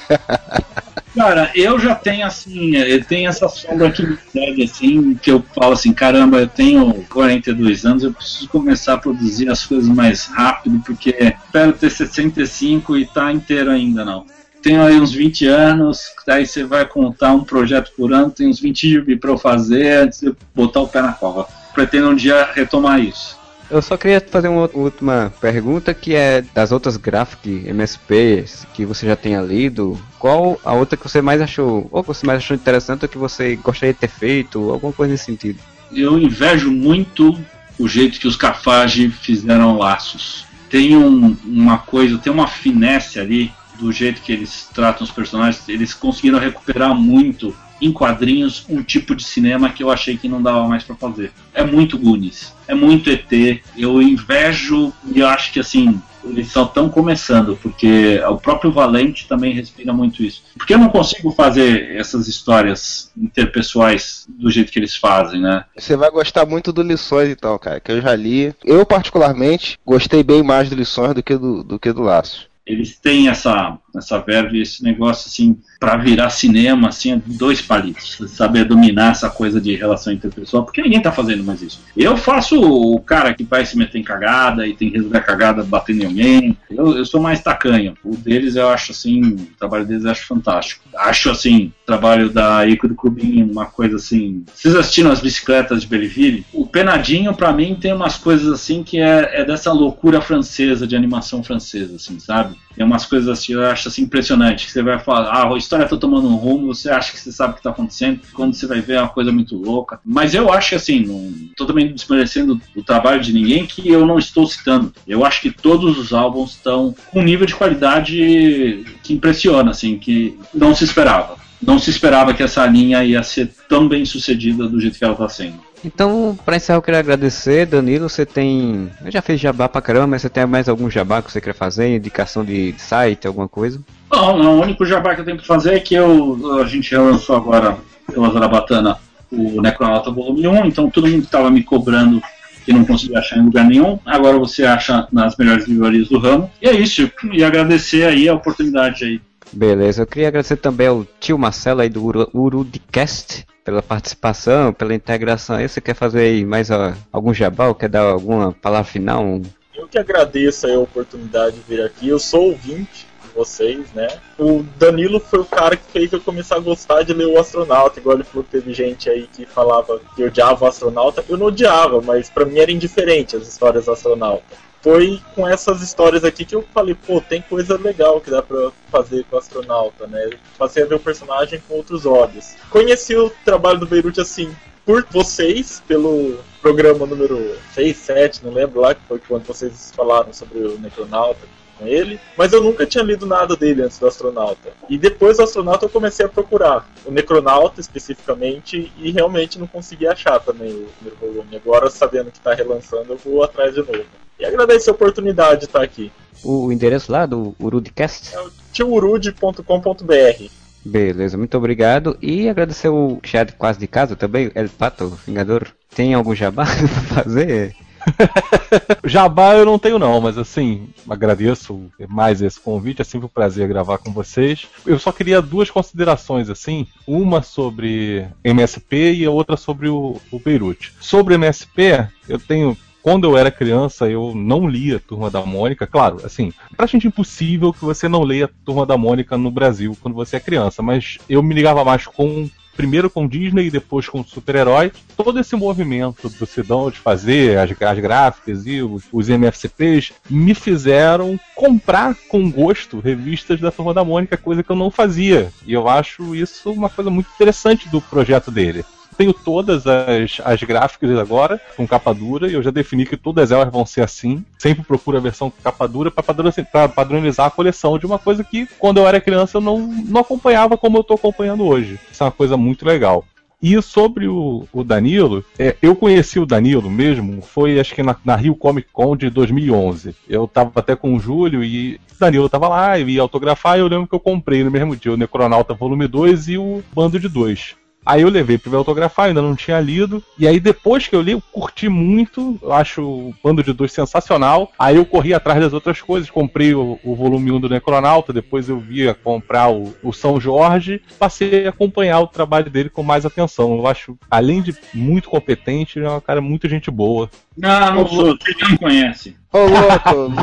Cara, 1.20 1.51
eu 1.53 1.78
já 1.78 1.93
tenho 1.93 2.26
assim, 2.26 2.78
eu 2.78 3.03
tenho 3.03 3.28
essa 3.28 3.49
sombra 3.49 3.91
que 3.91 4.07
me 4.07 4.17
segue 4.32 4.63
assim, 4.63 5.15
que 5.15 5.30
eu 5.30 5.43
falo 5.53 5.74
assim, 5.74 5.91
caramba, 5.91 6.38
eu 6.38 6.47
tenho 6.47 6.93
42 7.09 7.86
anos, 7.86 8.03
eu 8.03 8.13
preciso 8.13 8.47
começar 8.47 8.93
a 8.93 8.97
produzir 8.97 9.49
as 9.49 9.65
coisas 9.65 9.89
mais 9.89 10.28
rápido, 10.28 10.82
porque 10.86 11.09
espero 11.20 11.74
ter 11.74 11.91
65 11.91 12.95
e 12.95 13.05
tá 13.05 13.34
inteiro 13.34 13.70
ainda 13.70 14.05
não. 14.05 14.26
Tenho 14.61 14.82
aí 14.82 14.97
uns 14.97 15.11
20 15.11 15.45
anos, 15.45 16.03
daí 16.26 16.47
você 16.47 16.63
vai 16.63 16.86
contar 16.86 17.34
um 17.34 17.43
projeto 17.43 17.91
por 17.97 18.13
ano, 18.13 18.32
tem 18.32 18.47
uns 18.47 18.61
20 18.61 18.88
gibi 18.88 19.17
para 19.17 19.32
eu 19.32 19.38
fazer 19.38 20.03
antes 20.03 20.22
de 20.22 20.34
botar 20.55 20.80
o 20.80 20.88
pé 20.88 21.01
na 21.01 21.11
cova. 21.11 21.49
Pretendo 21.74 22.11
um 22.11 22.15
dia 22.15 22.47
retomar 22.53 22.97
isso. 22.97 23.39
Eu 23.70 23.84
só 23.84 23.95
queria 23.95 24.20
fazer 24.20 24.47
uma 24.47 24.67
última 24.74 25.32
pergunta 25.39 25.93
que 25.93 26.15
é 26.15 26.41
das 26.41 26.72
outras 26.72 26.97
graphic 26.97 27.67
MSPs 27.67 28.65
que 28.74 28.84
você 28.84 29.05
já 29.05 29.15
tenha 29.15 29.41
lido, 29.41 29.99
qual 30.17 30.59
a 30.65 30.74
outra 30.74 30.97
que 30.97 31.07
você 31.07 31.22
mais 31.22 31.39
achou, 31.39 31.88
ou 31.91 32.01
que 32.01 32.07
você 32.07 32.26
mais 32.26 32.39
achou 32.39 32.55
interessante 32.55 33.03
ou 33.03 33.09
que 33.09 33.17
você 33.17 33.55
gostaria 33.57 33.93
de 33.93 33.99
ter 33.99 34.09
feito, 34.09 34.72
alguma 34.72 34.91
coisa 34.91 35.11
nesse 35.11 35.26
sentido? 35.26 35.59
Eu 35.91 36.17
invejo 36.17 36.72
muito 36.72 37.39
o 37.78 37.88
jeito 37.88 38.20
que 38.20 38.28
os 38.28 38.36
Cafage 38.36 39.09
fizeram 39.09 39.78
laços. 39.78 40.45
Tem 40.67 40.97
um, 40.97 41.38
uma 41.45 41.78
coisa, 41.78 42.17
tem 42.17 42.34
uma 42.34 42.47
finesse 42.47 43.20
ali 43.20 43.51
do 43.80 43.91
jeito 43.91 44.22
que 44.22 44.32
eles 44.32 44.67
tratam 44.74 45.03
os 45.03 45.11
personagens, 45.11 45.67
eles 45.70 45.93
conseguiram 45.93 46.39
recuperar 46.39 46.93
muito 46.95 47.55
em 47.82 47.92
quadrinhos 47.92 48.66
um 48.70 48.84
tipo 48.84 49.16
de 49.16 49.24
cinema 49.24 49.70
que 49.70 49.84
eu 49.84 49.90
achei 49.90 50.18
que 50.18 50.28
não 50.28 50.42
dava 50.42 50.68
mais 50.68 50.84
para 50.84 50.96
fazer. 50.96 51.32
É 51.54 51.64
muito 51.64 51.98
Goonies, 51.98 52.54
é 52.68 52.76
muito 52.76 53.10
ET. 53.10 53.62
Eu 53.78 54.02
invejo 54.02 54.94
e 55.14 55.22
acho 55.22 55.52
que 55.52 55.60
assim 55.60 56.00
eles 56.24 56.52
só 56.52 56.64
estão 56.64 56.90
começando, 56.90 57.58
porque 57.62 58.22
o 58.30 58.38
próprio 58.38 58.72
Valente 58.72 59.28
também 59.28 59.54
respira 59.54 59.94
muito 59.94 60.24
isso. 60.24 60.44
Porque 60.58 60.74
eu 60.74 60.78
não 60.78 60.90
consigo 60.90 61.32
fazer 61.32 61.96
essas 61.96 62.28
histórias 62.28 63.12
interpessoais 63.18 64.26
do 64.28 64.50
jeito 64.50 64.72
que 64.72 64.80
eles 64.80 64.96
fazem, 64.96 65.42
né? 65.42 65.64
Você 65.78 65.96
vai 65.96 66.12
gostar 66.12 66.46
muito 66.46 66.74
do 66.74 66.82
Lições, 66.82 67.30
então, 67.30 67.58
cara, 67.58 67.80
que 67.80 67.92
eu 67.92 68.02
já 68.02 68.16
li. 68.16 68.54
Eu, 68.64 68.86
particularmente, 68.86 69.78
gostei 69.86 70.24
bem 70.24 70.44
mais 70.44 70.70
do 70.70 70.76
Lições 70.76 71.14
do 71.14 71.24
que 71.24 71.38
do, 71.38 71.64
do, 71.64 71.80
que 71.80 71.94
do 71.94 72.02
Laço. 72.02 72.48
Eles 72.66 72.98
têm 72.98 73.30
essa, 73.30 73.78
essa 73.96 74.20
verve, 74.20 74.62
esse 74.62 74.84
negócio 74.84 75.28
assim, 75.28 75.58
para 75.80 75.96
virar 75.96 76.30
cinema, 76.30 76.90
assim, 76.90 77.14
é 77.14 77.22
dois 77.26 77.62
palitos. 77.62 78.18
Saber 78.28 78.66
dominar 78.66 79.12
essa 79.12 79.30
coisa 79.30 79.62
de 79.62 79.76
relação 79.76 80.12
interpessoal, 80.12 80.66
porque 80.66 80.82
ninguém 80.82 81.02
tá 81.02 81.12
fazendo 81.12 81.44
mais 81.44 81.62
isso. 81.62 81.82
Eu 81.96 82.18
faço 82.18 82.60
o 82.60 83.00
cara 83.00 83.34
que 83.34 83.44
vai 83.44 83.66
se 83.66 83.78
meter 83.78 83.98
em 83.98 84.04
cagada 84.04 84.68
e 84.68 84.76
tem 84.76 84.90
que 84.90 84.98
resolver 84.98 85.18
a 85.18 85.22
cagada 85.22 85.64
batendo 85.64 86.04
em 86.04 86.06
alguém. 86.06 86.58
Eu, 86.70 86.98
eu 86.98 87.06
sou 87.06 87.22
mais 87.22 87.42
tacanho. 87.42 87.96
O 88.04 88.16
deles 88.18 88.58
eu 88.58 88.68
acho 88.68 88.92
assim, 88.92 89.22
o 89.22 89.48
trabalho 89.58 89.86
deles 89.86 90.04
eu 90.04 90.12
acho 90.12 90.28
fantástico. 90.28 90.84
Acho 90.98 91.30
assim, 91.30 91.72
o 91.84 91.86
trabalho 91.86 92.30
da 92.30 92.68
Ico 92.68 92.88
do 92.88 92.96
Cubinho, 92.96 93.50
uma 93.50 93.66
coisa 93.66 93.96
assim. 93.96 94.44
Vocês 94.54 94.76
assistiram 94.76 95.12
as 95.12 95.22
bicicletas 95.22 95.82
de 95.82 95.88
Belleville? 95.88 96.46
O 96.52 96.68
Penadinho, 96.68 97.34
para 97.34 97.54
mim, 97.54 97.78
tem 97.80 97.94
umas 97.94 98.18
coisas 98.18 98.52
assim 98.52 98.84
que 98.84 99.00
é, 99.00 99.42
é 99.42 99.46
dessa 99.46 99.72
loucura 99.72 100.20
francesa, 100.20 100.86
de 100.86 100.96
animação 100.96 101.42
francesa, 101.42 101.96
assim, 101.96 102.20
sabe? 102.20 102.58
Tem 102.80 102.86
umas 102.86 103.06
coisas 103.06 103.28
assim, 103.28 103.52
eu 103.52 103.66
acho 103.66 103.90
assim 103.90 104.04
impressionante. 104.04 104.66
Que 104.66 104.72
você 104.72 104.82
vai 104.82 104.98
falar, 104.98 105.28
ah, 105.28 105.54
a 105.54 105.58
história 105.58 105.86
tá 105.86 105.98
tomando 105.98 106.30
um 106.30 106.38
rumo, 106.38 106.74
você 106.74 106.90
acha 106.90 107.12
que 107.12 107.20
você 107.20 107.30
sabe 107.30 107.52
o 107.52 107.58
que 107.58 107.62
tá 107.62 107.72
acontecendo, 107.72 108.22
quando 108.32 108.54
você 108.54 108.66
vai 108.66 108.80
ver 108.80 108.94
é 108.94 109.02
uma 109.02 109.10
coisa 109.10 109.34
muito 109.34 109.58
louca. 109.58 110.00
Mas 110.06 110.34
eu 110.34 110.50
acho 110.50 110.70
que 110.70 110.76
assim, 110.76 111.02
não 111.02 111.50
tô 111.58 111.66
também 111.66 111.92
desmerecendo 111.92 112.58
o 112.74 112.82
trabalho 112.82 113.20
de 113.20 113.34
ninguém 113.34 113.66
que 113.66 113.90
eu 113.90 114.06
não 114.06 114.18
estou 114.18 114.48
citando. 114.48 114.94
Eu 115.06 115.26
acho 115.26 115.42
que 115.42 115.52
todos 115.52 115.98
os 115.98 116.14
álbuns 116.14 116.52
estão 116.52 116.96
com 117.12 117.20
um 117.20 117.24
nível 117.24 117.46
de 117.46 117.54
qualidade 117.54 118.86
que 119.04 119.12
impressiona, 119.12 119.72
assim, 119.72 119.98
que 119.98 120.40
não 120.54 120.74
se 120.74 120.86
esperava. 120.86 121.36
Não 121.62 121.78
se 121.78 121.90
esperava 121.90 122.34
que 122.34 122.42
essa 122.42 122.66
linha 122.66 123.04
ia 123.04 123.22
ser 123.24 123.52
tão 123.68 123.90
bem 123.90 124.06
sucedida 124.06 124.70
do 124.70 124.80
jeito 124.80 124.98
que 124.98 125.04
ela 125.04 125.12
está 125.12 125.28
sendo. 125.28 125.60
Então, 125.84 126.38
para 126.46 126.58
encerrar, 126.58 126.78
eu 126.78 126.82
queria 126.82 127.00
agradecer, 127.00 127.66
Danilo. 127.66 128.10
Você 128.10 128.26
tem. 128.26 128.90
Eu 129.04 129.12
já 129.12 129.22
fez 129.22 129.40
jabá 129.40 129.70
pra 129.70 129.82
caramba, 129.82 130.08
mas 130.08 130.22
você 130.22 130.30
tem 130.30 130.46
mais 130.46 130.68
algum 130.68 130.90
jabá 130.90 131.22
que 131.22 131.32
você 131.32 131.40
quer 131.40 131.54
fazer? 131.54 131.96
Indicação 131.96 132.44
de 132.44 132.74
site, 132.78 133.28
alguma 133.28 133.48
coisa? 133.48 133.82
Não, 134.12 134.38
não. 134.38 134.60
O 134.60 134.62
único 134.62 134.86
jabá 134.86 135.16
que 135.16 135.22
eu 135.22 135.26
tenho 135.26 135.38
que 135.38 135.48
fazer 135.48 135.76
é 135.76 135.80
que 135.80 135.96
eu, 135.96 136.60
a 136.62 136.66
gente 136.66 136.96
lançou 136.96 137.36
agora 137.36 137.78
pela 138.12 138.32
Zarabatana 138.32 138.98
o 139.32 139.62
Necronauta 139.62 140.12
Volume 140.12 140.48
1, 140.48 140.66
então 140.66 140.90
todo 140.90 141.08
mundo 141.08 141.22
que 141.22 141.28
estava 141.28 141.52
me 141.52 141.64
cobrando 141.64 142.22
que 142.66 142.74
não 142.74 142.84
conseguia 142.84 143.20
achar 143.20 143.38
em 143.38 143.46
lugar 143.46 143.66
nenhum, 143.66 144.00
agora 144.06 144.38
você 144.38 144.64
acha 144.66 145.08
nas 145.12 145.36
melhores 145.38 145.68
livrarias 145.68 146.10
do 146.10 146.20
ramo. 146.20 146.52
E 146.62 146.68
é 146.68 146.74
isso. 146.74 147.10
E 147.32 147.44
agradecer 147.44 148.06
aí 148.06 148.28
a 148.28 148.34
oportunidade 148.34 149.06
aí. 149.06 149.22
Beleza, 149.52 150.04
eu 150.04 150.08
queria 150.08 150.28
agradecer 150.28 150.58
também 150.58 150.88
ao 150.88 151.06
tio 151.20 151.38
Marcelo 151.38 151.82
aí 151.82 151.89
do 151.89 152.04
Urudicast 152.34 153.45
pela 153.64 153.82
participação, 153.82 154.72
pela 154.72 154.93
integração. 154.93 155.56
Aí 155.56 155.68
você 155.68 155.82
quer 155.82 155.95
fazer 155.95 156.22
aí 156.22 156.45
mais 156.45 156.70
ó, 156.70 156.93
algum 157.12 157.34
jabá 157.34 157.68
ou 157.68 157.76
quer 157.76 157.89
dar 157.89 158.02
alguma 158.02 158.52
palavra 158.52 158.89
final? 158.89 159.41
Eu 159.76 159.88
que 159.88 159.97
agradeço 159.97 160.68
a 160.68 160.80
oportunidade 160.80 161.56
de 161.56 161.62
vir 161.62 161.82
aqui. 161.82 162.08
Eu 162.08 162.20
sou 162.20 162.50
ouvinte 162.50 163.08
de 163.24 163.34
vocês, 163.34 163.91
né? 163.93 164.08
O 164.38 164.64
Danilo 164.78 165.20
foi 165.20 165.39
o 165.39 165.45
cara 165.45 165.76
que 165.76 165.91
fez 165.91 166.12
eu 166.12 166.22
começar 166.22 166.58
a 166.58 166.60
gostar 166.60 167.02
de 167.04 167.14
ler 167.14 167.28
o 167.28 167.39
astronauta, 167.39 168.00
igual 168.00 168.16
ele 168.16 168.24
falou 168.24 168.43
que 168.43 168.52
teve 168.52 168.72
gente 168.74 169.10
aí 169.10 169.28
que 169.34 169.45
falava 169.45 170.00
que 170.16 170.24
odiava 170.24 170.66
o 170.66 170.68
astronauta. 170.68 171.26
Eu 171.28 171.38
não 171.38 171.47
odiava, 171.47 172.02
mas 172.02 172.30
para 172.30 172.45
mim 172.45 172.60
era 172.60 172.72
indiferente 172.72 173.36
as 173.36 173.47
histórias 173.47 173.89
astronauta 173.89 174.68
foi 174.82 175.22
com 175.36 175.48
essas 175.48 175.82
histórias 175.82 176.24
aqui 176.24 176.46
que 176.46 176.56
eu 176.56 176.66
falei, 176.74 176.96
pô, 176.96 177.20
tem 177.22 177.42
coisa 177.42 177.78
legal 177.78 178.22
que 178.22 178.32
dá 178.32 178.42
pra 178.42 178.72
fazer 178.90 179.26
com 179.26 179.36
o 179.36 179.40
astronauta, 179.40 180.08
né? 180.08 180.30
Passei 180.58 180.84
a 180.84 180.86
ver 180.86 180.96
o 180.96 181.00
personagem 181.00 181.62
com 181.68 181.76
outros 181.76 182.06
olhos. 182.06 182.56
Conheci 182.70 183.16
o 183.16 183.30
trabalho 183.44 183.80
do 183.80 183.88
Beirute 183.88 184.22
assim, 184.22 184.56
por 184.86 185.06
vocês, 185.12 185.84
pelo 185.88 186.40
programa 186.62 187.06
número 187.06 187.58
6, 187.74 187.98
7, 187.98 188.46
não 188.46 188.54
lembro 188.54 188.82
lá, 188.82 188.96
que 188.96 189.02
foi 189.08 189.20
quando 189.20 189.46
vocês 189.46 189.92
falaram 189.96 190.34
sobre 190.34 190.60
o 190.60 190.80
Necronauta 190.80 191.46
com 191.80 191.88
ele, 191.88 192.20
mas 192.38 192.52
eu 192.52 192.62
nunca 192.62 192.86
tinha 192.86 193.04
lido 193.04 193.26
nada 193.26 193.56
dele 193.56 193.84
antes 193.84 193.98
do 193.98 194.06
Astronauta. 194.06 194.70
E 194.90 194.98
depois 194.98 195.38
do 195.38 195.44
Astronauta 195.44 195.86
eu 195.86 195.90
comecei 195.90 196.26
a 196.26 196.30
procurar 196.30 196.88
o 197.06 197.12
Necronauta 197.12 197.80
especificamente 197.80 198.92
e 198.98 199.12
realmente 199.12 199.58
não 199.58 199.66
consegui 199.66 200.06
achar 200.06 200.40
também 200.40 200.72
o 200.72 200.88
primeiro 200.98 201.18
volume. 201.20 201.56
Agora, 201.56 201.90
sabendo 201.90 202.30
que 202.30 202.38
está 202.38 202.54
relançando, 202.54 203.14
eu 203.14 203.18
vou 203.18 203.44
atrás 203.44 203.74
de 203.74 203.80
novo. 203.80 204.06
E 204.38 204.46
agradeço 204.46 204.90
a 204.90 204.94
oportunidade 204.94 205.62
de 205.62 205.66
estar 205.66 205.82
aqui. 205.82 206.12
O 206.44 206.72
endereço 206.72 207.12
lá 207.12 207.26
do 207.26 207.56
Urudcast? 207.60 208.36
É 208.36 208.42
o 208.42 208.52
tiourude.com.br. 208.72 210.50
Beleza, 210.86 211.38
muito 211.38 211.58
obrigado. 211.58 212.18
E 212.22 212.48
agradecer 212.48 212.90
o 212.90 213.20
chat 213.24 213.54
quase 213.54 213.80
de 213.80 213.88
casa 213.88 214.16
também, 214.16 214.52
El 214.56 214.70
Pato, 214.70 215.10
Vingador. 215.26 215.68
Tem 215.94 216.14
algum 216.14 216.34
jabá 216.34 216.66
pra 217.12 217.24
fazer? 217.24 217.76
Jabá 219.03 219.55
eu 219.55 219.66
não 219.66 219.80
tenho 219.80 219.99
não, 219.99 220.20
mas 220.22 220.38
assim, 220.38 220.89
agradeço 221.10 221.89
mais 222.07 222.41
esse 222.41 222.60
convite, 222.60 223.01
é 223.01 223.05
sempre 223.05 223.26
um 223.26 223.30
prazer 223.30 223.68
gravar 223.68 223.97
com 223.97 224.12
vocês. 224.12 224.68
Eu 224.86 224.99
só 224.99 225.12
queria 225.12 225.41
duas 225.41 225.70
considerações 225.70 226.49
assim, 226.49 226.88
uma 227.07 227.41
sobre 227.41 228.28
MSP 228.43 229.14
e 229.14 229.26
a 229.26 229.32
outra 229.32 229.57
sobre 229.57 229.89
o, 229.89 230.20
o 230.32 230.39
Beirute. 230.39 230.93
Sobre 230.99 231.36
MSP, 231.36 232.07
eu 232.28 232.39
tenho 232.39 232.78
quando 233.01 233.26
eu 233.26 233.38
era 233.38 233.49
criança, 233.49 234.10
eu 234.10 234.34
não 234.36 234.68
lia 234.68 234.99
Turma 234.99 235.30
da 235.30 235.45
Mônica. 235.45 235.88
Claro, 235.88 236.18
assim, 236.24 236.51
é 236.72 236.76
praticamente 236.76 237.07
impossível 237.07 237.72
que 237.72 237.84
você 237.84 238.07
não 238.07 238.24
leia 238.24 238.49
Turma 238.66 238.86
da 238.86 238.97
Mônica 238.97 239.38
no 239.38 239.49
Brasil 239.49 239.97
quando 240.01 240.14
você 240.16 240.36
é 240.36 240.39
criança, 240.39 240.82
mas 240.82 241.18
eu 241.30 241.41
me 241.41 241.55
ligava 241.55 241.84
mais 241.84 242.05
com 242.05 242.49
primeiro 242.80 243.10
com 243.10 243.28
Disney 243.28 243.68
e 243.68 243.70
depois 243.70 244.08
com 244.08 244.24
super-herói, 244.24 244.94
todo 245.18 245.38
esse 245.38 245.54
movimento 245.54 246.30
do 246.30 246.46
Sidão 246.46 246.90
de 246.90 246.98
fazer 246.98 247.58
as, 247.58 247.70
as 247.70 248.00
gráficas 248.00 248.66
e 248.66 248.82
os, 248.82 249.04
os, 249.12 249.28
MFCPs 249.28 250.14
me 250.30 250.54
fizeram 250.56 251.38
comprar 251.58 252.16
com 252.30 252.50
gosto 252.50 253.02
revistas 253.02 253.60
da 253.60 253.70
Turma 253.70 253.94
da 253.94 254.06
Mônica, 254.06 254.38
coisa 254.38 254.64
que 254.64 254.70
eu 254.70 254.78
não 254.78 254.90
fazia. 254.90 255.52
E 255.68 255.74
eu 255.74 255.90
acho 255.90 256.34
isso 256.34 256.72
uma 256.72 256.90
coisa 256.90 257.10
muito 257.10 257.30
interessante 257.36 257.90
do 257.90 258.00
projeto 258.00 258.50
dele 258.50 258.86
tenho 259.20 259.34
todas 259.34 259.86
as, 259.86 260.39
as 260.45 260.63
gráficas 260.63 261.20
agora 261.20 261.59
com 261.76 261.86
capa 261.86 262.13
dura 262.13 262.47
e 262.47 262.53
eu 262.53 262.63
já 262.63 262.72
defini 262.72 263.05
que 263.05 263.17
todas 263.17 263.51
elas 263.51 263.70
vão 263.70 263.86
ser 263.86 264.01
assim. 264.01 264.45
Sempre 264.57 264.86
procuro 264.86 265.17
a 265.17 265.20
versão 265.20 265.49
com 265.49 265.61
capa 265.61 265.86
dura 265.89 266.09
para 266.09 266.88
padronizar 266.88 267.47
a 267.47 267.51
coleção 267.51 267.99
de 267.99 268.05
uma 268.05 268.17
coisa 268.17 268.45
que 268.45 268.65
quando 268.80 268.97
eu 268.97 269.05
era 269.05 269.20
criança 269.20 269.57
eu 269.57 269.61
não, 269.61 269.78
não 269.80 270.22
acompanhava 270.22 270.78
como 270.78 270.95
eu 270.95 271.01
estou 271.01 271.15
acompanhando 271.15 271.65
hoje. 271.65 271.99
Isso 272.09 272.24
é 272.24 272.26
uma 272.28 272.32
coisa 272.32 272.55
muito 272.55 272.86
legal. 272.86 273.26
E 273.61 273.82
sobre 273.82 274.26
o, 274.26 274.65
o 274.72 274.86
Danilo, 274.86 275.43
é, 275.57 275.76
eu 275.82 275.93
conheci 275.93 276.39
o 276.39 276.45
Danilo 276.45 276.89
mesmo, 276.89 277.41
foi 277.41 277.78
acho 277.78 277.93
que 277.93 278.01
na, 278.01 278.15
na, 278.24 278.38
Rio 278.38 278.55
Comic 278.55 278.88
Con 278.93 279.17
de 279.17 279.30
2011. 279.30 280.15
Eu 280.30 280.47
tava 280.47 280.72
até 280.76 280.95
com 280.95 281.13
o 281.13 281.20
Júlio 281.20 281.61
e 281.61 281.95
o 281.95 281.99
Danilo 282.17 282.47
tava 282.47 282.70
lá, 282.70 282.97
eu 282.97 283.09
ia 283.09 283.22
autografar 283.22 283.76
e 283.76 283.82
eu 283.82 283.88
lembro 283.89 284.07
que 284.07 284.15
eu 284.15 284.20
comprei 284.20 284.63
no 284.63 284.72
mesmo 284.72 284.95
dia 284.95 285.11
o 285.11 285.17
Necronauta 285.17 285.74
Volume 285.74 286.07
2 286.07 286.47
e 286.47 286.57
o 286.57 286.82
Bando 286.93 287.20
de 287.20 287.28
2. 287.28 287.79
Aí 288.06 288.22
eu 288.22 288.30
levei 288.30 288.58
para 288.58 288.78
autografar, 288.78 289.28
ainda 289.28 289.41
não 289.41 289.56
tinha 289.56 289.80
lido. 289.80 290.24
E 290.38 290.47
aí 290.47 290.60
depois 290.60 291.08
que 291.08 291.16
eu 291.16 291.22
li, 291.22 291.34
eu 291.34 291.43
curti 291.52 291.89
muito. 291.89 292.58
Eu 292.62 292.74
acho 292.74 293.04
o 293.04 293.36
Bando 293.43 293.64
de 293.64 293.74
Dois 293.74 293.91
sensacional. 293.91 294.72
Aí 294.80 294.95
eu 294.95 295.06
corri 295.06 295.34
atrás 295.34 295.60
das 295.60 295.74
outras 295.74 296.02
coisas. 296.02 296.30
Comprei 296.30 296.74
o, 296.74 297.00
o 297.04 297.16
volume 297.16 297.52
1 297.52 297.60
do 297.60 297.70
Necronauta. 297.70 298.34
Depois 298.34 298.70
eu 298.70 298.80
via 298.80 299.14
comprar 299.14 299.70
o, 299.70 299.93
o, 300.02 300.14
São 300.14 300.39
Jorge. 300.39 301.02
Passei 301.20 301.68
a 301.68 301.70
acompanhar 301.70 302.22
o 302.22 302.28
trabalho 302.28 302.70
dele 302.70 302.89
com 302.89 303.04
mais 303.04 303.26
atenção. 303.26 303.76
Eu 303.76 303.86
acho, 303.86 304.18
além 304.30 304.62
de 304.62 304.76
muito 304.93 305.30
competente, 305.30 306.00
é 306.00 306.10
um 306.10 306.22
cara 306.22 306.41
muito 306.41 306.68
gente 306.68 306.89
boa. 306.89 307.30
Não, 307.58 307.93
não 307.93 308.08
sou. 308.08 308.38
Você 308.38 308.56
não 308.70 308.78
conhece. 308.78 309.36
Ô 309.52 309.60
louco! 309.60 310.34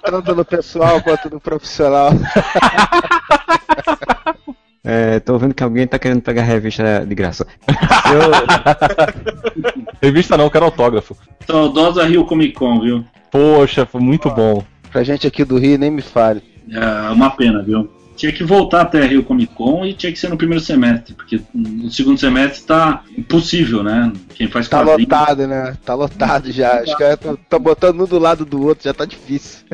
tanto 0.02 0.34
no 0.34 0.44
pessoal 0.44 1.00
quanto 1.02 1.30
no 1.30 1.40
profissional. 1.40 2.10
É, 4.82 5.20
tô 5.20 5.36
vendo 5.36 5.54
que 5.54 5.62
alguém 5.62 5.86
tá 5.86 5.98
querendo 5.98 6.22
pegar 6.22 6.42
a 6.42 6.46
revista 6.46 7.04
de 7.06 7.14
graça. 7.14 7.46
Eu... 8.12 8.30
revista 10.00 10.36
não, 10.36 10.48
quero 10.48 10.64
autógrafo. 10.64 11.16
Saudosa 11.46 12.04
Rio 12.04 12.24
Comic 12.24 12.54
Con, 12.54 12.80
viu? 12.80 13.04
Poxa, 13.30 13.84
foi 13.84 14.00
muito 14.00 14.30
bom. 14.30 14.64
Pra 14.90 15.02
gente 15.02 15.26
aqui 15.26 15.44
do 15.44 15.58
Rio, 15.58 15.78
nem 15.78 15.90
me 15.90 16.02
fale. 16.02 16.42
É 16.70 17.10
uma 17.10 17.30
pena, 17.30 17.62
viu? 17.62 17.90
Tinha 18.20 18.32
que 18.32 18.44
voltar 18.44 18.82
até 18.82 19.02
a 19.02 19.06
Rio 19.06 19.24
Comic 19.24 19.54
Con 19.54 19.86
e 19.86 19.94
tinha 19.94 20.12
que 20.12 20.18
ser 20.18 20.28
no 20.28 20.36
primeiro 20.36 20.62
semestre, 20.62 21.14
porque 21.14 21.40
no 21.54 21.90
segundo 21.90 22.20
semestre 22.20 22.66
tá 22.66 23.02
impossível, 23.16 23.82
né? 23.82 24.12
Quem 24.34 24.46
faz 24.46 24.68
Tá 24.68 24.84
quadrinho... 24.84 25.08
lotado, 25.08 25.46
né? 25.46 25.74
Tá 25.82 25.94
lotado 25.94 26.52
já. 26.52 26.82
Os 26.82 26.94
caras 26.96 27.18
estão 27.18 27.58
botando 27.58 28.02
um 28.02 28.06
do 28.06 28.18
lado 28.18 28.44
do 28.44 28.62
outro, 28.62 28.84
já 28.84 28.92
tá 28.92 29.06
difícil. 29.06 29.64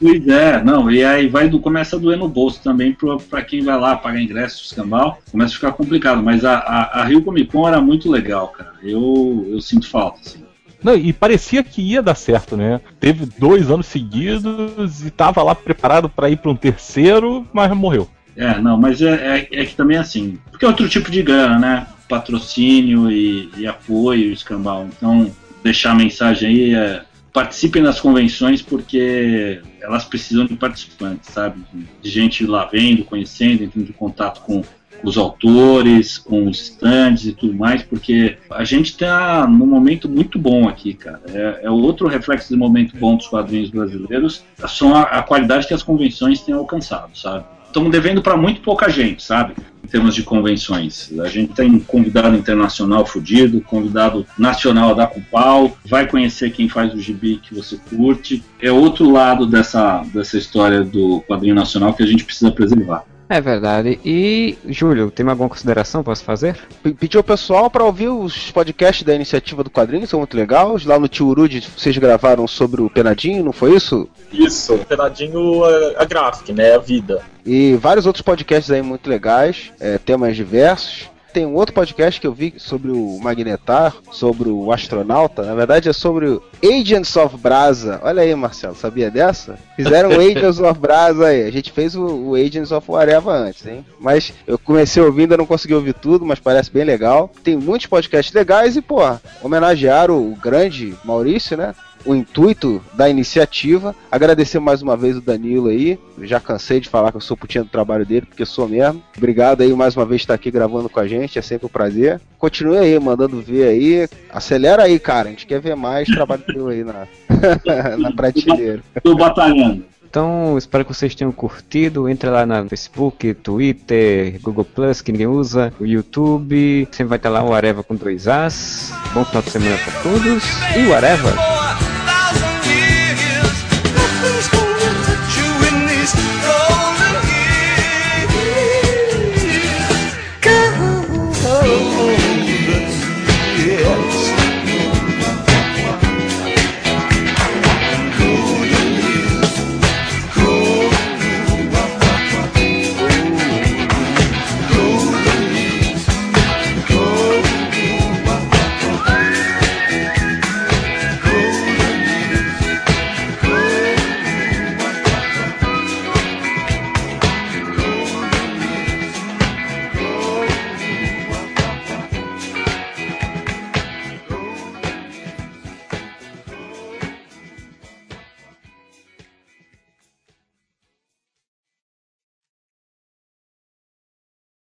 Pois 0.00 0.26
é, 0.26 0.64
não, 0.64 0.90
e 0.90 1.04
aí 1.04 1.28
vai 1.28 1.50
do, 1.50 1.60
começa 1.60 1.96
a 1.96 1.98
doer 1.98 2.16
no 2.16 2.30
bolso 2.30 2.62
também 2.62 2.96
para 3.28 3.42
quem 3.42 3.62
vai 3.62 3.78
lá 3.78 3.94
pagar 3.94 4.22
ingresso, 4.22 4.64
escambau, 4.64 5.18
começa 5.30 5.52
a 5.52 5.56
ficar 5.56 5.72
complicado. 5.72 6.22
Mas 6.22 6.46
a, 6.46 6.54
a, 6.54 7.02
a 7.02 7.04
Rio 7.04 7.22
Comic 7.22 7.52
Con 7.52 7.68
era 7.68 7.80
muito 7.80 8.10
legal, 8.10 8.48
cara. 8.48 8.72
Eu, 8.82 9.46
eu 9.50 9.60
sinto 9.60 9.86
falta, 9.86 10.18
assim. 10.24 10.42
Não, 10.82 10.96
e 10.96 11.12
parecia 11.12 11.62
que 11.62 11.80
ia 11.80 12.02
dar 12.02 12.14
certo, 12.14 12.56
né? 12.56 12.80
Teve 12.98 13.26
dois 13.38 13.70
anos 13.70 13.86
seguidos 13.86 15.04
e 15.04 15.10
tava 15.10 15.42
lá 15.42 15.54
preparado 15.54 16.08
para 16.08 16.28
ir 16.28 16.36
para 16.38 16.50
um 16.50 16.56
terceiro, 16.56 17.46
mas 17.52 17.70
morreu. 17.74 18.08
É, 18.36 18.58
não, 18.58 18.76
mas 18.76 19.00
é, 19.02 19.38
é, 19.50 19.60
é, 19.60 19.64
que 19.64 19.76
também 19.76 19.96
é 19.96 20.00
assim. 20.00 20.38
Porque 20.50 20.64
é 20.64 20.68
outro 20.68 20.88
tipo 20.88 21.10
de 21.10 21.22
grana, 21.22 21.58
né? 21.58 21.86
Patrocínio 22.08 23.10
e, 23.10 23.50
e 23.56 23.66
apoio, 23.66 24.32
escambau. 24.32 24.88
Então, 24.96 25.30
deixar 25.62 25.92
a 25.92 25.96
mensagem 25.96 26.48
aí 26.48 26.74
é. 26.74 27.02
Participem 27.32 27.82
das 27.82 27.98
convenções 27.98 28.60
porque 28.60 29.62
elas 29.80 30.04
precisam 30.04 30.44
de 30.44 30.54
participantes, 30.54 31.30
sabe? 31.32 31.62
De 32.02 32.10
gente 32.10 32.44
lá 32.44 32.66
vendo, 32.66 33.06
conhecendo, 33.06 33.64
entrando 33.64 33.88
em 33.88 33.92
contato 33.92 34.42
com 34.42 34.62
os 35.02 35.16
autores, 35.16 36.18
com 36.18 36.48
os 36.48 36.60
stands 36.60 37.26
e 37.26 37.32
tudo 37.32 37.54
mais, 37.54 37.82
porque 37.82 38.36
a 38.50 38.64
gente 38.64 38.90
está 38.90 39.46
num 39.46 39.66
momento 39.66 40.08
muito 40.08 40.38
bom 40.38 40.68
aqui, 40.68 40.94
cara. 40.94 41.20
É, 41.28 41.60
é 41.64 41.70
outro 41.70 42.08
reflexo 42.08 42.50
do 42.50 42.58
momento 42.58 42.96
bom 42.96 43.16
dos 43.16 43.26
quadrinhos 43.26 43.70
brasileiros, 43.70 44.44
são 44.68 44.94
a, 44.94 45.02
a 45.02 45.22
qualidade 45.22 45.66
que 45.66 45.74
as 45.74 45.82
convenções 45.82 46.40
têm 46.40 46.54
alcançado, 46.54 47.16
sabe? 47.16 47.44
Estamos 47.72 47.90
devendo 47.90 48.20
para 48.20 48.36
muito 48.36 48.60
pouca 48.60 48.90
gente, 48.90 49.22
sabe? 49.22 49.54
Em 49.82 49.88
termos 49.88 50.14
de 50.14 50.22
convenções. 50.22 51.10
A 51.18 51.26
gente 51.26 51.54
tem 51.54 51.78
convidado 51.80 52.36
internacional 52.36 53.06
fudido, 53.06 53.62
convidado 53.62 54.26
nacional 54.38 54.94
da 54.94 55.06
Cupal, 55.06 55.74
vai 55.86 56.06
conhecer 56.06 56.52
quem 56.52 56.68
faz 56.68 56.92
o 56.92 57.00
gibi 57.00 57.38
que 57.38 57.54
você 57.54 57.78
curte. 57.88 58.44
É 58.60 58.70
outro 58.70 59.10
lado 59.10 59.46
dessa, 59.46 60.02
dessa 60.12 60.36
história 60.36 60.84
do 60.84 61.22
quadrinho 61.22 61.54
nacional 61.54 61.94
que 61.94 62.02
a 62.02 62.06
gente 62.06 62.24
precisa 62.24 62.52
preservar. 62.52 63.06
É 63.32 63.40
verdade. 63.40 63.98
E, 64.04 64.58
Júlio, 64.68 65.10
tem 65.10 65.26
alguma 65.26 65.48
consideração 65.48 66.04
posso 66.04 66.22
fazer? 66.22 66.54
Pediu 67.00 67.22
o 67.22 67.24
pessoal 67.24 67.70
para 67.70 67.82
ouvir 67.82 68.08
os 68.08 68.50
podcasts 68.50 69.02
da 69.04 69.14
iniciativa 69.14 69.64
do 69.64 69.70
quadrinho, 69.70 70.06
são 70.06 70.18
muito 70.18 70.36
legais. 70.36 70.84
Lá 70.84 70.98
no 70.98 71.08
Tio 71.08 71.28
Urud 71.28 71.66
vocês 71.74 71.96
gravaram 71.96 72.46
sobre 72.46 72.82
o 72.82 72.90
Penadinho, 72.90 73.42
não 73.42 73.52
foi 73.52 73.74
isso? 73.74 74.06
Isso, 74.30 74.76
Penadinho 74.86 75.64
a, 75.64 76.02
a 76.02 76.04
gráfica, 76.04 76.52
né? 76.52 76.74
A 76.74 76.78
vida. 76.78 77.22
E 77.46 77.74
vários 77.76 78.04
outros 78.04 78.20
podcasts 78.20 78.70
aí 78.70 78.82
muito 78.82 79.08
legais, 79.08 79.72
é, 79.80 79.96
temas 79.96 80.36
diversos. 80.36 81.10
Tem 81.32 81.46
um 81.46 81.54
outro 81.54 81.74
podcast 81.74 82.20
que 82.20 82.26
eu 82.26 82.32
vi 82.32 82.54
sobre 82.58 82.90
o 82.90 83.18
Magnetar, 83.20 83.94
sobre 84.10 84.50
o 84.50 84.70
astronauta. 84.70 85.42
Na 85.42 85.54
verdade 85.54 85.88
é 85.88 85.92
sobre 85.92 86.26
o 86.26 86.42
Agents 86.62 87.16
of 87.16 87.38
Brasa. 87.38 87.98
Olha 88.02 88.22
aí, 88.22 88.34
Marcelo, 88.34 88.74
sabia 88.74 89.10
dessa? 89.10 89.58
Fizeram 89.74 90.10
o 90.10 90.20
Agents 90.20 90.60
of 90.60 90.78
Brasa 90.78 91.28
aí. 91.28 91.44
A 91.44 91.50
gente 91.50 91.72
fez 91.72 91.96
o, 91.96 92.04
o 92.04 92.34
Agents 92.34 92.70
of 92.70 92.90
Whatever 92.90 93.32
antes, 93.32 93.66
hein? 93.66 93.84
Mas 93.98 94.34
eu 94.46 94.58
comecei 94.58 95.02
ouvindo, 95.02 95.36
não 95.36 95.46
consegui 95.46 95.74
ouvir 95.74 95.94
tudo, 95.94 96.26
mas 96.26 96.38
parece 96.38 96.70
bem 96.70 96.84
legal. 96.84 97.30
Tem 97.42 97.56
muitos 97.56 97.86
podcasts 97.86 98.34
legais 98.34 98.76
e, 98.76 98.82
pô, 98.82 98.98
homenagearam 99.42 100.18
o 100.18 100.36
grande 100.36 100.94
Maurício, 101.02 101.56
né? 101.56 101.74
O 102.04 102.14
intuito 102.14 102.82
da 102.94 103.08
iniciativa. 103.08 103.94
Agradecer 104.10 104.58
mais 104.58 104.82
uma 104.82 104.96
vez 104.96 105.16
o 105.16 105.20
Danilo 105.20 105.68
aí. 105.68 105.98
Já 106.22 106.40
cansei 106.40 106.80
de 106.80 106.88
falar 106.88 107.10
que 107.10 107.16
eu 107.16 107.20
sou 107.20 107.36
putinha 107.36 107.64
do 107.64 107.70
trabalho 107.70 108.06
dele, 108.06 108.26
porque 108.26 108.46
sou 108.46 108.68
mesmo. 108.68 109.02
Obrigado 109.16 109.60
aí 109.60 109.72
mais 109.74 109.96
uma 109.96 110.06
vez 110.06 110.22
por 110.22 110.24
estar 110.24 110.34
aqui 110.34 110.50
gravando 110.50 110.88
com 110.88 111.00
a 111.00 111.06
gente, 111.06 111.38
é 111.38 111.42
sempre 111.42 111.66
um 111.66 111.70
prazer. 111.70 112.20
Continue 112.38 112.78
aí, 112.78 112.98
mandando 112.98 113.40
ver 113.40 113.64
aí. 113.64 114.08
Acelera 114.30 114.84
aí, 114.84 114.98
cara. 114.98 115.28
A 115.28 115.30
gente 115.30 115.46
quer 115.46 115.60
ver 115.60 115.74
mais 115.74 116.08
trabalho 116.08 116.42
teu 116.42 116.68
aí 116.68 116.84
na, 116.84 117.06
na 117.98 118.12
prateleira. 118.12 118.82
Tô 119.02 119.14
batalhando. 119.14 119.84
Então, 120.12 120.58
espero 120.58 120.84
que 120.84 120.92
vocês 120.92 121.14
tenham 121.14 121.32
curtido. 121.32 122.06
Entre 122.06 122.28
lá 122.28 122.44
no 122.44 122.68
Facebook, 122.68 123.32
Twitter, 123.32 124.38
Google 124.42 124.64
Plus, 124.64 125.00
que 125.00 125.10
ninguém 125.10 125.26
usa, 125.26 125.72
o 125.80 125.86
YouTube. 125.86 126.86
Sempre 126.92 127.08
vai 127.08 127.16
estar 127.16 127.30
lá 127.30 127.42
o 127.42 127.54
Areva 127.54 127.82
com 127.82 127.94
dois 127.94 128.28
As. 128.28 128.92
Bom 129.14 129.24
final 129.24 129.42
de 129.42 129.50
semana 129.50 129.78
para 129.78 130.02
todos 130.02 130.44
e 130.76 130.86
whatever! 130.86 131.61